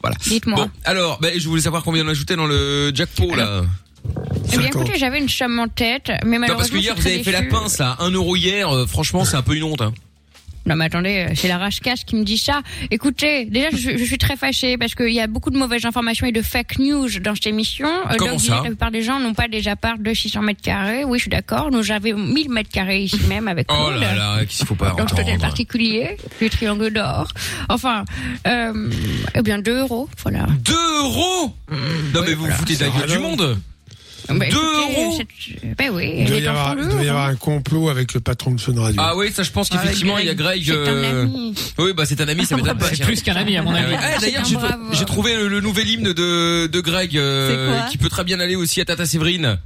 Voilà. 0.00 0.16
Dites-moi. 0.24 0.56
Bon, 0.56 0.70
alors, 0.84 1.18
ben, 1.20 1.38
je 1.38 1.48
voulais 1.48 1.62
savoir 1.62 1.82
combien 1.82 2.04
on 2.04 2.08
ajoutait 2.08 2.36
dans 2.36 2.46
le 2.46 2.92
jackpot, 2.94 3.34
là. 3.34 3.62
Eh 4.52 4.56
bien, 4.58 4.66
écoutez, 4.68 4.98
j'avais 4.98 5.18
une 5.18 5.28
somme 5.28 5.58
en 5.58 5.68
tête, 5.68 6.10
mais 6.24 6.38
malheureusement. 6.38 6.48
Non, 6.48 6.56
parce 6.58 6.70
que 6.70 6.76
hier, 6.76 6.94
vous 6.96 7.06
avez 7.06 7.22
fait 7.22 7.32
la 7.32 7.42
pince, 7.42 7.78
là. 7.78 7.96
Un 8.00 8.10
euro 8.10 8.34
hier, 8.36 8.68
euh, 8.74 8.86
franchement, 8.86 9.24
c'est 9.24 9.36
un 9.36 9.42
peu 9.42 9.54
une 9.56 9.62
honte, 9.64 9.80
hein. 9.80 9.92
Non 10.66 10.76
mais 10.76 10.84
attendez, 10.84 11.26
euh, 11.28 11.32
c'est 11.34 11.48
la 11.48 11.58
rage-cache 11.58 12.04
qui 12.04 12.16
me 12.16 12.24
dit 12.24 12.38
ça. 12.38 12.62
Écoutez, 12.90 13.44
déjà 13.46 13.68
je, 13.72 13.76
suis- 13.76 13.98
je 13.98 14.04
suis 14.04 14.18
très 14.18 14.36
fâchée 14.36 14.76
parce 14.78 14.94
qu'il 14.94 15.12
y 15.12 15.20
a 15.20 15.26
beaucoup 15.26 15.50
de 15.50 15.58
mauvaises 15.58 15.84
informations 15.84 16.26
et 16.26 16.32
de 16.32 16.42
fake 16.42 16.78
news 16.78 17.08
dans 17.20 17.34
cette 17.34 17.46
émission. 17.48 17.88
Euh, 17.88 18.14
Comment 18.18 18.32
donc, 18.32 18.40
ça 18.40 18.56
La 18.56 18.62
plupart 18.62 18.90
des 18.90 19.02
gens 19.02 19.18
n'ont 19.18 19.34
pas 19.34 19.48
des 19.48 19.66
apparts 19.68 19.98
de 19.98 20.12
600 20.14 20.42
mètres 20.42 20.62
carrés. 20.62 21.04
Oui, 21.04 21.18
je 21.18 21.22
suis 21.22 21.30
d'accord. 21.30 21.70
Nous 21.70 21.82
j'avais 21.82 22.12
1000 22.12 22.50
mètres 22.50 22.70
carrés 22.70 23.02
ici 23.02 23.20
même 23.28 23.48
avec 23.48 23.66
Oh 23.70 23.88
Claude. 23.88 24.00
là 24.00 24.14
là, 24.14 24.44
qu'il 24.44 24.64
faut 24.66 24.74
pas 24.74 24.90
Donc 24.90 25.00
entendre 25.00 25.38
particulier, 25.38 26.16
le 26.40 26.48
triangle 26.48 26.90
d'or. 26.92 27.28
Enfin, 27.68 28.04
euh, 28.46 28.90
eh 29.34 29.42
bien 29.42 29.58
2 29.58 29.80
euros, 29.80 30.08
voilà. 30.22 30.46
2 30.64 30.72
euros 31.02 31.54
Non, 32.14 32.20
mais 32.26 32.34
vous 32.34 32.46
vous 32.46 32.52
foutez 32.52 32.76
de 32.76 32.84
la 32.84 32.90
gueule 32.90 33.10
du 33.10 33.18
monde 33.18 33.58
Bah, 34.38 34.46
2 34.50 34.56
écoutez, 34.56 34.92
euros 34.94 35.18
Ben 35.78 35.90
oui, 35.92 36.14
Il 36.18 36.26
doit, 36.26 36.38
y 36.38 36.46
avoir, 36.46 36.72
sont 36.72 36.78
il 36.78 36.88
doit 36.88 36.92
y 36.92 36.96
lourds, 36.96 37.10
avoir 37.10 37.26
hein. 37.26 37.32
un 37.32 37.36
complot 37.36 37.88
avec 37.88 38.14
le 38.14 38.20
patron 38.20 38.52
de 38.52 38.60
Fun 38.60 38.74
Radio. 38.80 39.00
Ah 39.04 39.16
oui, 39.16 39.30
ça 39.32 39.42
je 39.42 39.50
pense 39.50 39.68
qu'effectivement 39.68 40.18
il 40.18 40.26
y 40.26 40.30
a 40.30 40.34
Greg. 40.34 40.70
Euh. 40.70 41.26
Oui, 41.78 41.92
bah 41.94 42.04
c'est 42.06 42.20
un 42.20 42.28
ami, 42.28 42.44
ça 42.46 42.56
m'étonne 42.56 42.78
pas. 42.78 42.86
C'est 42.92 43.04
plus 43.04 43.22
qu'un 43.22 43.36
ami, 43.36 43.56
à 43.56 43.62
mon 43.62 43.74
avis. 43.74 43.94
Ah, 43.96 44.18
D'ailleurs, 44.20 44.46
C'est 44.46 44.56
j'ai 44.92 45.04
trouvé 45.04 45.34
le, 45.34 45.48
le 45.48 45.60
nouvel 45.60 45.88
hymne 45.88 46.12
de, 46.12 46.66
de 46.66 46.80
Greg 46.80 47.16
euh, 47.16 47.80
qui 47.90 47.98
peut 47.98 48.08
très 48.08 48.24
bien 48.24 48.40
aller 48.40 48.56
aussi 48.56 48.80
à 48.80 48.84
Tata 48.84 49.06
Séverine. 49.06 49.58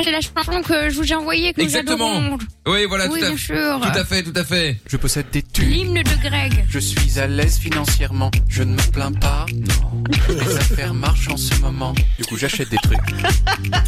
Ah, 0.00 0.02
c'est 0.04 0.12
la 0.12 0.20
chanson 0.20 0.62
que 0.62 0.88
je 0.88 0.96
vous 0.96 1.12
ai 1.12 1.14
envoyée, 1.14 1.52
que 1.52 1.60
Exactement. 1.60 2.20
nous 2.20 2.26
adorons. 2.26 2.38
Oui, 2.66 2.84
voilà, 2.88 3.06
Oui, 3.08 3.20
tout, 3.20 3.26
à, 3.26 3.36
sûr. 3.36 3.80
tout 3.82 3.98
à 3.98 4.04
fait, 4.04 4.22
tout 4.22 4.32
à 4.34 4.44
fait. 4.44 4.78
Je 4.86 4.96
possède 4.96 5.26
des 5.30 5.42
thunes. 5.42 5.68
L'hymne 5.68 6.02
de 6.02 6.28
Greg. 6.28 6.64
Je 6.70 6.78
suis 6.78 7.18
à 7.18 7.26
l'aise 7.26 7.58
financièrement. 7.58 8.30
Je 8.48 8.62
ne 8.62 8.72
me 8.72 8.90
plains 8.92 9.12
pas. 9.12 9.44
Non. 9.52 10.04
Les 10.28 10.56
affaires 10.56 10.94
marchent 10.94 11.28
en 11.30 11.36
ce 11.36 11.54
moment. 11.60 11.92
Du 12.18 12.24
coup, 12.24 12.36
j'achète 12.38 12.70
des 12.70 12.76
trucs. 12.78 12.98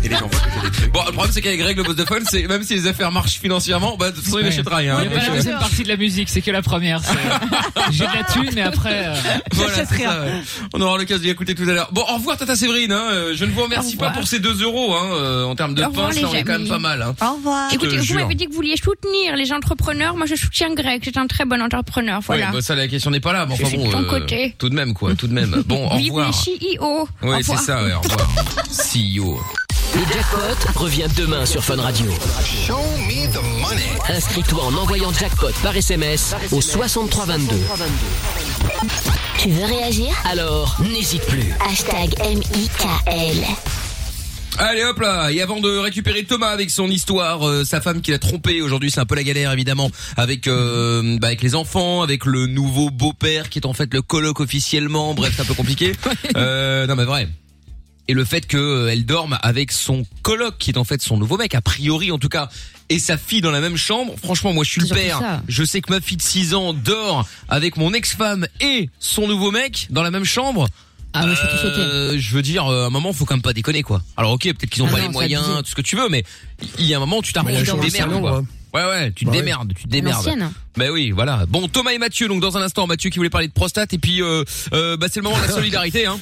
Et 0.04 0.08
les 0.08 0.16
gens 0.16 0.28
voient 0.30 0.40
que 0.40 0.50
j'ai 0.62 0.68
des 0.70 0.76
trucs. 0.76 0.92
Bon, 0.92 1.00
le 1.06 1.12
problème 1.12 1.32
c'est 1.32 1.40
qu'avec 1.40 1.60
Greg 1.60 1.76
le 1.76 1.82
boss 1.84 1.96
de 1.96 2.04
fun, 2.04 2.16
c'est 2.28 2.46
même 2.46 2.62
si 2.62 2.74
les 2.74 2.86
affaires 2.86 3.10
marchent 3.12 3.38
financièrement, 3.38 3.96
bah 3.96 4.10
de 4.10 4.16
toute 4.16 4.24
façon 4.24 4.38
il 4.38 4.42
Ouais. 4.42 4.48
achètera 4.48 4.76
rien. 4.76 4.98
Il 5.02 5.10
y 5.10 5.14
a 5.14 5.18
pas 5.18 5.26
la 5.28 5.34
deuxième 5.36 5.58
partie 5.58 5.82
de 5.84 5.88
la 5.88 5.96
musique, 5.96 6.28
c'est 6.28 6.42
que 6.42 6.50
la 6.50 6.62
première. 6.62 7.00
J'ai 7.90 8.06
de 8.06 8.12
la 8.12 8.24
thune, 8.24 8.50
mais 8.54 8.62
après. 8.62 9.06
euh, 9.06 9.14
Voilà, 9.52 9.74
rien. 9.84 10.10
ça, 10.10 10.20
ouais. 10.22 10.32
On 10.74 10.80
aura 10.80 10.98
l'occasion 10.98 11.22
d'y 11.22 11.30
écouter 11.30 11.54
tout 11.54 11.62
à 11.68 11.72
l'heure. 11.72 11.88
Bon, 11.92 12.02
au 12.02 12.14
revoir 12.16 12.36
Tata 12.36 12.56
Séverine. 12.56 12.92
Hein. 12.92 13.04
euh, 13.12 13.32
Je 13.34 13.44
ne 13.44 13.50
vous 13.52 13.62
remercie 13.62 13.96
pas 13.96 14.10
pour 14.10 14.26
ces 14.26 14.40
2 14.40 14.62
euros. 14.62 14.94
Hein. 14.94 15.10
euh, 15.14 15.44
En 15.44 15.54
termes 15.54 15.74
de 15.74 15.82
Au 15.82 15.86
les 16.10 16.24
on 16.24 16.34
est 16.34 16.44
quand 16.44 16.58
même 16.58 16.68
pas 16.68 16.78
mal. 16.78 17.02
Hein. 17.02 17.14
Au 17.20 17.36
revoir. 17.36 17.72
Écoutez, 17.72 17.96
vous 17.96 18.14
m'avez 18.14 18.34
dit 18.34 18.46
que 18.46 18.50
vous 18.50 18.56
vouliez 18.56 18.76
soutenir 18.76 19.36
les 19.36 19.52
entrepreneurs. 19.52 20.16
Moi, 20.16 20.26
je 20.26 20.34
soutiens 20.34 20.74
Greg. 20.74 21.02
C'est 21.04 21.16
un 21.16 21.26
très 21.26 21.44
bon 21.44 21.60
entrepreneur. 21.62 22.20
Voilà. 22.20 22.50
Bah 22.50 22.60
ça 22.60 22.74
la 22.74 22.88
question 22.88 23.10
n'est 23.10 23.20
pas 23.20 23.32
là. 23.32 23.46
Mais 23.46 23.54
enfin 23.54 23.76
bon, 23.76 23.86
de 23.86 23.92
ton 23.92 24.02
euh, 24.02 24.10
côté. 24.10 24.54
tout 24.58 24.68
de 24.68 24.74
même 24.74 24.94
quoi, 24.94 25.14
tout 25.14 25.26
de 25.26 25.32
même. 25.32 25.62
Bon, 25.66 25.86
au 25.86 25.88
revoir. 25.88 26.30
CEO. 26.32 27.08
Oui, 27.22 27.36
c'est 27.42 27.56
ça. 27.56 27.82
Ouais, 27.82 27.92
au 27.92 28.00
revoir. 28.00 28.28
CEO. 28.70 29.40
Le 29.94 30.00
jackpot 30.00 30.80
revient 30.80 31.08
demain 31.16 31.44
sur 31.44 31.62
Fun 31.62 31.76
Radio. 31.76 32.06
Inscris-toi 34.08 34.64
en 34.64 34.74
envoyant 34.74 35.12
jackpot 35.12 35.52
par 35.62 35.76
SMS 35.76 36.34
au 36.50 36.62
6322. 36.62 37.56
Tu 39.38 39.50
veux 39.50 39.64
réagir? 39.64 40.08
Alors, 40.24 40.76
n'hésite 40.80 41.26
plus. 41.26 41.52
Hashtag 41.68 42.14
M-I-K-L. 42.20 43.44
Allez 44.58 44.84
hop 44.84 45.00
là 45.00 45.30
Et 45.30 45.40
avant 45.40 45.60
de 45.60 45.78
récupérer 45.78 46.24
Thomas 46.24 46.50
avec 46.50 46.70
son 46.70 46.88
histoire, 46.90 47.46
euh, 47.48 47.64
sa 47.64 47.80
femme 47.80 48.02
qui 48.02 48.10
l'a 48.10 48.18
trompé, 48.18 48.60
aujourd'hui 48.60 48.90
c'est 48.90 49.00
un 49.00 49.06
peu 49.06 49.14
la 49.14 49.22
galère 49.22 49.50
évidemment, 49.52 49.90
avec 50.16 50.46
euh, 50.46 51.18
bah, 51.18 51.28
avec 51.28 51.42
les 51.42 51.54
enfants, 51.54 52.02
avec 52.02 52.26
le 52.26 52.46
nouveau 52.46 52.90
beau-père 52.90 53.48
qui 53.48 53.58
est 53.58 53.66
en 53.66 53.72
fait 53.72 53.92
le 53.92 54.02
coloc 54.02 54.40
officiellement, 54.40 55.14
bref 55.14 55.32
c'est 55.36 55.42
un 55.42 55.46
peu 55.46 55.54
compliqué. 55.54 55.92
Euh, 56.36 56.86
non 56.86 56.96
mais 56.96 57.04
vrai. 57.04 57.28
Et 58.08 58.14
le 58.14 58.24
fait 58.24 58.46
qu'elle 58.46 59.04
dorme 59.04 59.38
avec 59.42 59.70
son 59.70 60.04
coloc 60.22 60.56
qui 60.58 60.70
est 60.70 60.78
en 60.78 60.84
fait 60.84 61.02
son 61.02 61.16
nouveau 61.16 61.36
mec, 61.36 61.54
a 61.54 61.60
priori 61.60 62.10
en 62.10 62.18
tout 62.18 62.28
cas, 62.28 62.48
et 62.88 62.98
sa 62.98 63.16
fille 63.16 63.40
dans 63.40 63.50
la 63.50 63.60
même 63.60 63.76
chambre, 63.76 64.14
franchement 64.22 64.52
moi 64.52 64.64
je 64.64 64.70
suis 64.70 64.80
le 64.80 64.88
père, 64.88 65.42
je 65.48 65.64
sais 65.64 65.80
que 65.80 65.92
ma 65.92 66.00
fille 66.00 66.16
de 66.16 66.22
6 66.22 66.54
ans 66.54 66.72
dort 66.72 67.28
avec 67.48 67.76
mon 67.76 67.92
ex-femme 67.92 68.46
et 68.60 68.88
son 68.98 69.28
nouveau 69.28 69.50
mec 69.50 69.88
dans 69.90 70.02
la 70.02 70.10
même 70.10 70.24
chambre. 70.24 70.68
Ah, 71.14 71.26
suis 71.34 71.48
tout 71.48 71.56
sauté. 71.56 71.80
Euh, 71.80 72.18
je 72.18 72.34
veux 72.34 72.42
dire, 72.42 72.66
euh, 72.66 72.84
à 72.84 72.86
un 72.86 72.90
moment, 72.90 73.12
faut 73.12 73.24
quand 73.24 73.34
même 73.34 73.42
pas 73.42 73.52
déconner, 73.52 73.82
quoi. 73.82 74.02
Alors, 74.16 74.32
ok, 74.32 74.42
peut-être 74.44 74.70
qu'ils 74.70 74.82
ont 74.82 74.86
Ah 74.88 74.92
pas 74.92 74.98
non, 74.98 75.06
les 75.08 75.12
moyens, 75.12 75.44
tout 75.58 75.66
ce 75.70 75.74
que 75.74 75.82
tu 75.82 75.96
veux, 75.96 76.08
mais 76.08 76.24
il 76.78 76.86
y 76.86 76.94
a 76.94 76.96
un 76.96 77.00
moment, 77.00 77.20
tu 77.22 77.32
t'arranges, 77.32 77.52
Mais 77.52 77.58
tu 77.58 77.64
il 77.64 77.66
y 77.68 77.70
a 77.70 77.74
te 77.74 77.80
démerdes, 77.80 78.10
salon, 78.10 78.20
quoi. 78.20 78.36
hein. 78.38 78.44
Ouais, 78.74 78.84
ouais, 78.84 79.12
tu 79.12 79.26
te 79.26 79.30
démerdes, 79.30 79.74
tu 79.76 79.82
te 79.84 79.88
démerdes. 79.88 80.24
L'ancienne. 80.24 80.50
Bah 80.78 80.86
oui, 80.90 81.10
voilà. 81.10 81.44
Bon, 81.46 81.68
Thomas 81.68 81.90
et 81.90 81.98
Mathieu, 81.98 82.26
donc 82.28 82.40
dans 82.40 82.56
un 82.56 82.62
instant, 82.62 82.86
Mathieu 82.86 83.10
qui 83.10 83.18
voulait 83.18 83.28
parler 83.28 83.48
de 83.48 83.52
prostate, 83.52 83.92
et 83.92 83.98
puis 83.98 84.22
euh, 84.22 84.44
euh, 84.72 84.96
bah 84.96 85.08
c'est 85.10 85.20
le 85.20 85.24
moment 85.24 85.36
de 85.36 85.42
la 85.46 85.52
solidarité, 85.52 86.06
hein. 86.06 86.18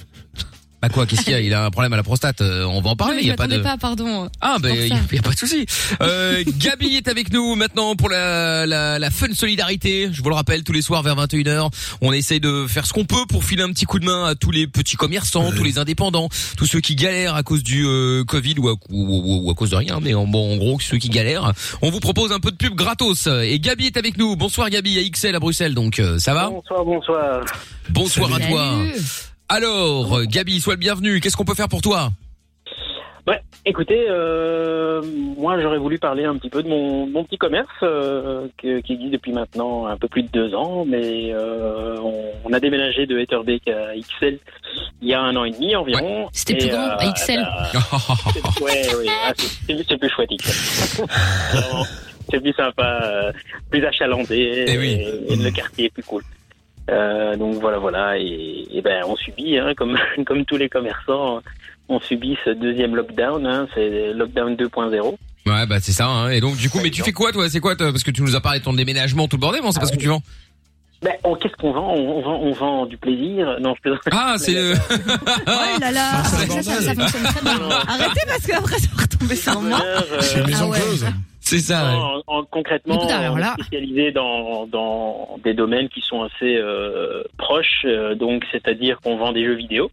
Bah 0.82 0.88
quoi, 0.88 1.04
qu'est-ce 1.06 1.22
qu'il 1.24 1.32
y 1.32 1.36
a? 1.36 1.40
Il 1.40 1.52
a 1.52 1.66
un 1.66 1.70
problème 1.70 1.92
à 1.92 1.96
la 1.96 2.02
prostate. 2.02 2.40
euh, 2.40 2.64
on 2.64 2.80
va 2.80 2.90
en 2.90 2.96
parler. 2.96 3.18
Il 3.20 3.26
y 3.26 3.30
a 3.30 3.34
pas 3.36 3.46
de. 3.46 3.58
pas, 3.58 3.76
pardon. 3.76 4.30
Ah 4.40 4.56
ben 4.62 4.74
il 4.74 4.88
y, 4.88 5.18
a 5.18 5.22
pas 5.22 5.30
de 5.32 5.36
souci. 5.38 5.66
Euh, 6.00 6.42
Gabi 6.58 6.96
est 6.96 7.06
avec 7.08 7.32
nous 7.32 7.54
maintenant 7.54 7.94
pour 7.96 8.08
la, 8.08 8.64
la 8.64 8.98
la 8.98 9.10
fun 9.10 9.26
solidarité. 9.34 10.08
Je 10.10 10.22
vous 10.22 10.30
le 10.30 10.34
rappelle 10.34 10.64
tous 10.64 10.72
les 10.72 10.80
soirs 10.80 11.02
vers 11.02 11.16
21h, 11.16 11.68
on 12.00 12.12
essaye 12.14 12.40
de 12.40 12.64
faire 12.66 12.86
ce 12.86 12.94
qu'on 12.94 13.04
peut 13.04 13.26
pour 13.28 13.44
filer 13.44 13.62
un 13.62 13.68
petit 13.72 13.84
coup 13.84 13.98
de 13.98 14.06
main 14.06 14.24
à 14.24 14.34
tous 14.34 14.50
les 14.50 14.66
petits 14.66 14.96
commerçants, 14.96 15.50
tous 15.52 15.64
les 15.64 15.78
indépendants, 15.78 16.28
tous 16.56 16.64
ceux 16.66 16.80
qui 16.80 16.94
galèrent 16.94 17.34
à 17.34 17.42
cause 17.42 17.62
du 17.62 17.84
euh, 17.86 18.24
Covid 18.24 18.54
ou 18.58 18.68
à, 18.68 18.72
ou, 18.72 18.78
ou- 18.88 19.46
ou 19.46 19.50
à 19.50 19.54
cause 19.54 19.70
de 19.70 19.76
rien, 19.76 19.98
mais 20.00 20.14
en, 20.14 20.26
bon 20.26 20.54
en 20.54 20.56
gros 20.56 20.80
ceux 20.80 20.96
qui 20.96 21.10
galèrent. 21.10 21.52
On 21.82 21.90
vous 21.90 22.00
propose 22.00 22.32
un 22.32 22.40
peu 22.40 22.50
de 22.50 22.56
pub 22.56 22.74
gratos 22.74 23.26
et 23.26 23.58
Gabi 23.60 23.86
est 23.86 23.96
avec 23.98 24.16
nous. 24.16 24.34
Bonsoir 24.34 24.70
Gabi 24.70 24.98
à 24.98 25.02
XL 25.08 25.34
à 25.34 25.40
Bruxelles 25.40 25.74
donc 25.74 25.98
euh, 25.98 26.18
ça 26.18 26.32
va? 26.32 26.48
Bonsoir, 26.48 26.84
bonsoir. 26.86 27.40
Bonsoir 27.90 28.30
à 28.34 28.38
Salut. 28.38 28.50
toi. 28.50 28.76
Alors 29.52 30.16
euh, 30.18 30.24
Gabi, 30.26 30.60
sois 30.60 30.74
le 30.74 30.78
bienvenu. 30.78 31.20
Qu'est-ce 31.20 31.36
qu'on 31.36 31.44
peut 31.44 31.54
faire 31.54 31.68
pour 31.68 31.82
toi 31.82 32.10
Ouais, 33.26 33.40
écoutez, 33.66 34.06
euh, 34.08 35.02
moi 35.36 35.60
j'aurais 35.60 35.78
voulu 35.78 35.98
parler 35.98 36.24
un 36.24 36.36
petit 36.36 36.48
peu 36.48 36.62
de 36.62 36.68
mon, 36.68 37.06
mon 37.06 37.22
petit 37.24 37.36
commerce 37.36 37.68
euh, 37.82 38.46
que- 38.56 38.80
qui 38.80 38.94
existe 38.94 39.10
depuis 39.12 39.32
maintenant 39.32 39.86
un 39.86 39.96
peu 39.98 40.08
plus 40.08 40.22
de 40.22 40.28
deux 40.28 40.54
ans, 40.54 40.84
mais 40.86 41.30
euh, 41.32 41.96
on, 42.00 42.24
on 42.44 42.52
a 42.52 42.60
déménagé 42.60 43.06
de 43.06 43.18
Etterbeek 43.18 43.68
à 43.68 43.94
XL 43.98 44.38
il 45.02 45.08
y 45.08 45.14
a 45.14 45.20
un 45.20 45.36
an 45.36 45.44
et 45.44 45.50
demi 45.50 45.74
environ. 45.76 46.28
C'était 46.32 46.54
plus 46.56 46.68
grand 46.70 46.88
à 46.96 47.12
XL. 47.12 47.40
bah, 47.42 47.78
ouais, 48.62 48.94
ouais, 48.94 49.06
ah, 49.26 49.32
c'est- 49.36 49.98
plus 49.98 50.10
chouette 50.10 50.30
XL. 50.30 51.04
C'est 52.32 52.38
plus 52.40 52.52
sympa, 52.52 53.00
euh, 53.02 53.32
plus 53.70 53.84
achalandé, 53.84 54.36
et, 54.68 55.32
et 55.32 55.36
le 55.36 55.50
quartier 55.50 55.86
est 55.86 55.90
plus 55.90 56.04
cool. 56.04 56.22
Euh, 56.88 57.36
donc 57.36 57.54
voilà, 57.56 57.78
voilà, 57.78 58.18
et, 58.18 58.66
et 58.72 58.80
ben 58.82 59.02
on 59.06 59.14
subit, 59.16 59.58
hein, 59.58 59.74
comme 59.76 59.96
comme 60.26 60.44
tous 60.44 60.56
les 60.56 60.68
commerçants, 60.68 61.40
on 61.88 62.00
subit 62.00 62.36
ce 62.44 62.50
deuxième 62.50 62.96
lockdown, 62.96 63.46
hein, 63.46 63.68
c'est 63.74 64.12
lockdown 64.12 64.54
2.0. 64.56 65.16
Ouais, 65.46 65.66
bah 65.66 65.76
c'est 65.80 65.92
ça. 65.92 66.06
Hein. 66.06 66.30
Et 66.30 66.40
donc 66.40 66.56
du 66.56 66.68
coup, 66.70 66.78
mais 66.82 66.90
tu 66.90 67.02
fais 67.02 67.12
quoi 67.12 67.32
toi 67.32 67.48
C'est 67.48 67.60
quoi 67.60 67.76
toi 67.76 67.90
Parce 67.92 68.02
que 68.02 68.10
tu 68.10 68.22
nous 68.22 68.34
as 68.36 68.40
parlé 68.40 68.58
de 68.60 68.64
ton 68.64 68.72
déménagement, 68.72 69.28
tout 69.28 69.36
le 69.36 69.40
bordel, 69.40 69.60
mais 69.62 69.68
on 69.68 69.72
sait 69.72 69.80
pas 69.80 69.86
ce 69.86 69.92
que 69.92 69.96
tu 69.98 70.08
vends. 70.08 70.22
Ben, 71.02 71.12
on- 71.24 71.34
qu'est-ce 71.34 71.54
qu'on 71.54 71.72
vend 71.72 71.94
on, 71.94 72.18
on 72.18 72.20
vend 72.22 72.40
on 72.42 72.52
vend 72.52 72.86
du 72.86 72.98
plaisir. 72.98 73.56
Non, 73.60 73.74
je 73.76 73.80
plaisante. 73.80 74.02
Ah, 74.12 74.34
c'est 74.36 74.52
le. 74.52 74.74
Oh 74.90 75.80
là 75.80 75.90
là. 75.92 76.22
c'est 76.24 76.44
un 76.44 76.62
ça, 76.62 76.62
ça, 76.62 76.70
bordel. 76.72 76.82
ça 76.82 76.94
fonctionne 76.94 77.22
très 77.22 77.40
bien. 77.40 77.68
Arrêtez 77.88 78.20
parce 78.26 78.46
qu'après 78.46 78.78
ça 78.78 78.88
va 78.94 79.02
retomber 79.02 79.36
sur 79.36 79.60
moi. 79.62 79.80
Chez 80.20 80.42
Maison 80.42 80.66
Ah 80.66 80.68
ouais. 80.68 80.78
Close. 80.80 81.06
C'est 81.50 81.58
ça. 81.58 81.96
En- 81.96 82.22
en- 82.28 82.44
concrètement, 82.44 82.94
on 83.32 83.36
est 83.58 83.62
spécialisé 83.62 84.12
dans, 84.12 84.66
dans 84.66 85.36
des 85.42 85.52
domaines 85.54 85.88
qui 85.88 86.00
sont 86.00 86.22
assez 86.22 86.56
euh, 86.56 87.24
proches. 87.38 87.82
euh, 87.86 88.14
donc, 88.14 88.44
c'est-à-dire 88.52 89.00
qu'on 89.00 89.16
vend 89.16 89.32
des 89.32 89.44
jeux 89.44 89.54
vidéo 89.56 89.90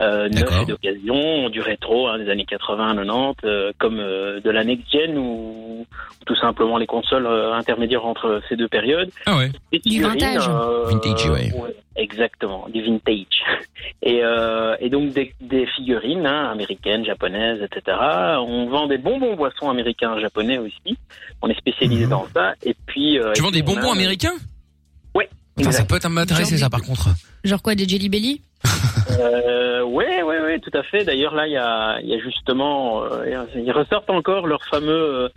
euh, 0.00 0.28
neufs 0.28 0.62
et 0.62 0.66
d'occasion, 0.66 1.48
du 1.48 1.60
rétro, 1.60 2.08
hein, 2.08 2.18
des 2.18 2.30
années 2.30 2.44
80, 2.44 2.94
90, 2.96 3.34
euh, 3.44 3.72
comme 3.78 3.98
euh, 3.98 4.40
de 4.40 4.50
la 4.50 4.64
next-gen 4.64 5.16
ou, 5.18 5.86
ou 6.20 6.24
tout 6.26 6.36
simplement 6.36 6.78
les 6.78 6.86
consoles 6.86 7.26
euh, 7.26 7.52
intermédiaires 7.54 8.06
entre 8.06 8.40
ces 8.48 8.56
deux 8.56 8.68
périodes. 8.68 9.10
Ah 9.26 9.36
ouais. 9.38 9.50
Des 9.72 9.78
Du 9.80 10.02
vintage. 10.02 10.48
euh, 10.48 10.84
Vintage, 10.88 11.28
ouais. 11.30 11.50
Exactement, 11.96 12.66
du 12.72 12.82
vintage. 12.82 13.24
Et, 14.02 14.20
euh, 14.22 14.76
et 14.80 14.90
donc 14.90 15.10
des, 15.12 15.34
des 15.40 15.66
figurines 15.66 16.26
hein, 16.26 16.50
américaines, 16.52 17.04
japonaises, 17.04 17.60
etc. 17.62 17.96
On 18.38 18.66
vend 18.66 18.86
des 18.86 18.98
bonbons 18.98 19.34
boissons 19.34 19.68
américains, 19.70 20.18
japonais 20.20 20.58
aussi. 20.58 20.96
On 21.42 21.48
est 21.48 21.58
spécialisé 21.58 22.06
dans 22.06 22.26
ça. 22.34 22.54
Et 22.64 22.74
puis 22.86 23.18
euh, 23.18 23.32
Tu 23.34 23.40
et 23.40 23.42
vends 23.42 23.50
puis 23.50 23.62
des 23.62 23.68
on 23.70 23.74
bonbons 23.74 23.90
a- 23.90 23.92
américains? 23.94 24.34
Putain, 25.58 25.72
ça 25.72 25.84
peut 25.84 25.98
m'intéresser 26.08 26.56
ça 26.58 26.70
par 26.70 26.82
contre. 26.82 27.08
Genre 27.44 27.60
quoi, 27.62 27.74
des 27.74 27.88
Jelly 27.88 28.08
Belly 28.08 28.42
Euh, 29.20 29.82
ouais, 29.82 30.22
ouais, 30.22 30.40
ouais, 30.40 30.60
tout 30.60 30.70
à 30.78 30.82
fait. 30.84 31.02
D'ailleurs, 31.04 31.34
là, 31.34 31.46
il 31.48 31.52
y 31.52 31.56
a, 31.56 31.98
il 32.02 32.08
y 32.08 32.14
a 32.14 32.20
justement, 32.20 33.02
euh, 33.02 33.24
ils 33.56 33.72
ressortent 33.72 34.10
encore 34.10 34.46
leur 34.46 34.64
fameux 34.66 34.90
euh, 34.92 35.28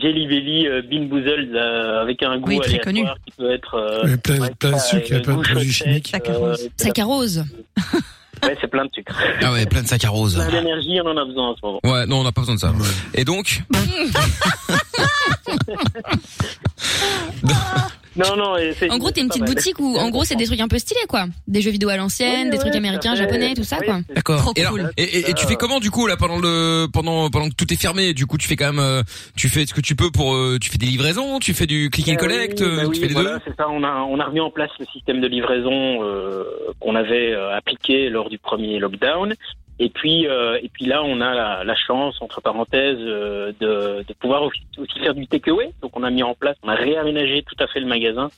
Jelly 0.00 0.26
Belly 0.26 0.66
euh, 0.66 0.82
Bean 0.82 1.04
Boozled 1.04 1.54
euh, 1.54 2.00
avec 2.02 2.20
un 2.22 2.38
goût 2.38 2.48
Oui, 2.48 2.58
très 2.60 2.78
connu. 2.80 3.04
qui 3.26 3.32
peut 3.36 3.52
être 3.52 3.74
euh, 3.74 4.02
Ouais, 4.04 4.16
plein- 4.16 4.40
ouais, 4.40 4.50
plein 4.58 4.72
de 4.72 4.78
sucre, 4.78 5.22
plein 5.22 5.36
de 5.36 5.42
produits 5.42 5.72
chimiques. 5.72 6.12
euh, 6.28 6.56
Saccharose. 6.76 7.44
ouais, 8.42 8.56
c'est 8.60 8.68
plein 8.68 8.86
de 8.86 8.90
sucre. 8.92 9.14
Ah 9.42 9.52
ouais, 9.52 9.66
plein 9.66 9.82
de 9.82 9.86
saccharose. 9.88 10.34
Plein 10.34 10.50
d'énergie, 10.50 10.98
on 11.04 11.08
en 11.08 11.16
a 11.16 11.24
besoin 11.24 11.50
en 11.50 11.56
ce 11.56 11.60
moment. 11.64 11.80
Ouais, 11.84 12.06
non, 12.06 12.20
on 12.20 12.24
n'a 12.24 12.32
pas 12.32 12.40
besoin 12.40 12.56
de 12.56 12.60
ça. 12.60 12.72
Et 13.14 13.24
donc 13.24 13.62
Non, 18.18 18.36
non. 18.36 18.56
En 18.90 18.98
gros, 18.98 19.10
t'es 19.10 19.20
une 19.20 19.28
petite 19.28 19.44
boutique 19.44 19.78
où, 19.78 19.96
en 19.96 20.10
gros, 20.10 20.24
c'est 20.24 20.34
des 20.36 20.46
trucs 20.46 20.60
un 20.60 20.68
peu 20.68 20.78
stylés, 20.78 21.00
quoi. 21.08 21.26
Des 21.46 21.62
jeux 21.62 21.70
vidéo 21.70 21.88
à 21.88 21.96
l'ancienne, 21.96 22.50
des 22.50 22.58
trucs 22.58 22.74
américains, 22.74 23.12
fait. 23.14 23.22
japonais, 23.22 23.54
tout 23.54 23.62
ça, 23.64 23.78
Oui, 23.80 23.86
quoi. 23.86 24.00
D'accord. 24.14 24.40
Trop 24.42 24.52
Et, 24.56 24.60
alors, 24.62 24.72
cool. 24.72 24.90
et, 24.96 25.02
et- 25.04 25.30
et 25.30 25.34
tu 25.34 25.46
fais 25.46 25.56
comment 25.56 25.78
du 25.80 25.90
coup 25.90 26.06
là 26.06 26.16
pendant 26.16 26.38
le 26.38 26.86
pendant 26.92 27.30
pendant 27.30 27.48
que 27.48 27.54
tout 27.54 27.72
est 27.72 27.80
fermé 27.80 28.12
Du 28.14 28.26
coup, 28.26 28.36
tu 28.38 28.48
fais 28.48 28.56
quand 28.56 28.72
même 28.72 28.78
euh, 28.84 29.02
tu 29.36 29.48
fais 29.48 29.64
ce 29.66 29.72
que 29.74 29.80
tu 29.80 29.94
peux 29.94 30.10
pour 30.10 30.34
euh, 30.34 30.58
tu 30.60 30.70
fais 30.70 30.78
des 30.78 30.86
livraisons, 30.86 31.38
tu 31.38 31.54
fais 31.54 31.66
du 31.66 31.90
click 31.90 32.08
and 32.08 32.12
Bah 32.14 32.18
collect, 32.20 32.60
oui, 32.60 32.66
euh, 32.66 32.76
bah 32.76 32.82
tu 32.84 32.88
oui, 32.88 32.98
fais 33.00 33.06
les 33.08 33.14
voilà, 33.14 33.34
deux? 33.34 33.40
c'est 33.46 33.56
ça. 33.56 33.68
On 33.70 33.82
a, 33.84 34.02
on 34.08 34.18
a 34.18 34.24
remis 34.24 34.40
en 34.40 34.50
place 34.50 34.70
le 34.80 34.86
système 34.92 35.20
de 35.20 35.28
livraison 35.28 36.02
euh, 36.02 36.44
qu'on 36.80 36.94
avait 36.96 37.32
euh, 37.32 37.56
appliqué 37.56 38.08
lors 38.10 38.28
du 38.30 38.38
premier 38.38 38.78
lockdown. 38.78 39.34
Et 39.80 39.90
puis, 39.90 40.26
euh, 40.26 40.58
et 40.62 40.68
puis 40.68 40.86
là, 40.86 41.02
on 41.04 41.20
a 41.20 41.34
la, 41.34 41.62
la 41.64 41.76
chance, 41.76 42.16
entre 42.20 42.40
parenthèses, 42.40 42.98
euh, 42.98 43.52
de, 43.60 44.04
de 44.06 44.12
pouvoir 44.14 44.42
aussi, 44.42 44.60
aussi 44.76 44.98
faire 44.98 45.14
du 45.14 45.26
takeaway. 45.28 45.70
Donc, 45.82 45.96
on 45.96 46.02
a 46.02 46.10
mis 46.10 46.22
en 46.24 46.34
place, 46.34 46.56
on 46.64 46.68
a 46.68 46.74
réaménagé 46.74 47.42
tout 47.42 47.54
à 47.62 47.68
fait 47.68 47.78
le 47.80 47.86
magasin. 47.86 48.28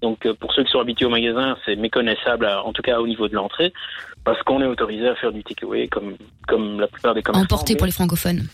Donc, 0.00 0.24
euh, 0.24 0.32
pour 0.34 0.52
ceux 0.54 0.64
qui 0.64 0.70
sont 0.70 0.80
habitués 0.80 1.04
au 1.04 1.10
magasin, 1.10 1.56
c'est 1.66 1.76
méconnaissable, 1.76 2.46
à- 2.46 2.64
en 2.64 2.72
tout 2.72 2.80
cas 2.82 2.98
au 2.98 3.06
niveau 3.06 3.28
de 3.28 3.34
l'entrée, 3.34 3.72
parce 4.24 4.42
qu'on 4.44 4.62
est 4.62 4.66
autorisé 4.66 5.06
à 5.08 5.14
faire 5.16 5.32
du 5.32 5.44
takeaway 5.44 5.86
comme, 5.88 6.16
comme 6.48 6.80
la 6.80 6.86
plupart 6.88 7.14
des 7.14 7.22
commerçants. 7.22 7.44
Emporté 7.44 7.76
pour 7.76 7.86
les 7.86 7.92
francophones. 7.92 8.46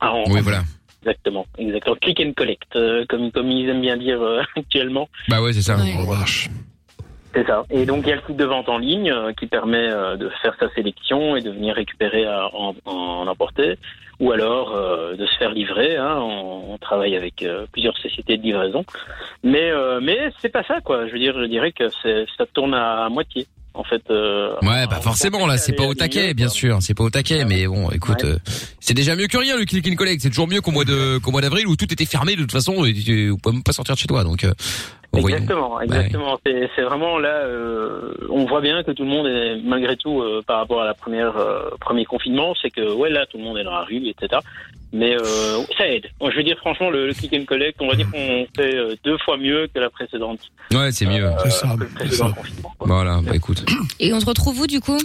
Ah, 0.00 0.12
on- 0.14 0.24
Oui, 0.32 0.40
voilà. 0.40 0.62
Exactement, 1.02 1.46
exactement. 1.56 1.94
Click 2.02 2.18
and 2.20 2.32
collect, 2.36 2.74
euh, 2.74 3.04
comme, 3.08 3.30
comme 3.30 3.48
ils 3.52 3.68
aiment 3.68 3.80
bien 3.80 3.96
dire 3.96 4.20
euh, 4.20 4.42
actuellement. 4.56 5.08
Bah 5.28 5.40
ouais, 5.40 5.52
c'est 5.52 5.62
ça. 5.62 5.76
Ouais. 5.76 5.94
On 5.96 6.04
marche. 6.12 6.48
C'est 7.36 7.46
ça. 7.46 7.64
Et 7.70 7.84
donc 7.84 8.04
il 8.06 8.08
y 8.08 8.12
a 8.12 8.16
le 8.16 8.22
site 8.26 8.36
de 8.38 8.44
vente 8.46 8.68
en 8.70 8.78
ligne 8.78 9.10
euh, 9.12 9.32
qui 9.38 9.46
permet 9.46 9.76
euh, 9.90 10.16
de 10.16 10.30
faire 10.42 10.54
sa 10.58 10.70
sélection 10.74 11.36
et 11.36 11.42
de 11.42 11.50
venir 11.50 11.74
récupérer 11.74 12.24
à- 12.26 12.48
en, 12.54 12.74
en 12.86 13.26
emporter, 13.26 13.76
ou 14.20 14.32
alors 14.32 14.74
euh, 14.74 15.14
de 15.16 15.26
se 15.26 15.36
faire 15.36 15.50
livrer. 15.52 15.96
Hein. 15.98 16.16
On, 16.18 16.72
on 16.72 16.78
travaille 16.78 17.14
avec 17.14 17.42
euh, 17.42 17.66
plusieurs 17.72 17.96
sociétés 17.98 18.38
de 18.38 18.42
livraison, 18.42 18.84
mais 19.44 19.70
euh, 19.70 20.00
mais 20.02 20.30
c'est 20.40 20.48
pas 20.48 20.64
ça 20.64 20.80
quoi. 20.80 21.06
Je 21.06 21.12
veux 21.12 21.18
dire, 21.18 21.34
je 21.38 21.44
dirais 21.46 21.72
que 21.72 21.90
ça 21.90 22.46
tourne 22.54 22.72
à, 22.72 23.08
moitié 23.10 23.46
en 23.74 23.84
fait. 23.84 24.00
euh, 24.10 24.54
Ouais, 24.62 24.86
bah 24.88 25.00
forcément 25.02 25.46
là, 25.46 25.58
c'est 25.58 25.74
pas 25.74 25.84
au 25.84 25.92
taquet, 25.92 26.32
bien 26.32 26.48
sûr, 26.48 26.78
c'est 26.80 26.94
pas 26.94 27.04
au 27.04 27.10
taquet, 27.10 27.44
mais 27.44 27.66
bon, 27.66 27.90
écoute, 27.90 28.24
euh, 28.24 28.38
c'est 28.80 28.94
déjà 28.94 29.14
mieux 29.14 29.26
que 29.26 29.36
rien 29.36 29.58
le 29.58 29.66
click 29.66 29.86
and 29.86 29.96
collect. 29.96 30.22
C'est 30.22 30.30
toujours 30.30 30.48
mieux 30.48 30.62
qu'au 30.62 30.70
mois 30.70 30.86
de 30.86 31.18
qu'au 31.18 31.30
mois 31.30 31.42
d'avril 31.42 31.66
où 31.66 31.76
tout 31.76 31.92
était 31.92 32.06
fermé 32.06 32.34
de 32.36 32.40
toute 32.40 32.52
façon 32.52 32.86
et 32.86 32.94
tu 32.94 33.04
tu 33.04 33.34
pouvais 33.42 33.52
même 33.56 33.62
pas 33.62 33.72
sortir 33.72 33.94
de 33.94 34.00
chez 34.00 34.06
toi. 34.08 34.24
Donc, 34.24 34.44
euh. 34.44 34.54
Exactement, 35.14 35.80
exactement. 35.80 36.38
C'est 36.44 36.68
c'est 36.76 36.82
vraiment 36.82 37.18
là, 37.18 37.42
euh, 37.44 38.12
on 38.30 38.44
voit 38.46 38.60
bien 38.60 38.82
que 38.82 38.90
tout 38.90 39.04
le 39.04 39.08
monde 39.08 39.26
est 39.26 39.56
malgré 39.64 39.96
tout 39.96 40.20
euh, 40.20 40.42
par 40.46 40.58
rapport 40.58 40.82
à 40.82 40.84
la 40.84 40.94
première 40.94 41.36
euh, 41.36 41.70
premier 41.80 42.04
confinement, 42.04 42.54
c'est 42.60 42.70
que 42.70 42.92
ouais 42.92 43.10
là 43.10 43.26
tout 43.26 43.38
le 43.38 43.44
monde 43.44 43.58
est 43.58 43.64
dans 43.64 43.72
la 43.72 43.84
rue, 43.84 44.06
etc. 44.08 44.40
Mais 44.92 45.14
euh, 45.14 45.62
ça 45.76 45.86
aide. 45.88 46.06
Bon, 46.20 46.30
je 46.30 46.36
veux 46.36 46.42
dire 46.44 46.56
franchement 46.58 46.90
le, 46.90 47.06
le 47.06 47.12
click 47.14 47.32
and 47.34 47.44
collect, 47.44 47.76
on 47.80 47.88
va 47.88 47.94
dire 47.96 48.10
qu'on 48.10 48.46
fait 48.56 48.74
euh, 48.76 48.94
deux 49.04 49.18
fois 49.18 49.36
mieux 49.36 49.68
que 49.74 49.80
la 49.80 49.90
précédente. 49.90 50.40
Ouais, 50.72 50.90
c'est 50.92 51.06
mieux. 51.06 51.28
C'est 51.42 51.50
ça. 51.50 51.68
confinement. 51.68 52.72
Voilà, 52.80 53.20
bah 53.22 53.32
écoute. 53.34 53.64
Et 54.00 54.12
on 54.12 54.20
se 54.20 54.26
retrouve 54.26 54.60
où, 54.60 54.66
du 54.66 54.80
coup? 54.80 54.98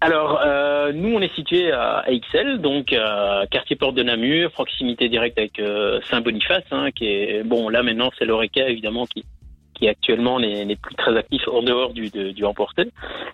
Alors, 0.00 0.40
euh, 0.44 0.92
nous, 0.92 1.14
on 1.14 1.20
est 1.20 1.32
situé 1.34 1.70
à, 1.70 2.04
Ixelles, 2.10 2.58
donc 2.60 2.92
euh, 2.92 3.46
quartier 3.50 3.76
Porte 3.76 3.94
de 3.94 4.02
Namur, 4.02 4.50
proximité 4.50 5.08
directe 5.08 5.38
avec 5.38 5.60
euh, 5.60 6.00
Saint-Boniface, 6.10 6.64
hein, 6.72 6.90
qui 6.90 7.06
est 7.06 7.44
bon. 7.44 7.68
Là 7.68 7.82
maintenant, 7.84 8.10
c'est 8.18 8.24
l'Oreca 8.24 8.68
évidemment 8.68 9.06
qui 9.06 9.24
qui 9.74 9.88
actuellement 9.88 10.38
n'est 10.40 10.64
n'est 10.64 10.76
plus 10.76 10.94
très 10.96 11.16
actif 11.16 11.46
en 11.48 11.62
dehors 11.62 11.92
du 11.92 12.10
de- 12.10 12.30
du 12.30 12.44
emporté. 12.44 12.84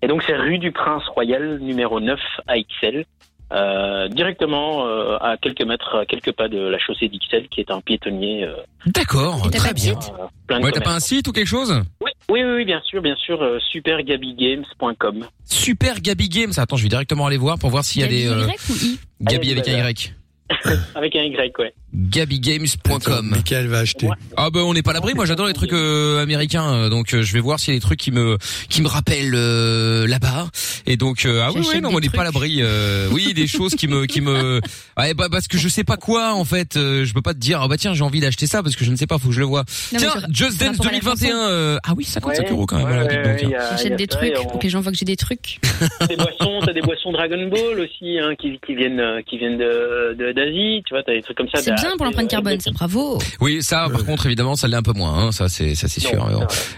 Et 0.03 0.07
donc, 0.09 0.23
c'est 0.25 0.37
rue 0.37 0.59
du 0.59 0.71
Prince 0.73 1.07
Royal, 1.09 1.59
numéro 1.59 2.01
9 2.01 2.21
à 2.47 2.59
Ixelles. 2.59 3.05
Euh, 3.51 4.09
directement 4.09 4.87
euh, 4.87 5.17
à 5.21 5.37
quelques 5.41 5.63
mètres, 5.63 5.97
à 5.97 6.05
quelques 6.05 6.33
pas 6.33 6.49
de 6.49 6.59
la 6.59 6.79
chaussée 6.79 7.09
d'Ixelles, 7.09 7.49
qui 7.49 7.61
est 7.61 7.71
un 7.71 7.81
piétonnier. 7.81 8.45
euh, 8.45 8.53
D'accord, 8.87 9.51
très 9.51 9.73
bien. 9.73 9.95
euh, 9.95 10.27
plein 10.47 10.61
de 10.61 10.65
Ouais, 10.65 10.71
t'as 10.73 10.83
pas 10.83 10.95
un 10.95 11.01
site 11.01 11.29
ou 11.29 11.33
quelque 11.33 11.47
chose? 11.47 11.73
Oui, 12.03 12.11
oui, 12.31 12.43
oui, 12.45 12.51
oui, 12.57 12.65
bien 12.67 12.81
sûr, 12.85 13.01
bien 13.01 13.17
sûr. 13.17 13.41
Euh, 13.43 13.59
supergabigames.com. 13.71 15.25
Super 15.45 16.01
Gabi 16.01 16.29
Games. 16.29 16.53
Attends, 16.57 16.77
je 16.77 16.83
vais 16.83 16.89
directement 16.89 17.27
aller 17.27 17.37
voir 17.39 17.59
pour 17.59 17.71
voir 17.71 17.85
s'il 17.85 18.03
y 18.03 18.05
a 18.05 18.09
des 18.09 18.27
euh, 18.29 18.47
Y 18.47 18.71
ou 18.71 18.75
I? 18.85 18.99
Gabi 19.23 19.53
avec 19.53 19.69
un. 19.69 19.89
Y. 19.91 20.15
Avec 20.95 21.15
un 21.15 21.23
Y, 21.25 21.59
ouais. 21.59 21.75
gabigames.com. 21.95 23.29
Michael 23.31 23.67
va 23.69 23.79
acheter. 23.79 24.09
Ah 24.37 24.51
ben 24.51 24.61
on 24.61 24.75
n'est 24.75 24.83
pas 24.83 24.93
l'abri. 24.93 25.15
Moi 25.15 25.25
j'adore 25.27 25.47
les 25.47 25.53
trucs 25.55 25.73
euh, 25.73 26.23
américains, 26.23 26.73
euh, 26.73 26.89
donc 26.89 27.15
euh, 27.15 27.23
je 27.23 27.33
vais 27.33 27.41
voir 27.41 27.59
s'il 27.59 27.75
y 27.75 27.77
a 27.77 27.81
des 27.81 27.85
trucs 27.85 27.99
qui 27.99 28.11
me 28.13 28.37
qui 28.69 28.83
me 28.83 28.89
rappellent 28.89 29.35
euh, 29.35 30.07
là-bas. 30.07 30.49
Et 30.87 30.97
donc 30.97 31.25
euh, 31.25 31.43
ah 31.45 31.51
oui 31.55 31.63
oui 31.73 31.81
non 31.81 31.91
on 31.93 32.01
n'est 32.01 32.09
pas 32.09 32.25
l'abri. 32.25 32.59
euh, 32.61 33.09
oui 33.11 33.33
des 33.35 33.47
choses 33.47 33.75
qui 33.75 33.89
me 33.89 34.07
qui 34.07 34.21
me 34.21 34.61
ouais 34.99 35.15
bah 35.15 35.29
parce 35.31 35.49
que 35.49 35.59
je 35.59 35.69
sais 35.69 35.85
pas 35.85 35.97
quoi 35.97 36.35
en 36.35 36.45
fait. 36.45 36.77
euh, 36.77 37.05
je 37.05 37.13
peux 37.15 37.23
pas 37.23 37.35
te 37.35 37.39
dire 37.39 37.61
ah 37.63 37.69
bah 37.69 37.77
tiens 37.77 37.95
j'ai 37.95 38.05
envie 38.05 38.21
d'acheter 38.21 38.47
ça 38.47 38.63
parce 38.63 38.77
que 38.77 38.85
je 38.85 38.91
ne 38.91 38.97
sais 38.97 39.07
pas 39.07 39.19
faut 39.19 39.29
que 39.29 39.35
je 39.35 39.41
le 39.41 39.47
vois. 39.47 39.65
tiens 39.91 40.13
Just 40.33 40.61
Dance 40.61 40.77
rapport 40.79 40.87
à 40.87 40.93
la 40.93 40.99
2021 41.01 41.29
chanson. 41.31 41.39
euh, 41.51 41.79
ah 41.85 41.93
oui 41.97 42.05
55 42.05 42.43
Ouais, 42.45 42.51
euros 42.53 42.67
quand 42.67 42.77
même. 42.79 42.87
ouais, 42.87 42.93
voilà, 42.93 43.35
donc, 43.43 43.43
hein. 43.55 43.59
J'achète 43.71 43.97
des 43.97 44.07
trucs 44.07 44.35
on- 44.39 44.45
pour 44.45 44.59
que 44.59 44.65
les 44.65 44.71
gens 44.71 44.81
voient 44.81 44.93
que 44.93 44.99
j'ai 44.99 45.05
des 45.05 45.17
trucs. 45.17 45.59
des 46.09 46.17
boissons, 46.17 46.61
t'as 46.65 46.73
des 46.73 46.81
boissons 46.83 47.13
Dragon 47.13 47.49
Ball 47.49 47.81
aussi, 47.81 48.19
hein, 48.19 48.35
qui, 48.41 48.59
qui 48.67 48.75
viennent, 48.75 49.03
qui 49.29 49.39
viennent 49.39 49.59
de, 49.59 50.15
de- 50.19 50.33
d'Asie, 50.33 50.83
tu 50.87 50.95
vois, 50.95 51.03
t'as 51.03 51.15
des 51.15 51.23
trucs 51.23 51.37
comme 51.37 51.49
ça. 51.53 51.61
C'est 51.81 51.87
bien 51.87 51.97
pour 51.97 52.07
l'empreinte 52.07 52.29
carbone, 52.29 52.61
ça, 52.61 52.71
bravo. 52.73 53.19
Oui, 53.41 53.63
ça, 53.63 53.89
par 53.91 54.05
contre, 54.05 54.27
évidemment, 54.27 54.57
ça 54.57 54.69
l'est 54.69 54.77
un 54.77 54.83
peu 54.83 54.93
moins. 54.93 55.15
Hein, 55.27 55.33
ça, 55.33 55.49
c'est, 55.49 55.75
ça, 55.75 55.89
c'est 55.89 56.01
sûr. 56.01 56.27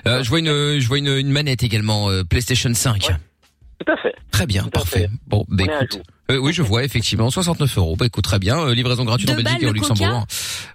Euh, 0.07 0.23
je 0.23 0.29
vois 0.29 0.39
une, 0.39 0.79
je 0.81 0.87
vois 0.89 0.99
une, 0.99 1.09
une 1.09 1.31
manette 1.31 1.63
également, 1.63 2.11
euh, 2.11 2.23
PlayStation 2.25 2.73
5. 2.73 3.09
Tout 3.87 3.93
à 3.93 3.97
fait. 3.97 4.15
Très 4.31 4.47
bien, 4.47 4.65
parfait. 4.65 5.09
Bon, 5.27 5.45
bah, 5.49 5.65
écoute. 5.65 6.03
Euh, 6.31 6.39
oui, 6.39 6.53
je 6.53 6.63
vois 6.63 6.85
effectivement 6.85 7.31
69 7.31 7.79
euros. 7.79 7.97
Bah 7.97 8.07
écoute, 8.07 8.25
très 8.25 8.39
bien. 8.39 8.59
Euh, 8.59 8.75
livraison 8.75 9.05
gratuite 9.05 9.29
Deux 9.29 9.35
en 9.35 9.37
Belgique 9.43 9.63
et 9.63 9.67
au 9.67 9.73
Luxembourg. 9.73 10.27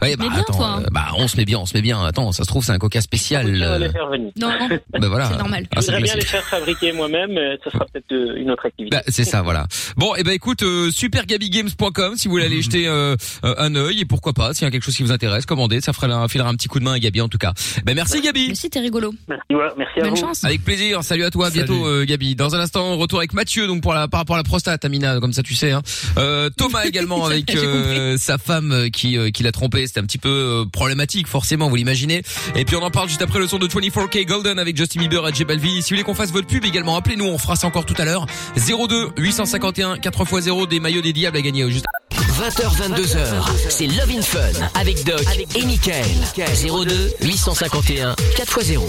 Ouais, 0.01 0.15
bah 0.15 0.23
Mais 0.25 0.29
bien, 0.29 0.39
attends, 0.41 0.53
toi, 0.57 0.67
hein. 0.67 0.83
euh, 0.85 0.89
bah 0.91 1.07
on 1.17 1.27
se 1.27 1.37
met 1.37 1.45
bien, 1.45 1.59
on 1.59 1.65
se 1.65 1.73
met 1.75 1.81
bien. 1.81 2.03
Attends, 2.03 2.31
ça 2.31 2.43
se 2.43 2.47
trouve 2.47 2.63
c'est 2.63 2.71
un 2.71 2.77
Coca 2.77 3.01
spécial. 3.01 3.47
Je 3.47 3.51
vais 3.59 3.65
euh, 3.65 3.79
les 3.79 3.89
faire 3.89 4.07
venir. 4.09 4.31
Non, 4.39 4.49
bah 4.99 5.07
voilà. 5.07 5.29
c'est 5.29 5.37
normal. 5.37 5.65
Ah, 5.75 5.79
Je 5.81 5.85
voudrais 5.85 6.01
bien 6.01 6.15
les 6.15 6.21
faire 6.25 6.43
fabriquer 6.43 6.91
moi-même, 6.91 7.37
ça 7.63 7.71
sera 7.71 7.85
peut-être 7.85 8.11
euh, 8.11 8.35
une 8.37 8.51
autre 8.51 8.65
activité. 8.65 8.95
Bah, 8.95 9.03
c'est 9.07 9.23
ça, 9.23 9.41
voilà. 9.41 9.67
Bon, 9.97 10.13
et 10.15 10.23
ben 10.23 10.31
écoute, 10.31 10.63
euh, 10.63 10.91
supergabigames.com 10.91 12.15
si 12.17 12.27
vous 12.27 12.31
voulez 12.33 12.45
aller 12.45 12.61
jeter 12.61 12.87
euh, 12.87 13.15
euh, 13.43 13.55
un 13.57 13.75
œil 13.75 14.01
et 14.01 14.05
pourquoi 14.05 14.33
pas, 14.33 14.53
s'il 14.53 14.63
y 14.65 14.67
a 14.67 14.71
quelque 14.71 14.83
chose 14.83 14.95
qui 14.95 15.03
vous 15.03 15.11
intéresse, 15.11 15.45
commandez, 15.45 15.81
ça 15.81 15.93
fera 15.93 16.07
un, 16.07 16.27
filera 16.27 16.49
un 16.49 16.55
petit 16.55 16.67
coup 16.67 16.79
de 16.79 16.83
main 16.83 16.93
à 16.93 16.99
Gabi 16.99 17.21
en 17.21 17.29
tout 17.29 17.37
cas. 17.37 17.53
Ben 17.85 17.95
merci 17.95 18.21
Gabi. 18.21 18.47
Merci, 18.47 18.69
t'es 18.69 18.79
rigolo. 18.79 19.13
Merci, 19.27 19.43
ouais, 19.55 19.67
merci 19.77 19.99
à 19.99 20.03
Bonne 20.03 20.09
vous. 20.11 20.15
chance. 20.17 20.43
Avec 20.43 20.63
plaisir. 20.63 21.03
Salut 21.03 21.23
à 21.23 21.31
toi. 21.31 21.47
À 21.47 21.49
bientôt, 21.49 21.85
euh, 21.85 22.05
Gabi. 22.05 22.35
Dans 22.35 22.55
un 22.55 22.59
instant, 22.59 22.97
retour 22.97 23.19
avec 23.19 23.33
Mathieu. 23.33 23.67
Donc 23.67 23.81
pour 23.81 23.93
la 23.93 24.07
par 24.07 24.19
rapport 24.21 24.35
à 24.35 24.39
la 24.39 24.43
prostate, 24.43 24.83
Amina, 24.85 25.19
comme 25.19 25.33
ça 25.33 25.41
tu 25.45 25.55
sais. 25.55 25.71
Hein. 25.71 25.81
Euh, 26.17 26.49
Thomas 26.49 26.83
également 26.85 27.25
avec 27.25 27.55
euh, 27.55 28.17
sa 28.17 28.37
femme 28.37 28.71
euh, 28.71 28.89
qui 28.89 29.17
euh, 29.17 29.29
qui 29.29 29.43
l'a 29.43 29.51
trompé. 29.51 29.85
C'était 29.87 29.99
un 29.99 30.05
petit 30.05 30.17
peu 30.17 30.29
euh, 30.29 30.65
problématique, 30.65 31.27
forcément, 31.27 31.69
vous 31.69 31.75
l'imaginez. 31.75 32.23
Et 32.55 32.65
puis 32.65 32.75
on 32.75 32.81
en 32.81 32.91
parle 32.91 33.07
juste 33.07 33.21
après 33.21 33.39
le 33.39 33.47
son 33.47 33.59
de 33.59 33.67
24K 33.67 34.25
Golden 34.25 34.59
avec 34.59 34.75
Justin 34.75 35.01
Bieber 35.01 35.27
et 35.27 35.33
J 35.33 35.45
Balvin. 35.45 35.81
Si 35.81 35.81
vous 35.81 35.87
voulez 35.89 36.03
qu'on 36.03 36.15
fasse 36.15 36.31
votre 36.31 36.47
pub 36.47 36.65
également, 36.65 36.97
appelez-nous. 36.97 37.25
On 37.25 37.37
fera 37.37 37.55
ça 37.55 37.67
encore 37.67 37.85
tout 37.85 37.95
à 37.97 38.05
l'heure. 38.05 38.25
02 38.57 39.11
851 39.17 39.95
4x0 39.95 40.67
des 40.67 40.79
maillots 40.79 41.01
des 41.01 41.13
diables 41.13 41.37
à 41.37 41.41
gagner. 41.41 41.69
Juste 41.69 41.85
20h, 42.13 42.91
22h, 42.91 43.43
c'est 43.69 43.87
Love 43.87 44.11
in 44.17 44.21
Fun 44.21 44.39
avec 44.73 45.05
Doc 45.05 45.23
et 45.55 45.65
Michael. 45.65 46.05
02 46.35 47.13
851 47.21 48.13
4x0. 48.37 48.81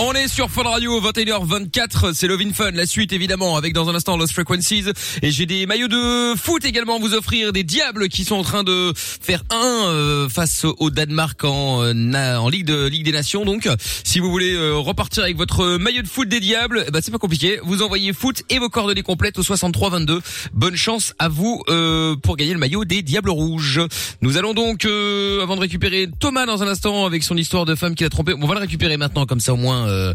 On 0.00 0.12
est 0.12 0.28
sur 0.28 0.48
Fun 0.48 0.62
Radio 0.62 1.00
21h24, 1.00 2.14
c'est 2.14 2.28
Love 2.28 2.42
in 2.42 2.52
Fun, 2.52 2.70
la 2.70 2.86
suite 2.86 3.12
évidemment 3.12 3.56
avec 3.56 3.72
dans 3.72 3.88
un 3.88 3.96
instant 3.96 4.16
Lost 4.16 4.32
Frequencies 4.32 4.84
et 5.22 5.32
j'ai 5.32 5.44
des 5.44 5.66
maillots 5.66 5.88
de 5.88 6.36
foot 6.36 6.64
également 6.64 6.96
à 6.96 6.98
vous 7.00 7.14
offrir, 7.14 7.52
des 7.52 7.64
diables 7.64 8.08
qui 8.08 8.24
sont 8.24 8.36
en 8.36 8.44
train 8.44 8.62
de 8.62 8.92
faire 8.96 9.42
un 9.50 9.88
euh, 9.88 10.28
face 10.28 10.64
au 10.64 10.90
Danemark 10.90 11.42
en, 11.42 11.82
euh, 11.82 12.36
en 12.36 12.48
Ligue 12.48 12.66
de 12.66 12.86
Ligue 12.86 13.04
des 13.06 13.10
Nations 13.10 13.44
donc 13.44 13.68
si 14.04 14.20
vous 14.20 14.30
voulez 14.30 14.54
euh, 14.54 14.76
repartir 14.76 15.22
avec 15.24 15.36
votre 15.36 15.76
maillot 15.76 16.02
de 16.02 16.08
foot 16.08 16.28
des 16.28 16.40
diables, 16.40 16.86
ben 16.92 17.00
c'est 17.02 17.10
pas 17.10 17.18
compliqué, 17.18 17.58
vous 17.62 17.82
envoyez 17.82 18.12
foot 18.12 18.42
et 18.50 18.58
vos 18.58 18.68
coordonnées 18.68 19.02
complètes 19.02 19.38
au 19.38 19.42
63 19.42 19.90
22. 19.90 20.20
Bonne 20.54 20.76
chance 20.76 21.12
à 21.18 21.28
vous 21.28 21.62
euh, 21.68 22.16
pour 22.16 22.36
gagner 22.36 22.52
le 22.52 22.58
maillot 22.58 22.84
des 22.84 23.02
diables 23.02 23.30
rouges. 23.30 23.80
Nous 24.22 24.36
allons 24.36 24.54
donc 24.54 24.84
euh, 24.84 25.42
avant 25.42 25.56
de 25.56 25.60
récupérer 25.60 26.08
Thomas 26.20 26.46
dans 26.46 26.62
un 26.62 26.68
instant 26.68 27.04
avec 27.04 27.22
son 27.22 27.36
histoire 27.36 27.64
de 27.64 27.74
femme 27.74 27.94
qui 27.94 28.04
l'a 28.04 28.10
trompé, 28.10 28.34
on 28.40 28.46
va 28.46 28.54
le 28.54 28.60
récupérer 28.60 28.96
maintenant 28.96 29.26
comme 29.26 29.40
ça 29.40 29.52
au 29.52 29.56
moins 29.56 29.87
euh, 29.88 30.14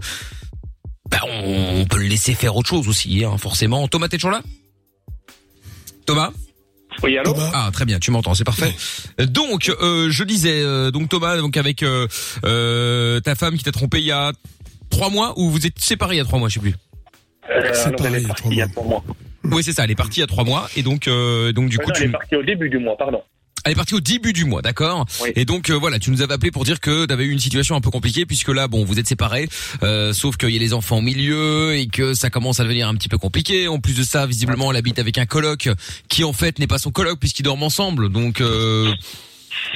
bah, 1.10 1.20
on, 1.28 1.82
on 1.82 1.86
peut 1.86 1.98
le 1.98 2.08
laisser 2.08 2.34
faire 2.34 2.56
autre 2.56 2.70
chose 2.70 2.88
aussi, 2.88 3.24
hein, 3.26 3.38
forcément. 3.38 3.88
Thomas, 3.88 4.08
t'es 4.08 4.18
toujours 4.18 4.32
là? 4.32 4.42
Thomas? 6.06 6.32
Oui, 7.02 7.18
allô? 7.18 7.36
Ah 7.54 7.70
très 7.74 7.86
bien, 7.86 7.98
tu 8.00 8.12
m'entends, 8.12 8.34
c'est 8.36 8.44
parfait. 8.44 8.74
Donc 9.20 9.70
euh, 9.82 10.10
je 10.12 10.24
disais 10.24 10.62
euh, 10.62 10.92
donc 10.92 11.10
Thomas 11.10 11.38
donc 11.38 11.58
avec 11.58 11.82
euh, 11.82 12.08
euh, 12.46 13.20
ta 13.20 13.34
femme 13.36 13.58
qui 13.58 13.64
t'a 13.64 13.72
trompé 13.72 13.98
il 14.00 14.06
y 14.06 14.12
a 14.12 14.32
trois 14.92 15.10
mois 15.10 15.34
ou 15.38 15.50
vous 15.50 15.66
êtes 15.66 15.80
séparés 15.80 16.16
il 16.16 16.18
y 16.20 16.22
a 16.22 16.26
trois 16.26 16.38
mois, 16.38 16.50
je 16.50 16.56
sais 16.56 16.60
plus? 16.60 16.76
Euh, 17.50 17.62
partie 18.28 18.48
il 18.52 18.58
y 18.58 18.62
a 18.62 18.68
trois 18.68 18.84
mois. 18.86 19.04
Oui 19.44 19.64
c'est 19.64 19.74
ça, 19.74 19.86
elle 19.86 19.92
est 19.92 19.96
partie 19.96 20.20
il 20.20 20.22
y 20.22 20.24
a 20.24 20.28
trois 20.28 20.44
mois 20.44 20.70
et 20.76 20.84
donc 20.84 21.08
euh, 21.08 21.52
donc 21.52 21.70
du 21.70 21.78
Ouais, 21.78 21.84
coup 21.84 21.90
non, 21.90 21.96
tu 21.96 22.04
Elle 22.04 22.10
est 22.10 22.12
partie 22.12 22.36
au 22.36 22.44
début 22.44 22.70
du 22.70 22.78
mois, 22.78 22.96
pardon. 22.96 23.24
Elle 23.64 23.72
est 23.72 23.76
partie 23.76 23.94
au 23.94 24.02
début 24.02 24.34
du 24.34 24.46
mois, 24.46 24.62
d'accord. 24.62 25.06
Et 25.36 25.46
donc 25.46 25.70
euh, 25.70 25.74
voilà, 25.74 25.98
tu 26.00 26.12
nous 26.12 26.22
avais 26.22 26.34
appelé 26.34 26.52
pour 26.52 26.66
dire 26.66 26.80
que 26.82 27.06
tu 27.06 27.14
avais 27.14 27.24
eu 27.24 27.32
une 27.32 27.40
situation 27.40 27.76
un 27.76 27.82
peu 27.82 27.92
compliquée 27.92 28.26
puisque 28.26 28.50
là, 28.50 28.68
bon, 28.68 28.84
vous 28.84 29.00
êtes 29.00 29.08
séparés, 29.08 29.48
euh, 29.84 30.12
sauf 30.12 30.36
qu'il 30.36 30.50
y 30.50 30.58
a 30.58 30.60
les 30.60 30.74
enfants 30.74 30.98
au 30.98 31.02
milieu 31.02 31.74
et 31.76 31.88
que 31.88 32.14
ça 32.14 32.30
commence 32.30 32.60
à 32.60 32.64
devenir 32.64 32.90
un 32.90 32.96
petit 32.96 33.10
peu 33.10 33.18
compliqué. 33.18 33.68
En 33.70 33.80
plus 33.80 33.96
de 33.96 34.04
ça, 34.04 34.26
visiblement, 34.26 34.72
elle 34.72 34.78
habite 34.78 35.00
avec 35.00 35.18
un 35.18 35.26
coloc 35.26 35.70
qui 36.10 36.24
en 36.24 36.34
fait 36.34 36.60
n'est 36.60 36.68
pas 36.68 36.78
son 36.78 36.92
coloc 36.92 37.20
puisqu'ils 37.20 37.44
dorment 37.44 37.64
ensemble. 37.64 38.10
Donc 38.10 38.42
euh, 38.42 38.94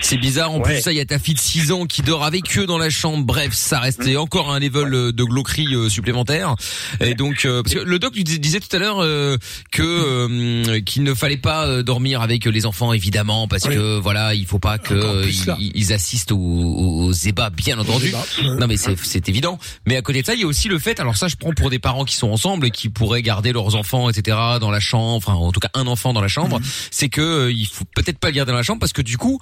c'est 0.01 0.17
bizarre. 0.17 0.51
En 0.51 0.59
plus 0.59 0.75
de 0.75 0.79
ça, 0.81 0.91
il 0.91 0.97
y 0.97 1.01
a 1.01 1.05
ta 1.05 1.19
fille 1.19 1.33
de 1.33 1.39
6 1.39 1.71
ans 1.71 1.85
qui 1.85 2.01
dort 2.01 2.23
avec 2.23 2.57
eux 2.57 2.65
dans 2.65 2.77
la 2.77 2.89
chambre. 2.89 3.25
Bref, 3.25 3.53
ça 3.53 3.79
restait 3.79 4.15
encore 4.15 4.51
un 4.51 4.59
level 4.59 5.11
de 5.11 5.23
glauquerie 5.23 5.73
euh, 5.75 5.89
supplémentaire. 5.89 6.55
Et 6.99 7.15
donc, 7.15 7.45
euh, 7.45 7.63
parce 7.63 7.75
que 7.75 7.79
le 7.79 7.99
doc 7.99 8.13
disait 8.13 8.59
tout 8.59 8.75
à 8.75 8.79
l'heure 8.79 9.01
euh, 9.01 9.37
que 9.71 9.83
euh, 9.83 10.81
qu'il 10.81 11.03
ne 11.03 11.13
fallait 11.13 11.37
pas 11.37 11.65
euh, 11.65 11.83
dormir 11.83 12.21
avec 12.21 12.45
les 12.45 12.65
enfants, 12.65 12.93
évidemment, 12.93 13.47
parce 13.47 13.63
que 13.63 13.99
voilà, 13.99 14.33
il 14.33 14.45
faut 14.45 14.59
pas 14.59 14.77
que 14.77 14.93
euh, 14.93 15.29
ils, 15.59 15.71
ils 15.75 15.93
assistent 15.93 16.31
aux, 16.31 16.37
aux, 16.37 17.11
ébats, 17.11 17.49
bien 17.49 17.77
entendu. 17.79 18.13
Non, 18.43 18.67
mais 18.67 18.77
c'est 18.77 19.29
évident. 19.29 19.59
Mais 19.85 19.97
à 19.97 20.01
côté 20.01 20.21
de 20.21 20.25
ça, 20.25 20.33
il 20.33 20.41
y 20.41 20.43
a 20.43 20.47
aussi 20.47 20.67
le 20.67 20.79
fait. 20.79 20.99
Alors 20.99 21.17
ça, 21.17 21.27
je 21.27 21.35
prends 21.35 21.53
pour 21.53 21.69
des 21.69 21.79
parents 21.79 22.05
qui 22.05 22.15
sont 22.15 22.29
ensemble 22.29 22.67
et 22.67 22.71
qui 22.71 22.89
pourraient 22.89 23.21
garder 23.21 23.51
leurs 23.51 23.75
enfants, 23.75 24.09
etc. 24.09 24.37
dans 24.59 24.71
la 24.71 24.79
chambre. 24.79 25.15
Enfin, 25.15 25.33
en 25.33 25.51
tout 25.51 25.59
cas, 25.59 25.69
un 25.73 25.87
enfant 25.87 26.13
dans 26.13 26.21
la 26.21 26.27
chambre. 26.27 26.59
C'est 26.91 27.09
que 27.09 27.21
euh, 27.21 27.51
il 27.51 27.67
faut 27.67 27.85
peut-être 27.95 28.19
pas 28.19 28.27
le 28.27 28.33
garder 28.33 28.51
dans 28.51 28.57
la 28.57 28.63
chambre 28.63 28.79
parce 28.79 28.93
que 28.93 29.01
du 29.01 29.17
coup. 29.17 29.39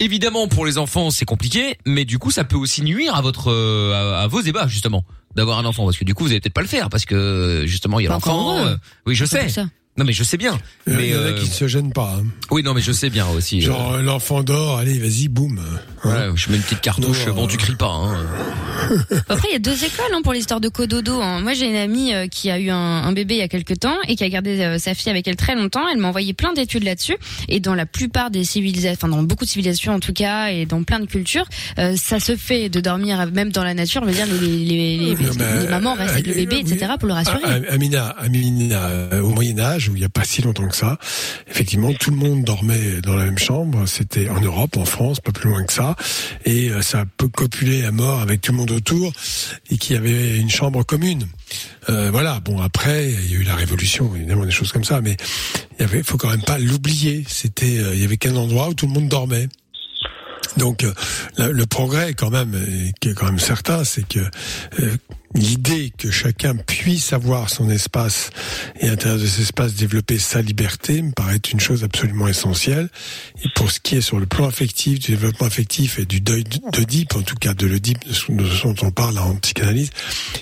Évidemment, 0.00 0.48
pour 0.48 0.64
les 0.66 0.78
enfants, 0.78 1.10
c'est 1.10 1.24
compliqué, 1.26 1.76
mais 1.86 2.04
du 2.04 2.18
coup, 2.18 2.30
ça 2.30 2.44
peut 2.44 2.56
aussi 2.56 2.82
nuire 2.82 3.14
à 3.14 3.20
votre, 3.20 3.50
euh, 3.52 4.16
à, 4.16 4.22
à 4.22 4.26
vos 4.26 4.40
ébats 4.40 4.66
justement, 4.66 5.04
d'avoir 5.36 5.58
un 5.58 5.64
enfant, 5.66 5.84
parce 5.84 5.98
que 5.98 6.04
du 6.04 6.14
coup, 6.14 6.24
vous 6.24 6.30
allez 6.30 6.40
peut-être 6.40 6.54
pas 6.54 6.62
le 6.62 6.66
faire, 6.68 6.88
parce 6.88 7.04
que 7.04 7.64
justement, 7.66 8.00
il 8.00 8.04
y 8.04 8.06
a 8.06 8.10
l'enfant. 8.14 8.56
euh, 8.66 8.76
oui, 9.06 9.14
je 9.14 9.24
sais. 9.26 9.42
Non, 10.00 10.06
mais 10.06 10.14
je 10.14 10.24
sais 10.24 10.38
bien. 10.38 10.58
Il 10.86 10.94
y 10.94 10.96
Mais 10.96 11.14
en 11.14 11.18
a 11.18 11.22
euh, 11.24 11.38
qui 11.38 11.46
se 11.46 11.68
gênent 11.68 11.92
pas. 11.92 12.16
hein. 12.18 12.24
oui, 12.50 12.62
non, 12.62 12.72
mais 12.72 12.80
je 12.80 12.90
sais 12.90 13.10
bien 13.10 13.26
aussi. 13.28 13.60
Genre 13.60 13.92
euh, 13.92 14.00
l'enfant 14.02 14.42
dort, 14.42 14.78
allez, 14.78 14.98
vas-y, 14.98 15.28
boum. 15.28 15.60
ouais, 16.06 16.12
je 16.34 16.48
mets 16.50 16.56
une 16.56 16.62
petite 16.62 16.80
cartouche. 16.80 17.26
Non, 17.26 17.34
bon, 17.34 17.46
tu 17.46 17.58
cries 17.58 17.74
pas. 17.76 17.90
Hein. 17.92 18.16
Après, 19.28 19.48
il 19.50 19.52
y 19.52 19.56
a 19.56 19.58
deux 19.58 19.84
écoles 19.84 20.06
hein, 20.14 20.20
pour 20.24 20.32
l'histoire 20.32 20.58
de 20.60 20.68
cododo. 20.70 21.20
Hein. 21.20 21.40
Moi, 21.42 21.52
j'ai 21.52 21.66
une 21.68 21.76
amie 21.76 22.14
euh, 22.14 22.28
qui 22.28 22.50
a 22.50 22.58
eu 22.58 22.70
un, 22.70 22.76
un 22.76 23.12
bébé 23.12 23.34
il 23.34 23.38
y 23.40 23.42
a 23.42 23.48
quelques 23.48 23.78
temps 23.78 23.96
et 24.08 24.16
qui 24.16 24.24
a 24.24 24.28
gardé 24.30 24.58
euh, 24.60 24.78
sa 24.78 24.94
fille 24.94 25.10
avec 25.10 25.28
elle 25.28 25.36
très 25.36 25.54
longtemps. 25.54 25.86
Elle 25.92 25.98
m'a 25.98 26.08
envoyé 26.08 26.32
plein 26.32 26.54
d'études 26.54 26.84
là-dessus. 26.84 27.16
Et 27.48 27.60
dans 27.60 27.74
la 27.74 27.84
plupart 27.84 28.30
des 28.30 28.44
civilisations, 28.44 28.94
enfin 28.94 29.08
dans 29.14 29.22
beaucoup 29.22 29.44
de 29.44 29.50
civilisations 29.50 29.92
en 29.92 30.00
tout 30.00 30.14
cas, 30.14 30.48
et 30.48 30.64
dans 30.64 30.82
plein 30.82 31.00
de 31.00 31.06
cultures, 31.06 31.44
euh, 31.78 31.94
ça 31.96 32.18
se 32.20 32.36
fait 32.36 32.70
de 32.70 32.80
dormir 32.80 33.26
même 33.32 33.52
dans 33.52 33.64
la 33.64 33.74
nature. 33.74 34.02
Veux 34.02 34.12
dire, 34.12 34.26
les, 34.26 34.46
les, 34.48 34.96
les, 34.96 35.14
les- 35.14 35.16
mais, 35.38 35.68
mamans 35.68 35.92
restent 35.94 36.14
avec 36.14 36.26
le 36.26 36.32
bébé, 36.34 36.56
etc. 36.60 36.92
pour 36.98 37.08
le 37.08 37.14
rassurer. 37.14 37.40
Ah, 37.44 37.58
Amina, 37.74 38.08
Amina, 38.18 38.86
euh, 38.88 39.20
au 39.20 39.28
Moyen 39.30 39.58
Âge, 39.58 39.89
il 39.94 40.00
n'y 40.00 40.04
a 40.04 40.08
pas 40.08 40.24
si 40.24 40.42
longtemps 40.42 40.68
que 40.68 40.76
ça, 40.76 40.98
effectivement, 41.48 41.92
tout 41.92 42.10
le 42.10 42.16
monde 42.16 42.44
dormait 42.44 43.00
dans 43.02 43.16
la 43.16 43.24
même 43.24 43.38
chambre. 43.38 43.86
C'était 43.86 44.28
en 44.28 44.40
Europe, 44.40 44.76
en 44.76 44.84
France, 44.84 45.20
pas 45.20 45.32
plus 45.32 45.50
loin 45.50 45.64
que 45.64 45.72
ça, 45.72 45.96
et 46.44 46.70
euh, 46.70 46.82
ça 46.82 47.04
copuler 47.28 47.84
à 47.84 47.92
mort 47.92 48.20
avec 48.20 48.40
tout 48.40 48.52
le 48.52 48.58
monde 48.58 48.70
autour, 48.70 49.12
et 49.70 49.78
qu'il 49.78 49.94
y 49.94 49.98
avait 49.98 50.38
une 50.38 50.50
chambre 50.50 50.84
commune. 50.84 51.26
Euh, 51.88 52.10
voilà. 52.10 52.40
Bon, 52.40 52.60
après, 52.60 53.10
il 53.10 53.32
y 53.32 53.36
a 53.36 53.38
eu 53.38 53.42
la 53.42 53.54
Révolution, 53.54 54.14
évidemment, 54.14 54.44
des 54.44 54.50
choses 54.50 54.72
comme 54.72 54.84
ça, 54.84 55.00
mais 55.00 55.16
il 55.78 55.82
y 55.82 55.84
avait, 55.84 56.02
faut 56.02 56.16
quand 56.16 56.30
même 56.30 56.42
pas 56.42 56.58
l'oublier. 56.58 57.24
C'était, 57.28 57.78
euh, 57.78 57.94
il 57.94 58.00
y 58.00 58.04
avait 58.04 58.16
qu'un 58.16 58.36
endroit 58.36 58.68
où 58.68 58.74
tout 58.74 58.86
le 58.86 58.92
monde 58.92 59.08
dormait. 59.08 59.48
Donc 60.56 60.84
euh, 60.84 60.92
le, 61.38 61.52
le 61.52 61.66
progrès 61.66 62.14
quand 62.14 62.30
même, 62.30 62.54
euh, 62.54 62.90
qui 63.00 63.08
est 63.10 63.14
quand 63.14 63.26
même 63.26 63.38
certain, 63.38 63.84
c'est 63.84 64.06
que 64.06 64.18
euh, 64.80 64.96
l'idée 65.34 65.92
que 65.96 66.10
chacun 66.10 66.56
puisse 66.56 67.12
avoir 67.12 67.50
son 67.50 67.70
espace 67.70 68.30
et 68.80 68.86
à 68.86 68.90
l'intérieur 68.90 69.18
de 69.20 69.26
cet 69.26 69.40
espace 69.42 69.74
développer 69.74 70.18
sa 70.18 70.42
liberté 70.42 71.02
me 71.02 71.12
paraît 71.12 71.40
une 71.52 71.60
chose 71.60 71.84
absolument 71.84 72.26
essentielle. 72.26 72.88
Et 73.44 73.48
pour 73.54 73.70
ce 73.70 73.78
qui 73.78 73.96
est 73.96 74.00
sur 74.00 74.18
le 74.18 74.26
plan 74.26 74.48
affectif, 74.48 74.98
du 74.98 75.12
développement 75.12 75.46
affectif 75.46 75.98
et 76.00 76.04
du 76.04 76.20
deuil 76.20 76.44
d'Oedipe, 76.72 77.14
en 77.14 77.22
tout 77.22 77.36
cas 77.36 77.54
de 77.54 77.66
l'Oedipe 77.66 78.06
de 78.08 78.12
ce 78.12 78.62
dont 78.64 78.74
on 78.82 78.90
parle 78.90 79.18
en 79.18 79.36
psychanalyse, 79.36 79.90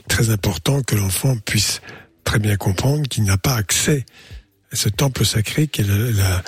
très 0.09 0.31
important 0.31 0.83
que 0.83 0.97
l'enfant 0.97 1.37
puisse 1.45 1.83
très 2.25 2.39
bien 2.39 2.57
comprendre 2.57 3.07
qu'il 3.09 3.25
n'a 3.25 3.37
pas 3.39 3.57
accès 3.57 4.07
à 4.73 4.77
ce 4.77 4.89
temple 4.89 5.25
sacré 5.25 5.67
qu'est 5.67 5.83
la, 5.87 5.97
la- 5.97 6.43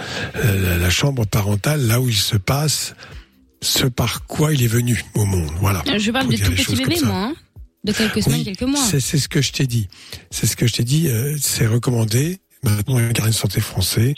la- 0.54 0.76
la 0.78 0.90
chambre 0.90 1.26
parentale, 1.26 1.86
là 1.86 2.00
où 2.00 2.08
il 2.08 2.14
se 2.16 2.36
passe 2.36 2.94
ce 3.62 3.86
par 3.86 4.26
quoi 4.26 4.52
il 4.54 4.62
est 4.62 4.66
venu 4.68 5.04
au 5.14 5.24
monde. 5.24 5.50
Voilà. 5.60 5.82
Je 5.98 6.10
parle 6.10 6.28
de 6.28 6.36
tout 6.36 6.52
petit 6.52 6.76
bébé, 6.76 7.00
moi. 7.04 7.16
Hein. 7.16 7.34
De 7.84 7.92
quelques 7.92 8.22
semaines, 8.22 8.40
Oui, 8.40 8.44
quelques 8.44 8.62
mois. 8.62 8.84
C'est 8.84 9.00
c'est 9.00 9.18
ce 9.18 9.28
que 9.28 9.40
je 9.40 9.52
t'ai 9.52 9.66
dit. 9.66 9.88
C'est 10.30 10.46
ce 10.46 10.54
que 10.56 10.66
je 10.66 10.74
t'ai 10.74 10.84
dit. 10.84 11.08
euh, 11.08 11.36
c'est 11.40 11.66
recommandé. 11.66 12.38
Maintenant, 12.62 12.98
il 12.98 13.02
y 13.04 13.06
a 13.06 13.08
un 13.08 13.12
carnet 13.12 13.30
de 13.30 13.36
santé 13.36 13.60
français 13.62 14.14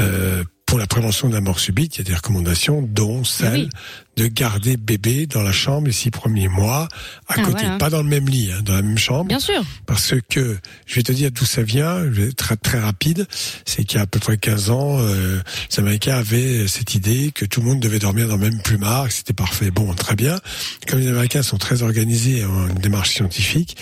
euh, 0.00 0.44
pour 0.72 0.78
la 0.78 0.86
prévention 0.86 1.28
de 1.28 1.34
la 1.34 1.42
mort 1.42 1.60
subite, 1.60 1.96
il 1.96 1.98
y 1.98 2.00
a 2.00 2.04
des 2.04 2.14
recommandations, 2.14 2.80
dont 2.80 3.24
celle 3.24 3.68
de 4.16 4.26
garder 4.26 4.78
bébé 4.78 5.26
dans 5.26 5.42
la 5.42 5.52
chambre 5.52 5.86
les 5.88 5.92
six 5.92 6.10
premiers 6.10 6.48
mois, 6.48 6.88
à 7.28 7.34
Ah, 7.36 7.42
côté, 7.42 7.64
voilà. 7.64 7.76
pas 7.76 7.90
dans 7.90 8.02
le 8.02 8.08
même 8.08 8.26
lit, 8.26 8.50
hein, 8.50 8.62
dans 8.64 8.72
la 8.76 8.80
même 8.80 8.96
chambre. 8.96 9.26
Bien 9.26 9.38
sûr. 9.38 9.62
Parce 9.84 10.14
que, 10.30 10.56
je 10.86 10.94
vais 10.94 11.02
te 11.02 11.12
dire 11.12 11.30
d'où 11.30 11.44
ça 11.44 11.62
vient, 11.62 12.02
je 12.04 12.08
vais 12.08 12.28
être 12.28 12.36
très, 12.36 12.56
très 12.56 12.80
rapide, 12.80 13.26
c'est 13.66 13.84
qu'il 13.84 13.96
y 13.96 13.98
a 13.98 14.04
à 14.04 14.06
peu 14.06 14.18
près 14.18 14.38
15 14.38 14.70
ans, 14.70 14.96
euh, 14.98 15.42
les 15.70 15.78
Américains 15.78 16.16
avaient 16.16 16.66
cette 16.66 16.94
idée 16.94 17.32
que 17.34 17.44
tout 17.44 17.60
le 17.60 17.66
monde 17.66 17.80
devait 17.80 17.98
dormir 17.98 18.26
dans 18.28 18.36
le 18.36 18.48
même 18.50 18.62
plumard, 18.62 19.08
que 19.08 19.12
c'était 19.12 19.34
parfait. 19.34 19.70
Bon, 19.70 19.92
très 19.92 20.16
bien. 20.16 20.40
Comme 20.88 21.00
les 21.00 21.08
Américains 21.08 21.42
sont 21.42 21.58
très 21.58 21.82
organisés 21.82 22.46
en 22.46 22.68
une 22.68 22.78
démarche 22.78 23.10
scientifique, 23.10 23.76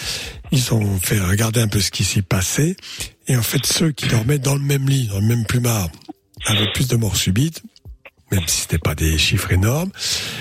ils 0.50 0.74
ont 0.74 0.98
fait 1.00 1.20
regarder 1.20 1.60
un 1.60 1.68
peu 1.68 1.80
ce 1.80 1.92
qui 1.92 2.02
s'y 2.02 2.22
passait. 2.22 2.74
Et 3.28 3.36
en 3.36 3.42
fait, 3.42 3.64
ceux 3.64 3.92
qui 3.92 4.08
dormaient 4.08 4.40
dans 4.40 4.54
le 4.54 4.60
même 4.60 4.88
lit, 4.88 5.06
dans 5.06 5.20
le 5.20 5.26
même 5.26 5.44
plumard, 5.44 5.88
avaient 6.46 6.70
plus 6.72 6.88
de 6.88 6.96
morts 6.96 7.16
subites, 7.16 7.62
même 8.32 8.42
si 8.46 8.62
c'était 8.62 8.78
pas 8.78 8.94
des 8.94 9.18
chiffres 9.18 9.52
énormes. 9.52 9.90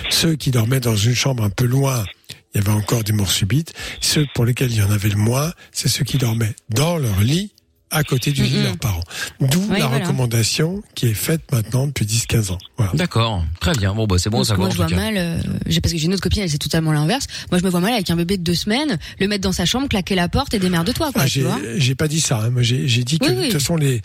Ceux 0.10 0.36
qui 0.36 0.52
dormaient 0.52 0.80
dans 0.80 0.95
une 0.95 1.16
chambre 1.16 1.43
un 1.43 1.50
peu 1.50 1.66
loin, 1.66 2.06
il 2.54 2.58
y 2.58 2.62
avait 2.62 2.72
encore 2.76 3.04
des 3.04 3.14
morts 3.14 3.32
subites. 3.32 3.74
Ceux 4.02 4.26
pour 4.36 4.45
lesquels 4.45 4.72
il 4.72 4.78
y 4.78 4.84
en 4.84 4.91
avait 4.91 5.10
le 5.10 5.18
moins, 5.18 5.52
c'est 5.72 5.88
ceux 5.89 6.04
qui 6.04 6.18
dormaient 6.18 6.56
dans 6.70 6.97
leur 6.97 7.20
lit 7.22 7.52
à 7.91 8.04
côté 8.04 8.32
du 8.32 8.43
lit 8.43 8.54
de 8.60 8.62
leurs 8.66 8.78
parents. 8.78 9.04
D'où 9.39 9.60
Oui, 9.62 9.80
la 9.80 9.88
voilà. 9.88 10.04
recommandation 10.06 10.84
qui 10.93 11.08
est 11.08 11.14
faite 11.16 11.41
maintenant 11.52 11.88
depuis 11.88 12.06
10-15 12.06 12.52
ans. 12.52 12.60
Voilà. 12.78 12.91
D'accord, 12.93 13.43
très 13.60 13.72
bien. 13.74 13.95
Bon, 13.95 14.06
bah 14.06 14.18
c'est 14.20 14.30
bon, 14.30 14.43
que 14.43 14.47
va. 14.47 14.58
moi, 14.58 14.70
je 14.70 14.76
vois 14.76 14.89
mal, 14.89 15.18
euh, 15.18 15.41
j'ai- 15.66 15.82
parce 15.82 15.93
que 15.93 15.97
j'ai 16.00 16.06
une 16.06 16.14
autre 16.14 16.22
copine, 16.22 16.43
elle 16.43 16.52
c'est 16.52 16.60
totalement 16.60 16.91
l'inverse. 16.91 17.26
Moi, 17.50 17.58
je 17.60 17.64
me 17.66 17.70
vois 17.72 17.80
mal 17.80 17.93
avec 17.95 18.08
un 18.12 18.16
bébé 18.16 18.38
de 18.38 18.43
deux 18.43 18.54
semaines, 18.54 19.00
le 19.20 19.28
mettre 19.28 19.41
dans 19.41 19.52
sa 19.52 19.66
chambre, 19.66 19.88
claquer 19.89 20.14
la 20.14 20.30
porte 20.30 20.54
et 20.54 20.60
démerde-toi, 20.60 21.12
quoi, 21.12 21.24
Ah, 21.24 21.26
tu 21.26 21.32
j'ai, 21.32 21.41
vois. 21.41 21.60
j'ai 21.78 21.95
pas 21.95 22.08
dit 22.08 22.22
ça. 22.22 22.41
hein. 22.43 22.52
Moi, 22.52 22.62
j'ai, 22.62 22.88
j'ai 22.88 23.04
dit 23.04 23.18
que 23.18 23.26
Oui, 23.26 23.36
de 23.36 23.43
toute 23.45 23.54
façon 23.54 23.76
les 23.76 24.04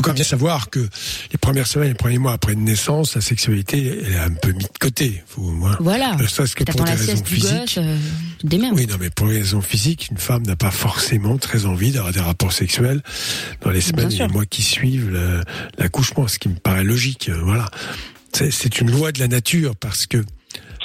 faut 0.00 0.02
quand 0.02 0.10
même 0.10 0.16
bien 0.16 0.24
savoir 0.24 0.70
que 0.70 0.80
les 1.30 1.38
premières 1.38 1.66
semaines, 1.66 1.88
les 1.88 1.94
premiers 1.94 2.18
mois 2.18 2.32
après 2.32 2.52
une 2.54 2.64
naissance, 2.64 3.14
la 3.14 3.20
sexualité 3.20 4.00
elle 4.06 4.12
est 4.12 4.16
un 4.18 4.30
peu 4.32 4.52
mise 4.52 4.66
de 4.72 4.78
côté. 4.78 5.22
Faut, 5.26 5.42
moi, 5.42 5.76
Voilà. 5.80 6.16
ne 6.16 6.26
serait-ce 6.26 6.54
que 6.56 6.64
pour 6.64 6.84
des 6.84 6.92
raisons 6.92 7.24
physiques. 7.24 7.52
gosse, 7.58 7.78
euh, 7.78 7.96
démerdes. 8.42 8.74
Oui, 8.76 8.86
non, 8.86 8.96
mais 8.98 9.10
pour 9.10 9.26
les 9.26 9.38
raisons 9.38 9.60
physiques, 9.62 10.08
une 10.10 10.18
femme 10.18 10.42
n'a 10.44 10.56
pas 10.56 10.70
forcément 10.70 11.36
très 11.38 11.66
envie 11.66 11.92
d'avoir 11.92 12.12
des 12.12 12.20
rapports 12.20 12.52
sexuels 12.52 13.02
dans 13.62 13.70
les 13.70 13.80
semaines 13.80 14.10
et 14.12 14.16
les 14.18 14.28
mois 14.28 14.46
qui 14.46 14.62
suivent 14.62 15.18
l'accouchement, 15.78 16.26
ce 16.28 16.38
qui 16.38 16.48
me 16.48 16.54
paraît 16.56 16.84
logique. 16.84 17.28
euh, 17.28 17.40
Voilà. 17.42 17.68
C'est, 18.32 18.50
c'est 18.50 18.80
une 18.80 18.90
loi 18.90 19.12
de 19.12 19.18
la 19.18 19.28
nature 19.28 19.74
parce 19.76 20.06
que 20.06 20.24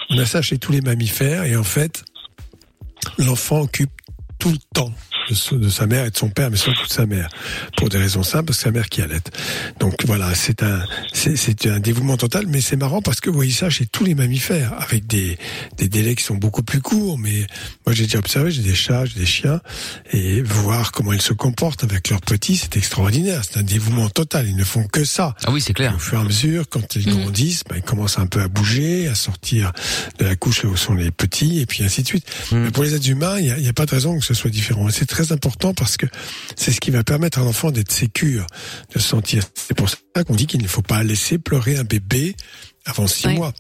on 0.10 0.18
a 0.20 0.26
ça 0.26 0.42
chez 0.42 0.58
tous 0.58 0.72
les 0.72 0.82
mammifères 0.82 1.44
et 1.46 1.56
en 1.56 1.64
fait, 1.64 2.04
l'enfant 3.18 3.62
occupe 3.62 3.92
tout 4.40 4.52
le 4.52 4.58
temps 4.74 4.94
de, 5.30 5.70
sa 5.70 5.88
mère 5.88 6.06
et 6.06 6.12
de 6.12 6.18
son 6.18 6.30
père, 6.30 6.50
mais 6.52 6.58
surtout 6.58 6.88
de 6.88 6.92
sa 6.92 7.06
mère, 7.06 7.30
pour 7.78 7.90
des 7.90 7.98
raisons 7.98 8.24
simples, 8.24 8.46
parce 8.46 8.60
que 8.60 8.64
sa 8.64 8.72
mère 8.72 8.90
qui 8.90 9.02
allait. 9.02 9.20
Donc 9.80 10.06
voilà, 10.06 10.34
c'est 10.36 10.64
un, 10.64 10.84
c'est, 11.14 11.36
c'est 11.36 11.68
un 11.68 11.80
dévouement 11.80 12.18
total, 12.18 12.46
mais 12.48 12.62
c'est 12.62 12.76
marrant 12.76 13.02
parce 13.02 13.22
que 13.22 13.30
vous 13.30 13.36
voyez 13.36 13.52
ça 13.52 13.70
chez 13.70 13.86
tous 13.86 14.04
les 14.04 14.16
mammifères, 14.16 14.74
avec 14.80 15.08
des, 15.08 15.38
des 15.78 15.88
délais 15.88 16.16
qui 16.16 16.24
sont 16.24 16.36
beaucoup 16.36 16.64
plus 16.64 16.82
courts, 16.82 17.18
mais 17.18 17.48
moi 17.86 17.94
j'ai 17.94 18.04
déjà 18.04 18.20
observé, 18.20 18.52
j'ai 18.52 18.62
des 18.62 18.76
chats, 18.76 19.06
j'ai 19.06 19.20
des 19.20 19.26
chiens, 19.26 19.62
et 20.12 20.42
voir 20.42 20.92
comment 20.92 21.14
ils 21.14 21.22
se 21.22 21.34
comportent 21.34 21.84
avec 21.84 22.10
leurs 22.10 22.22
petits, 22.22 22.56
c'est 22.56 22.78
extraordinaire, 22.78 23.42
c'est 23.44 23.60
un 23.60 23.64
dévouement 23.64 24.10
total, 24.10 24.48
ils 24.48 24.56
ne 24.56 24.64
font 24.64 24.84
que 24.84 25.04
ça. 25.04 25.36
Ah 25.46 25.52
oui, 25.52 25.62
c'est 25.62 25.74
clair. 25.74 25.96
Au 25.96 26.00
fur 26.00 26.18
et 26.18 26.22
à 26.22 26.24
mesure, 26.24 26.66
quand 26.70 26.96
ils 26.96 27.06
grandissent, 27.06 27.64
ben, 27.70 27.78
ils 27.78 27.84
commencent 27.84 28.20
un 28.20 28.28
peu 28.28 28.42
à 28.42 28.48
bouger, 28.48 29.08
à 29.08 29.16
sortir 29.16 29.72
de 30.20 30.26
la 30.26 30.36
couche 30.36 30.64
où 30.64 30.76
sont 30.76 30.94
les 30.94 31.12
petits, 31.12 31.60
et 31.60 31.66
puis 31.66 31.84
ainsi 31.84 32.04
de 32.04 32.08
suite. 32.08 32.26
Mais 32.52 32.72
pour 32.72 32.84
les 32.84 32.94
êtres 32.96 33.10
humains, 33.10 33.38
il 33.40 33.54
n'y 33.56 33.68
a, 33.68 33.74
pas 33.74 33.86
de 33.86 33.92
raison 33.92 34.18
que 34.18 34.26
ce 34.26 34.34
soit 34.34 34.50
différent. 34.50 34.88
C'est 34.90 35.06
très 35.16 35.32
important 35.32 35.74
parce 35.74 35.96
que 35.96 36.08
c'est 36.58 36.72
ce 36.72 36.82
qui 36.82 36.92
va 36.92 37.04
permettre 37.06 37.40
à 37.40 37.44
l'enfant 37.44 37.72
d'être 37.72 37.92
sécure, 37.92 38.46
de 38.94 39.00
se 39.00 39.08
sentir. 39.08 39.44
C'est 39.54 39.74
pour 39.74 39.88
ça 39.90 39.98
qu'on 40.26 40.36
dit 40.36 40.46
qu'il 40.46 40.62
ne 40.62 40.68
faut 40.68 40.82
pas 40.82 41.04
laisser 41.04 41.38
pleurer 41.38 41.78
un 41.78 41.86
bébé 41.86 42.36
avant 42.84 43.08
six 43.08 43.30
mois. 43.30 43.54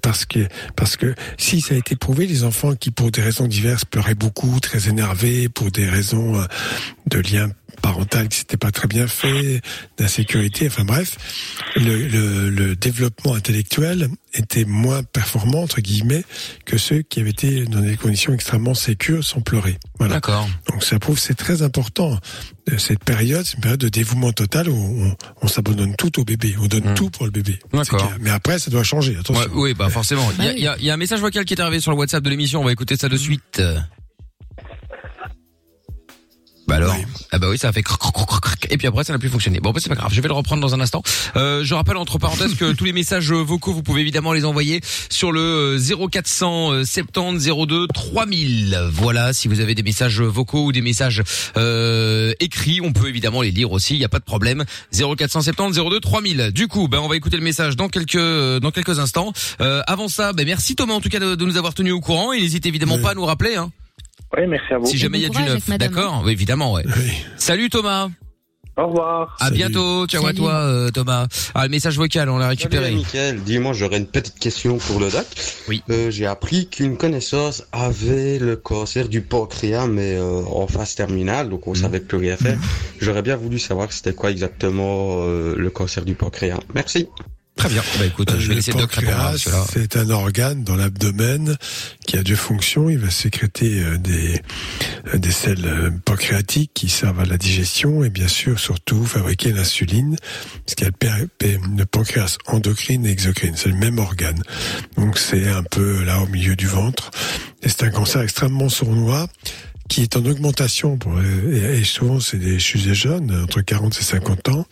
Parce 0.00 0.24
que 0.24 0.46
parce 0.76 0.96
que 0.96 1.14
si 1.36 1.60
ça 1.60 1.74
a 1.74 1.76
été 1.76 1.96
prouvé, 1.96 2.26
les 2.26 2.44
enfants 2.44 2.74
qui 2.76 2.90
pour 2.92 3.10
des 3.10 3.20
raisons 3.20 3.46
diverses 3.46 3.84
pleuraient 3.84 4.14
beaucoup, 4.14 4.58
très 4.60 4.88
énervés, 4.88 5.48
pour 5.48 5.70
des 5.70 5.86
raisons 5.86 6.40
euh, 6.40 6.44
de 7.06 7.18
lien 7.18 7.50
parental 7.82 8.28
qui 8.28 8.38
s'était 8.38 8.56
pas 8.56 8.70
très 8.70 8.88
bien 8.88 9.06
fait, 9.06 9.60
d'insécurité, 9.98 10.66
enfin 10.68 10.84
bref, 10.84 11.16
le, 11.76 12.08
le, 12.08 12.50
le 12.50 12.76
développement 12.76 13.34
intellectuel 13.34 14.08
était 14.34 14.64
moins 14.64 15.02
performant 15.02 15.62
entre 15.62 15.80
guillemets 15.80 16.24
que 16.64 16.78
ceux 16.78 17.02
qui 17.02 17.20
avaient 17.20 17.30
été 17.30 17.64
dans 17.64 17.80
des 17.80 17.96
conditions 17.96 18.32
extrêmement 18.32 18.74
sécures 18.74 19.24
sans 19.24 19.40
pleurer. 19.40 19.78
Voilà. 19.98 20.14
D'accord. 20.14 20.48
Donc 20.70 20.84
ça 20.84 20.98
prouve 20.98 21.16
que 21.16 21.20
c'est 21.22 21.34
très 21.34 21.62
important. 21.62 22.18
Euh, 22.70 22.78
Cette 22.78 23.02
période, 23.02 23.44
c'est 23.44 23.54
une 23.54 23.60
période 23.62 23.80
de 23.80 23.88
dévouement 23.88 24.32
total 24.32 24.68
où 24.68 24.74
on, 24.76 25.16
on 25.42 25.48
s'abandonne 25.48 25.96
tout 25.96 26.20
au 26.20 26.24
bébé, 26.24 26.54
on 26.60 26.66
donne 26.66 26.94
tout 26.94 27.10
pour 27.10 27.24
le 27.24 27.32
bébé. 27.32 27.58
D'accord. 27.72 28.12
Mais 28.20 28.30
après, 28.30 28.58
ça 28.60 28.70
doit 28.70 28.84
changer. 28.84 29.16
Attention. 29.18 29.42
Ouais, 29.42 29.48
oui, 29.54 29.74
bah 29.74 29.88
forcément. 29.88 30.30
Il 30.38 30.44
y, 30.44 30.48
a, 30.48 30.52
il 30.52 30.62
y 30.62 30.66
a- 30.68 30.76
il 30.78 30.84
y 30.84 30.90
a 30.90 30.94
un 30.94 30.96
message 30.96 31.20
vocal 31.20 31.44
qui 31.44 31.54
est 31.54 31.60
arrivé 31.60 31.80
sur 31.80 31.90
le 31.90 31.96
WhatsApp 31.96 32.22
de 32.22 32.30
l'émission. 32.30 32.60
On 32.60 32.64
va 32.64 32.72
écouter 32.72 32.96
ça 32.96 33.08
de 33.08 33.16
suite. 33.16 33.60
Bah 36.70 36.76
alors, 36.76 36.94
ah 37.32 37.38
bah 37.40 37.48
oui, 37.50 37.58
ça 37.58 37.66
a 37.66 37.72
fait 37.72 37.82
croc, 37.82 37.98
croc, 37.98 38.28
croc, 38.28 38.66
et 38.70 38.76
puis 38.76 38.86
après 38.86 39.02
ça 39.02 39.12
n'a 39.12 39.18
plus 39.18 39.28
fonctionné. 39.28 39.58
Bon, 39.58 39.72
bah 39.72 39.80
c'est 39.82 39.88
pas 39.88 39.96
grave, 39.96 40.12
je 40.14 40.20
vais 40.20 40.28
le 40.28 40.34
reprendre 40.34 40.62
dans 40.62 40.72
un 40.72 40.80
instant. 40.80 41.02
Euh, 41.34 41.64
je 41.64 41.74
rappelle 41.74 41.96
entre 41.96 42.18
parenthèses 42.18 42.54
que 42.54 42.70
tous 42.76 42.84
les 42.84 42.92
messages 42.92 43.32
vocaux, 43.32 43.72
vous 43.72 43.82
pouvez 43.82 44.02
évidemment 44.02 44.32
les 44.32 44.44
envoyer 44.44 44.80
sur 45.08 45.32
le 45.32 45.40
euh, 45.80 46.08
0400 46.08 46.84
70 46.84 47.50
02 47.66 47.88
3000. 47.88 48.88
Voilà, 48.92 49.32
si 49.32 49.48
vous 49.48 49.58
avez 49.58 49.74
des 49.74 49.82
messages 49.82 50.20
vocaux 50.20 50.66
ou 50.66 50.70
des 50.70 50.80
messages 50.80 51.24
euh, 51.56 52.34
écrits, 52.38 52.80
on 52.80 52.92
peut 52.92 53.08
évidemment 53.08 53.42
les 53.42 53.50
lire 53.50 53.72
aussi, 53.72 53.94
il 53.94 54.00
y 54.00 54.04
a 54.04 54.08
pas 54.08 54.20
de 54.20 54.24
problème. 54.24 54.64
0470 54.92 55.76
02 55.76 55.98
3000. 55.98 56.50
Du 56.54 56.68
coup, 56.68 56.86
ben 56.86 57.00
on 57.00 57.08
va 57.08 57.16
écouter 57.16 57.36
le 57.36 57.42
message 57.42 57.74
dans 57.74 57.88
quelques 57.88 58.14
euh, 58.14 58.60
dans 58.60 58.70
quelques 58.70 59.00
instants. 59.00 59.32
Euh, 59.60 59.82
avant 59.88 60.06
ça, 60.06 60.32
ben 60.32 60.46
merci 60.46 60.76
Thomas 60.76 60.94
en 60.94 61.00
tout 61.00 61.08
cas 61.08 61.18
de, 61.18 61.34
de 61.34 61.44
nous 61.44 61.56
avoir 61.56 61.74
tenus 61.74 61.94
au 61.94 62.00
courant 62.00 62.32
et 62.32 62.40
n'hésitez 62.40 62.68
évidemment 62.68 63.00
pas 63.00 63.10
à 63.10 63.14
nous 63.14 63.24
rappeler 63.24 63.56
hein. 63.56 63.72
Oui, 64.36 64.46
merci 64.46 64.72
à 64.72 64.78
vous. 64.78 64.86
Si 64.86 64.98
jamais 64.98 65.18
il 65.18 65.22
y 65.22 65.26
a 65.26 65.28
du 65.28 65.42
neuf, 65.42 65.68
d'accord 65.78 66.22
Oui, 66.24 66.32
évidemment, 66.32 66.72
ouais. 66.72 66.84
Salut 67.36 67.68
Thomas. 67.68 68.08
Au 68.76 68.86
revoir. 68.86 69.36
À 69.40 69.50
bientôt. 69.50 70.06
Ciao 70.06 70.24
à 70.24 70.32
toi 70.32 70.52
euh, 70.54 70.90
Thomas. 70.90 71.26
Ah, 71.54 71.64
le 71.64 71.70
message 71.70 71.98
vocal, 71.98 72.30
on 72.30 72.38
l'a 72.38 72.48
récupéré. 72.48 72.84
Salut, 72.86 72.96
Mickaël, 72.96 73.40
dis-moi, 73.42 73.72
j'aurais 73.72 73.98
une 73.98 74.06
petite 74.06 74.38
question 74.38 74.78
pour 74.78 75.00
le 75.00 75.10
doc. 75.10 75.26
Oui. 75.68 75.82
Euh, 75.90 76.10
J'ai 76.10 76.24
appris 76.26 76.66
qu'une 76.68 76.96
connaissance 76.96 77.64
avait 77.72 78.38
le 78.38 78.56
cancer 78.56 79.08
du 79.08 79.20
pancréas, 79.20 79.86
mais 79.86 80.16
euh, 80.16 80.42
en 80.50 80.66
phase 80.66 80.94
terminale, 80.94 81.50
donc 81.50 81.66
on 81.66 81.74
savait 81.74 82.00
plus 82.00 82.18
rien 82.18 82.36
faire. 82.36 82.58
J'aurais 83.00 83.22
bien 83.22 83.36
voulu 83.36 83.58
savoir 83.58 83.92
c'était 83.92 84.14
quoi 84.14 84.30
exactement 84.30 85.24
euh, 85.24 85.56
le 85.56 85.70
cancer 85.70 86.04
du 86.04 86.14
pancréas. 86.14 86.60
Merci. 86.74 87.08
Très 87.60 87.68
bien. 87.68 87.82
Bah 87.98 88.06
écoute, 88.06 88.32
je 88.38 88.48
vais 88.48 88.54
laisser 88.54 88.72
répondre 88.72 89.36
cela. 89.36 89.66
c'est 89.70 89.98
un 89.98 90.08
organe 90.08 90.64
dans 90.64 90.76
l'abdomen 90.76 91.58
qui 92.06 92.16
a 92.16 92.22
deux 92.22 92.34
fonctions. 92.34 92.88
Il 92.88 92.96
va 92.96 93.10
sécréter 93.10 93.82
euh, 93.82 93.98
des, 93.98 94.40
euh, 95.12 95.18
des 95.18 95.30
selles 95.30 95.66
euh, 95.66 95.90
pancréatiques 96.06 96.70
qui 96.72 96.88
servent 96.88 97.20
à 97.20 97.26
la 97.26 97.36
digestion 97.36 98.02
et 98.02 98.08
bien 98.08 98.28
sûr 98.28 98.58
surtout 98.58 99.04
fabriquer 99.04 99.52
l'insuline, 99.52 100.16
parce 100.64 100.74
qu'il 100.74 100.86
y 100.86 101.06
a 101.06 101.18
le, 101.18 101.84
pancréas 101.84 102.38
endocrine 102.46 103.04
et 103.04 103.10
exocrine. 103.10 103.52
C'est 103.56 103.68
le 103.68 103.76
même 103.76 103.98
organe. 103.98 104.42
Donc 104.96 105.18
c'est 105.18 105.46
un 105.48 105.62
peu 105.62 106.02
là 106.02 106.22
au 106.22 106.28
milieu 106.28 106.56
du 106.56 106.66
ventre. 106.66 107.10
Et 107.62 107.68
c'est 107.68 107.82
un 107.82 107.90
cancer 107.90 108.22
extrêmement 108.22 108.70
sournois 108.70 109.28
qui 109.90 110.00
est 110.02 110.16
en 110.16 110.24
augmentation 110.24 110.96
pour, 110.96 111.20
et, 111.20 111.82
souvent 111.82 112.20
c'est 112.20 112.38
des 112.38 112.58
chez 112.58 112.78
jeunes 112.94 113.42
entre 113.42 113.60
40 113.60 113.98
et 113.98 114.02
50 114.02 114.48
ans 114.48 114.64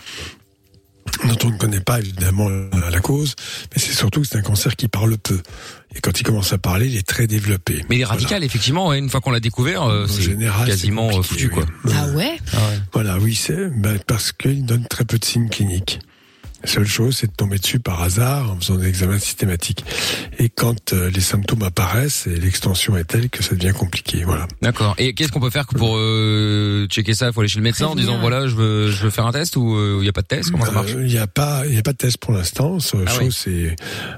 dont 1.25 1.37
on 1.45 1.51
ne 1.51 1.57
connaît 1.59 1.81
pas 1.81 1.99
évidemment 1.99 2.49
euh, 2.49 2.69
la 2.91 3.01
cause, 3.01 3.35
mais 3.75 3.81
c'est 3.81 3.93
surtout 3.93 4.21
que 4.21 4.27
c'est 4.27 4.39
un 4.39 4.43
cancer 4.43 4.77
qui 4.77 4.89
parle 4.89 5.17
peu. 5.19 5.41
Et 5.95 6.01
quand 6.01 6.19
il 6.21 6.23
commence 6.23 6.53
à 6.53 6.59
parler, 6.59 6.87
il 6.87 6.97
est 6.97 7.07
très 7.07 7.27
développé. 7.27 7.85
Mais 7.89 7.97
il 7.97 8.01
est 8.03 8.05
radical, 8.05 8.45
effectivement. 8.45 8.89
ouais, 8.89 8.99
une 8.99 9.09
fois 9.09 9.21
qu'on 9.21 9.31
l'a 9.31 9.41
découvert, 9.41 9.85
euh, 9.85 10.07
c'est 10.07 10.37
quasiment 10.67 11.09
euh, 11.09 11.23
foutu, 11.23 11.49
quoi. 11.49 11.65
Ah 11.93 12.09
ouais? 12.11 12.39
Voilà, 12.93 13.19
oui, 13.19 13.35
c'est 13.35 13.69
ben, 13.69 13.99
parce 14.07 14.33
qu'il 14.33 14.65
donne 14.65 14.87
très 14.87 15.05
peu 15.05 15.19
de 15.19 15.25
signes 15.25 15.49
cliniques. 15.49 16.01
La 16.63 16.69
seule 16.69 16.87
chose, 16.87 17.17
c'est 17.19 17.29
de 17.29 17.33
tomber 17.37 17.59
dessus 17.59 17.79
par 17.79 18.03
hasard 18.03 18.51
en 18.51 18.57
faisant 18.59 18.75
des 18.77 18.89
examens 18.89 19.19
systématiques. 19.21 19.85
Et 20.39 20.49
quand 20.49 20.93
euh, 20.93 21.09
les 21.11 21.21
symptômes 21.21 21.63
apparaissent, 21.63 22.27
et 22.27 22.37
l'extension 22.37 22.97
est 22.97 23.05
telle 23.05 23.31
que 23.31 23.43
ça 23.45 23.55
devient 23.55 23.73
compliqué. 23.73 24.25
Voilà. 24.25 24.49
D'accord. 24.61 24.95
Et 24.99 25.15
qu'est-ce 25.15 25.31
qu'on 25.31 25.39
peut 25.41 25.51
faire 25.51 25.67
pour 25.67 25.97
euh, 25.97 26.87
checker 26.91 27.15
ça? 27.15 27.29
Il 27.29 27.33
faut 27.33 27.41
aller 27.41 27.49
chez 27.49 27.59
le 27.59 27.63
médecin 27.65 27.87
en 27.87 27.95
disant 27.95 28.19
voilà, 28.19 28.49
je 28.49 28.55
veux, 28.57 28.91
je 28.91 29.05
veux 29.05 29.11
faire 29.11 29.27
un 29.27 29.33
test 29.33 29.57
ou 29.57 29.77
il 29.99 30.03
n'y 30.03 30.09
a 30.09 30.13
pas 30.13 30.23
de 30.23 30.27
test? 30.27 30.51
Comment 30.51 30.65
ça 30.67 30.73
marche? 30.73 30.95
Euh, 30.95 31.03
Il 31.07 31.13
n'y 31.13 31.19
a 31.19 31.27
pas, 31.29 31.63
il 31.67 31.75
y 31.75 31.79
a 31.79 31.83
pas 31.83 31.93
de 31.93 31.97
test 31.99 32.19
pour 32.19 32.33
l'instant. 32.33 32.75
La 32.75 32.81
seule 32.81 33.05
Ah 33.07 33.11
chose, 33.13 33.45
oui. 33.47 33.71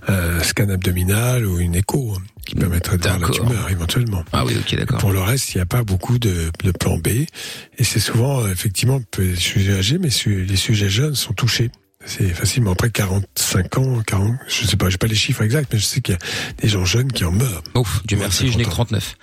c'est 0.07 0.11
euh, 0.13 0.39
un 0.41 0.43
scan 0.43 0.69
abdominal 0.71 1.45
ou 1.45 1.59
une 1.61 1.75
écho 1.75 2.15
hein, 2.17 2.23
qui 2.47 2.55
permettrait 2.55 2.97
de 2.97 3.03
voir 3.03 3.19
la 3.19 3.29
tumeur 3.29 3.71
éventuellement. 3.71 4.25
Ah 4.33 4.45
oui, 4.47 4.55
ok, 4.59 4.77
d'accord. 4.77 4.99
Pour 4.99 5.13
le 5.13 5.21
reste, 5.21 5.55
il 5.55 5.59
n'y 5.59 5.63
a 5.63 5.67
pas 5.67 5.83
beaucoup 5.85 6.19
de, 6.19 6.51
de 6.65 6.71
plan 6.73 6.97
B. 6.97 7.09
Et 7.09 7.85
c'est 7.85 8.01
souvent, 8.01 8.41
euh, 8.43 8.51
effectivement, 8.51 9.01
les 9.19 9.37
sujets 9.37 9.75
âgés, 9.75 9.99
mais 9.99 10.11
su- 10.11 10.45
les 10.45 10.57
sujets 10.57 10.89
jeunes 10.89 11.15
sont 11.15 11.35
touchés. 11.35 11.71
C'est 12.05 12.29
facilement 12.31 12.73
après 12.73 12.91
45 12.91 13.79
ans, 13.79 14.01
40, 14.07 14.33
je 14.49 14.67
sais 14.67 14.77
pas, 14.77 14.89
j'ai 14.89 14.97
pas 14.99 15.07
les 15.07 15.15
chiffres 15.15 15.43
exacts, 15.43 15.71
mais 15.73 15.79
je 15.79 15.85
sais 15.85 16.01
qu'il 16.01 16.15
y 16.15 16.17
a 16.17 16.21
des 16.63 16.69
gens 16.69 16.85
jeunes 16.85 17.13
qui 17.13 17.25
en 17.25 17.33
meurent. 17.33 17.63
Ouf, 17.75 18.01
Dieu 18.07 18.17
merci, 18.19 18.51
je 18.51 18.57
n'ai 18.57 18.65
que 18.65 18.71
39. 18.71 19.17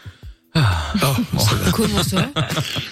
Comment 1.73 2.01
ça? 2.03 2.29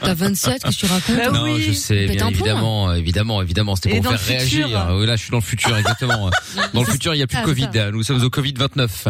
T'as 0.02 0.14
27, 0.14 0.64
qu'est-ce 0.64 0.76
que 0.82 0.86
tu 0.86 0.92
racontes 0.92 1.34
non, 1.34 1.58
je 1.58 1.72
sais, 1.72 2.06
bien 2.08 2.28
un 2.28 2.32
plomb, 2.32 2.32
évidemment, 2.32 2.94
évidemment, 2.94 3.42
évidemment, 3.42 3.76
c'était 3.76 4.00
pour 4.02 4.04
faire 4.04 4.12
le 4.12 4.18
futur. 4.46 4.68
réagir. 4.68 4.88
Oui, 4.98 5.06
là, 5.08 5.16
je 5.16 5.22
suis 5.22 5.32
dans 5.32 5.38
le 5.38 5.44
futur, 5.44 5.76
exactement. 5.78 6.30
Dans 6.74 6.82
le 6.82 6.86
futur, 6.88 7.14
il 7.14 7.18
n'y 7.18 7.24
a 7.24 7.28
plus 7.28 7.38
de 7.38 7.42
Ah, 7.42 7.46
Covid. 7.46 7.70
ça. 7.74 7.92
Nous 7.92 8.04
sommes 8.04 8.24
au 8.24 8.30
Covid 8.30 8.54
29. 8.58 9.08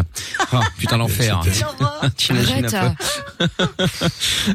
Ah, 0.51 0.59
putain 0.77 0.97
l'enfer. 0.97 1.41
T'imagines 2.17 2.65
un 2.65 2.73
Arrête, 2.73 2.95
peu 3.37 3.57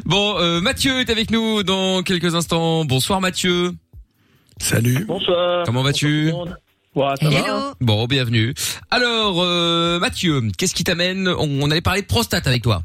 Bon, 0.05 0.37
euh, 0.39 0.61
Mathieu 0.61 0.99
est 1.01 1.09
avec 1.09 1.29
nous 1.29 1.61
dans 1.63 2.01
quelques 2.03 2.33
instants. 2.35 2.85
Bonsoir 2.85 3.21
Mathieu. 3.21 3.73
Salut. 4.61 5.05
Bonsoir. 5.05 5.63
Comment 5.65 5.81
vas-tu 5.81 6.31
Ouais, 6.93 7.05
ça 7.19 7.29
va. 7.29 7.73
Bon, 7.81 8.05
bienvenue. 8.05 8.53
Alors, 8.91 9.41
euh, 9.41 9.97
Mathieu, 9.99 10.41
qu'est-ce 10.57 10.75
qui 10.75 10.83
t'amène 10.83 11.27
on, 11.27 11.63
on 11.63 11.71
allait 11.71 11.81
parler 11.81 12.01
de 12.01 12.07
prostate 12.07 12.45
avec 12.47 12.61
toi. 12.61 12.83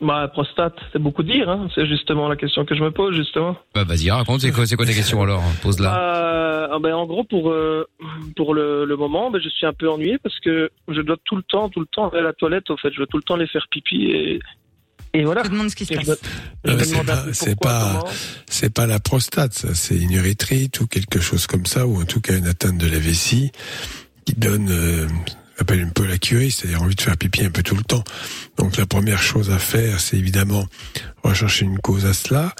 Bah, 0.00 0.26
prostate, 0.32 0.74
c'est 0.92 0.98
beaucoup 0.98 1.22
dire, 1.22 1.48
hein. 1.50 1.68
C'est 1.74 1.86
justement 1.86 2.28
la 2.28 2.36
question 2.36 2.64
que 2.64 2.74
je 2.74 2.82
me 2.82 2.90
pose, 2.90 3.14
justement. 3.14 3.56
Bah 3.74 3.84
vas-y, 3.84 4.10
raconte, 4.10 4.40
c'est 4.40 4.50
quoi, 4.50 4.66
c'est 4.66 4.74
quoi 4.76 4.86
ta 4.86 4.94
question 4.94 5.22
alors 5.22 5.42
Pose-la. 5.62 5.94
Euh, 5.94 6.68
ah 6.72 6.78
ben, 6.80 6.94
en 6.94 7.06
gros, 7.06 7.24
pour, 7.24 7.50
euh, 7.50 7.86
pour 8.34 8.54
le, 8.54 8.84
le 8.84 8.96
moment, 8.96 9.30
ben, 9.30 9.40
je 9.40 9.48
suis 9.48 9.66
un 9.66 9.72
peu 9.72 9.90
ennuyé 9.90 10.18
parce 10.18 10.38
que 10.40 10.70
je 10.88 11.00
dois 11.02 11.16
tout 11.24 11.36
le 11.36 11.42
temps, 11.42 11.68
tout 11.68 11.80
le 11.80 11.86
temps 11.86 12.08
aller 12.08 12.20
à 12.20 12.22
la 12.22 12.32
toilette, 12.32 12.70
en 12.70 12.76
fait. 12.76 12.90
Je 12.90 12.96
dois 12.96 13.06
tout 13.06 13.18
le 13.18 13.22
temps 13.22 13.36
les 13.36 13.46
faire 13.46 13.66
pipi 13.70 14.06
et, 14.06 14.40
et 15.14 15.24
voilà. 15.24 15.42
Je 15.44 15.50
demande 15.50 15.70
ce 15.70 15.76
qui 15.76 15.84
se 15.84 15.94
passe. 15.94 16.08
Euh, 16.66 16.78
c'est 16.82 17.04
pas, 17.04 17.24
c'est 17.32 17.58
pas, 17.58 18.04
c'est 18.48 18.72
pas 18.72 18.86
la 18.86 18.98
prostate, 18.98 19.52
ça. 19.52 19.74
C'est 19.74 19.96
une 19.96 20.12
urethriite 20.12 20.80
ou 20.80 20.86
quelque 20.86 21.20
chose 21.20 21.46
comme 21.46 21.66
ça, 21.66 21.86
ou 21.86 22.00
en 22.00 22.04
tout 22.04 22.20
cas 22.20 22.36
une 22.36 22.46
atteinte 22.46 22.78
de 22.78 22.86
la 22.86 22.98
vessie 22.98 23.52
qui 24.24 24.34
donne, 24.34 24.70
euh, 24.70 25.06
on 25.62 25.64
appelle 25.64 25.80
une 25.80 25.92
pollacurie, 25.92 26.50
c'est-à-dire 26.50 26.82
envie 26.82 26.96
de 26.96 27.00
faire 27.00 27.16
pipi 27.16 27.44
un 27.44 27.50
peu 27.50 27.62
tout 27.62 27.76
le 27.76 27.84
temps. 27.84 28.02
Donc 28.56 28.76
la 28.76 28.84
première 28.84 29.22
chose 29.22 29.52
à 29.52 29.60
faire, 29.60 30.00
c'est 30.00 30.16
évidemment 30.16 30.66
rechercher 31.22 31.66
une 31.66 31.78
cause 31.78 32.04
à 32.04 32.14
cela. 32.14 32.52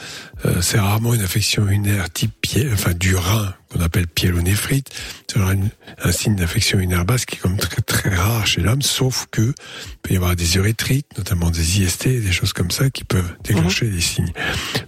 Euh, 0.45 0.63
c'est 0.63 0.79
rarement 0.79 1.13
une 1.13 1.21
affection 1.21 1.65
urinaire 1.65 2.09
type 2.13 2.31
pied, 2.41 2.69
enfin 2.73 2.93
du 2.93 3.17
rein 3.17 3.55
qu'on 3.71 3.81
appelle 3.81 4.07
pyélonéphrite. 4.07 4.89
C'est 5.27 5.41
un 5.41 6.13
signe 6.13 6.37
d'infection 6.37 6.79
urinaire 6.79 7.05
basse 7.05 7.27
qui 7.27 7.35
est 7.35 7.39
comme 7.41 7.57
très 7.57 7.83
très 7.83 8.15
rare 8.15 8.47
chez 8.47 8.61
l'homme, 8.61 8.83
sauf 8.83 9.27
que 9.33 9.43
il 9.43 9.99
peut 10.03 10.15
y 10.15 10.17
avoir 10.17 10.37
des 10.37 10.57
urétrites, 10.57 11.19
notamment 11.19 11.51
des 11.51 11.81
IST, 11.81 12.07
des 12.07 12.33
choses 12.33 12.53
comme 12.53 12.71
ça 12.71 12.89
qui 12.89 13.03
peuvent 13.03 13.35
déclencher 13.43 13.89
des 13.89 14.01
signes. 14.01 14.33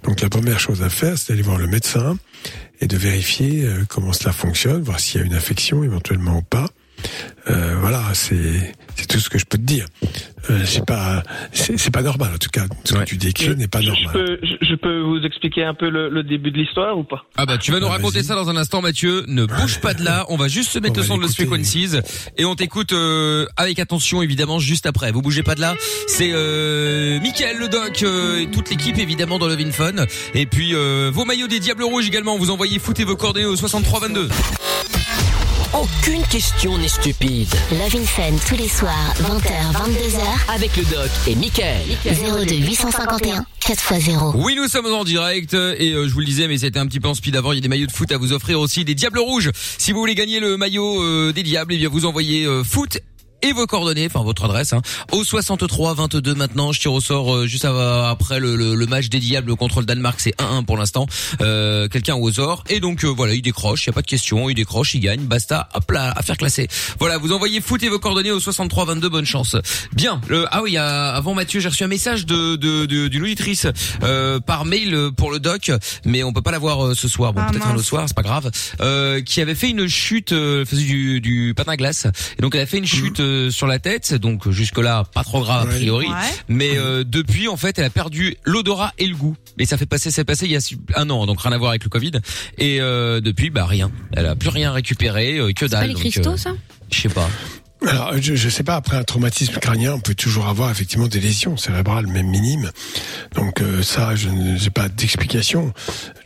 Donc 0.04 0.20
la 0.20 0.28
première 0.28 0.60
chose 0.60 0.82
à 0.82 0.88
faire, 0.88 1.18
c'est 1.18 1.32
d'aller 1.32 1.42
voir 1.42 1.58
le 1.58 1.66
médecin 1.66 2.16
et 2.80 2.86
de 2.86 2.96
vérifier 2.96 3.64
euh, 3.64 3.84
comment 3.88 4.12
cela 4.12 4.32
fonctionne, 4.32 4.82
voir 4.82 5.00
s'il 5.00 5.20
y 5.20 5.24
a 5.24 5.26
une 5.26 5.34
infection 5.34 5.82
éventuellement 5.82 6.36
ou 6.36 6.42
pas. 6.42 6.68
Euh, 7.50 7.76
voilà, 7.80 8.02
c'est 8.14 8.72
c'est 8.96 9.06
tout 9.06 9.18
ce 9.18 9.28
que 9.28 9.38
je 9.38 9.44
peux 9.44 9.58
te 9.58 9.62
dire. 9.62 9.86
Euh, 10.50 10.60
c'est 10.64 10.84
pas 10.84 11.22
c'est 11.52 11.90
pas 11.92 12.02
normal 12.02 12.30
en 12.34 12.38
tout 12.38 12.48
cas. 12.50 12.64
Ce 12.84 12.94
que 12.94 13.04
tu 13.04 13.16
décris 13.16 13.54
n'est 13.56 13.66
pas 13.68 13.80
Je 13.80 13.88
normal. 13.88 14.12
peux, 14.12 14.38
je, 14.42 14.54
je 14.66 14.74
peux 14.74 15.00
vous 15.00 15.18
expliquer 15.24 15.64
un 15.64 15.74
peu 15.74 15.88
le, 15.90 16.08
le 16.10 16.22
début 16.22 16.50
de 16.50 16.58
l'histoire 16.58 16.96
ou 16.98 17.04
pas? 17.04 17.24
Ah 17.36 17.46
bah 17.46 17.58
tu 17.58 17.72
vas 17.72 17.80
nous 17.80 17.88
raconter 17.88 18.22
ça 18.22 18.34
dans 18.34 18.48
un 18.50 18.56
instant 18.56 18.80
Mathieu, 18.82 19.24
ne 19.26 19.44
bouge 19.46 19.80
pas 19.80 19.94
de 19.94 20.02
là, 20.04 20.24
on 20.28 20.36
va 20.36 20.48
juste 20.48 20.70
se 20.70 20.78
mettre 20.78 20.98
le 21.00 21.02
son 21.06 21.16
de 21.16 21.22
Lost 21.22 21.34
Frequencies 21.36 21.96
et 22.36 22.44
on 22.44 22.54
t'écoute 22.54 22.92
euh, 22.92 23.46
avec 23.56 23.78
attention 23.78 24.22
évidemment 24.22 24.58
juste 24.58 24.86
après. 24.86 25.12
Vous 25.12 25.22
bougez 25.22 25.42
pas 25.42 25.54
de 25.54 25.60
là, 25.60 25.74
c'est 26.08 26.30
euh, 26.32 27.20
Mickaël 27.20 27.56
le 27.58 27.68
doc 27.68 28.02
euh, 28.02 28.40
et 28.40 28.46
toute 28.50 28.70
l'équipe 28.70 28.98
évidemment 28.98 29.38
dans 29.38 29.48
Love 29.48 29.60
in 29.60 29.70
Fun 29.70 29.92
et 30.34 30.46
puis 30.46 30.74
euh, 30.74 31.10
vos 31.12 31.24
maillots 31.24 31.48
des 31.48 31.60
Diables 31.60 31.84
Rouges 31.84 32.06
également, 32.06 32.36
vous 32.38 32.50
envoyez 32.50 32.78
foutez 32.78 33.04
vos 33.04 33.16
coordonnées 33.16 33.46
au 33.46 33.56
6322. 33.56 34.28
Aucune 35.76 36.22
question 36.28 36.78
n'est 36.78 36.86
stupide. 36.86 37.52
Love 37.72 37.96
in 37.96 38.04
Fun 38.04 38.36
tous 38.46 38.54
les 38.56 38.68
soirs, 38.68 39.14
20h, 39.20 39.72
22h. 39.72 40.54
Avec 40.54 40.76
le 40.76 40.84
doc 40.84 41.10
et 41.26 41.34
Michael. 41.34 41.82
02 42.04 42.54
851 42.54 43.44
4x0. 43.60 44.32
Oui, 44.36 44.54
nous 44.54 44.68
sommes 44.68 44.86
en 44.86 45.02
direct 45.02 45.54
et 45.54 45.92
euh, 45.92 46.06
je 46.06 46.14
vous 46.14 46.20
le 46.20 46.26
disais, 46.26 46.46
mais 46.46 46.58
c'était 46.58 46.78
un 46.78 46.86
petit 46.86 47.00
peu 47.00 47.08
en 47.08 47.14
speed 47.14 47.34
avant. 47.34 47.50
Il 47.52 47.56
y 47.56 47.58
a 47.58 47.60
des 47.62 47.68
maillots 47.68 47.86
de 47.86 47.92
foot 47.92 48.12
à 48.12 48.18
vous 48.18 48.32
offrir 48.32 48.60
aussi, 48.60 48.84
des 48.84 48.94
Diables 48.94 49.18
Rouges. 49.18 49.50
Si 49.78 49.90
vous 49.90 49.98
voulez 49.98 50.14
gagner 50.14 50.38
le 50.38 50.56
maillot 50.56 51.02
euh, 51.02 51.32
des 51.32 51.42
Diables, 51.42 51.74
eh 51.74 51.78
bien 51.78 51.88
vous 51.88 52.04
envoyez 52.04 52.44
euh, 52.44 52.62
foot 52.62 53.00
et 53.42 53.52
vos 53.52 53.66
coordonnées, 53.66 54.06
enfin 54.06 54.22
votre 54.24 54.44
adresse, 54.44 54.72
hein, 54.72 54.80
au 55.12 55.22
63 55.24 55.94
22 55.94 56.34
maintenant. 56.34 56.72
Je 56.72 56.80
tire 56.80 56.92
au 56.92 57.00
sort 57.00 57.34
euh, 57.34 57.46
juste 57.46 57.64
après 57.66 58.40
le, 58.40 58.56
le- 58.56 58.74
le 58.74 58.86
match 58.86 59.08
des 59.08 59.18
Diables 59.18 59.54
contre 59.56 59.80
le 59.80 59.86
Danemark, 59.86 60.18
c'est 60.20 60.34
1-1 60.38 60.64
pour 60.64 60.76
l'instant. 60.76 61.06
Euh, 61.40 61.88
Quelqu'un 61.88 62.14
au 62.16 62.30
sort 62.32 62.64
et 62.70 62.80
donc 62.80 63.04
euh, 63.04 63.08
voilà, 63.08 63.34
il 63.34 63.42
décroche, 63.42 63.84
il 63.84 63.88
y 63.88 63.90
a 63.90 63.92
pas 63.92 64.02
de 64.02 64.06
question, 64.06 64.48
il 64.48 64.54
décroche, 64.54 64.94
il 64.94 65.00
gagne, 65.00 65.20
basta, 65.20 65.68
hop 65.74 65.90
là, 65.90 66.12
à 66.16 66.22
faire 66.22 66.36
classer. 66.36 66.68
Voilà, 66.98 67.18
vous 67.18 67.32
envoyez 67.32 67.60
foot 67.60 67.82
et 67.82 67.88
vos 67.88 67.98
coordonnées 67.98 68.30
au 68.32 68.40
63 68.40 68.84
22, 68.86 69.08
bonne 69.08 69.26
chance. 69.26 69.56
Bien, 69.92 70.20
le, 70.28 70.46
ah 70.50 70.62
oui, 70.62 70.76
avant 70.76 71.34
Mathieu, 71.34 71.60
j'ai 71.60 71.68
reçu 71.68 71.84
un 71.84 71.88
message 71.88 72.26
de 72.26 72.56
de- 72.56 72.86
de- 72.86 73.08
d'une 73.08 73.22
auditrice 73.22 73.66
euh, 74.02 74.40
par 74.40 74.64
mail 74.64 74.94
euh, 74.94 75.10
pour 75.10 75.30
le 75.30 75.38
doc, 75.40 75.70
mais 76.04 76.22
on 76.22 76.32
peut 76.32 76.42
pas 76.42 76.50
l'avoir 76.52 76.84
euh, 76.86 76.94
ce 76.94 77.08
soir. 77.08 77.32
Bon, 77.32 77.42
Ah, 77.44 77.50
peut-être 77.50 77.66
un 77.66 77.74
autre 77.74 77.84
soir, 77.84 78.04
c'est 78.06 78.16
pas 78.16 78.22
grave. 78.22 78.50
Euh, 78.80 79.20
qui 79.20 79.40
avait 79.40 79.54
fait 79.54 79.70
une 79.70 79.86
chute, 79.88 80.32
euh, 80.32 80.64
faisait 80.64 80.84
du, 80.84 81.20
du 81.20 81.52
patin 81.56 81.72
à 81.72 81.76
glace, 81.76 82.06
et 82.38 82.42
donc 82.42 82.54
elle 82.54 82.60
a 82.62 82.66
fait 82.66 82.78
une 82.78 82.86
chute 82.86 83.20
euh, 83.34 83.50
sur 83.50 83.66
la 83.66 83.78
tête, 83.78 84.14
donc 84.14 84.48
jusque 84.50 84.78
là 84.78 85.04
pas 85.12 85.24
trop 85.24 85.42
grave 85.42 85.68
a 85.68 85.70
priori, 85.70 86.06
Ouais. 86.06 86.14
mais 86.48 86.76
euh, 86.78 87.04
depuis 87.04 87.48
en 87.48 87.56
fait 87.56 87.78
elle 87.78 87.84
a 87.84 87.90
perdu 87.90 88.36
l'odorat 88.44 88.92
et 88.98 89.06
le 89.06 89.16
goût, 89.16 89.36
et 89.58 89.66
ça 89.66 89.76
fait 89.76 89.86
passer, 89.86 90.10
c'est 90.10 90.24
passé 90.24 90.46
il 90.46 90.52
y 90.52 90.56
a 90.56 90.60
un 90.96 91.10
an, 91.10 91.26
donc 91.26 91.40
rien 91.42 91.52
à 91.52 91.58
voir 91.58 91.70
avec 91.70 91.84
le 91.84 91.90
Covid, 91.90 92.12
et 92.58 92.80
euh, 92.80 93.20
depuis 93.20 93.50
bah 93.50 93.66
rien, 93.66 93.90
elle 94.12 94.26
a 94.26 94.36
plus 94.36 94.48
rien 94.50 94.72
récupéré, 94.72 95.38
euh, 95.38 95.52
que 95.52 95.64
Pas 95.66 95.68
dalle. 95.68 95.88
les 95.88 95.94
donc, 95.94 96.02
cristaux, 96.02 96.30
euh, 96.30 96.36
ça? 96.36 96.52
Je 96.90 97.00
sais 97.00 97.08
pas. 97.08 97.28
Alors, 97.86 98.12
je, 98.20 98.34
je 98.34 98.48
sais 98.48 98.62
pas, 98.62 98.76
après 98.76 98.96
un 98.96 99.04
traumatisme 99.04 99.58
crânien, 99.58 99.94
on 99.94 100.00
peut 100.00 100.14
toujours 100.14 100.46
avoir 100.46 100.70
effectivement 100.70 101.08
des 101.08 101.20
lésions 101.20 101.56
cérébrales, 101.56 102.06
même 102.06 102.26
minimes. 102.26 102.70
Donc 103.34 103.60
euh, 103.60 103.82
ça, 103.82 104.14
je 104.14 104.28
n'ai 104.28 104.70
pas 104.70 104.88
d'explication. 104.88 105.72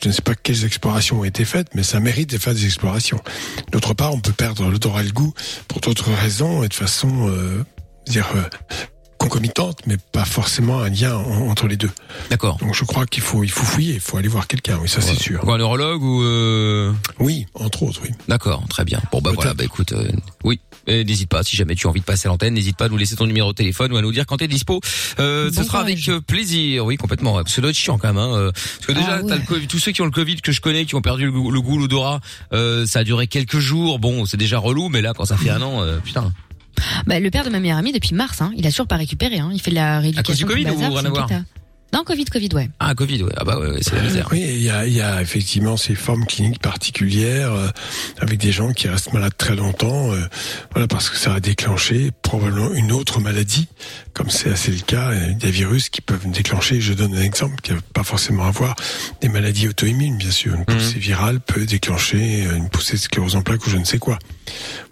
Je 0.03 0.09
ne 0.09 0.13
sais 0.13 0.23
pas 0.23 0.35
quelles 0.35 0.65
explorations 0.65 1.21
ont 1.21 1.25
été 1.25 1.45
faites, 1.45 1.75
mais 1.75 1.83
ça 1.83 2.01
mérite 2.01 2.31
de 2.31 2.39
faire 2.39 2.55
des 2.55 2.65
explorations. 2.65 3.21
D'autre 3.73 3.95
part, 3.95 4.13
on 4.13 4.21
peut 4.21 4.33
perdre 4.33 4.69
l'odorat 4.69 5.03
et 5.03 5.07
le 5.07 5.13
goût 5.13 5.35
pour 5.67 5.81
d'autres 5.81 6.13
raisons 6.13 6.63
et 6.63 6.69
de 6.69 6.75
façon, 6.75 7.29
euh, 7.29 7.65
dire, 8.07 8.29
euh, 8.37 8.43
concomitante, 9.29 9.81
mais 9.87 9.97
pas 10.12 10.24
forcément 10.24 10.81
un 10.81 10.89
lien 10.89 11.14
en- 11.16 11.49
entre 11.51 11.66
les 11.68 11.76
deux. 11.76 11.91
D'accord. 12.31 12.57
Donc 12.59 12.74
je 12.74 12.85
crois 12.85 13.05
qu'il 13.07 13.22
faut, 13.22 13.45
il 13.45 13.51
faut 13.51 13.64
fouiller, 13.64 13.95
il 13.95 14.01
faut 14.01 14.16
aller 14.16 14.29
voir 14.29 14.47
quelqu'un. 14.47 14.79
Oui, 14.81 14.89
ça 14.89 15.01
c'est 15.03 15.14
sûr. 15.20 15.41
Quoi, 15.41 15.57
un 15.57 15.59
neurologue 15.59 16.03
ou 16.03 16.22
euh... 16.22 16.93
Oui, 17.18 17.47
entre 17.55 17.83
autres, 17.83 18.01
oui. 18.03 18.11
D'accord, 18.29 18.64
très 18.70 18.85
bien. 18.85 19.01
Bon 19.12 19.20
bah 19.20 19.31
voilà, 19.35 19.53
bah 19.55 19.64
écoute, 19.64 19.93
euh, 19.93 20.11
oui, 20.45 20.61
Et 20.87 21.05
n'hésite 21.05 21.29
pas 21.29 21.43
si 21.43 21.57
jamais 21.57 21.74
tu 21.74 21.87
as 21.87 21.91
envie 21.91 22.01
de 22.01 22.05
passer 22.07 22.26
à 22.26 22.31
l'antenne, 22.31 22.55
n'hésite 22.55 22.76
pas 22.79 22.87
à 22.87 22.89
nous 22.89 22.97
laisser 22.97 23.16
ton 23.16 23.26
numéro 23.26 23.51
de 23.51 23.57
téléphone 23.57 23.93
ou 23.93 23.97
à 23.99 24.03
nous 24.03 24.12
dire 24.12 24.24
quand 24.24 24.39
t'es 24.39 24.49
dispo. 24.49 24.81
Euh, 25.20 25.51
ce 25.51 25.57
Bon 25.57 25.64
sera 25.64 25.81
avec 25.81 26.09
euh, 26.09 26.20
plaisir, 26.22 26.87
oui 26.87 26.97
complètement. 26.97 27.35
ouais, 27.35 27.43
parce 27.43 27.51
que 27.53 27.57
ça 27.57 27.61
doit 27.61 27.70
être 27.70 27.76
chiant 27.76 27.99
quand 27.99 28.09
même. 28.09 28.16
Hein, 28.18 28.33
euh, 28.35 28.53
parce 28.53 28.87
que 28.87 28.93
déjà, 28.93 29.18
Ah 29.20 29.22
ouais. 29.22 29.37
le 29.39 29.45
Covid, 29.45 29.66
tous 29.66 29.79
ceux 29.79 29.93
qui 29.93 30.01
ont 30.01 30.07
le 30.07 30.11
Covid 30.11 30.37
que 30.41 30.53
je 30.53 30.61
connais, 30.62 30.87
qui 30.87 30.95
ont 30.95 31.03
perdu 31.03 31.26
le 31.26 31.33
goût, 31.33 31.51
le 31.51 31.61
goût, 31.61 31.79
l'odorat, 31.79 32.20
euh, 32.55 32.87
ça 32.87 33.01
a 33.01 33.05
duré 33.05 33.26
quelques 33.26 33.59
jours. 33.59 33.99
Bon, 33.99 34.24
c'est 34.24 34.39
déjà 34.39 34.59
relou, 34.59 34.89
mais 34.89 35.03
là 35.03 35.12
quand 35.14 35.26
ça 35.26 35.37
fait 35.37 35.51
un 35.51 35.61
an, 35.61 35.83
euh, 35.83 35.99
putain. 35.99 36.33
Bah, 37.07 37.21
le 37.21 37.31
père 37.31 37.45
de 37.45 37.51
ma 37.51 37.61
meilleure 37.61 37.79
amie, 37.79 37.93
depuis 37.93 38.14
mars, 38.14 38.41
hein, 38.41 38.53
il 38.57 38.66
a 38.66 38.71
toujours 38.71 38.87
pas 38.87 38.97
récupéré. 38.97 39.39
Hein. 39.39 39.51
Il 39.53 39.61
fait 39.61 39.71
de 39.71 39.77
la 39.77 40.01
rééducation. 40.01 40.21
À 40.21 40.25
cause 40.25 40.39
du 40.39 40.47
Covid 40.47 40.71
ou 40.71 40.79
rien 40.79 41.05
à 41.05 41.09
voir. 41.11 41.29
Non, 41.93 42.05
Covid, 42.05 42.26
Covid, 42.26 42.51
ouais. 42.55 42.68
Ah 42.80 42.95
Covid, 42.95 43.22
ouais. 43.22 43.32
Ah 43.39 43.45
bah 43.45 43.59
ouais, 43.59 43.68
ouais, 43.70 43.78
c'est 43.80 43.95
la 43.97 44.03
misère. 44.03 44.28
Oui, 44.30 44.41
il 44.47 44.62
y 44.62 44.68
a, 44.70 44.86
il 44.86 44.93
y 44.93 45.01
a 45.01 45.22
effectivement 45.22 45.76
ces 45.78 45.95
formes 45.95 46.26
cliniques 46.26 46.61
particulières 46.61 47.53
euh, 47.55 47.68
avec 48.20 48.39
des 48.39 48.53
gens 48.53 48.72
qui 48.74 48.89
restent 48.89 49.12
malades 49.14 49.32
très 49.39 49.57
longtemps, 49.57 50.12
euh, 50.12 50.20
voilà 50.72 50.86
parce 50.86 51.09
que 51.09 51.16
ça 51.16 51.32
a 51.34 51.41
déclenché 51.41 52.11
probablement 52.22 52.72
une 52.74 52.93
autre 52.93 53.20
maladie, 53.20 53.68
comme 54.12 54.28
c'est 54.28 54.51
assez 54.51 54.70
le 54.70 54.80
cas, 54.80 55.12
euh, 55.12 55.32
des 55.34 55.51
virus 55.51 55.89
qui 55.89 56.03
peuvent 56.03 56.30
déclencher. 56.30 56.78
Je 56.80 56.93
donne 56.93 57.14
un 57.14 57.22
exemple 57.22 57.57
qui 57.62 57.72
n'a 57.72 57.80
pas 57.95 58.05
forcément 58.05 58.45
à 58.45 58.51
voir 58.51 58.76
des 59.22 59.30
maladies 59.30 59.66
auto-immunes, 59.68 60.18
bien 60.18 60.30
sûr. 60.30 60.55
Une 60.57 60.66
poussée 60.66 60.99
virale 60.99 61.41
peut 61.41 61.64
déclencher 61.64 62.47
euh, 62.47 62.57
une 62.57 62.68
poussée 62.68 62.97
de 62.97 63.01
sclérose 63.03 63.34
en 63.34 63.41
plaques 63.43 63.66
ou 63.66 63.70
je 63.70 63.78
ne 63.78 63.84
sais 63.84 63.99
quoi. 63.99 64.18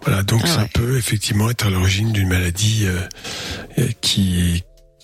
Voilà, 0.03 0.23
donc 0.23 0.41
Ah 0.45 0.47
ça 0.47 0.61
ouais. 0.63 0.69
peut 0.73 0.97
effectivement 0.97 1.49
être 1.51 1.67
à 1.67 1.69
l'origine 1.69 2.11
d'une 2.11 2.27
maladie 2.29 2.85
euh, 2.85 2.99
euh, 3.77 3.87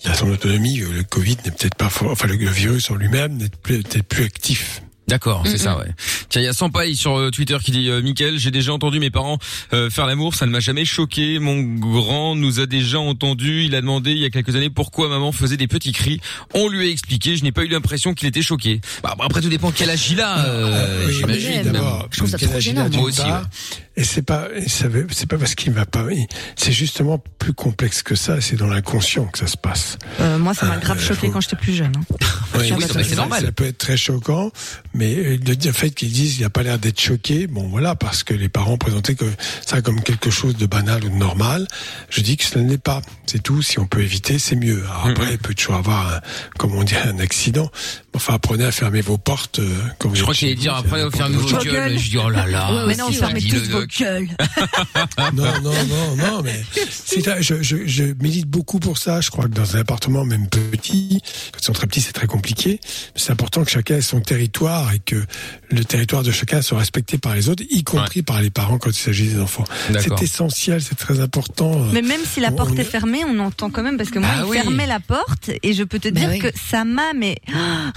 qui 0.04 0.10
a 0.10 0.14
son 0.14 0.30
autonomie. 0.30 0.76
Le 0.76 1.02
Covid 1.02 1.38
n'est 1.44 1.50
peut-être 1.50 1.76
pas, 1.76 1.86
enfin 1.86 2.28
le, 2.28 2.36
virus 2.36 2.90
en 2.90 2.94
lui-même 2.94 3.36
n'est 3.36 3.48
peut-être 3.48 4.02
plus 4.02 4.24
actif. 4.24 4.82
D'accord, 5.06 5.42
c'est 5.44 5.54
Mm, 5.54 5.58
ça, 5.58 5.78
ouais. 5.78 5.86
Tiens, 6.30 6.40
il 6.40 6.44
y 6.44 6.48
a 6.48 6.52
Sampaï 6.54 6.96
sur 6.96 7.18
euh, 7.18 7.30
Twitter 7.30 7.58
qui 7.62 7.70
dit 7.72 7.90
euh, 7.90 8.00
Mickaël, 8.00 8.38
j'ai 8.38 8.50
déjà 8.50 8.72
entendu 8.72 8.98
mes 9.00 9.10
parents 9.10 9.38
euh, 9.74 9.90
faire 9.90 10.06
l'amour, 10.06 10.34
ça 10.34 10.46
ne 10.46 10.50
m'a 10.50 10.60
jamais 10.60 10.84
choqué. 10.86 11.38
Mon 11.38 11.60
grand 11.62 12.34
nous 12.34 12.58
a 12.60 12.66
déjà 12.66 12.98
entendu. 13.00 13.64
Il 13.64 13.74
a 13.74 13.80
demandé 13.82 14.12
il 14.12 14.18
y 14.18 14.24
a 14.24 14.30
quelques 14.30 14.56
années 14.56 14.70
pourquoi 14.70 15.08
maman 15.08 15.30
faisait 15.32 15.58
des 15.58 15.66
petits 15.68 15.92
cris. 15.92 16.20
On 16.54 16.68
lui 16.68 16.88
a 16.88 16.90
expliqué. 16.90 17.36
Je 17.36 17.44
n'ai 17.44 17.52
pas 17.52 17.64
eu 17.64 17.68
l'impression 17.68 18.14
qu'il 18.14 18.28
était 18.28 18.40
choqué. 18.42 18.80
Bah, 19.02 19.14
après 19.20 19.40
tout 19.42 19.48
dépend 19.50 19.70
quel 19.72 19.90
âge 19.90 20.10
il 20.10 20.20
a. 20.22 20.46
euh, 20.46 21.06
Oui, 21.06 21.12
J'imagine. 21.12 21.72
Je 22.10 22.16
trouve 22.18 22.30
ça 22.30 22.38
trop 22.38 22.60
gênant, 22.60 22.88
moi 22.90 23.02
aussi. 23.02 23.20
Et 23.96 24.02
c'est 24.04 24.22
pas, 24.22 24.48
c'est 24.66 25.26
pas 25.28 25.38
parce 25.38 25.54
qu'il 25.54 25.72
va 25.72 25.86
pas. 25.86 26.04
C'est 26.56 26.72
justement 26.72 27.22
plus 27.38 27.52
complexe 27.52 28.02
que 28.02 28.14
ça. 28.16 28.40
C'est 28.40 28.56
dans 28.56 28.66
l'inconscient 28.66 29.26
que 29.26 29.38
ça 29.38 29.46
se 29.46 29.56
passe. 29.56 29.98
Euh, 30.20 30.38
moi, 30.38 30.52
ça 30.54 30.66
m'a 30.66 30.78
grave 30.78 30.98
Euh, 30.98 31.00
choqué 31.00 31.26
faut- 31.28 31.32
quand 31.32 31.40
j'étais 31.40 31.56
plus 31.56 31.74
jeune. 31.74 31.92
hein. 31.96 32.00
Oui, 32.56 32.60
oui, 32.62 32.68
ça, 32.68 32.76
mais 32.96 33.04
c'est 33.04 33.10
ça- 33.10 33.16
normal. 33.16 33.44
Ça 33.44 33.52
peut 33.52 33.64
être 33.66 33.78
très 33.78 33.96
choquant, 33.96 34.50
Mais 34.94 35.14
euh, 35.16 35.38
le 35.44 35.72
fait 35.72 35.90
qu'ils 35.90 36.12
disent, 36.12 36.38
il 36.38 36.44
a 36.44 36.50
pas 36.50 36.62
l'air 36.62 36.78
d'être 36.78 37.00
choqué. 37.00 37.46
Bon, 37.46 37.68
voilà, 37.68 37.94
parce 37.96 38.22
que 38.22 38.32
les 38.32 38.48
parents 38.48 38.78
présentaient 38.78 39.16
que 39.16 39.26
ça 39.66 39.82
comme 39.82 40.00
quelque 40.02 40.30
chose 40.30 40.56
de 40.56 40.66
banal 40.66 41.04
ou 41.04 41.08
de 41.08 41.16
normal. 41.16 41.66
Je 42.10 42.20
dis 42.20 42.36
que 42.36 42.44
ce 42.44 42.58
n'est 42.58 42.78
pas. 42.78 43.02
C'est 43.26 43.42
tout. 43.42 43.60
Si 43.60 43.78
on 43.78 43.86
peut 43.86 44.02
éviter, 44.02 44.38
c'est 44.38 44.56
mieux. 44.56 44.84
Alors 44.84 45.08
après, 45.08 45.32
il 45.32 45.38
peut 45.38 45.54
toujours 45.54 45.74
avoir, 45.76 46.14
un, 46.14 46.20
comme 46.58 46.74
on 46.74 46.84
dit, 46.84 46.94
un 46.96 47.18
accident. 47.18 47.70
Enfin, 48.16 48.34
apprenez 48.34 48.64
à 48.64 48.70
fermer 48.72 49.00
vos 49.00 49.18
portes. 49.18 49.58
euh, 49.58 49.68
quand 49.98 50.08
vous 50.08 50.14
Je 50.14 50.22
crois 50.22 50.34
qu'il 50.34 50.46
allait 50.48 50.56
dire 50.56 50.72
vous, 50.74 50.78
après, 50.86 51.00
c'est 51.00 51.04
on 51.06 51.10
ferme 51.10 51.32
vos 51.34 51.58
gueules. 51.58 51.98
Je 51.98 52.10
dis, 52.10 52.18
oh 52.18 52.28
là 52.30 52.46
là. 52.46 52.72
Ouais, 52.72 52.82
mais 52.86 52.96
non, 52.96 53.10
fermez 53.10 53.40
tous 53.42 53.68
vos 53.70 53.84
gueules. 53.86 54.28
non, 55.34 55.44
non, 55.62 55.72
non, 55.88 56.16
non, 56.16 56.42
mais 56.42 56.62
c'est 56.90 57.26
là, 57.26 57.40
je, 57.40 57.62
je, 57.62 57.76
je 57.86 58.04
milite 58.22 58.46
beaucoup 58.46 58.78
pour 58.78 58.98
ça. 58.98 59.20
Je 59.20 59.30
crois 59.30 59.44
que 59.44 59.50
dans 59.54 59.76
un 59.76 59.80
appartement, 59.80 60.24
même 60.24 60.48
petit, 60.48 61.20
quand 61.52 61.58
ils 61.60 61.64
sont 61.64 61.72
très 61.72 61.86
petits, 61.88 62.00
c'est 62.00 62.12
très 62.12 62.26
compliqué. 62.28 62.78
C'est 63.16 63.32
important 63.32 63.64
que 63.64 63.70
chacun 63.70 63.96
ait 63.96 64.00
son 64.00 64.20
territoire 64.20 64.92
et 64.92 65.00
que 65.00 65.16
le 65.70 65.84
territoire 65.84 66.22
de 66.22 66.30
chacun 66.30 66.62
soit 66.62 66.78
respecté 66.78 67.18
par 67.18 67.34
les 67.34 67.48
autres, 67.48 67.64
y 67.68 67.82
compris 67.82 68.22
par 68.22 68.40
les 68.40 68.50
parents 68.50 68.78
quand 68.78 68.90
il 68.90 68.94
s'agit 68.94 69.26
des 69.26 69.40
enfants. 69.40 69.64
D'accord. 69.90 70.18
C'est 70.18 70.24
essentiel, 70.24 70.80
c'est 70.82 70.94
très 70.94 71.18
important. 71.20 71.72
Mais 71.92 72.02
même 72.02 72.20
si 72.24 72.38
la 72.40 72.50
On- 72.52 72.56
porte 72.56 72.70
on- 72.74 72.76
est 72.76 72.84
fermée, 72.84 73.24
on 73.26 73.38
entend 73.40 73.70
quand 73.70 73.82
même 73.82 73.96
parce 73.96 74.10
que 74.10 74.20
moi, 74.20 74.28
Bah 74.28 74.42
il 74.44 74.50
oui. 74.50 74.56
fermait 74.58 74.86
la 74.86 75.00
porte 75.00 75.50
et 75.62 75.72
je 75.72 75.82
peux 75.82 75.98
te 75.98 76.08
Bah 76.08 76.20
dire 76.20 76.28
oui. 76.30 76.38
que 76.38 76.48
ça 76.70 76.84
m'a, 76.84 77.12
mais 77.16 77.36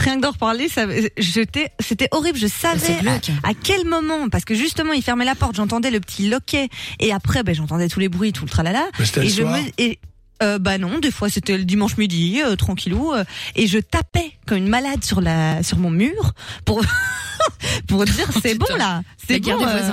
rien 0.07 0.17
que 0.17 0.21
d'en 0.21 0.31
reparler, 0.31 0.69
ça, 0.69 0.85
j'étais, 1.17 1.71
c'était 1.79 2.07
horrible. 2.11 2.37
Je 2.37 2.47
savais 2.47 2.93
à, 3.07 3.49
à 3.49 3.53
quel 3.53 3.85
moment, 3.85 4.29
parce 4.29 4.45
que 4.45 4.55
justement, 4.55 4.93
il 4.93 5.03
fermait 5.03 5.25
la 5.25 5.35
porte, 5.35 5.55
j'entendais 5.55 5.91
le 5.91 5.99
petit 5.99 6.29
loquet 6.29 6.69
et 6.99 7.11
après, 7.11 7.43
ben, 7.43 7.53
j'entendais 7.53 7.88
tous 7.88 7.99
les 7.99 8.09
bruits, 8.09 8.34
tout 8.34 8.45
le 8.45 8.49
tralala. 8.49 8.85
Mais 8.99 9.05
et 9.05 9.23
le 9.23 9.29
je 9.29 9.43
me, 9.43 9.59
et 9.77 9.99
euh, 10.43 10.59
bah 10.59 10.77
non, 10.77 10.99
des 10.99 11.11
fois 11.11 11.30
c'était 11.30 11.57
le 11.57 11.64
dimanche 11.65 11.97
midi, 11.97 12.41
euh, 12.43 12.55
tranquillou, 12.55 13.14
euh, 13.14 13.23
et 13.55 13.68
je 13.68 13.80
tapais 13.80 14.31
comme 14.45 14.57
une 14.59 14.68
malade 14.69 15.03
sur 15.03 15.22
la 15.22 15.64
sur 15.64 15.77
mon 15.77 15.89
mur 15.89 16.34
pour 16.65 16.81
pour 17.88 18.05
dire 18.05 18.27
c'est 18.41 18.55
bon 18.55 18.65
là, 18.77 19.01
c'est 19.27 19.39
bon. 19.39 19.57
euh. 19.61 19.91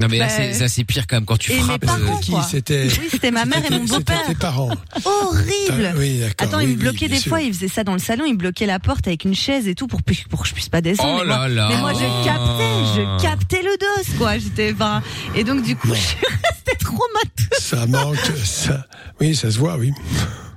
Non, 0.00 0.08
mais 0.10 0.18
là, 0.18 0.26
Bah, 0.26 0.32
c'est, 0.36 0.52
ça, 0.52 0.68
c'est 0.68 0.84
pire 0.84 1.06
quand 1.06 1.16
même 1.16 1.24
quand 1.24 1.38
tu 1.38 1.52
et 1.52 1.56
mes 1.56 1.60
frappes. 1.62 1.86
parents, 1.86 1.98
euh, 2.00 2.20
Qui 2.20 2.30
quoi. 2.32 2.42
c'était 2.42 2.84
Oui, 3.00 3.08
c'était 3.10 3.30
ma 3.30 3.44
mère 3.46 3.64
et 3.64 3.70
mon 3.70 3.86
C'était 3.86 3.96
beau-père. 3.98 4.26
tes 4.26 4.34
parents. 4.34 4.70
Horrible. 5.04 5.90
Ah, 5.92 5.94
oui, 5.96 6.20
d'accord, 6.20 6.34
Attends, 6.48 6.58
oui, 6.58 6.64
il 6.64 6.78
me 6.78 6.90
oui, 6.90 6.96
bien 6.98 7.08
des 7.08 7.18
sûr. 7.18 7.30
fois, 7.30 7.40
il 7.40 7.52
faisait 7.54 7.68
ça 7.68 7.82
dans 7.84 7.94
le 7.94 7.98
salon, 7.98 8.24
il 8.26 8.36
bloquait 8.36 8.66
la 8.66 8.78
porte 8.78 9.06
avec 9.06 9.24
une 9.24 9.34
chaise 9.34 9.66
et 9.68 9.74
tout 9.74 9.86
pour, 9.86 10.02
pu- 10.02 10.26
pour 10.28 10.42
que 10.42 10.48
je 10.48 10.52
puisse 10.54 10.68
pas 10.68 10.80
descendre. 10.82 11.20
Oh 11.22 11.24
mais, 11.26 11.34
moi, 11.34 11.48
là 11.48 11.54
là. 11.54 11.68
mais 11.70 11.76
moi, 11.78 11.92
je 11.94 12.24
captais, 12.24 13.00
je 13.00 13.22
captais 13.22 13.62
le 13.62 13.76
dos, 13.78 14.18
quoi. 14.18 14.36
J'étais, 14.38 14.72
enfin, 14.74 15.02
et 15.34 15.44
donc, 15.44 15.62
du 15.62 15.76
coup, 15.76 15.88
je 15.88 16.00
suis 16.00 16.16
restée 16.44 16.76
traumatisée. 16.78 17.48
Ça 17.58 17.86
manque, 17.86 18.16
ça. 18.44 18.86
Oui, 19.20 19.34
ça 19.34 19.50
se 19.50 19.58
voit, 19.58 19.76
oui. 19.78 19.85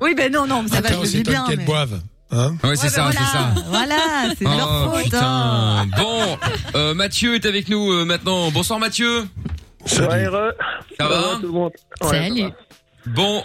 Oui, 0.01 0.13
ben 0.15 0.31
non, 0.31 0.47
non, 0.47 0.65
ça 0.67 0.81
va, 0.81 0.89
je 0.89 1.17
le 1.17 1.23
pas 1.23 1.31
bien. 1.31 1.45
qu'elles 1.47 1.57
mais- 1.59 1.65
boivent. 1.65 2.01
Hein 2.31 2.51
Ouais, 2.63 2.75
c'est 2.75 2.83
Ouais, 2.83 2.89
ça, 2.89 3.05
ben 3.05 3.11
c'est 3.11 3.17
ça. 3.17 3.53
voilà, 3.69 3.95
Voilà, 3.97 4.35
c'est 4.37 4.45
de 4.45 4.49
leur 4.57 4.69
Oh, 4.87 4.91
faute. 4.95 5.03
putain. 5.05 5.19
hein. 5.25 5.85
Bon, 5.97 6.37
euh, 6.75 6.93
Mathieu 6.93 7.33
est 7.35 7.45
avec 7.45 7.69
nous 7.69 7.91
euh, 7.91 8.05
maintenant. 8.05 8.51
Bonsoir 8.51 8.79
Mathieu. 8.79 9.27
Salut. 9.85 10.25
Ça 10.99 11.07
va 11.07 11.35
tout 11.37 11.41
le 11.41 11.47
monde 11.49 11.71
Ouais, 12.03 12.07
Salut. 12.09 12.41
ça 12.41 12.47
va. 13.07 13.11
Bon. 13.15 13.43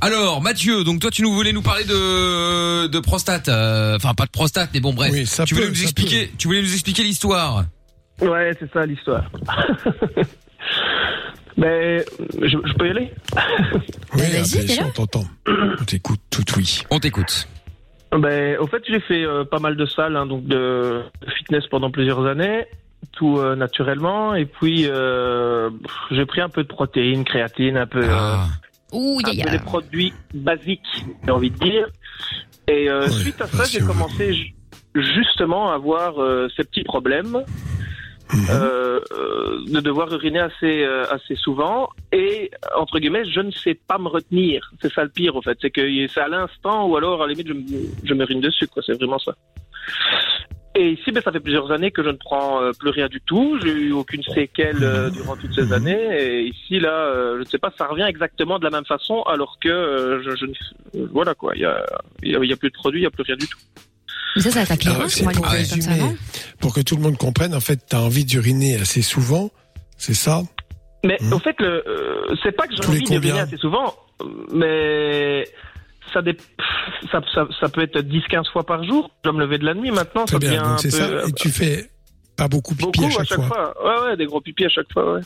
Alors 0.00 0.42
Mathieu, 0.42 0.84
donc 0.84 1.00
toi 1.00 1.10
tu 1.10 1.22
nous 1.22 1.32
voulais 1.32 1.52
nous 1.54 1.62
parler 1.62 1.84
de 1.84 2.86
de 2.86 2.98
prostate, 3.00 3.48
euh, 3.48 3.96
enfin 3.96 4.12
pas 4.14 4.26
de 4.26 4.30
prostate, 4.30 4.70
mais 4.74 4.80
bon 4.80 4.92
bref. 4.92 5.10
Oui, 5.12 5.26
ça 5.26 5.44
tu 5.44 5.54
voulais 5.54 5.66
peut, 5.66 5.72
nous 5.72 5.76
ça 5.78 5.82
expliquer, 5.84 6.30
tu 6.38 6.48
voulais 6.48 6.60
nous 6.62 6.72
expliquer 6.72 7.02
l'histoire. 7.02 7.64
Ouais, 8.20 8.54
c'est 8.60 8.70
ça 8.72 8.84
l'histoire. 8.86 9.24
Mais 11.56 12.04
je, 12.42 12.58
je 12.64 12.72
peux 12.74 12.86
y 12.86 12.90
aller 12.90 13.10
Oui, 14.14 14.20
vas-y, 14.32 14.68
sûr, 14.68 14.82
là 14.82 14.88
on 14.88 14.92
t'entend. 14.92 15.24
On 15.46 15.84
t'écoute 15.84 16.20
tout 16.30 16.42
oui. 16.56 16.82
On 16.90 16.98
t'écoute. 16.98 17.48
Ben, 18.12 18.56
au 18.58 18.66
fait, 18.66 18.82
j'ai 18.88 19.00
fait 19.00 19.24
euh, 19.24 19.44
pas 19.44 19.58
mal 19.58 19.76
de 19.76 19.84
salles, 19.86 20.16
hein, 20.16 20.26
donc 20.26 20.44
de, 20.46 21.02
fitness 21.38 21.66
pendant 21.66 21.90
plusieurs 21.90 22.24
années, 22.26 22.64
tout 23.12 23.38
euh, 23.38 23.56
naturellement. 23.56 24.34
Et 24.34 24.46
puis, 24.46 24.86
euh, 24.86 25.70
j'ai 26.10 26.24
pris 26.26 26.40
un 26.40 26.48
peu 26.48 26.62
de 26.62 26.68
protéines, 26.68 27.24
créatine, 27.24 27.76
un 27.76 27.86
peu, 27.86 28.02
euh, 28.04 28.08
Ah. 28.10 28.46
Ouh, 28.92 29.18
un 29.24 29.32
ya, 29.32 29.44
peu 29.44 29.50
ya. 29.50 29.58
des 29.58 29.64
produits 29.64 30.12
basiques, 30.32 30.80
j'ai 31.24 31.30
envie 31.30 31.50
de 31.50 31.58
dire. 31.58 31.88
Et 32.68 32.88
euh, 32.88 33.02
Ouais, 33.02 33.10
suite 33.10 33.40
à 33.42 33.46
ça, 33.48 33.64
j'ai 33.64 33.80
commencé 33.80 34.32
ju- 34.32 34.54
justement 34.94 35.70
à 35.72 35.74
avoir 35.74 36.22
euh, 36.22 36.48
ces 36.56 36.62
petits 36.64 36.84
problèmes. 36.84 37.42
Mhm. 38.32 38.46
euh, 38.50 39.00
euh, 39.12 39.58
de 39.68 39.80
devoir 39.80 40.12
uriner 40.12 40.40
assez 40.40 40.82
euh, 40.82 41.04
assez 41.10 41.36
souvent 41.36 41.88
et 42.10 42.50
entre 42.76 42.98
guillemets 42.98 43.24
je 43.24 43.40
ne 43.40 43.52
sais 43.52 43.74
pas 43.74 43.98
me 43.98 44.08
retenir. 44.08 44.72
C'est 44.82 44.92
ça 44.92 45.04
le 45.04 45.10
pire 45.10 45.36
au 45.36 45.42
fait. 45.42 45.56
C'est 45.60 45.70
que 45.70 45.82
c'est 46.08 46.20
à 46.20 46.28
l'instant 46.28 46.88
ou 46.88 46.96
alors 46.96 47.22
à 47.22 47.26
la 47.26 47.34
limite 47.34 47.48
je 47.48 47.52
me, 47.52 47.64
je 48.02 48.14
me 48.14 48.24
rine 48.24 48.40
dessus 48.40 48.66
quoi. 48.66 48.82
C'est 48.84 48.94
vraiment 48.94 49.20
ça. 49.20 49.32
Et 50.74 50.90
ici 50.90 51.12
ben, 51.12 51.22
ça 51.22 51.30
fait 51.30 51.40
plusieurs 51.40 51.70
années 51.70 51.92
que 51.92 52.02
je 52.02 52.08
ne 52.08 52.16
prends 52.16 52.60
plus 52.80 52.90
rien 52.90 53.06
du 53.06 53.20
tout. 53.20 53.58
J'ai 53.62 53.70
eu 53.70 53.92
aucune 53.92 54.24
séquelle 54.24 54.82
euh, 54.82 55.08
durant 55.08 55.36
toutes 55.36 55.54
ces 55.54 55.72
années. 55.72 56.20
Et 56.20 56.46
ici 56.48 56.80
là 56.80 57.12
je 57.34 57.40
ne 57.40 57.44
sais 57.44 57.58
pas 57.58 57.72
ça 57.78 57.86
revient 57.86 58.06
exactement 58.08 58.58
de 58.58 58.64
la 58.64 58.70
même 58.70 58.86
façon 58.86 59.22
alors 59.22 59.58
que 59.60 60.20
je, 60.24 60.34
je 60.34 60.46
voilà 61.12 61.34
quoi. 61.34 61.52
Il 61.54 61.62
y 61.62 61.64
a, 61.64 61.86
il 62.24 62.32
y 62.32 62.36
a 62.36 62.40
il 62.42 62.50
y 62.50 62.52
a 62.52 62.56
plus 62.56 62.70
de 62.70 62.74
produits 62.74 63.02
il 63.02 63.04
y 63.04 63.06
a 63.06 63.10
plus 63.10 63.22
rien 63.22 63.36
du 63.36 63.46
tout 63.46 63.58
Mais 64.36 64.42
ça, 64.42 64.50
ça 64.52 64.60
attaque 64.60 64.84
les 64.84 64.90
Alors, 64.90 65.02
reins, 65.02 65.32
pour 65.32 65.44
ça, 65.46 65.50
résumer, 65.50 66.14
pour 66.60 66.74
que 66.74 66.80
tout 66.80 66.94
le 66.96 67.02
monde 67.02 67.16
comprenne, 67.16 67.54
en 67.54 67.60
fait, 67.60 67.80
t'as 67.88 67.98
envie 68.00 68.24
d'uriner 68.24 68.76
assez 68.76 69.02
souvent, 69.02 69.50
c'est 69.96 70.14
ça 70.14 70.42
Mais 71.04 71.16
Mhm. 71.20 71.32
au 71.32 71.38
fait, 71.38 71.56
le, 71.58 71.82
euh, 71.88 72.36
c'est 72.42 72.52
pas 72.52 72.66
que 72.66 72.74
j'ai 72.76 72.84
envie 72.86 73.02
d'uriner 73.02 73.40
assez 73.40 73.56
souvent, 73.56 73.94
mais 74.52 75.46
ça, 76.12 76.22
dé- 76.22 76.36
ça, 77.10 77.20
ça, 77.34 77.46
ça 77.60 77.68
peut 77.68 77.82
être 77.82 78.00
10-15 78.00 78.48
fois 78.52 78.64
par 78.64 78.82
jour. 78.84 79.10
Je 79.24 79.30
dois 79.30 79.38
me 79.38 79.44
lever 79.44 79.58
de 79.58 79.64
la 79.64 79.74
nuit 79.74 79.90
maintenant, 79.90 80.24
Très 80.24 80.34
ça 80.34 80.38
bien, 80.38 80.50
devient 80.50 80.62
donc 80.64 80.74
un 80.74 80.76
c'est 80.78 80.90
peu... 80.90 81.20
ça. 81.22 81.28
Et 81.28 81.32
tu 81.32 81.50
fais 81.50 81.90
pas 82.36 82.48
beaucoup 82.48 82.74
pipi 82.74 83.00
beaucoup 83.00 83.18
à 83.20 83.24
chaque, 83.24 83.42
fois. 83.42 83.74
Ouais, 83.84 84.08
ouais, 84.10 84.16
des 84.16 84.26
gros 84.26 84.40
pipis 84.40 84.64
à 84.66 84.68
chaque 84.68 84.92
fois, 84.92 85.14
ouais. 85.14 85.20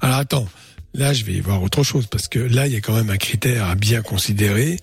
Alors 0.00 0.16
attends, 0.16 0.46
là 0.94 1.12
je 1.12 1.24
vais 1.24 1.40
voir 1.40 1.62
autre 1.62 1.82
chose 1.82 2.06
parce 2.06 2.26
que 2.28 2.38
là 2.38 2.66
il 2.66 2.72
y 2.72 2.76
a 2.76 2.80
quand 2.80 2.94
même 2.94 3.10
un 3.10 3.16
critère 3.16 3.64
à 3.68 3.74
bien 3.74 4.02
considérer. 4.02 4.76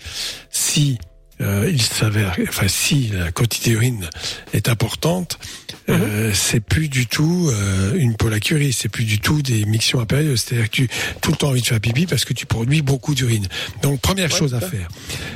Si 0.50 0.98
euh, 1.42 1.70
il 1.70 1.82
s'avère, 1.82 2.36
enfin 2.48 2.68
si 2.68 3.12
la 3.14 3.32
quantité 3.32 3.72
d'urine 3.72 4.10
est 4.54 4.70
importante, 4.70 5.40
euh, 5.90 6.32
c'est 6.34 6.60
plus 6.60 6.88
du 6.88 7.08
tout 7.08 7.50
euh, 7.52 7.94
une 7.96 8.16
polycurie, 8.16 8.74
c'est 8.74 8.90
plus 8.90 9.06
du 9.06 9.20
tout 9.20 9.42
des 9.42 9.66
mictions 9.66 10.00
impérieuses. 10.00 10.42
C'est-à-dire 10.42 10.70
que 10.70 10.76
tu 10.76 10.90
tout 11.22 11.32
le 11.32 11.38
temps 11.38 11.50
envie 11.50 11.62
de 11.62 11.68
faire 11.68 11.80
pipi 11.80 12.06
parce 12.06 12.26
que 12.26 12.34
tu 12.34 12.46
produis 12.46 12.82
beaucoup 12.82 13.16
d'urine. 13.16 13.48
Donc 13.82 14.02
première 14.02 14.32
chose 14.32 14.54
à 14.54 14.62
faire, 14.62 14.88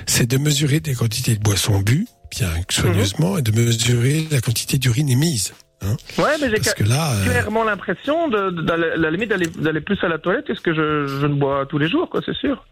c'est 0.06 0.28
de 0.28 0.38
mesurer 0.38 0.80
des 0.80 0.94
quantités 0.94 1.36
de 1.36 1.42
boissons 1.42 1.80
bues 1.80 2.08
bien 2.32 2.50
soigneusement 2.70 3.38
et 3.38 3.42
de 3.42 3.52
mesurer 3.52 4.28
la 4.32 4.42
quantité 4.42 4.78
d'urine 4.78 5.10
émise. 5.10 5.54
Hein 5.82 5.96
Ouais, 6.18 6.36
mais 6.42 6.50
j'ai 6.50 6.60
que 6.60 6.84
euh, 6.84 7.26
clairement 7.26 7.64
l'impression 7.64 8.28
de, 8.30 8.72
la 8.98 9.12
limite 9.12 9.30
d'aller, 9.30 9.82
plus 9.82 10.02
à 10.04 10.08
la 10.08 10.18
toilette 10.18 10.50
est-ce 10.50 10.62
que 10.62 10.74
je, 10.74 11.08
je 11.08 11.26
ne 11.28 11.36
bois 11.36 11.66
tous 11.66 11.78
les 11.78 11.90
jours, 11.90 12.10
quoi, 12.10 12.22
c'est 12.26 12.36
sûr. 12.36 12.66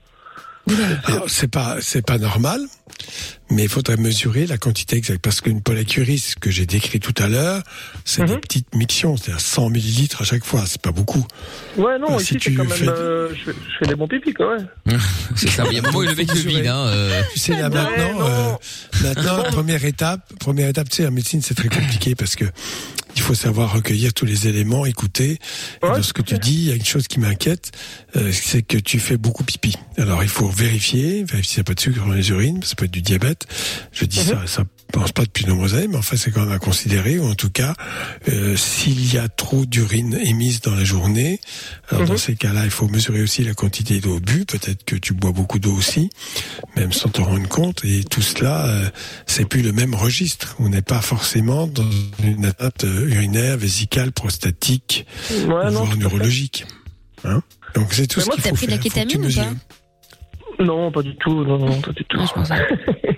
Alors, 1.06 1.30
c'est 1.30 1.50
pas 1.50 1.78
c'est 1.82 2.06
pas 2.06 2.18
normal, 2.18 2.62
mais 3.50 3.64
il 3.64 3.70
faudrait 3.70 3.98
mesurer 3.98 4.48
la 4.48 4.58
quantité 4.58 4.96
exacte 4.96 5.22
parce 5.22 5.42
qu'une 5.42 5.62
polycurie, 5.62 6.20
ce 6.20 6.36
que 6.38 6.50
j'ai 6.52 6.66
décrit 6.66 7.02
tout 7.02 7.14
à 7.22 7.28
l'heure, 7.28 7.62
c'est 8.06 8.22
Mhm. 8.22 8.28
des 8.30 8.38
petites 8.38 8.74
mictions, 8.76 9.18
c'est-à-dire 9.18 9.42
100 9.42 9.70
millilitres 9.70 10.22
à 10.22 10.26
chaque 10.26 10.46
fois, 10.46 10.64
c'est 10.66 10.82
pas 10.82 10.92
beaucoup. 10.94 11.26
Ouais, 11.78 12.00
non, 12.00 12.18
ici 12.18 12.28
si 12.28 12.38
tu 12.38 12.54
quand 12.56 12.64
même... 12.64 12.72
fais- 12.72 12.88
euh, 12.88 13.30
je, 13.36 13.44
fais, 13.44 13.52
je 13.52 13.78
fais 13.80 13.88
des 13.88 13.96
bons 13.96 14.08
pipis, 14.08 14.34
quoi, 14.34 14.56
ouais. 14.56 14.96
C'est 15.36 15.50
ça. 15.50 15.66
Il 15.70 15.74
y 15.74 15.80
a 15.80 15.84
un 15.84 15.86
moment 15.88 16.00
où 16.00 16.02
le 16.04 16.16
mec 16.16 16.34
le 16.34 16.40
vide. 16.40 16.68
Hein, 16.68 16.86
euh. 16.88 17.22
Tu 17.34 17.40
sais 17.40 17.54
là 17.54 17.70
maintenant, 17.70 18.22
euh, 18.22 18.52
maintenant 19.04 19.44
première 19.52 19.84
étape, 19.84 20.22
première 20.40 20.70
étape, 20.70 20.88
tu 20.90 20.98
sais, 21.04 21.08
en 21.08 21.12
médecine 21.12 21.42
c'est 21.42 21.56
très 21.56 21.70
compliqué 21.70 22.16
parce 22.16 22.36
que 22.38 22.46
il 23.16 23.22
faut 23.22 23.36
savoir 23.36 23.74
recueillir 23.74 24.14
tous 24.14 24.26
les 24.26 24.48
éléments, 24.48 24.86
écouter. 24.86 25.40
Et 25.84 25.88
dans 25.88 26.04
ce 26.04 26.14
que 26.14 26.22
tu 26.22 26.38
dis, 26.38 26.54
il 26.54 26.70
y 26.70 26.72
a 26.72 26.76
une 26.76 26.86
chose 26.86 27.08
qui 27.08 27.20
m'inquiète, 27.20 27.72
euh, 28.16 28.32
c'est 28.32 28.62
que 28.62 28.78
tu 28.78 29.00
fais 29.00 29.18
beaucoup 29.18 29.44
pipi. 29.44 29.76
Alors 29.98 30.24
il 30.24 30.30
faut 30.30 30.48
vérifier, 30.48 31.24
vérifier 31.24 31.44
s'il 31.44 31.58
n'y 31.60 31.62
a 31.62 31.66
pas 31.66 31.74
de 31.74 31.80
sucre 31.80 32.06
dans 32.06 32.14
les 32.14 32.30
urines, 32.30 32.64
ça 32.64 32.76
peut 32.76 32.86
être 32.86 32.92
du 32.92 33.02
diabète. 33.02 33.46
Je 33.92 34.06
dis 34.06 34.20
ça, 34.20 34.44
ça 34.48 34.64
pense 34.94 35.12
pas 35.12 35.24
depuis 35.24 35.44
de 35.44 35.50
nombreuses 35.50 35.74
années, 35.74 35.88
mais 35.88 35.98
enfin 35.98 36.16
c'est 36.16 36.32
quand 36.32 36.42
même 36.42 36.52
à 36.52 36.60
considérer. 36.60 37.18
Ou 37.18 37.26
en 37.26 37.34
tout 37.34 37.50
cas, 37.50 37.74
euh, 38.30 38.56
s'il 38.56 39.12
y 39.14 39.18
a 39.18 39.28
trop 39.28 39.66
d'urine 39.66 40.18
émise 40.24 40.62
dans 40.62 40.76
la 40.76 40.84
journée, 40.84 41.42
alors 41.90 42.06
dans 42.06 42.18
ces 42.18 42.36
cas-là, 42.36 42.64
il 42.64 42.70
faut 42.70 42.88
mesurer 42.88 43.22
aussi 43.22 43.44
la 43.44 43.56
quantité 43.56 44.00
d'eau 44.00 44.20
bue. 44.20 44.46
Peut-être 44.46 44.86
que 44.86 44.96
tu 44.96 45.14
bois 45.14 45.32
beaucoup 45.32 45.58
d'eau 45.58 45.74
aussi, 45.74 46.10
même 46.78 46.94
sans 46.94 47.10
t'en 47.10 47.24
rendre 47.24 47.50
compte. 47.50 47.84
Et 47.84 48.04
tout 48.04 48.22
cela, 48.22 48.68
euh, 48.68 48.90
c'est 49.26 49.46
plus 49.46 49.64
le 49.64 49.74
même 49.74 49.96
registre. 49.96 50.56
On 50.60 50.70
n'est 50.70 50.84
pas 50.84 51.02
forcément 51.02 51.66
dans 51.66 51.90
une 52.24 52.46
atteinte 52.46 52.84
euh, 52.84 53.08
urinaire, 53.10 53.58
vésicale, 53.58 54.12
prostatique, 54.12 55.08
Ouais, 55.32 55.72
non, 55.72 55.86
voire 55.86 55.98
neurologique. 55.98 56.66
Hein? 57.24 57.42
Donc 57.74 57.94
c'est 57.94 58.06
tout 58.06 58.20
Mais 58.20 58.26
ce 58.26 58.28
moi, 58.28 58.36
qu'il 58.36 58.44
T'as 58.44 58.50
faut 58.52 58.56
pris 58.56 58.68
de 58.68 58.72
la 58.72 58.78
kétamine 58.78 59.26
ou 59.26 59.34
pas 59.34 60.64
Non, 60.64 60.92
pas 60.92 61.02
du 61.02 61.16
tout, 61.16 61.44
non, 61.44 61.58
non, 61.58 61.82
pas 61.82 61.92
du 61.92 62.06
tout. 62.06 62.18
Non, 62.18 62.28
je 62.28 62.34
pensais. 62.34 62.68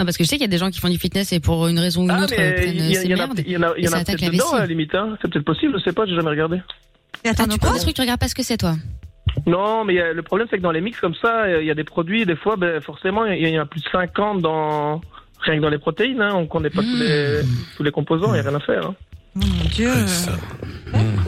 Non, 0.00 0.04
parce 0.06 0.16
que 0.16 0.24
je 0.24 0.28
sais 0.28 0.36
qu'il 0.36 0.42
y 0.42 0.48
a 0.48 0.48
des 0.48 0.58
gens 0.58 0.70
qui 0.70 0.80
font 0.80 0.88
du 0.88 0.98
fitness 0.98 1.32
et 1.32 1.40
pour 1.40 1.68
une 1.68 1.78
raison 1.78 2.00
ou 2.00 2.04
une 2.04 2.10
Ah, 2.10 2.22
autre 2.24 2.34
mais 2.36 2.52
prennent 2.54 2.74
il 2.74 2.90
y, 2.90 2.96
a- 2.96 3.00
ces 3.00 3.06
il 3.06 3.10
y 3.10 3.14
en 3.14 3.18
a, 3.18 3.26
merdes. 3.26 3.42
il 3.46 3.52
y 3.52 3.56
en 3.56 3.62
a, 3.62 3.78
y 3.78 3.88
en 3.88 3.92
a 3.92 4.04
peut-être 4.04 4.32
dedans 4.32 4.52
à 4.54 4.58
la 4.60 4.66
limite, 4.66 4.94
hein. 4.94 5.16
c'est 5.20 5.30
peut-être 5.30 5.44
possible, 5.44 5.74
je 5.78 5.84
sais 5.84 5.92
pas, 5.92 6.06
j'ai 6.06 6.14
jamais 6.14 6.30
regardé. 6.30 6.60
Ah, 7.26 7.32
tu 7.34 7.58
prends 7.58 7.72
des 7.74 7.80
trucs, 7.80 7.94
tu 7.94 8.00
regardes 8.00 8.18
pas 8.20 8.28
ce 8.28 8.34
que 8.34 8.42
c'est, 8.42 8.56
toi. 8.56 8.74
Non, 9.46 9.84
mais 9.84 10.00
a- 10.00 10.12
le 10.12 10.22
problème 10.22 10.48
c'est 10.50 10.56
que 10.56 10.62
dans 10.62 10.72
les 10.72 10.80
mix 10.80 10.98
comme 11.00 11.14
ça, 11.14 11.60
il 11.60 11.66
y 11.66 11.70
a 11.70 11.74
des 11.74 11.84
produits, 11.84 12.24
des 12.26 12.34
fois, 12.36 12.56
ben, 12.56 12.80
forcément, 12.80 13.26
il 13.26 13.46
y, 13.46 13.58
en 13.58 13.62
a 13.62 13.66
plus 13.66 13.80
de 13.82 13.88
50 13.92 14.40
dans, 14.40 15.00
Rien 15.42 15.56
que 15.56 15.62
dans 15.62 15.70
les 15.70 15.78
protéines, 15.78 16.20
hein, 16.20 16.32
on 16.34 16.46
connaît 16.46 16.68
pas 16.70 16.82
tous, 16.82 16.96
les, 16.96 17.40
tous 17.76 17.82
les 17.82 17.90
composants, 17.90 18.34
il 18.34 18.40
n'y 18.40 18.46
a 18.46 18.50
rien 18.50 18.54
à 18.56 18.60
faire. 18.60 18.86
Hein. 18.88 18.94
Oh 19.36 19.40
mon 19.46 19.64
Dieu. 19.70 19.90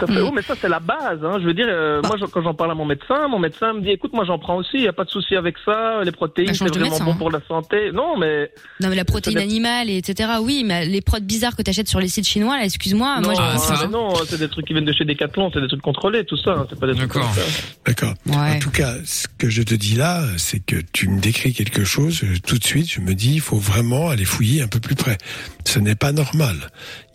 À 0.02 0.06
fait. 0.06 0.20
Oh, 0.20 0.30
mais 0.34 0.42
ça, 0.42 0.54
c'est 0.60 0.68
la 0.68 0.80
base. 0.80 1.20
Hein. 1.24 1.38
Je 1.40 1.46
veux 1.46 1.54
dire, 1.54 1.66
euh, 1.68 2.00
moi, 2.02 2.16
je- 2.20 2.26
quand 2.26 2.42
j'en 2.42 2.54
parle 2.54 2.70
à 2.70 2.74
mon 2.74 2.84
médecin, 2.84 3.28
mon 3.28 3.38
médecin 3.38 3.72
me 3.74 3.80
dit, 3.80 3.90
écoute, 3.90 4.12
moi, 4.12 4.24
j'en 4.24 4.38
prends 4.38 4.56
aussi, 4.56 4.70
il 4.74 4.80
n'y 4.82 4.88
a 4.88 4.92
pas 4.92 5.04
de 5.04 5.10
souci 5.10 5.36
avec 5.36 5.56
ça. 5.64 6.00
Les 6.04 6.12
protéines, 6.12 6.48
Bah, 6.48 6.54
c'est 6.56 6.68
vraiment 6.68 6.86
médecin, 6.90 7.04
bon 7.04 7.12
hein. 7.12 7.16
pour 7.18 7.30
la 7.30 7.40
santé. 7.46 7.92
Non, 7.92 8.16
mais... 8.18 8.50
Non 8.80 8.88
mais 8.88 8.96
la 8.96 9.04
protéine 9.04 9.38
animale 9.38 9.88
et 9.90 9.98
etc. 9.98 10.30
Oui, 10.40 10.64
mais 10.66 10.86
les 10.86 11.00
prods 11.00 11.20
bizarres 11.20 11.56
que 11.56 11.62
t'achètes 11.62 11.88
sur 11.88 12.00
les 12.00 12.08
sites 12.08 12.26
chinois, 12.28 12.56
là, 12.58 12.64
excuse-moi, 12.64 13.20
non, 13.20 13.30
moi 13.30 13.34
ah, 13.38 13.86
non, 13.90 14.14
c'est 14.26 14.38
des 14.38 14.48
trucs 14.48 14.66
qui 14.66 14.72
viennent 14.72 14.84
de 14.84 14.92
chez 14.92 15.04
Decathlon, 15.04 15.50
c'est 15.52 15.60
des 15.60 15.68
trucs 15.68 15.82
contrôlés, 15.82 16.24
tout 16.24 16.36
ça. 16.36 16.50
hein, 16.52 16.66
C'est 16.68 16.78
pas 16.78 16.86
des 16.86 16.94
trucs 16.94 17.10
comme 17.10 17.22
ça. 17.22 17.42
D'accord. 17.86 18.14
En 18.30 18.58
tout 18.58 18.70
cas, 18.70 18.94
ce 19.04 19.26
que 19.38 19.48
je 19.50 19.62
te 19.62 19.74
dis 19.74 19.94
là, 19.94 20.22
c'est 20.36 20.60
que 20.64 20.76
tu 20.92 21.08
me 21.08 21.20
décris 21.20 21.52
quelque 21.52 21.84
chose, 21.84 22.22
euh, 22.24 22.34
tout 22.46 22.58
de 22.58 22.64
suite, 22.64 22.90
je 22.90 23.00
me 23.00 23.14
dis, 23.14 23.34
il 23.34 23.40
faut 23.40 23.56
vraiment 23.58 24.08
aller 24.10 24.24
fouiller 24.24 24.62
un 24.62 24.68
peu 24.68 24.80
plus 24.80 24.94
près. 24.94 25.18
Ce 25.64 25.78
n'est 25.78 25.94
pas 25.94 26.12
normal. 26.12 26.56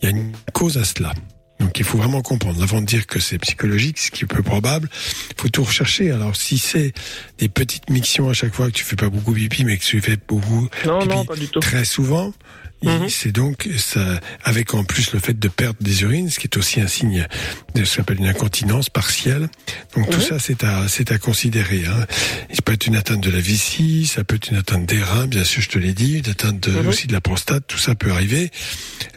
Il 0.02 0.06
y 0.06 0.08
a 0.08 0.16
une 0.16 0.32
cause 0.54 0.78
à 0.78 0.84
cela. 0.84 1.12
Donc 1.60 1.80
il 1.80 1.86
faut 1.86 1.98
vraiment 1.98 2.22
comprendre. 2.22 2.62
Avant 2.62 2.82
de 2.82 2.86
dire 2.86 3.08
que 3.08 3.20
c'est 3.20 3.38
psychologique, 3.40 3.98
ce 3.98 4.12
qui 4.12 4.24
est 4.24 4.28
peu 4.28 4.44
probable, 4.44 4.90
il 5.32 5.42
faut 5.42 5.50
tout 5.50 5.64
rechercher. 5.64 6.12
Alors 6.12 6.36
si 6.36 6.58
c'est 6.58 6.94
des 7.40 7.50
petites 7.50 7.90
mictions 7.90 8.30
à 8.30 8.34
chaque 8.34 8.54
fois 8.54 8.68
que 8.68 8.74
tu 8.74 8.84
fais 8.84 8.96
pas 8.96 9.10
beaucoup 9.10 9.34
pipi, 9.34 9.66
mais 9.66 9.78
que 9.78 9.84
tu 9.84 10.00
fais 10.02 10.18
beaucoup 10.28 10.68
Non, 10.86 11.00
pipi 11.00 11.10
non, 11.16 11.26
pas 11.26 11.36
du 11.36 11.48
tout. 11.48 11.60
très 11.60 11.84
souvent, 11.86 12.34
Et 12.84 13.10
c'est 13.10 13.32
donc 13.32 13.68
ça, 13.78 14.20
avec 14.44 14.76
en 14.76 14.84
plus 14.84 15.12
le 15.12 15.20
fait 15.20 15.38
de 15.38 15.48
perdre 15.48 15.78
des 15.82 16.04
urines, 16.04 16.30
ce 16.30 16.40
qui 16.40 16.46
est 16.46 16.58
aussi 16.58 16.80
un 16.80 16.88
signe 16.88 17.26
de 17.74 17.84
ce 17.84 17.96
qu'on 17.96 18.02
appelle 18.04 18.20
une 18.20 18.28
incontinence 18.28 18.90
partielle. 18.90 19.50
Donc 19.96 20.10
tout 20.12 20.18
Mhm. 20.20 20.24
ça, 20.24 20.40
c'est 20.40 20.64
à, 20.64 20.88
c'est 20.88 21.12
à 21.12 21.18
considérer. 21.18 21.86
Hein. 21.88 22.06
Ça 22.54 22.62
peut 22.62 22.74
être 22.74 22.86
une 22.86 22.96
atteinte 22.96 23.22
de 23.22 23.32
la 23.32 23.40
vessie, 23.42 24.06
ça 24.06 24.24
peut 24.24 24.36
être 24.36 24.52
une 24.52 24.58
atteinte 24.58 24.86
des 24.86 25.02
reins, 25.02 25.26
bien 25.26 25.44
sûr, 25.44 25.62
je 25.64 25.70
te 25.70 25.80
l'ai 25.80 25.94
dit, 25.94 26.20
une 26.20 26.30
atteinte 26.30 26.70
de- 26.70 26.72
Mhm. 26.80 26.88
aussi 26.88 27.08
de 27.08 27.14
la 27.14 27.22
prostate, 27.22 27.64
tout 27.66 27.80
ça 27.80 27.96
peut 27.96 28.12
arriver. 28.12 28.52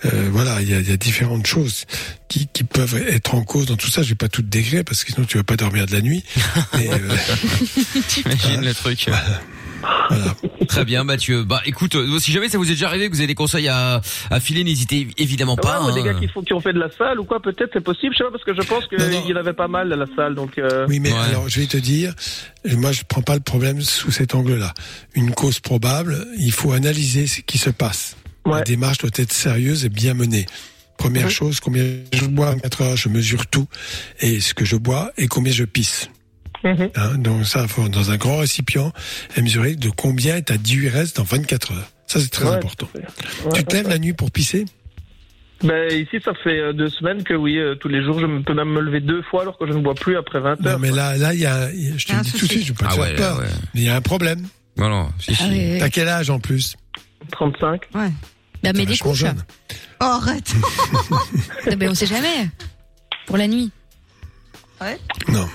Euh, 0.06 0.28
voilà, 0.32 0.62
il 0.62 0.70
y 0.70 0.74
a, 0.74 0.80
il 0.80 0.88
y 0.88 0.92
a 0.92 0.96
différentes 0.96 1.46
choses 1.46 1.84
qui, 2.28 2.48
qui 2.50 2.64
peuvent 2.64 2.96
être 3.08 3.34
en 3.34 3.42
cause 3.44 3.66
dans 3.66 3.76
tout 3.76 3.90
ça. 3.90 4.02
Je 4.02 4.08
vais 4.08 4.14
pas 4.14 4.28
tout 4.30 4.42
décrire 4.42 4.84
parce 4.84 5.04
que 5.04 5.12
sinon 5.12 5.26
tu 5.26 5.36
vas 5.36 5.44
pas 5.44 5.56
dormir 5.56 5.84
de 5.84 5.92
la 5.92 6.00
nuit. 6.00 6.24
Mais, 6.74 6.88
euh, 6.90 6.98
T'imagines 8.08 8.62
le 8.62 8.72
truc. 8.74 9.06
Très 10.68 10.84
bien, 10.84 11.04
Mathieu. 11.04 11.42
Bah, 11.44 11.60
écoute, 11.64 11.94
euh, 11.94 12.18
si 12.18 12.32
jamais 12.32 12.48
ça 12.48 12.58
vous 12.58 12.66
est 12.66 12.70
déjà 12.74 12.86
arrivé 12.86 13.08
que 13.08 13.14
vous 13.14 13.20
avez 13.20 13.26
des 13.26 13.34
conseils 13.34 13.68
à, 13.68 14.00
à 14.30 14.40
filer, 14.40 14.64
n'hésitez 14.64 15.08
évidemment 15.18 15.56
pas. 15.56 15.82
Ouais, 15.82 15.90
ou 15.90 15.94
des 15.94 16.00
hein. 16.00 16.12
gars 16.12 16.14
qui, 16.14 16.28
font, 16.28 16.42
qui 16.42 16.52
ont 16.52 16.60
fait 16.60 16.72
de 16.72 16.78
la 16.78 16.90
salle 16.90 17.18
ou 17.20 17.24
quoi, 17.24 17.40
peut-être, 17.40 17.70
c'est 17.72 17.80
possible. 17.82 18.14
Je 18.14 18.18
sais 18.18 18.24
pas, 18.24 18.30
parce 18.30 18.44
que 18.44 18.54
je 18.54 18.62
pense 18.62 18.86
qu'il 18.86 19.28
y 19.28 19.32
en 19.32 19.36
avait 19.36 19.52
pas 19.52 19.68
mal 19.68 19.92
à 19.92 19.96
la 19.96 20.06
salle, 20.14 20.34
donc... 20.34 20.58
euh, 20.58 20.86
Oui, 20.88 21.00
mais 21.00 21.12
alors 21.12 21.48
je 21.48 21.60
vais 21.60 21.66
te 21.66 21.76
dire, 21.76 22.14
moi 22.76 22.92
je 22.92 23.02
prends 23.06 23.22
pas 23.22 23.34
le 23.34 23.40
problème 23.40 23.80
sous 23.80 24.10
cet 24.10 24.34
angle-là. 24.34 24.74
Une 25.14 25.32
cause 25.32 25.60
probable, 25.60 26.26
il 26.38 26.52
faut 26.52 26.72
analyser 26.72 27.26
ce 27.26 27.40
qui 27.40 27.58
se 27.58 27.70
passe. 27.70 28.16
La 28.46 28.62
démarche 28.62 28.98
doit 28.98 29.10
être 29.16 29.32
sérieuse 29.32 29.84
et 29.84 29.88
bien 29.88 30.14
menée. 30.14 30.46
Première 30.96 31.30
chose, 31.30 31.60
combien 31.60 31.84
je 32.12 32.26
bois 32.26 32.50
en 32.50 32.58
4 32.58 32.82
heures, 32.82 32.96
je 32.96 33.08
mesure 33.08 33.46
tout, 33.46 33.66
et 34.20 34.40
ce 34.40 34.54
que 34.54 34.64
je 34.64 34.76
bois 34.76 35.12
et 35.16 35.28
combien 35.28 35.52
je 35.52 35.64
pisse. 35.64 36.10
Mhm. 36.64 36.90
Hein, 36.94 37.14
donc 37.18 37.46
ça, 37.46 37.66
faut 37.68 37.88
dans 37.88 38.10
un 38.10 38.16
grand 38.16 38.36
récipient, 38.38 38.92
et 39.36 39.42
mesurer 39.42 39.76
de 39.76 39.88
combien 39.90 40.40
ta 40.42 40.56
diurèse 40.56 40.94
reste 40.94 41.16
dans 41.16 41.24
24 41.24 41.72
heures. 41.72 41.88
Ça 42.06 42.20
c'est 42.20 42.28
très 42.28 42.44
Ouais, 42.48 42.56
important. 42.56 42.88
ouais, 42.94 43.02
tu 43.54 43.64
te 43.64 43.74
lèves 43.74 43.86
ouais. 43.86 43.92
la 43.92 43.98
nuit 43.98 44.12
pour 44.12 44.30
pisser? 44.30 44.64
Ben, 45.62 45.92
ici, 45.92 46.16
ça 46.24 46.32
fait 46.42 46.58
euh, 46.58 46.72
deux 46.72 46.88
semaines 46.88 47.22
que 47.22 47.34
oui, 47.34 47.58
euh, 47.58 47.74
tous 47.74 47.88
les 47.88 48.02
jours, 48.02 48.18
je 48.18 48.24
peux 48.42 48.54
même 48.54 48.70
me 48.70 48.80
lever 48.80 49.00
deux 49.00 49.20
fois 49.22 49.42
alors 49.42 49.58
que 49.58 49.66
je 49.66 49.72
ne 49.72 49.82
bois 49.82 49.94
plus 49.94 50.16
après 50.16 50.40
20 50.40 50.50
heures. 50.66 50.72
Non, 50.74 50.78
mais 50.78 50.90
là, 50.90 51.16
là, 51.18 51.34
il 51.34 51.40
y 51.40 51.44
a, 51.46 51.70
il 51.70 51.90
y 51.90 51.92
a- 51.92 51.96
je 51.98 52.06
te 52.06 52.12
le 52.12 52.18
un 52.18 52.22
dis 52.22 52.32
tout 52.32 52.46
de 52.46 52.50
suite, 52.50 52.62
je 52.64 52.68
veux 52.72 52.74
pas 52.74 52.86
te 52.86 52.90
Ah 52.92 52.94
faire 52.94 53.02
ouais, 53.04 53.14
peur, 53.14 53.38
ouais. 53.40 53.44
mais 53.74 53.80
il 53.82 53.86
y 53.86 53.88
a 53.90 53.96
un 53.96 54.00
problème. 54.00 54.46
Non, 54.78 54.88
non, 54.88 55.10
si, 55.18 55.34
si. 55.34 55.42
Ah 55.42 55.48
oui, 55.50 55.68
oui. 55.74 55.78
T'as 55.78 55.90
quel 55.90 56.08
âge 56.08 56.30
en 56.30 56.40
plus? 56.40 56.76
35. 57.32 57.82
Ouais. 57.94 58.10
Bah 58.62 58.72
mais 58.74 58.86
des 58.86 58.96
couches. 58.96 59.18
jeune. 59.18 59.42
Oh, 60.00 60.04
arrête. 60.04 60.54
Non, 61.66 61.76
mais 61.78 61.88
on 61.88 61.94
sait 61.94 62.06
jamais. 62.06 62.48
Pour 63.26 63.36
la 63.36 63.46
nuit. 63.46 63.70
Ouais. 64.80 64.98
Non. 65.28 65.46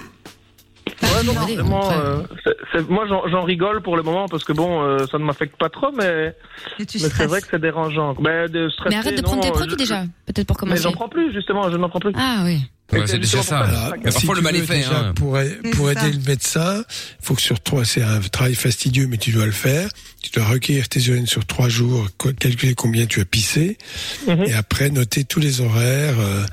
Ouais, 1.06 1.24
non, 1.24 1.34
vraiment, 1.34 1.92
euh, 1.92 2.22
c'est- 2.44 2.56
c'est- 2.72 2.90
moi 2.90 3.06
j'en 3.08 3.28
j'en 3.28 3.44
rigole 3.44 3.82
pour 3.82 3.96
le 3.98 4.04
moment 4.04 4.28
parce 4.28 4.44
que 4.44 4.54
bon, 4.54 4.82
euh, 4.84 5.06
ça 5.12 5.18
ne 5.18 5.24
m'affecte 5.24 5.56
pas 5.58 5.70
trop, 5.70 5.92
mais, 5.92 6.34
mais 6.80 6.86
c'est 6.88 7.26
vrai 7.28 7.42
que 7.42 7.48
c'est 7.52 7.62
dérangeant. 7.62 8.14
De 8.14 8.70
stresser, 8.70 8.90
Mais 8.90 8.96
arrête 8.98 9.16
de 9.18 9.22
non, 9.22 9.28
prendre 9.30 9.42
tes 9.44 9.50
euh, 9.50 9.52
produits 9.52 9.72
je- 9.74 9.78
déjà, 9.78 10.04
peut-être 10.26 10.48
pour 10.48 10.58
Mais 10.58 10.60
commencer. 10.62 10.82
j'en 10.84 10.92
prends 10.92 11.10
plus, 11.10 11.34
justement, 11.34 11.70
je 11.72 11.78
n'en 11.78 11.90
prends 11.90 12.00
plus. 12.00 12.12
Ah 12.16 12.42
oui. 12.44 12.60
Ouais, 12.94 13.02
c'est 13.08 13.18
déjà 13.18 13.42
ça. 13.42 13.66
Mais 14.04 14.12
si 14.12 14.18
parfois, 14.28 14.36
le 14.36 14.42
mal 14.42 14.56
est 14.56 14.62
fait. 14.62 14.78
déjà, 14.78 15.00
hein. 15.08 15.14
Pour, 15.16 15.40
aider 15.40 15.58
ça. 16.00 16.08
le 16.08 16.20
médecin, 16.28 16.84
il 17.20 17.26
faut 17.26 17.34
que 17.34 17.42
sur 17.42 17.60
trois, 17.60 17.84
c'est 17.84 18.04
un 18.04 18.20
travail 18.22 18.54
fastidieux, 18.54 19.08
mais 19.08 19.18
tu 19.18 19.32
dois 19.32 19.46
le 19.48 19.52
faire. 19.52 19.90
Tu 20.22 20.30
dois 20.32 20.46
recueillir 20.46 20.88
tes 20.88 21.04
urines 21.08 21.26
sur 21.26 21.46
trois 21.48 21.68
jours, 21.68 22.08
calculer 22.40 22.76
combien 22.76 23.08
tu 23.08 23.22
as 23.22 23.26
pissé, 23.26 23.80
Mhm. 24.28 24.44
et 24.46 24.54
après 24.54 24.92
noter 24.92 25.24
tous 25.24 25.40
les 25.40 25.62
horaires, 25.62 26.20
euh, 26.20 26.44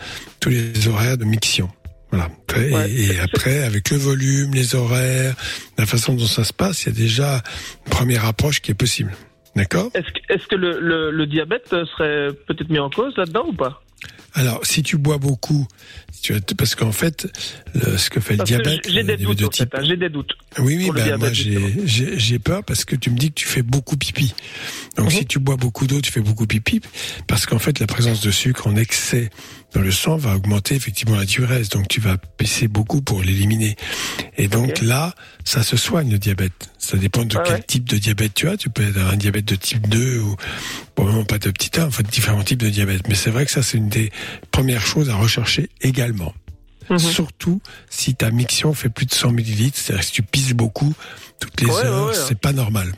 tous 0.41 0.49
les 0.49 0.89
horaires 0.89 1.19
de 1.19 1.25
miction. 1.27 1.69
Voilà. 2.13 2.29
Et, 2.57 2.75
Ouais. 2.75 2.91
et 2.93 3.19
après, 3.21 3.65
avec 3.65 3.91
le 3.91 3.97
volume, 3.97 4.53
les 4.55 4.75
horaires, 4.75 5.35
la 5.79 5.87
façon 5.87 6.13
dont 6.15 6.27
ça 6.27 6.45
se 6.45 6.53
passe, 6.53 6.85
il 6.85 6.89
y 6.91 6.93
a 6.93 6.95
déjà 6.95 7.43
une 7.87 7.91
première 7.91 8.27
approche 8.27 8.61
qui 8.61 8.71
est 8.71 8.75
possible. 8.75 9.13
D'accord? 9.57 9.91
Est-ce 9.95 10.47
que, 10.47 10.55
le, 10.55 10.79
le, 10.81 11.11
le 11.11 11.27
diabète 11.27 11.69
serait 11.71 12.29
peut-être 12.47 12.69
mis 12.71 12.79
en 12.79 12.91
cause 12.91 13.15
là-dedans 13.17 13.47
ou 13.49 13.53
pas? 13.55 13.83
Alors, 14.35 14.65
si 14.65 14.83
tu 14.83 14.97
bois 14.97 15.19
beaucoup, 15.19 15.67
tu 16.23 16.35
parce 16.57 16.75
qu'en 16.75 16.93
fait, 16.93 17.29
le- 17.75 17.97
ce 17.99 18.11
que 18.11 18.21
fait 18.21 18.35
le 18.35 18.39
Parce 18.39 18.49
diabète, 18.51 18.81
j'ai 18.89 19.03
des 19.03 19.17
doutes, 19.17 19.39
de 19.39 19.47
type 19.47 19.75
hein, 19.75 19.83
j'ai 19.85 19.97
des 19.97 20.09
doutes. 20.09 20.33
Oui, 20.59 20.77
oui, 20.79 20.91
ben, 20.95 21.05
diabète, 21.05 21.19
moi 21.21 21.31
j'ai 21.85 22.39
peur 22.39 22.65
parce 22.65 22.85
que 22.85 22.97
tu 22.97 23.11
me 23.11 23.17
dis 23.17 23.29
que 23.31 23.35
tu 23.41 23.47
fais 23.47 23.63
beaucoup 23.63 23.97
pipi. 23.97 24.35
Donc 24.97 25.07
Mhm. 25.07 25.19
si 25.19 25.27
tu 25.27 25.39
bois 25.39 25.57
beaucoup 25.57 25.87
d'eau, 25.87 26.01
tu 26.01 26.13
fais 26.13 26.21
beaucoup 26.21 26.47
pipi, 26.47 26.81
parce 27.27 27.47
qu'en 27.47 27.59
fait 27.59 27.79
la 27.79 27.87
présence 27.87 28.21
de 28.21 28.31
sucre 28.31 28.67
en 28.67 28.77
excès 28.77 29.31
dans 29.75 29.81
le 29.81 29.91
sang 29.91 30.17
va 30.17 30.37
augmenter 30.37 30.75
effectivement 30.75 31.17
la 31.17 31.25
diurèse, 31.25 31.71
donc 31.71 31.89
tu 31.89 32.01
vas 32.01 32.19
pisser 32.19 32.69
beaucoup 32.69 33.01
pour 33.01 33.23
l'éliminer. 33.23 33.77
Et 34.37 34.49
donc 34.49 34.83
là, 34.83 35.15
ça 35.45 35.63
se 35.63 35.79
soigne 35.79 36.11
le 36.11 36.19
diabète. 36.19 36.53
Ça 36.79 36.99
dépend 36.99 37.25
de 37.25 37.37
Ah 37.39 37.43
quel 37.45 37.55
ouais. 37.57 37.63
type 37.67 37.89
de 37.89 37.97
diabète 37.97 38.35
tu 38.35 38.49
as. 38.49 38.57
Tu 38.59 38.69
peux 38.69 38.85
avoir 38.85 39.09
un 39.11 39.17
diabète 39.17 39.47
de 39.47 39.55
type 39.55 39.89
2 39.89 40.19
ou 40.19 40.37
probablement 40.95 41.25
pas 41.25 41.39
de 41.39 41.51
petit 41.51 41.71
1, 41.81 41.87
en 41.87 41.91
fait 41.91 42.03
différents 42.07 42.43
types 42.45 42.59
de 42.63 42.69
diabète. 42.69 43.09
Mais 43.09 43.15
c'est 43.15 43.31
vrai 43.31 43.47
que 43.47 43.51
ça 43.51 43.63
c'est 43.63 43.79
une 43.79 43.89
des 43.89 44.11
premières 44.51 44.85
choses 44.87 45.09
à 45.09 45.15
rechercher 45.15 45.71
également. 45.81 46.35
Mhm. 46.93 46.99
Surtout 46.99 47.61
si 47.91 48.15
ta 48.15 48.31
miction 48.31 48.75
fait 48.75 48.89
plus 48.89 49.07
de 49.07 49.13
100 49.15 49.33
millilitres, 49.33 49.79
c'est-à-dire 49.79 50.05
si 50.05 50.13
tu 50.13 50.23
pisses 50.23 50.53
beaucoup 50.53 50.93
toutes 51.41 51.61
les 51.61 51.67
Ouais, 51.69 51.85
heures, 51.85 52.09
ouais. 52.09 52.15
c'est 52.15 52.39
pas 52.39 52.53
normal. 52.53 52.93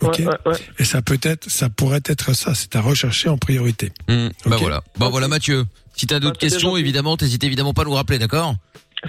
Ok. 0.00 0.16
Ouais, 0.18 0.26
ouais, 0.26 0.34
ouais. 0.46 0.58
Et 0.78 0.84
ça 0.84 1.00
peut 1.02 1.18
être, 1.22 1.50
ça 1.50 1.68
pourrait 1.70 2.00
être 2.04 2.34
ça. 2.34 2.54
C'est 2.54 2.76
à 2.76 2.80
rechercher 2.80 3.28
en 3.28 3.38
priorité. 3.38 3.92
Hum, 4.08 4.30
Bah 4.44 4.56
voilà. 4.58 4.82
Bah 4.98 5.08
voilà, 5.08 5.28
Mathieu. 5.28 5.64
Si 5.96 6.06
t'as 6.06 6.20
d'autres 6.20 6.34
Bah, 6.34 6.38
c'est 6.42 6.48
questions, 6.50 6.76
évidemment, 6.76 7.16
t'hésites 7.16 7.42
évidemment 7.44 7.72
pas 7.72 7.82
à 7.82 7.84
nous 7.86 7.94
rappeler, 7.94 8.18
d'accord? 8.18 8.54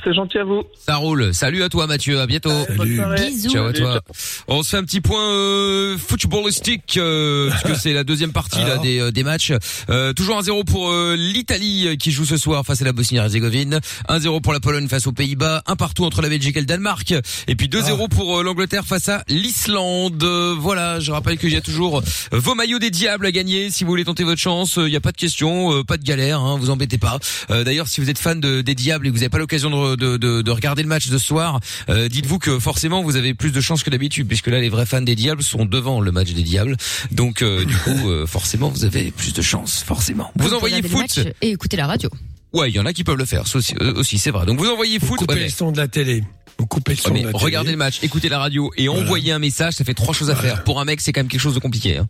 C'est 0.03 0.13
gentil 0.13 0.37
à 0.37 0.43
vous. 0.43 0.63
Ça 0.85 0.95
roule. 0.97 1.33
Salut 1.33 1.63
à 1.63 1.69
toi, 1.69 1.87
Mathieu. 1.87 2.19
À 2.19 2.27
bientôt. 2.27 2.51
Soirée. 2.75 3.29
Bisous. 3.29 3.49
Ciao 3.49 3.65
à 3.65 3.73
Salut, 3.73 3.79
toi. 3.79 4.01
On 4.47 4.61
se 4.61 4.69
fait 4.69 4.77
un 4.77 4.83
petit 4.83 5.01
point 5.01 5.31
euh, 5.31 5.97
footballistique 5.97 6.97
euh, 6.97 7.49
parce 7.49 7.63
que 7.63 7.75
c'est 7.75 7.93
la 7.93 8.03
deuxième 8.03 8.31
partie 8.31 8.59
là 8.63 8.77
des, 8.77 8.99
euh, 8.99 9.11
des 9.11 9.23
matchs. 9.23 9.53
Euh, 9.89 10.13
toujours 10.13 10.39
1-0 10.41 10.65
pour 10.65 10.91
euh, 10.91 11.15
l'Italie 11.17 11.87
euh, 11.87 11.95
qui 11.95 12.11
joue 12.11 12.25
ce 12.25 12.37
soir 12.37 12.65
face 12.65 12.81
à 12.81 12.85
la 12.85 12.91
Bosnie-Herzégovine, 12.93 13.79
1-0 14.09 14.41
pour 14.41 14.53
la 14.53 14.59
Pologne 14.59 14.87
face 14.87 15.07
aux 15.07 15.13
Pays-Bas, 15.13 15.63
un 15.65 15.75
partout 15.75 16.03
entre 16.05 16.21
la 16.21 16.29
Belgique 16.29 16.57
et 16.57 16.61
le 16.61 16.65
Danemark 16.65 17.13
et 17.47 17.55
puis 17.55 17.67
2-0 17.67 18.09
pour 18.09 18.39
euh, 18.39 18.43
l'Angleterre 18.43 18.85
face 18.85 19.09
à 19.09 19.23
l'Islande. 19.29 20.21
Euh, 20.23 20.55
voilà, 20.57 20.99
je 20.99 21.11
rappelle 21.11 21.37
qu'il 21.37 21.51
y 21.51 21.57
a 21.57 21.61
toujours 21.61 22.03
vos 22.31 22.55
maillots 22.55 22.79
des 22.79 22.91
diables 22.91 23.25
à 23.25 23.31
gagner 23.31 23.69
si 23.69 23.83
vous 23.83 23.89
voulez 23.89 24.05
tenter 24.05 24.23
votre 24.23 24.41
chance, 24.41 24.75
il 24.77 24.85
n'y 24.85 24.95
a 24.95 25.01
pas 25.01 25.11
de 25.11 25.17
question, 25.17 25.73
euh, 25.73 25.83
pas 25.83 25.97
de 25.97 26.03
galère, 26.03 26.41
hein, 26.41 26.57
vous 26.59 26.69
embêtez 26.69 26.97
pas. 26.97 27.19
Euh, 27.51 27.63
D'ailleurs, 27.63 27.87
si 27.87 28.01
vous 28.01 28.09
êtes 28.09 28.19
fan 28.19 28.39
de, 28.39 28.61
des 28.61 28.75
diables 28.75 29.07
et 29.07 29.09
que 29.09 29.13
vous 29.13 29.19
n'avez 29.19 29.29
pas 29.29 29.37
l'occasion 29.37 29.69
de, 29.69 29.75
de, 29.95 30.17
de, 30.17 30.41
de 30.41 30.51
regarder 30.51 30.81
le 30.81 30.87
match 30.87 31.07
de 31.09 31.17
ce 31.17 31.25
soir, 31.25 31.59
euh, 31.89 32.07
dites-vous 32.09 32.39
que 32.39 32.59
forcément 32.59 33.01
vous 33.03 33.15
avez 33.15 33.33
plus 33.33 33.51
de 33.51 33.61
chances 33.61 33.83
que 33.83 33.89
d'habitude 33.89 34.27
puisque 34.27 34.47
là 34.47 34.59
les 34.59 34.69
vrais 34.69 34.85
fans 34.85 35.01
des 35.01 35.15
diables 35.15 35.43
sont 35.43 35.65
devant 35.65 36.01
le 36.01 36.11
match 36.11 36.31
des 36.31 36.43
diables. 36.43 36.77
Donc 37.11 37.41
euh, 37.41 37.65
du 37.65 37.75
coup 37.77 38.09
euh, 38.09 38.25
forcément 38.25 38.69
vous 38.69 38.85
avez 38.85 39.11
plus 39.11 39.33
de 39.33 39.41
chances 39.41 39.83
forcément. 39.83 40.31
Vous 40.35 40.53
envoyez 40.53 40.81
foot. 40.81 41.19
Et 41.41 41.49
écoutez 41.51 41.77
la 41.77 41.87
radio. 41.87 42.09
Ouais, 42.53 42.69
il 42.69 42.75
y 42.75 42.79
en 42.79 42.85
a 42.85 42.93
qui 42.93 43.03
peuvent 43.03 43.17
le 43.17 43.25
faire, 43.25 43.45
ça 43.47 43.57
aussi, 43.57 43.75
euh, 43.81 43.93
aussi 43.95 44.17
c'est 44.17 44.31
vrai. 44.31 44.45
Donc 44.45 44.57
vous 44.59 44.67
envoyez 44.69 44.99
foot. 44.99 45.19
Coupez 45.19 45.33
ouais, 45.35 45.43
le 45.43 45.49
son 45.49 45.71
de 45.71 45.77
la 45.77 45.87
télé. 45.87 46.23
Vous 46.57 46.65
coupez 46.65 46.93
le 46.93 46.97
son 46.97 47.11
ouais, 47.11 47.19
de 47.21 47.25
la 47.27 47.31
télé. 47.33 47.43
regardez 47.43 47.71
le 47.71 47.77
match, 47.77 47.99
écoutez 48.01 48.29
la 48.29 48.39
radio 48.39 48.71
et 48.77 48.87
Voilà. 48.87 49.03
envoyez 49.03 49.31
un 49.31 49.39
message, 49.39 49.73
ça 49.73 49.83
fait 49.83 49.93
trois 49.93 50.13
choses 50.13 50.29
à 50.31 50.35
faire. 50.35 50.63
Pour 50.63 50.79
un 50.79 50.85
mec, 50.85 51.01
c'est 51.01 51.11
quand 51.13 51.19
même 51.21 51.27
quelque 51.27 51.41
chose 51.41 51.53
de 51.55 51.59
compliqué. 51.59 51.97
Hein. 51.97 52.07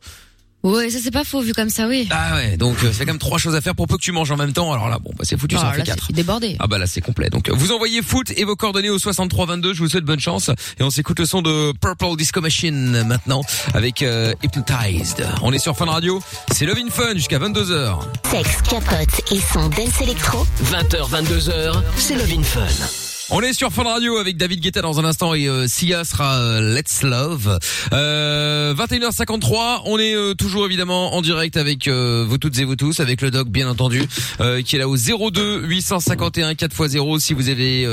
Ouais, 0.63 0.89
ça 0.89 0.97
c'est 1.01 1.11
pas 1.11 1.23
faux 1.23 1.39
vu 1.41 1.53
comme 1.53 1.69
ça, 1.69 1.87
oui. 1.87 2.07
Ah 2.11 2.35
ouais, 2.35 2.57
donc 2.57 2.75
euh, 2.83 2.89
c'est 2.91 3.05
quand 3.05 3.11
même 3.13 3.19
trois 3.19 3.37
choses 3.37 3.55
à 3.55 3.61
faire 3.61 3.75
pour 3.75 3.87
peu 3.87 3.95
que 3.95 4.01
tu 4.01 4.11
manges 4.11 4.31
en 4.31 4.37
même 4.37 4.53
temps. 4.53 4.73
Alors 4.73 4.89
là, 4.89 4.97
bon, 4.99 5.11
bah 5.17 5.23
c'est 5.23 5.37
foutu, 5.39 5.55
ça 5.55 5.61
en 5.61 5.67
Ah, 5.67 5.71
fait 5.73 5.77
là, 5.79 5.83
quatre. 5.85 6.05
c'est 6.07 6.13
débordé. 6.15 6.57
Ah 6.59 6.67
bah 6.67 6.77
là 6.77 6.87
c'est 6.87 6.99
complet. 6.99 7.29
Donc 7.29 7.49
vous 7.49 7.71
envoyez 7.71 8.01
foot 8.01 8.31
et 8.35 8.43
vos 8.43 8.55
coordonnées 8.55 8.89
au 8.89 8.97
6322. 8.99 9.73
Je 9.73 9.79
vous 9.79 9.87
souhaite 9.89 10.03
bonne 10.03 10.19
chance 10.19 10.49
et 10.79 10.83
on 10.83 10.89
s'écoute 10.89 11.19
le 11.19 11.25
son 11.25 11.41
de 11.41 11.71
Purple 11.79 12.17
Disco 12.17 12.41
Machine 12.41 13.03
maintenant 13.03 13.41
avec 13.73 14.01
euh, 14.01 14.33
Hypnotized. 14.43 15.25
On 15.43 15.53
est 15.53 15.59
sur 15.59 15.77
Fun 15.77 15.85
Radio. 15.85 16.21
C'est 16.51 16.65
Love 16.65 16.79
in 16.85 16.89
Fun 16.89 17.13
jusqu'à 17.13 17.39
22 17.39 17.63
h 17.85 17.99
Sexe, 18.29 18.61
capote 18.63 19.31
et 19.31 19.39
son 19.39 19.69
dance 19.69 20.01
électro. 20.01 20.45
20h, 20.65 21.09
22h, 21.09 21.81
c'est 21.97 22.15
Love 22.15 22.31
in 22.39 22.43
Fun. 22.43 23.06
On 23.29 23.41
est 23.41 23.51
sur 23.51 23.73
Fun 23.73 23.83
Radio 23.83 24.15
avec 24.19 24.37
David 24.37 24.61
Guetta 24.61 24.81
dans 24.81 25.01
un 25.01 25.03
instant 25.05 25.33
et 25.33 25.49
euh, 25.49 25.67
Sia 25.67 26.05
sera 26.05 26.37
euh, 26.37 26.73
Let's 26.73 27.01
Love. 27.03 27.59
Euh, 27.91 28.73
21h53, 28.73 29.81
on 29.83 29.99
est 29.99 30.15
euh, 30.15 30.33
toujours 30.33 30.65
évidemment 30.65 31.13
en 31.13 31.21
direct 31.21 31.57
avec 31.57 31.89
euh, 31.89 32.25
vous 32.25 32.37
toutes 32.37 32.57
et 32.57 32.63
vous 32.63 32.77
tous, 32.77 33.01
avec 33.01 33.21
le 33.21 33.29
doc 33.29 33.49
bien 33.49 33.67
entendu, 33.67 34.01
euh, 34.39 34.61
qui 34.61 34.77
est 34.77 34.79
là 34.79 34.87
au 34.87 34.95
02 34.95 35.61
851 35.65 36.53
4x0 36.53 37.19
si 37.19 37.33
vous 37.33 37.49
avez 37.49 37.85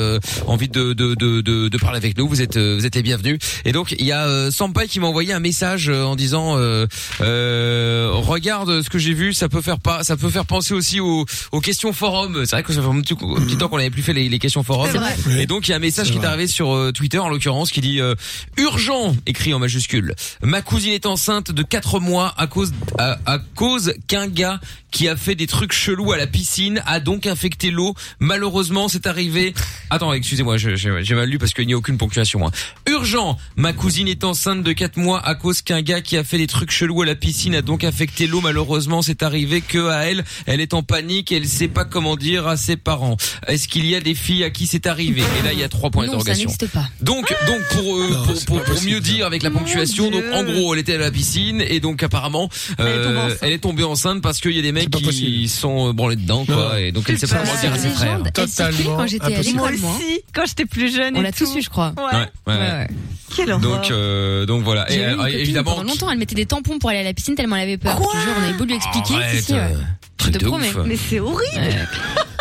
envie 0.46 0.68
de, 0.68 0.92
de, 0.92 1.14
de, 1.16 1.40
de, 1.40 1.68
de 1.68 1.78
parler 1.78 1.96
avec 1.96 2.16
nous, 2.16 2.28
vous 2.28 2.40
êtes 2.40 2.56
vous 2.56 2.86
êtes 2.86 2.94
les 2.94 3.02
bienvenus. 3.02 3.38
Et 3.64 3.72
donc 3.72 3.92
il 3.98 4.06
y 4.06 4.12
a 4.12 4.52
Sampai 4.52 4.86
qui 4.86 5.00
m'a 5.00 5.08
envoyé 5.08 5.32
un 5.32 5.40
message 5.40 5.88
en 5.88 6.14
disant 6.14 6.52
regarde 7.18 8.82
ce 8.82 8.88
que 8.88 8.98
j'ai 8.98 9.14
vu, 9.14 9.32
ça 9.34 9.48
peut 9.48 9.62
faire 9.62 9.80
pas, 9.80 10.04
ça 10.04 10.16
peut 10.16 10.30
faire 10.30 10.46
penser 10.46 10.74
aussi 10.74 11.00
aux, 11.00 11.26
aux 11.50 11.60
questions 11.60 11.92
forum. 11.92 12.42
C'est 12.44 12.52
vrai 12.52 12.62
que 12.62 12.72
ça 12.72 12.80
fait 12.82 12.88
un 12.88 13.00
petit, 13.00 13.14
un 13.14 13.44
petit 13.44 13.56
temps 13.56 13.68
qu'on 13.68 13.78
n'avait 13.78 13.90
plus 13.90 14.02
fait 14.02 14.12
les, 14.12 14.28
les 14.28 14.38
questions 14.38 14.62
forum. 14.62 14.90
Et 15.38 15.46
donc 15.46 15.66
il 15.68 15.70
y 15.70 15.74
a 15.74 15.76
un 15.76 15.80
message 15.80 16.10
qui 16.10 16.18
est 16.18 16.24
arrivé 16.24 16.46
sur 16.46 16.74
euh, 16.74 16.92
Twitter 16.92 17.18
en 17.18 17.28
l'occurrence 17.28 17.70
qui 17.70 17.80
dit 17.80 18.00
euh, 18.00 18.14
urgent 18.56 19.14
écrit 19.26 19.54
en 19.54 19.58
majuscule. 19.58 20.14
Ma 20.42 20.62
cousine 20.62 20.92
est 20.92 21.06
enceinte 21.06 21.50
de 21.50 21.62
4 21.62 22.00
mois 22.00 22.34
à 22.36 22.46
cause 22.46 22.72
à, 22.98 23.18
à 23.26 23.38
cause 23.38 23.94
qu'un 24.06 24.26
gars 24.28 24.60
qui 24.94 25.08
a 25.08 25.16
fait 25.16 25.34
des 25.34 25.48
trucs 25.48 25.72
chelous 25.72 26.12
à 26.12 26.16
la 26.16 26.28
piscine 26.28 26.80
a 26.86 27.00
donc 27.00 27.26
infecté 27.26 27.72
l'eau. 27.72 27.94
Malheureusement, 28.20 28.88
c'est 28.88 29.08
arrivé. 29.08 29.52
Attends, 29.90 30.12
excusez-moi, 30.12 30.56
j'ai 30.56 30.76
j'ai 30.76 31.14
mal 31.14 31.28
lu 31.28 31.38
parce 31.38 31.52
qu'il 31.52 31.66
n'y 31.66 31.72
a 31.72 31.76
aucune 31.76 31.98
ponctuation. 31.98 32.46
hein. 32.46 32.52
Urgent, 32.88 33.36
ma 33.56 33.72
cousine 33.72 34.06
est 34.06 34.22
enceinte 34.22 34.62
de 34.62 34.72
4 34.72 34.96
mois 34.96 35.20
à 35.26 35.34
cause 35.34 35.62
qu'un 35.62 35.82
gars 35.82 36.00
qui 36.00 36.16
a 36.16 36.22
fait 36.22 36.38
des 36.38 36.46
trucs 36.46 36.70
chelous 36.70 37.02
à 37.02 37.06
la 37.06 37.16
piscine 37.16 37.56
a 37.56 37.62
donc 37.62 37.82
infecté 37.82 38.28
l'eau. 38.28 38.40
Malheureusement, 38.40 39.02
c'est 39.02 39.24
arrivé 39.24 39.62
que 39.62 39.88
à 39.88 40.04
elle, 40.04 40.24
elle 40.46 40.60
est 40.60 40.74
en 40.74 40.84
panique 40.84 41.32
et 41.32 41.36
elle 41.38 41.48
sait 41.48 41.66
pas 41.68 41.84
comment 41.84 42.16
dire 42.16 42.46
à 42.46 42.56
ses 42.56 42.76
parents. 42.76 43.16
Est-ce 43.48 43.66
qu'il 43.66 43.86
y 43.86 43.96
a 43.96 44.00
des 44.00 44.14
filles 44.14 44.44
à 44.44 44.50
qui 44.50 44.68
c'est 44.68 44.86
arrivé? 44.86 45.22
Et 45.40 45.42
là, 45.44 45.52
il 45.52 45.58
y 45.58 45.64
a 45.64 45.68
trois 45.68 45.90
points 45.90 46.04
d'interrogation. 46.12 46.50
Donc, 47.00 47.34
donc 47.48 47.60
pour 47.72 47.96
euh, 47.98 48.08
pour, 48.26 48.44
pour, 48.44 48.62
pour 48.62 48.82
mieux 48.84 49.00
dire 49.00 49.26
avec 49.26 49.42
la 49.42 49.50
ponctuation, 49.50 50.12
donc 50.12 50.22
en 50.32 50.44
gros, 50.44 50.72
elle 50.72 50.80
était 50.80 50.94
à 50.94 50.98
la 50.98 51.10
piscine 51.10 51.60
et 51.60 51.80
donc 51.80 52.00
apparemment, 52.04 52.48
euh, 52.78 53.34
elle 53.42 53.52
est 53.52 53.58
tombée 53.58 53.82
enceinte 53.82 54.22
parce 54.22 54.40
qu'il 54.40 54.52
y 54.52 54.58
a 54.60 54.62
des 54.62 54.70
mecs 54.72 54.83
qui 54.90 55.48
sont 55.48 55.92
branlés 55.94 56.16
dedans, 56.16 56.44
quoi, 56.44 56.80
et 56.80 56.92
donc 56.92 57.04
elle 57.08 57.18
sait 57.18 57.26
pas 57.26 57.36
comment 57.38 57.60
dire 57.60 57.72
à 57.72 57.78
ses 57.78 57.88
frères. 57.90 58.20
Circulait 58.46 58.84
quand 58.84 59.06
j'étais 59.06 59.24
à 59.24 59.30
Moi 59.30 59.42
l'école, 59.70 59.76
moi. 59.78 59.96
aussi, 59.96 60.20
quand 60.34 60.46
j'étais 60.46 60.66
plus 60.66 60.94
jeune. 60.94 61.16
On 61.16 61.22
l'a 61.22 61.32
tous 61.32 61.54
eu, 61.56 61.62
je 61.62 61.70
crois. 61.70 61.92
Ouais. 61.96 62.52
Ouais. 62.52 62.86
Quelle. 63.36 63.58
Donc, 63.60 63.90
euh, 63.90 64.46
donc 64.46 64.62
voilà. 64.62 64.90
Et 64.92 65.02
une 65.02 65.26
évidemment, 65.40 65.74
pendant 65.76 65.90
longtemps, 65.90 66.10
elle 66.10 66.18
mettait 66.18 66.34
des 66.36 66.46
tampons 66.46 66.78
pour 66.78 66.90
aller 66.90 67.00
à 67.00 67.02
la 67.02 67.12
piscine 67.14 67.34
tellement 67.34 67.56
elle 67.56 67.62
avait 67.62 67.78
peur. 67.78 67.98
je 67.98 68.18
te 68.18 68.22
jure, 68.22 68.32
on 68.38 68.42
avait 68.44 68.52
beau 68.58 68.64
lui 68.64 68.74
expliquer. 68.74 69.14
Arrête, 69.14 69.36
si, 69.38 69.42
si, 69.44 69.52
ouais. 69.54 69.58
euh, 69.58 69.68
Je 70.20 70.24
te 70.26 70.30
truc 70.30 70.42
de 70.42 70.46
promets. 70.46 70.68
ouf. 70.70 70.78
Mais 70.86 70.96
c'est 70.96 71.20
horrible. 71.20 71.60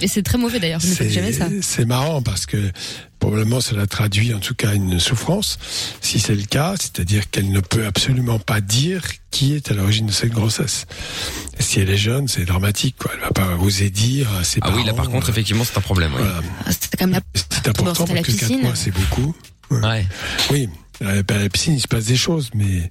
Et 0.00 0.08
c'est 0.08 0.22
très 0.22 0.38
mauvais 0.38 0.60
d'ailleurs, 0.60 0.80
je 0.80 1.04
ne 1.04 1.08
jamais 1.08 1.32
ça. 1.32 1.48
C'est 1.48 1.62
c'est 1.62 1.84
marrant 1.84 2.22
parce 2.22 2.46
que 2.46 2.72
probablement 3.18 3.60
cela 3.60 3.86
traduit 3.86 4.34
en 4.34 4.38
tout 4.38 4.54
cas 4.54 4.74
une 4.74 4.98
souffrance. 4.98 5.58
Si 6.00 6.18
c'est 6.18 6.34
le 6.34 6.44
cas, 6.44 6.74
c'est-à-dire 6.78 7.30
qu'elle 7.30 7.50
ne 7.50 7.60
peut 7.60 7.86
absolument 7.86 8.38
pas 8.38 8.60
dire 8.60 9.02
qui 9.30 9.54
est 9.54 9.70
à 9.70 9.74
l'origine 9.74 10.06
de 10.06 10.12
cette 10.12 10.32
grossesse. 10.32 10.86
Et 11.58 11.62
si 11.62 11.80
elle 11.80 11.90
est 11.90 11.96
jeune, 11.96 12.28
c'est 12.28 12.44
dramatique. 12.44 12.96
Quoi. 12.98 13.10
Elle 13.14 13.20
va 13.20 13.30
pas 13.30 13.56
oser 13.56 13.90
dire 13.90 14.28
à 14.34 14.44
ses 14.44 14.60
ah 14.62 14.66
parents. 14.66 14.78
oui, 14.78 14.84
là 14.84 14.94
par 14.94 15.08
contre, 15.10 15.28
effectivement, 15.28 15.64
c'est 15.64 15.76
un 15.78 15.82
problème. 15.82 16.14
ouais. 16.14 16.20
Voilà. 16.20 16.42
C'est 16.68 16.96
quand 16.96 17.06
même 17.06 17.14
la... 17.14 17.20
C'est 17.34 17.68
important 17.68 18.06
parce 18.06 18.08
que 18.08 18.14
4 18.14 18.24
piscine. 18.24 18.62
mois, 18.62 18.74
c'est 18.74 18.92
beaucoup. 18.92 19.34
Ouais. 19.70 20.06
Oui, 20.50 20.68
à 21.04 21.14
la 21.14 21.48
piscine, 21.48 21.74
il 21.74 21.80
se 21.80 21.88
passe 21.88 22.06
des 22.06 22.16
choses, 22.16 22.50
mais 22.54 22.90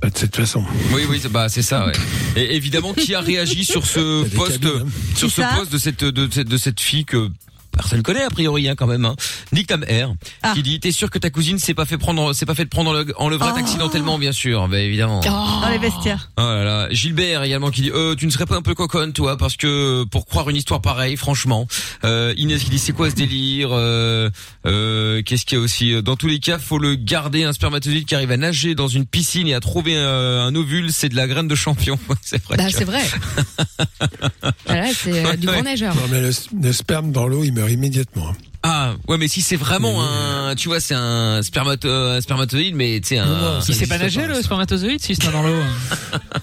pas 0.00 0.10
de 0.10 0.16
cette 0.18 0.36
façon. 0.36 0.62
Oui, 0.92 1.02
oui, 1.08 1.18
c'est- 1.20 1.28
bah 1.28 1.48
c'est 1.48 1.62
ça. 1.62 1.86
Ouais. 1.86 1.92
Et 2.36 2.56
évidemment, 2.56 2.92
qui 2.94 3.14
a 3.14 3.20
réagi 3.20 3.64
sur 3.64 3.84
ce 3.86 4.24
poste, 4.36 4.64
hein. 4.64 4.84
sur 5.14 5.30
ce 5.30 5.42
poste 5.56 5.72
de 5.72 5.78
cette 5.78 6.04
de 6.04 6.28
cette 6.32 6.48
de 6.48 6.56
cette 6.56 6.80
fille 6.80 7.04
que 7.04 7.30
personne 7.78 8.02
connaît 8.02 8.22
a 8.24 8.30
priori 8.30 8.68
hein, 8.68 8.74
quand 8.76 8.86
même. 8.86 9.04
Hein. 9.04 9.16
Nick 9.52 9.68
Tam 9.68 9.84
Air, 9.88 10.12
Ah. 10.42 10.52
qui 10.54 10.62
dit 10.62 10.80
t'es 10.80 10.92
sûr 10.92 11.10
que 11.10 11.18
ta 11.18 11.30
cousine 11.30 11.58
s'est 11.58 11.74
pas 11.74 11.86
fait 11.86 11.96
prendre 11.98 12.32
s'est 12.34 12.44
pas 12.46 12.54
fait 12.54 12.66
prendre 12.66 12.90
en 12.90 12.92
le- 12.92 13.14
en 13.16 13.28
levrette 13.28 13.54
Oh. 13.56 13.58
accidentellement, 13.60 14.18
bien 14.18 14.32
sûr, 14.32 14.68
bah 14.68 14.78
évidemment. 14.80 15.20
Dans 15.20 15.68
les 15.70 15.78
vestiaires. 15.78 16.30
Oh 16.36 16.40
là 16.42 16.64
là. 16.64 16.88
Gilbert 16.90 17.42
également 17.42 17.70
qui 17.70 17.82
dit 17.82 17.90
euh, 17.90 18.14
tu 18.14 18.26
ne 18.26 18.30
serais 18.30 18.46
pas 18.46 18.56
un 18.56 18.62
peu 18.62 18.74
coconne 18.74 19.12
toi 19.12 19.36
parce 19.38 19.56
que 19.56 20.04
pour 20.04 20.26
croire 20.26 20.50
une 20.50 20.56
histoire 20.56 20.80
pareille 20.80 21.16
franchement 21.16 21.66
euh, 22.04 22.34
Inès 22.36 22.62
qui 22.64 22.70
dit 22.70 22.78
c'est 22.78 22.92
quoi 22.92 23.10
ce 23.10 23.14
délire 23.14 23.68
euh, 23.72 24.28
euh, 24.66 25.22
qu'est-ce 25.22 25.44
qu'il 25.46 25.56
y 25.58 25.60
a 25.60 25.64
aussi 25.64 25.92
Euh, 25.94 26.02
dans 26.02 26.16
tous 26.16 26.26
les 26.28 26.38
cas 26.40 26.58
faut 26.58 26.78
le 26.78 26.94
garder 26.96 27.44
un 27.44 27.52
spermatozoïde 27.52 28.04
qui 28.06 28.14
arrive 28.14 28.30
à 28.32 28.36
nager 28.36 28.74
dans 28.74 28.88
une 28.88 29.06
piscine 29.06 29.46
et 29.48 29.54
à 29.54 29.60
trouver 29.60 29.96
un 29.98 30.54
ovule 30.54 30.92
c'est 30.92 31.08
de 31.08 31.16
la 31.16 31.26
graine 31.28 31.48
de 31.48 31.54
champion 31.54 31.98
c'est 32.22 32.42
vrai 32.44 32.56
Bah, 32.56 32.66
que- 32.66 32.72
c'est 32.72 32.84
vrai. 32.84 33.02
Voilà, 34.66 34.92
c'est 34.92 35.24
euh, 35.24 35.36
du 35.36 35.46
grand 35.46 35.62
nageur. 35.62 35.94
Non, 35.94 36.02
mais 36.10 36.20
le, 36.20 36.30
le 36.62 36.72
sperme 36.72 37.10
dans 37.12 37.26
l'eau, 37.26 37.44
il 37.44 37.52
meurt 37.52 37.67
immédiatement. 37.70 38.28
hein. 38.30 38.36
ah 38.62 38.94
ouais 39.08 39.18
mais 39.18 39.28
si 39.28 39.40
c'est 39.42 39.56
vraiment 39.56 40.02
un 40.02 40.54
tu 40.54 40.68
vois 40.68 40.80
c'est 40.80 40.94
un 40.94 41.42
spermato 41.42 41.88
un 41.88 42.20
spermatozoïde 42.20 42.74
mais 42.74 43.00
tu 43.00 43.08
sais 43.08 43.18
un 43.18 43.60
Il 43.68 43.74
sait 43.74 43.86
pas 43.86 43.98
nager 43.98 44.26
le 44.26 44.42
spermatozoïde 44.42 45.00
si 45.02 45.14
c'est 45.14 45.30
dans 45.30 45.42
l'eau. 45.42 45.54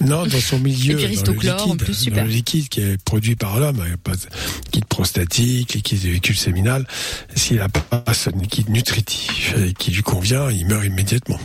Non, 0.02 0.26
dans 0.28 0.40
son 0.40 0.60
milieu, 0.60 1.00
Et 1.00 1.16
dans 1.16 1.32
le, 1.32 1.38
chlore, 1.40 1.62
en 1.62 1.66
liquide, 1.74 1.80
plus, 1.84 1.94
dans 1.94 2.00
super. 2.00 2.26
le 2.26 2.30
liquide 2.32 2.70
qui 2.70 2.82
est 2.82 3.02
produit 3.04 3.36
par 3.36 3.60
l'homme, 3.60 3.82
il 3.86 3.90
y 3.90 3.94
a 3.94 3.98
pas 3.98 4.12
de 4.16 4.22
liquide 4.66 4.86
prostatique, 4.86 5.74
liquide 5.74 6.02
de 6.04 6.10
véhicule 6.10 6.38
séminal. 6.38 6.86
S'il 7.36 7.58
n'a 7.58 7.70
pas 7.70 8.04
ce 8.14 8.30
liquide 8.30 8.70
nutritif 8.70 9.56
et 9.58 9.74
qui 9.74 9.92
lui 9.92 10.04
convient, 10.04 10.50
il 10.52 10.68
meurt 10.68 10.86
immédiatement. 10.86 11.40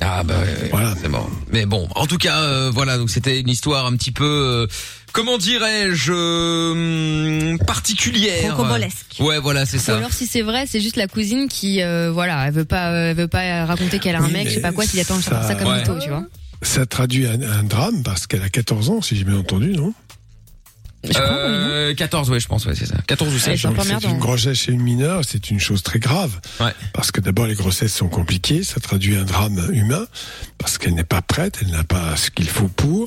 Ah 0.00 0.22
bah 0.24 0.34
ouais, 0.40 0.68
Voilà. 0.70 0.94
c'est 1.00 1.08
bon. 1.08 1.24
Mais 1.52 1.64
bon, 1.64 1.88
en 1.94 2.06
tout 2.06 2.18
cas, 2.18 2.40
euh, 2.42 2.70
voilà, 2.72 2.98
donc 2.98 3.08
c'était 3.10 3.40
une 3.40 3.48
histoire 3.48 3.86
un 3.86 3.96
petit 3.96 4.12
peu, 4.12 4.24
euh, 4.24 4.66
comment 5.12 5.38
dirais-je, 5.38 6.12
euh, 6.12 7.56
particulière. 7.66 8.56
Rocambolesque. 8.56 9.16
Ouais, 9.20 9.38
voilà, 9.38 9.64
c'est 9.64 9.78
Ou 9.78 9.80
ça. 9.80 9.96
alors 9.96 10.12
si 10.12 10.26
c'est 10.26 10.42
vrai, 10.42 10.64
c'est 10.68 10.80
juste 10.80 10.96
la 10.96 11.06
cousine 11.08 11.48
qui, 11.48 11.82
euh, 11.82 12.10
voilà, 12.12 12.46
elle 12.46 12.52
veut 12.52 12.64
pas, 12.64 12.92
euh, 12.92 13.10
elle 13.10 13.16
veut 13.16 13.28
pas 13.28 13.64
raconter 13.64 13.98
qu'elle 13.98 14.16
a 14.16 14.20
un 14.20 14.26
Oui, 14.26 14.32
mec, 14.32 14.44
je 14.48 14.50
sais 14.50 14.56
mais 14.56 14.62
pas 14.62 14.72
quoi, 14.72 14.84
qui 14.86 15.00
attend 15.00 15.20
ça, 15.20 15.42
ça- 15.42 15.48
ça 15.48 15.54
comme 15.54 15.68
Ouais. 15.68 15.78
mytho, 15.80 15.98
tu 15.98 16.08
vois. 16.10 16.24
Ça 16.62 16.84
traduit 16.86 17.26
un, 17.26 17.40
un 17.42 17.62
drame 17.62 18.02
parce 18.02 18.26
qu'elle 18.26 18.42
a 18.42 18.48
14 18.48 18.90
ans, 18.90 19.00
si 19.02 19.16
j'ai 19.16 19.24
bien 19.24 19.36
entendu, 19.38 19.72
non? 19.72 19.92
Euh, 21.04 21.94
14, 21.94 22.30
ouais, 22.30 22.40
je 22.40 22.48
pense, 22.48 22.66
ouais, 22.66 22.74
c'est 22.74 22.86
ça. 22.86 22.96
14 23.06 23.34
ou 23.34 23.38
16. 23.38 23.62
Donc, 23.62 23.76
C'est 23.84 24.08
une 24.08 24.18
grossesse 24.18 24.58
chez 24.58 24.72
une 24.72 24.82
mineure, 24.82 25.22
c'est 25.26 25.50
une 25.50 25.60
chose 25.60 25.82
très 25.82 25.98
grave. 25.98 26.40
Ouais. 26.60 26.72
Parce 26.92 27.12
que 27.12 27.20
d'abord, 27.20 27.46
les 27.46 27.54
grossesses 27.54 27.94
sont 27.94 28.08
compliquées, 28.08 28.62
ça 28.64 28.80
traduit 28.80 29.16
un 29.16 29.24
drame 29.24 29.68
humain, 29.72 30.06
parce 30.66 30.78
qu'elle 30.78 30.94
n'est 30.94 31.04
pas 31.04 31.22
prête, 31.22 31.60
elle 31.62 31.70
n'a 31.70 31.84
pas 31.84 32.16
ce 32.16 32.28
qu'il 32.28 32.48
faut 32.48 32.66
pour, 32.66 33.06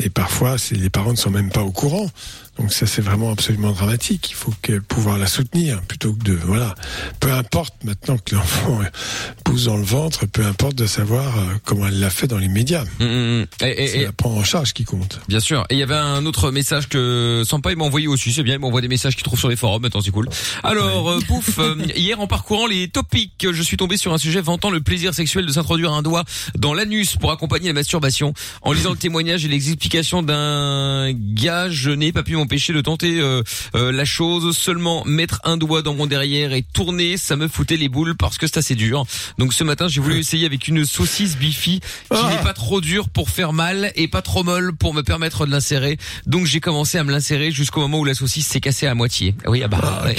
et 0.00 0.10
parfois, 0.10 0.56
les 0.72 0.90
parents 0.90 1.12
ne 1.12 1.16
sont 1.16 1.30
même 1.30 1.50
pas 1.50 1.62
au 1.62 1.70
courant. 1.70 2.10
Donc 2.58 2.72
ça, 2.72 2.86
c'est 2.86 3.02
vraiment 3.02 3.30
absolument 3.30 3.70
dramatique. 3.72 4.30
Il 4.30 4.34
faut 4.34 4.52
que, 4.62 4.78
pouvoir 4.78 5.18
la 5.18 5.26
soutenir, 5.26 5.82
plutôt 5.82 6.14
que 6.14 6.24
de, 6.24 6.32
voilà. 6.32 6.74
Peu 7.20 7.30
importe 7.30 7.74
maintenant 7.84 8.16
que 8.16 8.34
l'enfant 8.34 8.80
pousse 9.44 9.66
dans 9.66 9.76
le 9.76 9.84
ventre, 9.84 10.24
peu 10.26 10.44
importe 10.44 10.74
de 10.74 10.86
savoir 10.86 11.36
euh, 11.36 11.42
comment 11.66 11.86
elle 11.86 12.00
l'a 12.00 12.08
fait 12.08 12.26
dans 12.26 12.38
les 12.38 12.48
médias. 12.48 12.82
Mm, 12.98 13.04
mm, 13.04 13.40
mm. 13.42 13.46
Et, 13.66 13.84
et- 13.84 13.88
C'est 13.88 13.98
et- 13.98 14.04
la 14.04 14.12
prendre 14.12 14.38
en 14.38 14.42
charge 14.42 14.72
qui 14.72 14.84
compte. 14.84 15.20
Bien 15.28 15.38
sûr. 15.38 15.64
Et 15.68 15.74
il 15.74 15.78
y 15.78 15.82
avait 15.82 15.94
un 15.94 16.24
autre 16.24 16.50
message 16.50 16.88
que 16.88 17.42
Sampa 17.46 17.74
m'a 17.74 17.84
envoyé 17.84 18.08
aussi. 18.08 18.32
C'est 18.32 18.42
bien, 18.42 18.54
il 18.54 18.60
m'envoie 18.60 18.80
des 18.80 18.88
messages 18.88 19.14
qu'il 19.16 19.24
trouve 19.24 19.38
sur 19.38 19.50
les 19.50 19.56
forums. 19.56 19.82
Maintenant, 19.82 20.00
c'est 20.00 20.10
cool. 20.10 20.28
Alors, 20.64 21.10
euh, 21.10 21.20
pouf, 21.28 21.58
euh, 21.58 21.76
hier 21.94 22.18
en 22.20 22.26
parcourant 22.26 22.66
les 22.66 22.88
topics, 22.88 23.46
je 23.52 23.62
suis 23.62 23.76
tombé 23.76 23.98
sur 23.98 24.14
un 24.14 24.18
sujet 24.18 24.40
vantant 24.40 24.70
le 24.70 24.80
plaisir 24.80 25.12
sexuel 25.12 25.44
de 25.44 25.52
s'introduire 25.52 25.92
un 25.92 26.02
doigt 26.02 26.24
dans 26.56 26.72
l'anus 26.72 26.95
pour 27.20 27.30
accompagner 27.30 27.68
la 27.68 27.74
masturbation. 27.74 28.32
En 28.62 28.72
lisant 28.72 28.90
le 28.90 28.96
témoignage 28.96 29.44
et 29.44 29.48
les 29.48 29.68
explications 29.68 30.22
d'un 30.22 31.12
gars, 31.12 31.68
je 31.68 31.90
n'ai 31.90 32.12
pas 32.12 32.22
pu 32.22 32.36
m'empêcher 32.36 32.72
de 32.72 32.80
tenter 32.80 33.20
euh, 33.20 33.42
euh, 33.74 33.92
la 33.92 34.04
chose. 34.04 34.56
Seulement 34.56 35.04
mettre 35.04 35.40
un 35.44 35.56
doigt 35.56 35.82
dans 35.82 35.94
mon 35.94 36.06
derrière 36.06 36.52
et 36.52 36.62
tourner, 36.62 37.16
ça 37.16 37.36
me 37.36 37.48
foutait 37.48 37.76
les 37.76 37.88
boules 37.88 38.16
parce 38.16 38.38
que 38.38 38.46
c'est 38.46 38.58
assez 38.58 38.74
dur. 38.74 39.04
Donc 39.38 39.52
ce 39.52 39.64
matin, 39.64 39.88
j'ai 39.88 40.00
voulu 40.00 40.18
essayer 40.18 40.46
avec 40.46 40.68
une 40.68 40.84
saucisse 40.84 41.36
bifi 41.36 41.80
qui 41.80 42.26
n'est 42.26 42.42
pas 42.42 42.54
trop 42.54 42.80
dure 42.80 43.08
pour 43.08 43.30
faire 43.30 43.52
mal 43.52 43.92
et 43.94 44.08
pas 44.08 44.22
trop 44.22 44.42
molle 44.42 44.74
pour 44.74 44.94
me 44.94 45.02
permettre 45.02 45.46
de 45.46 45.50
l'insérer. 45.50 45.98
Donc 46.26 46.46
j'ai 46.46 46.60
commencé 46.60 46.98
à 46.98 47.04
me 47.04 47.12
l'insérer 47.12 47.50
jusqu'au 47.50 47.80
moment 47.80 47.98
où 47.98 48.04
la 48.04 48.14
saucisse 48.14 48.46
s'est 48.46 48.60
cassée 48.60 48.86
à 48.86 48.94
moitié. 48.94 49.34
Oui, 49.46 49.62
ah 49.62 49.68
bah, 49.68 50.04
oui, 50.06 50.14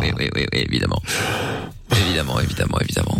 oui, 0.00 0.12
oui, 0.18 0.30
oui, 0.34 0.46
évidemment. 0.52 1.02
Évidemment, 1.90 2.40
évidemment, 2.40 2.78
évidemment. 2.80 3.18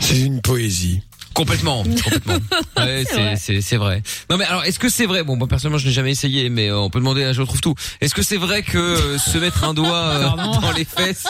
C'est 0.00 0.20
une 0.20 0.40
poésie. 0.40 1.02
Complètement, 1.36 1.82
complètement. 2.02 2.38
Ouais, 2.78 3.04
C'est 3.36 3.60
c'est 3.60 3.76
vrai. 3.76 4.02
Non 4.30 4.38
mais 4.38 4.46
alors 4.46 4.64
est-ce 4.64 4.78
que 4.78 4.88
c'est 4.88 5.04
vrai 5.04 5.22
Bon, 5.22 5.36
moi 5.36 5.46
personnellement, 5.46 5.76
je 5.76 5.86
n'ai 5.86 5.92
jamais 5.92 6.12
essayé, 6.12 6.48
mais 6.48 6.70
euh, 6.70 6.78
on 6.78 6.88
peut 6.88 6.98
demander 6.98 7.24
à 7.24 7.34
Je 7.34 7.42
retrouve 7.42 7.60
tout. 7.60 7.74
Est-ce 8.00 8.14
que 8.14 8.22
c'est 8.22 8.38
vrai 8.38 8.62
que 8.62 8.78
euh, 8.78 9.18
se 9.18 9.36
mettre 9.36 9.62
un 9.64 9.74
doigt 9.74 9.94
euh, 9.94 10.30
dans 10.62 10.72
les 10.72 10.86
fesses, 10.86 11.28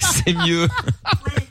c'est 0.00 0.32
mieux? 0.32 0.68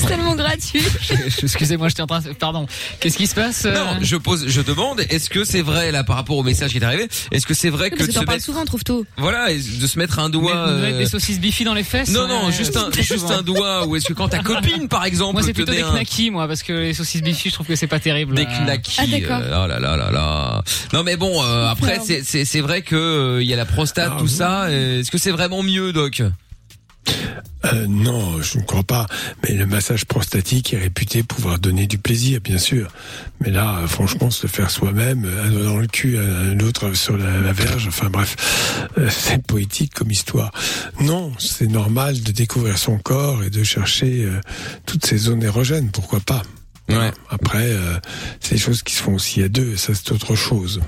C'est 0.00 0.06
tellement 0.08 0.34
gratuit. 0.34 0.82
Excusez-moi, 1.42 1.88
j'étais 1.88 2.02
en 2.02 2.06
train. 2.06 2.20
de- 2.20 2.32
Pardon. 2.32 2.66
Qu'est-ce 3.00 3.16
qui 3.16 3.26
se 3.26 3.34
passe 3.34 3.64
euh 3.66 3.74
Non, 3.74 3.98
je 4.00 4.16
pose, 4.16 4.46
je 4.48 4.60
demande, 4.60 5.00
est-ce 5.10 5.28
que 5.30 5.44
c'est 5.44 5.62
vrai 5.62 5.92
là 5.92 6.04
par 6.04 6.16
rapport 6.16 6.36
au 6.36 6.42
message 6.42 6.70
qui 6.72 6.78
est 6.78 6.84
arrivé 6.84 7.08
Est-ce 7.30 7.46
que 7.46 7.54
c'est 7.54 7.70
vrai 7.70 7.90
que 7.90 7.96
Parce 7.96 8.06
de 8.08 8.12
que 8.12 8.12
se 8.14 8.18
t'en 8.18 8.24
parles 8.24 8.36
mettre, 8.36 8.44
souvent, 8.46 8.64
trouve 8.64 8.84
tout. 8.84 9.04
voilà, 9.18 9.52
de 9.52 9.86
se 9.86 9.98
mettre 9.98 10.18
un 10.18 10.28
Mais 10.28 10.32
doigt 10.32 10.66
vous 10.72 10.80
mettez 10.80 10.94
euh, 10.94 10.98
des 10.98 11.06
saucisses 11.06 11.40
bifi 11.40 11.64
dans 11.64 11.74
les 11.74 11.82
fesses 11.84 12.10
Non, 12.10 12.26
non, 12.28 12.50
juste 12.50 12.76
un, 12.76 12.90
juste 12.92 13.18
souvent. 13.18 13.30
un 13.38 13.42
doigt. 13.42 13.86
Ou 13.86 13.96
est-ce 13.96 14.06
que 14.06 14.12
quand 14.12 14.28
ta 14.28 14.38
copine, 14.42 14.88
par 14.88 15.04
exemple, 15.04 15.34
Moi, 15.34 15.42
c'est 15.42 15.52
plutôt 15.52 15.72
des 15.72 15.82
un- 15.82 15.92
knackis, 15.92 16.30
moi, 16.30 16.46
parce 16.48 16.62
que 16.62 16.72
les 16.72 16.94
saucisses 16.94 17.22
bifi, 17.22 17.48
je 17.50 17.54
trouve 17.54 17.66
que 17.66 17.76
c'est 17.76 17.86
pas 17.86 18.00
terrible. 18.00 18.34
des 18.34 18.42
Euh, 18.46 18.64
knackis. 18.64 18.96
Ah, 18.98 19.06
d'accord. 19.06 19.40
euh, 19.42 19.64
oh 19.64 19.66
là 19.66 19.78
là 19.80 19.96
là 19.96 20.10
là. 20.10 20.62
Non 20.92 21.02
mais 21.02 21.16
bon, 21.16 21.42
euh, 21.44 21.66
après 21.68 22.00
c'est 22.04 22.22
c'est 22.24 22.44
c'est 22.44 22.60
vrai 22.60 22.82
que 22.82 22.96
euh, 22.96 23.42
il 23.42 23.48
y 23.48 23.52
a 23.52 23.56
la 23.56 23.64
prostate, 23.66 24.12
Ah, 24.14 24.18
tout 24.18 24.24
oui. 24.24 24.30
ça. 24.30 24.70
Est-ce 24.70 25.10
que 25.10 25.18
c'est 25.18 25.30
vraiment 25.30 25.62
mieux, 25.62 25.92
Doc? 25.92 26.22
Euh, 27.66 27.86
non, 27.88 28.40
je 28.40 28.58
ne 28.58 28.62
crois 28.62 28.82
pas. 28.82 29.06
Mais 29.42 29.54
le 29.54 29.66
massage 29.66 30.04
prostatique 30.06 30.72
est 30.72 30.78
réputé 30.78 31.22
pouvoir 31.22 31.58
donner 31.58 31.86
du 31.86 31.98
plaisir, 31.98 32.40
bien 32.40 32.58
sûr. 32.58 32.90
Mais 33.40 33.50
là, 33.50 33.78
euh, 33.78 33.86
franchement, 33.86 34.30
se 34.30 34.46
le 34.46 34.48
faire 34.48 34.70
soi-même, 34.70 35.24
euh, 35.24 35.44
un 35.44 35.64
dans 35.64 35.76
le 35.78 35.86
cul, 35.86 36.18
un 36.18 36.58
autre 36.60 36.94
sur 36.94 37.16
la, 37.16 37.38
la 37.38 37.52
verge, 37.52 37.86
enfin 37.88 38.08
bref, 38.10 38.36
euh, 38.98 39.08
c'est 39.10 39.42
poétique 39.42 39.94
comme 39.94 40.10
histoire. 40.10 40.52
Non, 41.00 41.32
c'est 41.38 41.68
normal 41.68 42.20
de 42.22 42.32
découvrir 42.32 42.78
son 42.78 42.98
corps 42.98 43.44
et 43.44 43.50
de 43.50 43.62
chercher 43.62 44.24
euh, 44.24 44.40
toutes 44.86 45.04
ces 45.04 45.18
zones 45.18 45.42
érogènes, 45.42 45.90
pourquoi 45.90 46.20
pas? 46.20 46.42
Ouais. 46.88 47.12
Après, 47.28 47.68
c'est 48.40 48.56
des 48.56 48.60
choses 48.60 48.82
qui 48.82 48.96
se 48.96 49.02
font 49.02 49.14
aussi 49.14 49.44
à 49.44 49.48
deux, 49.48 49.76
ça 49.76 49.94
c'est 49.94 50.10
autre 50.10 50.34
chose. 50.34 50.80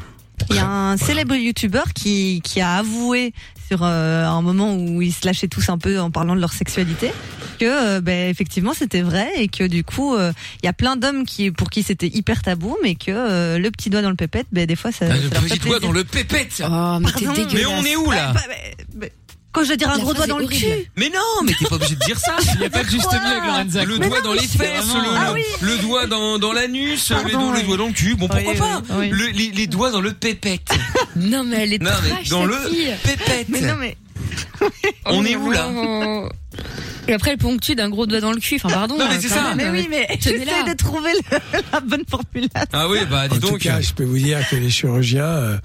Il 0.53 0.57
y 0.57 0.61
a 0.61 0.69
un 0.69 0.97
célèbre 0.97 1.35
youtubeur 1.35 1.93
qui, 1.95 2.41
qui 2.45 2.61
a 2.61 2.74
avoué 2.77 3.33
sur 3.69 3.81
euh, 3.83 4.27
un 4.27 4.43
moment 4.43 4.74
où 4.74 5.01
ils 5.01 5.12
se 5.12 5.24
lâchaient 5.27 5.49
tous 5.49 5.69
un 5.70 5.79
peu 5.79 5.99
en 5.99 6.11
parlant 6.11 6.35
de 6.37 6.41
leur 6.41 6.53
sexualité 6.53 7.11
que 7.59 7.65
euh, 7.65 8.01
ben, 8.01 8.29
effectivement 8.29 8.73
c'était 8.74 9.03
vrai 9.03 9.31
et 9.37 9.49
que 9.49 9.65
du 9.65 9.85
coup 9.85 10.15
euh, 10.15 10.33
il 10.62 10.66
y 10.66 10.69
a 10.69 10.73
plein 10.73 10.97
d'hommes 10.97 11.24
qui 11.24 11.51
pour 11.51 11.70
qui 11.70 11.83
c'était 11.83 12.09
hyper 12.09 12.43
tabou 12.43 12.77
mais 12.83 12.95
que 12.97 13.11
euh, 13.11 13.59
le 13.59 13.70
petit 13.70 13.89
doigt 13.89 14.03
dans 14.03 14.11
le 14.11 14.16
pépette 14.16 14.47
ben 14.53 14.66
des 14.66 14.77
fois 14.77 14.93
ça, 14.93 15.07
Ah, 15.11 15.15
ça 15.16 15.41
le 15.41 15.49
petit 15.49 15.59
doigt 15.59 15.79
dans 15.81 15.93
le 15.93 16.05
pépette. 16.05 16.62
Oh, 16.65 16.99
mais 17.01 17.12
t'es 17.12 17.24
Pardon, 17.24 17.45
dégueulasse. 17.45 17.55
Mais 17.55 17.66
on 17.66 17.85
est 17.85 17.97
où 17.97 18.11
là? 18.11 18.35
Quand 19.53 19.65
je 19.65 19.69
veux 19.70 19.77
dire 19.77 19.91
un 19.91 19.97
La 19.99 20.03
gros 20.03 20.15
doigt 20.15 20.24
phrase 20.24 20.29
dans 20.29 20.39
est 20.39 20.43
le 20.43 20.49
cul. 20.49 20.89
Mais 20.97 21.11
non, 21.11 21.45
mais 21.45 21.53
t'es 21.59 21.66
pas 21.66 21.74
obligé 21.77 21.95
de 21.95 22.01
dire 22.05 22.19
ça. 22.19 22.37
Il 22.55 22.61
n'y 22.61 22.66
a 22.66 22.70
pas 22.70 22.83
de 22.85 22.89
juste 22.89 23.05
Quoi 23.05 23.19
milieu 23.19 23.31
avec 23.33 23.45
Lorenza. 23.45 23.85
Le 23.85 23.99
doigt 23.99 24.20
dans 24.23 24.33
les 24.33 24.41
fesses, 24.41 24.85
vraiment- 24.87 25.03
le, 25.03 25.16
Ah 25.19 25.33
oui. 25.35 25.43
le 25.61 25.77
doigt 25.79 26.07
dans, 26.07 26.39
dans 26.39 26.53
l'anus, 26.53 27.11
le, 27.11 27.16
Pardon, 27.16 27.39
doigt- 27.39 27.53
le 27.53 27.59
oui. 27.61 27.65
doigt 27.66 27.77
dans 27.77 27.87
le 27.89 27.93
cul. 27.93 28.15
Bon, 28.15 28.29
pourquoi 28.29 28.53
Oui, 28.53 28.59
pas 28.59 28.83
oui, 28.91 28.97
oui. 28.99 29.09
Le- 29.11 29.27
les, 29.27 29.51
les 29.51 29.66
doigts 29.66 29.91
dans 29.91 30.01
le 30.01 30.12
pépette. 30.15 30.69
Non, 31.16 31.45
mais 31.45 31.57
elle 31.65 31.74
est 31.74 31.83
Non, 31.83 31.91
mais 32.03 32.09
trash, 32.11 32.29
dans 32.29 32.41
cette 32.49 32.51
le 32.65 32.70
fille. 32.70 32.95
pépette. 33.05 33.49
Mais 33.51 33.61
non 33.61 33.74
mais 33.79 33.97
On 35.07 35.24
est 35.24 35.36
où 35.36 35.51
là. 35.51 35.69
Et 37.09 37.15
après, 37.15 37.32
elle 37.32 37.39
ponctue 37.39 37.73
d'un 37.73 37.89
gros 37.90 38.07
doigt 38.07 38.20
dans 38.20 38.31
le 38.31 38.39
cul. 38.39 38.57
Enfin, 38.62 38.69
pardon. 38.69 38.97
Non, 38.97 39.07
mais 39.09 39.16
euh, 39.16 39.19
c'est 39.20 39.28
ça. 39.28 39.55
même, 39.55 39.73
mais 39.73 39.81
oui 39.81 39.89
mais 39.90 40.07
j'essaie 40.20 40.39
de 40.69 40.77
trouver 40.77 41.11
le- 41.32 41.61
la 41.73 41.81
bonne 41.81 42.05
formulation. 42.09 42.69
Ah 42.73 42.89
oui, 42.89 42.99
bah 43.11 43.27
dis 43.27 43.39
En 43.39 43.40
tout 43.40 43.51
donc. 43.53 43.59
cas, 43.59 43.81
je 43.81 43.93
peux 43.93 44.05
vous 44.05 44.19
dire 44.19 44.39
que 44.49 44.55
les 44.55 44.70
chirurgiens 44.70 45.24
euh, 45.24 45.57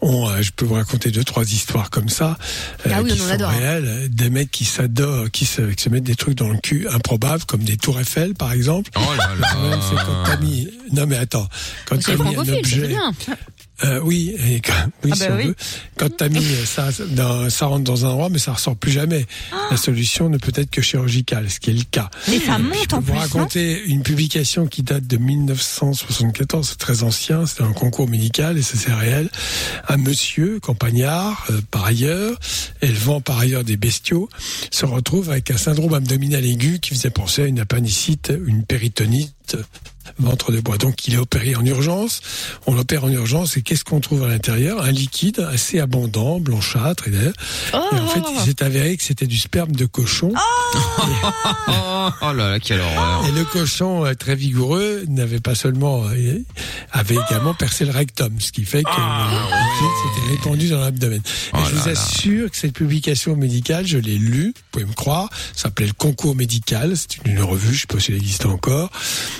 ont, 0.00 0.26
euh, 0.30 0.40
je 0.40 0.50
peux 0.50 0.64
vous 0.64 0.74
raconter 0.76 1.10
deux 1.10 1.24
trois 1.24 1.44
histoires 1.44 1.90
comme 1.90 2.08
ça, 2.08 2.38
euh, 2.86 2.90
Ah 2.94 3.02
oui, 3.02 3.10
qui 3.12 3.20
on 3.20 3.24
en 3.24 3.26
sont 3.28 3.34
adore, 3.34 3.50
hein. 3.50 3.58
réelles. 3.58 4.08
Des 4.10 4.30
mecs 4.30 4.50
qui 4.50 4.64
s'adorent, 4.64 5.30
qui 5.30 5.44
se, 5.44 5.60
qui 5.60 5.82
se 5.84 5.88
mettent 5.90 6.04
des 6.04 6.16
trucs 6.16 6.36
dans 6.38 6.48
le 6.48 6.56
cul 6.58 6.86
improbables, 6.90 7.44
comme 7.44 7.64
des 7.64 7.76
tours 7.76 8.00
Eiffel, 8.00 8.32
par 8.34 8.52
exemple. 8.52 8.90
Oh 8.96 9.00
là 9.18 9.28
Le 9.36 9.42
problème, 9.42 9.80
c'est 9.90 9.96
quand 9.96 10.22
t'as 10.24 10.30
là. 10.30 10.36
mis. 10.38 10.68
Non 10.92 11.04
mais 11.06 11.16
attends, 11.16 11.46
quand 11.86 11.96
C'est 12.00 12.16
t'as 12.16 12.22
mis 12.24 12.30
un 12.30 12.32
francophile, 12.32 12.54
c'est 12.64 12.76
objet. 12.78 12.88
bien. 12.88 13.12
Euh, 13.84 14.00
oui, 14.02 14.34
et 14.46 14.60
quand, 14.60 14.72
oui, 15.04 15.10
Ah 15.12 15.16
si 15.16 15.20
bah 15.22 15.28
on 15.32 15.36
oui. 15.36 15.44
veut. 15.46 15.56
Quand 15.96 16.16
t'as 16.16 16.28
mis 16.28 16.44
ça, 16.66 16.88
dans, 17.10 17.48
ça 17.50 17.66
rentre 17.66 17.84
dans 17.84 18.04
un 18.06 18.10
endroit, 18.10 18.28
mais 18.28 18.38
ça 18.38 18.52
ressort 18.54 18.76
plus 18.76 18.90
jamais. 18.90 19.26
La 19.70 19.76
solution 19.76 20.28
ne 20.28 20.38
peut 20.38 20.52
être 20.54 20.70
que 20.70 20.82
chirurgicale, 20.82 21.48
ce 21.50 21.60
qui 21.60 21.70
est 21.70 21.74
le 21.74 21.84
cas. 21.88 22.10
Mais 22.28 22.40
ça 22.40 22.56
Je 22.58 22.62
monte 22.62 22.88
peux 22.88 22.96
en 22.96 23.00
vous 23.00 23.12
plus 23.12 23.18
raconter 23.18 23.84
une 23.86 24.02
publication 24.02 24.66
qui 24.66 24.82
date 24.82 25.06
de 25.06 25.16
1974, 25.16 26.68
c'est 26.70 26.78
très 26.78 27.02
ancien, 27.02 27.46
c'est 27.46 27.62
un 27.62 27.72
concours 27.72 28.08
médical 28.08 28.58
et 28.58 28.62
ça 28.62 28.76
c'est 28.76 28.92
réel. 28.92 29.30
Un 29.88 29.96
monsieur, 29.96 30.58
campagnard, 30.60 31.46
euh, 31.50 31.60
par 31.70 31.84
ailleurs, 31.84 32.38
élevant 32.82 33.20
par 33.20 33.38
ailleurs 33.38 33.64
des 33.64 33.76
bestiaux, 33.76 34.28
se 34.70 34.86
retrouve 34.86 35.30
avec 35.30 35.50
un 35.50 35.56
syndrome 35.56 35.94
abdominal 35.94 36.44
aigu 36.44 36.78
qui 36.80 36.90
faisait 36.90 37.10
penser 37.10 37.42
à 37.42 37.46
une 37.46 37.60
appendicite, 37.60 38.32
une 38.46 38.64
péritonite, 38.64 39.56
ventre 40.18 40.52
de 40.52 40.60
bois. 40.60 40.76
Donc 40.78 41.06
il 41.06 41.14
est 41.14 41.18
opéré 41.18 41.54
en 41.56 41.64
urgence. 41.64 42.20
On 42.66 42.74
l'opère 42.74 43.04
en 43.04 43.10
urgence 43.10 43.56
et 43.56 43.62
qu'est-ce 43.62 43.84
qu'on 43.84 44.00
trouve 44.00 44.24
à 44.24 44.28
l'intérieur? 44.28 44.82
Un 44.82 44.90
liquide 44.92 45.40
assez 45.50 45.80
abondant, 45.80 46.40
blanchâtre. 46.40 47.08
Et, 47.08 47.10
d'ailleurs- 47.10 47.32
Oh. 47.74 47.78
et 47.94 47.98
en 48.00 48.06
fait, 48.08 48.20
il 48.34 48.40
s'est 48.40 48.62
avéré 48.62 48.96
que 48.96 49.02
c'était 49.02 49.26
du 49.26 49.38
sperme 49.38 49.72
de 49.72 49.86
cochon. 49.86 50.32
Oh, 51.70 52.10
oh 52.22 52.32
là 52.32 52.50
là, 52.52 52.60
quelle 52.60 52.80
horreur. 52.80 53.24
Et 53.26 53.32
le 53.32 53.44
cochon, 53.44 54.04
euh, 54.04 54.14
très 54.14 54.34
vigoureux, 54.34 55.04
n'avait 55.08 55.40
pas 55.40 55.54
seulement, 55.54 56.04
euh, 56.08 56.38
avait 56.92 57.16
également 57.28 57.54
percé 57.54 57.84
le 57.84 57.90
rectum, 57.90 58.40
ce 58.40 58.52
qui 58.52 58.64
fait 58.64 58.82
que 58.82 58.88
le 58.88 58.94
liquide 58.96 60.14
s'était 60.14 60.30
répandu 60.30 60.68
dans 60.68 60.80
l'abdomen. 60.80 61.20
Oh 61.52 61.58
Et 61.58 61.64
je 61.70 61.74
vous 61.74 61.86
là. 61.86 61.92
assure 61.92 62.50
que 62.50 62.56
cette 62.56 62.72
publication 62.74 63.36
médicale, 63.36 63.86
je 63.86 63.98
l'ai 63.98 64.16
lue, 64.16 64.54
pouvez 64.78 64.90
me 64.90 64.94
croire, 64.94 65.28
ça 65.54 65.64
s'appelait 65.64 65.86
le 65.86 65.92
concours 65.92 66.34
médical, 66.36 66.94
c'est 66.96 67.16
une 67.26 67.40
revue, 67.40 67.74
je 67.74 67.80
sais 67.80 67.86
pas 67.86 67.98
si 67.98 68.12
elle 68.12 68.18
existe 68.18 68.46
encore. 68.46 68.90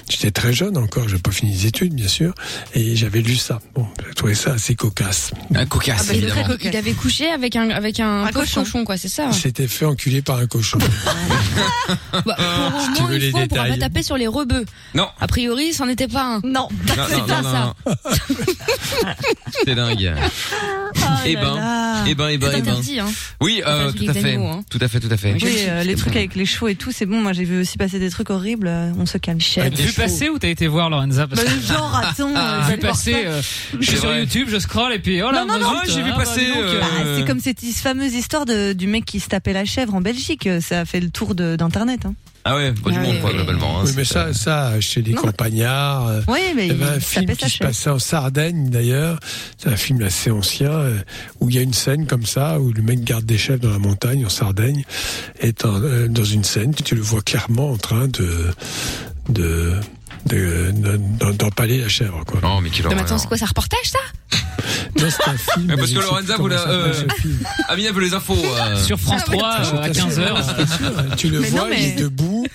J'étais 0.09 0.31
très 0.31 0.53
jeune 0.53 0.77
encore, 0.77 1.09
j'ai 1.09 1.19
pas 1.19 1.31
fini 1.31 1.53
les 1.53 1.67
études, 1.67 1.95
bien 1.95 2.09
sûr, 2.09 2.35
et 2.75 2.97
j'avais 2.97 3.21
lu 3.21 3.37
ça. 3.37 3.61
Bon, 3.75 3.87
j'ai 4.07 4.15
trouvé 4.15 4.35
ça 4.35 4.53
assez 4.53 4.75
cocasse. 4.75 5.31
Un 5.55 5.67
cocasse, 5.67 6.07
Ah 6.11 6.13
bah, 6.13 6.15
il, 6.15 6.67
il 6.69 6.77
avait 6.77 6.93
couché 6.93 7.31
avec 7.31 7.55
un, 7.57 7.71
avec 7.71 8.01
un, 8.01 8.27
cochon. 8.33 8.63
cochon. 8.65 8.85
quoi, 8.85 8.97
c'est 8.97 9.09
ça. 9.09 9.27
Il 9.31 9.35
s'était 9.35 9.69
fait 9.69 9.85
enculer 9.85 10.23
par 10.23 10.39
un 10.39 10.47
cochon. 10.47 10.79
Bah, 12.27 12.37
pour 12.37 12.91
au 12.91 12.95
tu 12.95 13.03
moins 13.03 13.11
veux 13.11 13.17
une 13.17 13.23
les 13.23 13.31
fois, 13.31 13.41
on 13.43 13.49
pourra 13.49 13.65
pas 13.67 13.77
taper 13.79 14.03
sur 14.03 14.17
les 14.17 14.27
rebeux. 14.27 14.65
Non. 14.95 15.09
A 15.21 15.27
priori, 15.27 15.73
c'en 15.73 15.89
était 15.89 16.09
pas 16.09 16.37
un. 16.37 16.41
Non. 16.45 16.69
C'est 17.09 17.27
pas 17.27 17.43
ça. 17.43 17.75
C'est 19.65 19.75
dingue. 19.75 20.13
Eh 21.25 21.35
là 21.35 21.41
ben, 21.41 21.55
là. 21.55 22.05
eh 22.07 22.15
ben, 22.15 22.29
eh 22.29 22.39
ben, 22.39 22.51
C'est 22.51 22.59
eh 22.59 22.63
ben. 22.63 22.69
interdit, 22.73 23.01
hein. 23.01 23.07
Oui, 23.41 23.63
euh, 23.67 23.87
Pas 23.87 23.99
tout 23.99 24.05
à 24.09 24.15
fait. 24.15 24.29
animaux, 24.31 24.49
hein. 24.49 24.65
Tout 24.71 24.79
à 24.81 24.89
fait, 24.89 25.01
tout 25.01 25.09
à 25.11 25.17
fait. 25.17 25.28
Oui, 25.35 25.57
euh, 25.69 25.83
les 25.85 25.95
trucs 25.97 26.17
avec 26.17 26.35
les 26.35 26.47
chevaux 26.47 26.69
et 26.69 26.75
tout, 26.75 26.93
c'est 26.93 27.07
bon. 27.07 27.21
Moi, 27.21 27.33
j'ai 27.33 27.45
vu 27.45 27.61
aussi 27.61 27.77
passer 27.79 27.99
des 27.99 28.11
trucs 28.11 28.31
horribles. 28.31 28.69
euh, 28.69 28.91
On 28.99 29.07
se 29.07 29.19
calme. 29.19 29.39
T'as 29.55 29.69
vu 29.71 29.93
passer 29.93 30.29
ou 30.29 30.39
t'as 30.39 30.49
été 30.49 30.67
voir 30.67 30.91
Lorenza 30.91 31.27
Parce 31.27 31.45
Bah, 31.45 31.51
que- 31.51 31.67
genre, 31.73 31.97
attends. 32.05 32.35
euh, 32.37 32.61
Vu 32.71 32.79
passer, 32.79 33.15
euh, 33.27 33.41
je 33.81 33.87
suis 33.87 33.99
sur 33.99 34.09
vrai. 34.09 34.21
YouTube, 34.21 34.49
je 34.51 34.59
scroll 34.59 34.93
et 34.93 34.99
puis 34.99 35.23
oh 35.23 35.31
là, 35.31 35.45
Non, 35.45 35.55
non, 35.55 35.61
non, 35.61 35.81
zut, 35.85 35.95
j'ai 35.95 36.03
vu 36.03 36.11
ah, 36.13 36.17
bah, 36.19 36.25
passer, 36.25 36.47
euh, 36.57 36.81
Ah, 36.83 37.05
c'est 37.19 37.27
comme 37.27 37.41
cette 37.41 37.61
fameuse 37.61 38.15
histoire 38.15 38.45
de, 38.47 38.73
du 38.73 38.87
mec 38.87 39.05
qui 39.05 39.21
se 39.21 39.29
tapait 39.29 39.53
la 39.53 39.65
chèvre 39.65 39.95
en 39.95 40.01
Belgique. 40.01 40.49
Ça 40.61 40.81
a 40.81 40.85
fait 40.85 41.01
le 41.01 41.11
tour 41.11 41.35
d'internet. 41.35 42.01
Hein. 42.07 42.15
Ah 42.51 42.57
ouais, 42.57 42.73
pas 42.73 42.91
du 42.91 42.97
Ah 42.97 43.03
monde, 43.03 43.15
ouais, 43.17 43.21
quoi, 43.21 43.33
globalement. 43.33 43.81
hein, 43.81 43.83
Oui, 43.85 43.93
mais 43.97 44.05
ça, 44.05 44.33
ça, 44.33 44.81
chez 44.81 45.03
les 45.03 45.13
Non. 45.13 45.21
campagnards. 45.23 46.07
euh, 46.09 46.21
Oui, 46.29 46.41
mais 46.57 46.67
Il 46.69 46.79
y 46.79 46.83
avait 46.83 46.93
un 46.93 46.95
il 46.97 47.01
film 47.03 47.37
qui 47.37 47.51
se 47.51 47.59
passait 47.59 47.91
en 47.91 47.99
Sardaigne 47.99 48.71
d'ailleurs. 48.71 49.21
C'est 49.59 49.69
un 49.69 49.77
film 49.77 50.01
assez 50.03 50.31
ancien 50.31 50.71
euh, 50.71 50.97
où 51.41 51.51
il 51.51 51.57
y 51.57 51.59
a 51.59 51.63
une 51.63 51.75
scène 51.75 52.07
comme 52.07 52.25
ça 52.25 52.59
où 52.59 52.73
le 52.73 52.81
mec 52.83 53.05
garde 53.05 53.27
des 53.27 53.37
chèvres 53.37 53.61
dans 53.61 53.71
la 53.71 53.79
montagne 53.79 54.25
en 54.25 54.31
Sardaigne 54.31 54.85
est 55.41 55.65
en- 55.67 55.81
euh, 55.83 56.09
dans 56.09 56.25
une 56.25 56.45
scène 56.45 56.75
tu 56.75 56.95
le 56.95 57.03
vois 57.03 57.21
clairement 57.21 57.71
en 57.71 57.77
train 57.77 58.09
de 58.09 58.47
de 59.29 59.75
de- 60.29 60.71
de- 60.73 61.33
d'empaler 61.33 61.79
la 61.79 61.89
chèvre 61.89 62.25
quoi. 62.27 62.41
Mais 62.43 62.49
Non, 62.49 62.61
mais 62.61 62.71
horreur. 62.85 62.99
attends, 63.01 63.19
c'est 63.19 63.27
quoi, 63.29 63.37
c'est 63.37 63.45
un 63.45 63.49
reportage, 63.49 63.87
ça? 63.87 63.99
Non, 64.99 65.07
c'est 65.11 65.29
un 65.29 65.37
film. 65.37 65.67
Mais 65.69 65.77
parce 65.77 65.91
mais 65.91 65.97
que 65.97 66.03
Lorenza 66.03 66.37
vous 66.37 66.49
l'a, 66.49 66.59
ça 66.59 66.69
euh. 66.69 66.93
Amina 67.69 67.93
veut 67.93 68.01
les 68.03 68.15
infos. 68.15 68.35
euh. 68.37 68.77
Sur 68.77 68.99
France 68.99 69.25
3 69.25 69.57
euh, 69.75 69.83
à 69.83 69.89
15h. 69.89 70.45
C'est 70.59 70.77
sûr, 70.77 70.99
hein. 70.99 71.05
Tu 71.17 71.29
le 71.29 71.41
Mais 71.41 71.49
vois, 71.51 71.61
non, 71.63 71.67
mais- 71.71 71.83
il 71.83 71.89
est 71.89 72.03
debout, 72.03 72.47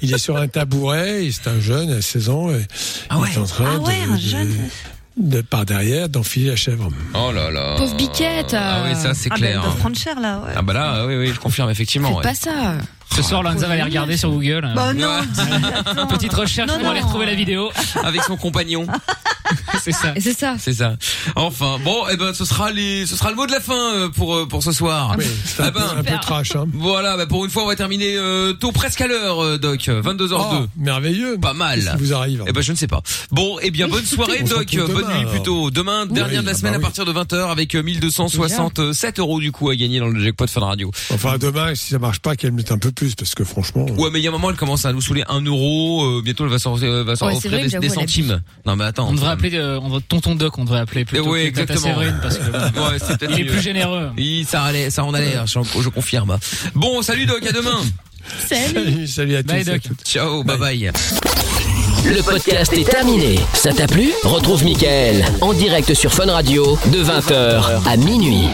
il 0.00 0.12
est 0.14 0.18
sur 0.18 0.36
un 0.36 0.48
tabouret, 0.48 1.24
et 1.26 1.32
c'est 1.32 1.48
un 1.48 1.60
jeune 1.60 1.90
à 1.90 2.02
16 2.02 2.28
ans, 2.28 2.50
et 2.50 2.66
Ah 3.08 3.18
ouais. 3.18 3.28
il 3.32 3.34
est 3.36 3.40
en 3.40 3.44
train 3.44 3.64
Ah 3.76 3.78
ouais, 3.78 4.06
de, 4.06 4.12
un 4.12 4.16
de- 4.16 4.20
jeune. 4.20 4.56
de- 5.16 5.40
par 5.42 5.64
derrière 5.64 6.08
d'enfiler 6.08 6.48
la 6.50 6.56
chèvre. 6.56 6.88
Oh 7.14 7.30
là 7.32 7.50
là. 7.50 7.76
Pauvre 7.78 7.94
biquette. 7.96 8.54
Ah 8.58 8.82
oui, 8.86 8.94
ça 9.00 9.14
c'est 9.14 9.28
Ah, 9.30 9.36
clair. 9.36 9.62
doit 9.62 9.74
prendre 9.76 9.96
cher, 9.96 10.18
là. 10.20 10.38
Ouais. 10.38 10.52
Ah 10.56 10.62
bah 10.62 10.72
là, 10.72 11.06
oui, 11.06 11.16
oui, 11.16 11.30
je 11.34 11.38
confirme 11.40 11.70
effectivement. 11.70 12.08
Faites 12.08 12.16
ouais. 12.18 12.22
pas 12.22 12.34
ça. 12.34 12.74
Ce 13.14 13.22
soir, 13.22 13.42
Lorenza 13.42 13.66
va 13.66 13.74
aller 13.74 13.82
regarder 13.82 14.16
sur 14.16 14.30
Google. 14.30 14.70
Bah 14.74 14.94
non. 14.94 15.20
Petite 16.08 16.32
recherche 16.32 16.68
Non, 16.70 16.78
pour 16.78 16.88
aller 16.90 17.00
retrouver 17.00 17.26
la 17.26 17.34
vidéo. 17.34 17.70
Avec 18.02 18.22
son 18.22 18.36
compagnon. 18.36 18.86
C'est 19.82 19.92
ça. 19.92 20.14
C'est 20.18 20.32
ça. 20.38 20.54
C'est 20.58 20.72
ça. 20.72 20.94
Enfin, 21.36 21.76
bon, 21.84 22.04
eh 22.10 22.16
ben, 22.16 22.32
ce 22.32 22.44
sera 22.44 22.70
les, 22.70 23.04
ce 23.04 23.16
sera 23.16 23.28
le 23.30 23.36
mot 23.36 23.46
de 23.46 23.52
la 23.52 23.60
fin 23.60 23.94
euh, 23.96 24.08
pour 24.08 24.34
euh, 24.34 24.46
pour 24.46 24.62
ce 24.62 24.72
soir. 24.72 25.14
Oui, 25.18 25.26
c'est 25.44 25.60
un, 25.62 25.66
Ah 25.66 25.72
peu, 25.72 25.80
ben, 25.80 25.86
un 25.98 26.02
peu 26.04 26.18
trash, 26.22 26.56
hein. 26.56 26.66
Voilà, 26.72 27.16
bah, 27.18 27.26
pour 27.26 27.44
une 27.44 27.50
fois, 27.50 27.64
on 27.64 27.66
va 27.66 27.76
terminer 27.76 28.14
euh, 28.16 28.54
tôt, 28.54 28.72
presque 28.72 29.00
à 29.02 29.06
l'heure, 29.08 29.42
euh, 29.42 29.58
Doc. 29.58 29.80
22h02. 29.88 30.32
Oh, 30.38 30.66
merveilleux. 30.76 31.36
Pas 31.38 31.52
mal. 31.52 31.80
Qu'est-ce 31.80 31.90
qui 31.96 32.02
vous 32.02 32.14
arrive 32.14 32.44
Eh 32.46 32.52
ben, 32.52 32.62
je 32.62 32.72
ne 32.72 32.76
sais 32.76 32.86
pas. 32.86 33.02
Bon, 33.30 33.58
eh 33.60 33.70
bien, 33.70 33.88
bonne 33.88 34.04
soirée, 34.06 34.42
Doc. 34.42 34.74
Bonne 34.74 34.86
demain, 34.88 35.08
nuit 35.08 35.20
alors. 35.20 35.30
plutôt. 35.32 35.70
Demain, 35.70 36.06
dernière 36.06 36.40
de 36.42 36.46
la 36.46 36.52
ah 36.52 36.54
semaine 36.54 36.72
bah 36.72 36.76
à 36.76 36.78
oui. 36.78 36.84
partir 36.84 37.04
de 37.04 37.12
20h 37.12 37.50
avec 37.50 37.74
euh, 37.74 37.82
1267 37.82 39.18
euros 39.18 39.40
du 39.40 39.52
coup 39.52 39.68
à 39.68 39.76
gagner 39.76 39.98
dans 39.98 40.08
le 40.08 40.18
jackpot 40.22 40.46
Fun 40.46 40.60
Radio. 40.64 40.90
Enfin, 41.12 41.36
demain, 41.38 41.74
si 41.74 41.90
ça 41.90 41.98
marche 41.98 42.20
pas, 42.20 42.36
qu'elle 42.36 42.52
mette 42.52 42.72
un 42.72 42.78
peu 42.78 42.90
plus, 42.92 43.01
parce 43.18 43.34
que 43.34 43.44
franchement. 43.44 43.86
Ouais, 43.98 44.10
mais 44.12 44.20
il 44.20 44.22
y 44.22 44.26
a 44.26 44.30
un 44.30 44.32
moment, 44.32 44.50
elle 44.50 44.56
commence 44.56 44.84
à 44.84 44.92
nous 44.92 45.00
saouler 45.00 45.24
1 45.28 45.40
euro. 45.42 46.04
euh, 46.04 46.22
bientôt, 46.22 46.44
elle 46.44 46.50
va 46.50 46.58
s'en 46.58 46.80
euh, 46.82 47.04
va 47.04 47.16
s'en 47.16 47.26
Ouais, 47.26 47.36
offrir 47.36 47.50
vrai 47.52 47.68
des, 47.68 47.88
centimes. 47.88 48.40
Non, 48.66 48.76
mais 48.76 48.84
attends. 48.84 49.08
On 49.08 49.12
devrait 49.14 49.30
appeler 49.30 49.54
euh, 49.54 49.78
on 49.82 49.86
devrait- 49.88 50.02
Tonton 50.08 50.34
Doc, 50.34 50.58
on 50.58 50.64
devrait 50.64 50.80
appeler 50.80 51.04
plutôt 51.04 51.28
Oui, 51.30 51.40
exactement. 51.40 51.80
Séverine 51.80 52.18
parce 52.22 52.38
que 52.38 52.42
Ouais, 52.52 52.98
c'est 52.98 53.18
peut-être 53.18 53.32
il 53.38 53.40
est 53.46 53.50
plus 53.50 53.60
généreux. 53.62 54.10
Oui, 54.16 54.46
ça 54.48 54.62
allait, 54.62 54.90
ça 54.90 55.04
en 55.04 55.14
allait, 55.14 55.34
je, 55.46 55.58
je 55.82 55.88
confirme. 55.88 56.38
Bon, 56.74 57.02
salut 57.02 57.26
Doc, 57.26 57.44
à 57.46 57.52
demain. 57.52 57.78
Salut, 58.48 59.06
salut 59.06 59.36
à 59.36 59.42
tous. 59.42 59.48
Bye, 59.48 59.60
à 59.60 59.64
Doc. 59.72 59.82
toutes. 59.82 60.02
Ciao, 60.06 60.44
bye 60.44 60.58
bye. 60.58 60.92
Le 62.04 62.22
podcast 62.22 62.72
est 62.72 62.88
terminé. 62.88 63.38
Ça 63.54 63.72
t'a 63.72 63.86
plu? 63.86 64.10
Retrouve 64.24 64.64
Mickaël 64.64 65.24
en 65.40 65.52
direct 65.52 65.92
sur 65.94 66.12
Fun 66.12 66.26
Radio 66.30 66.78
de 66.92 67.02
20h 67.02 67.62
à 67.86 67.96
minuit. 67.96 68.48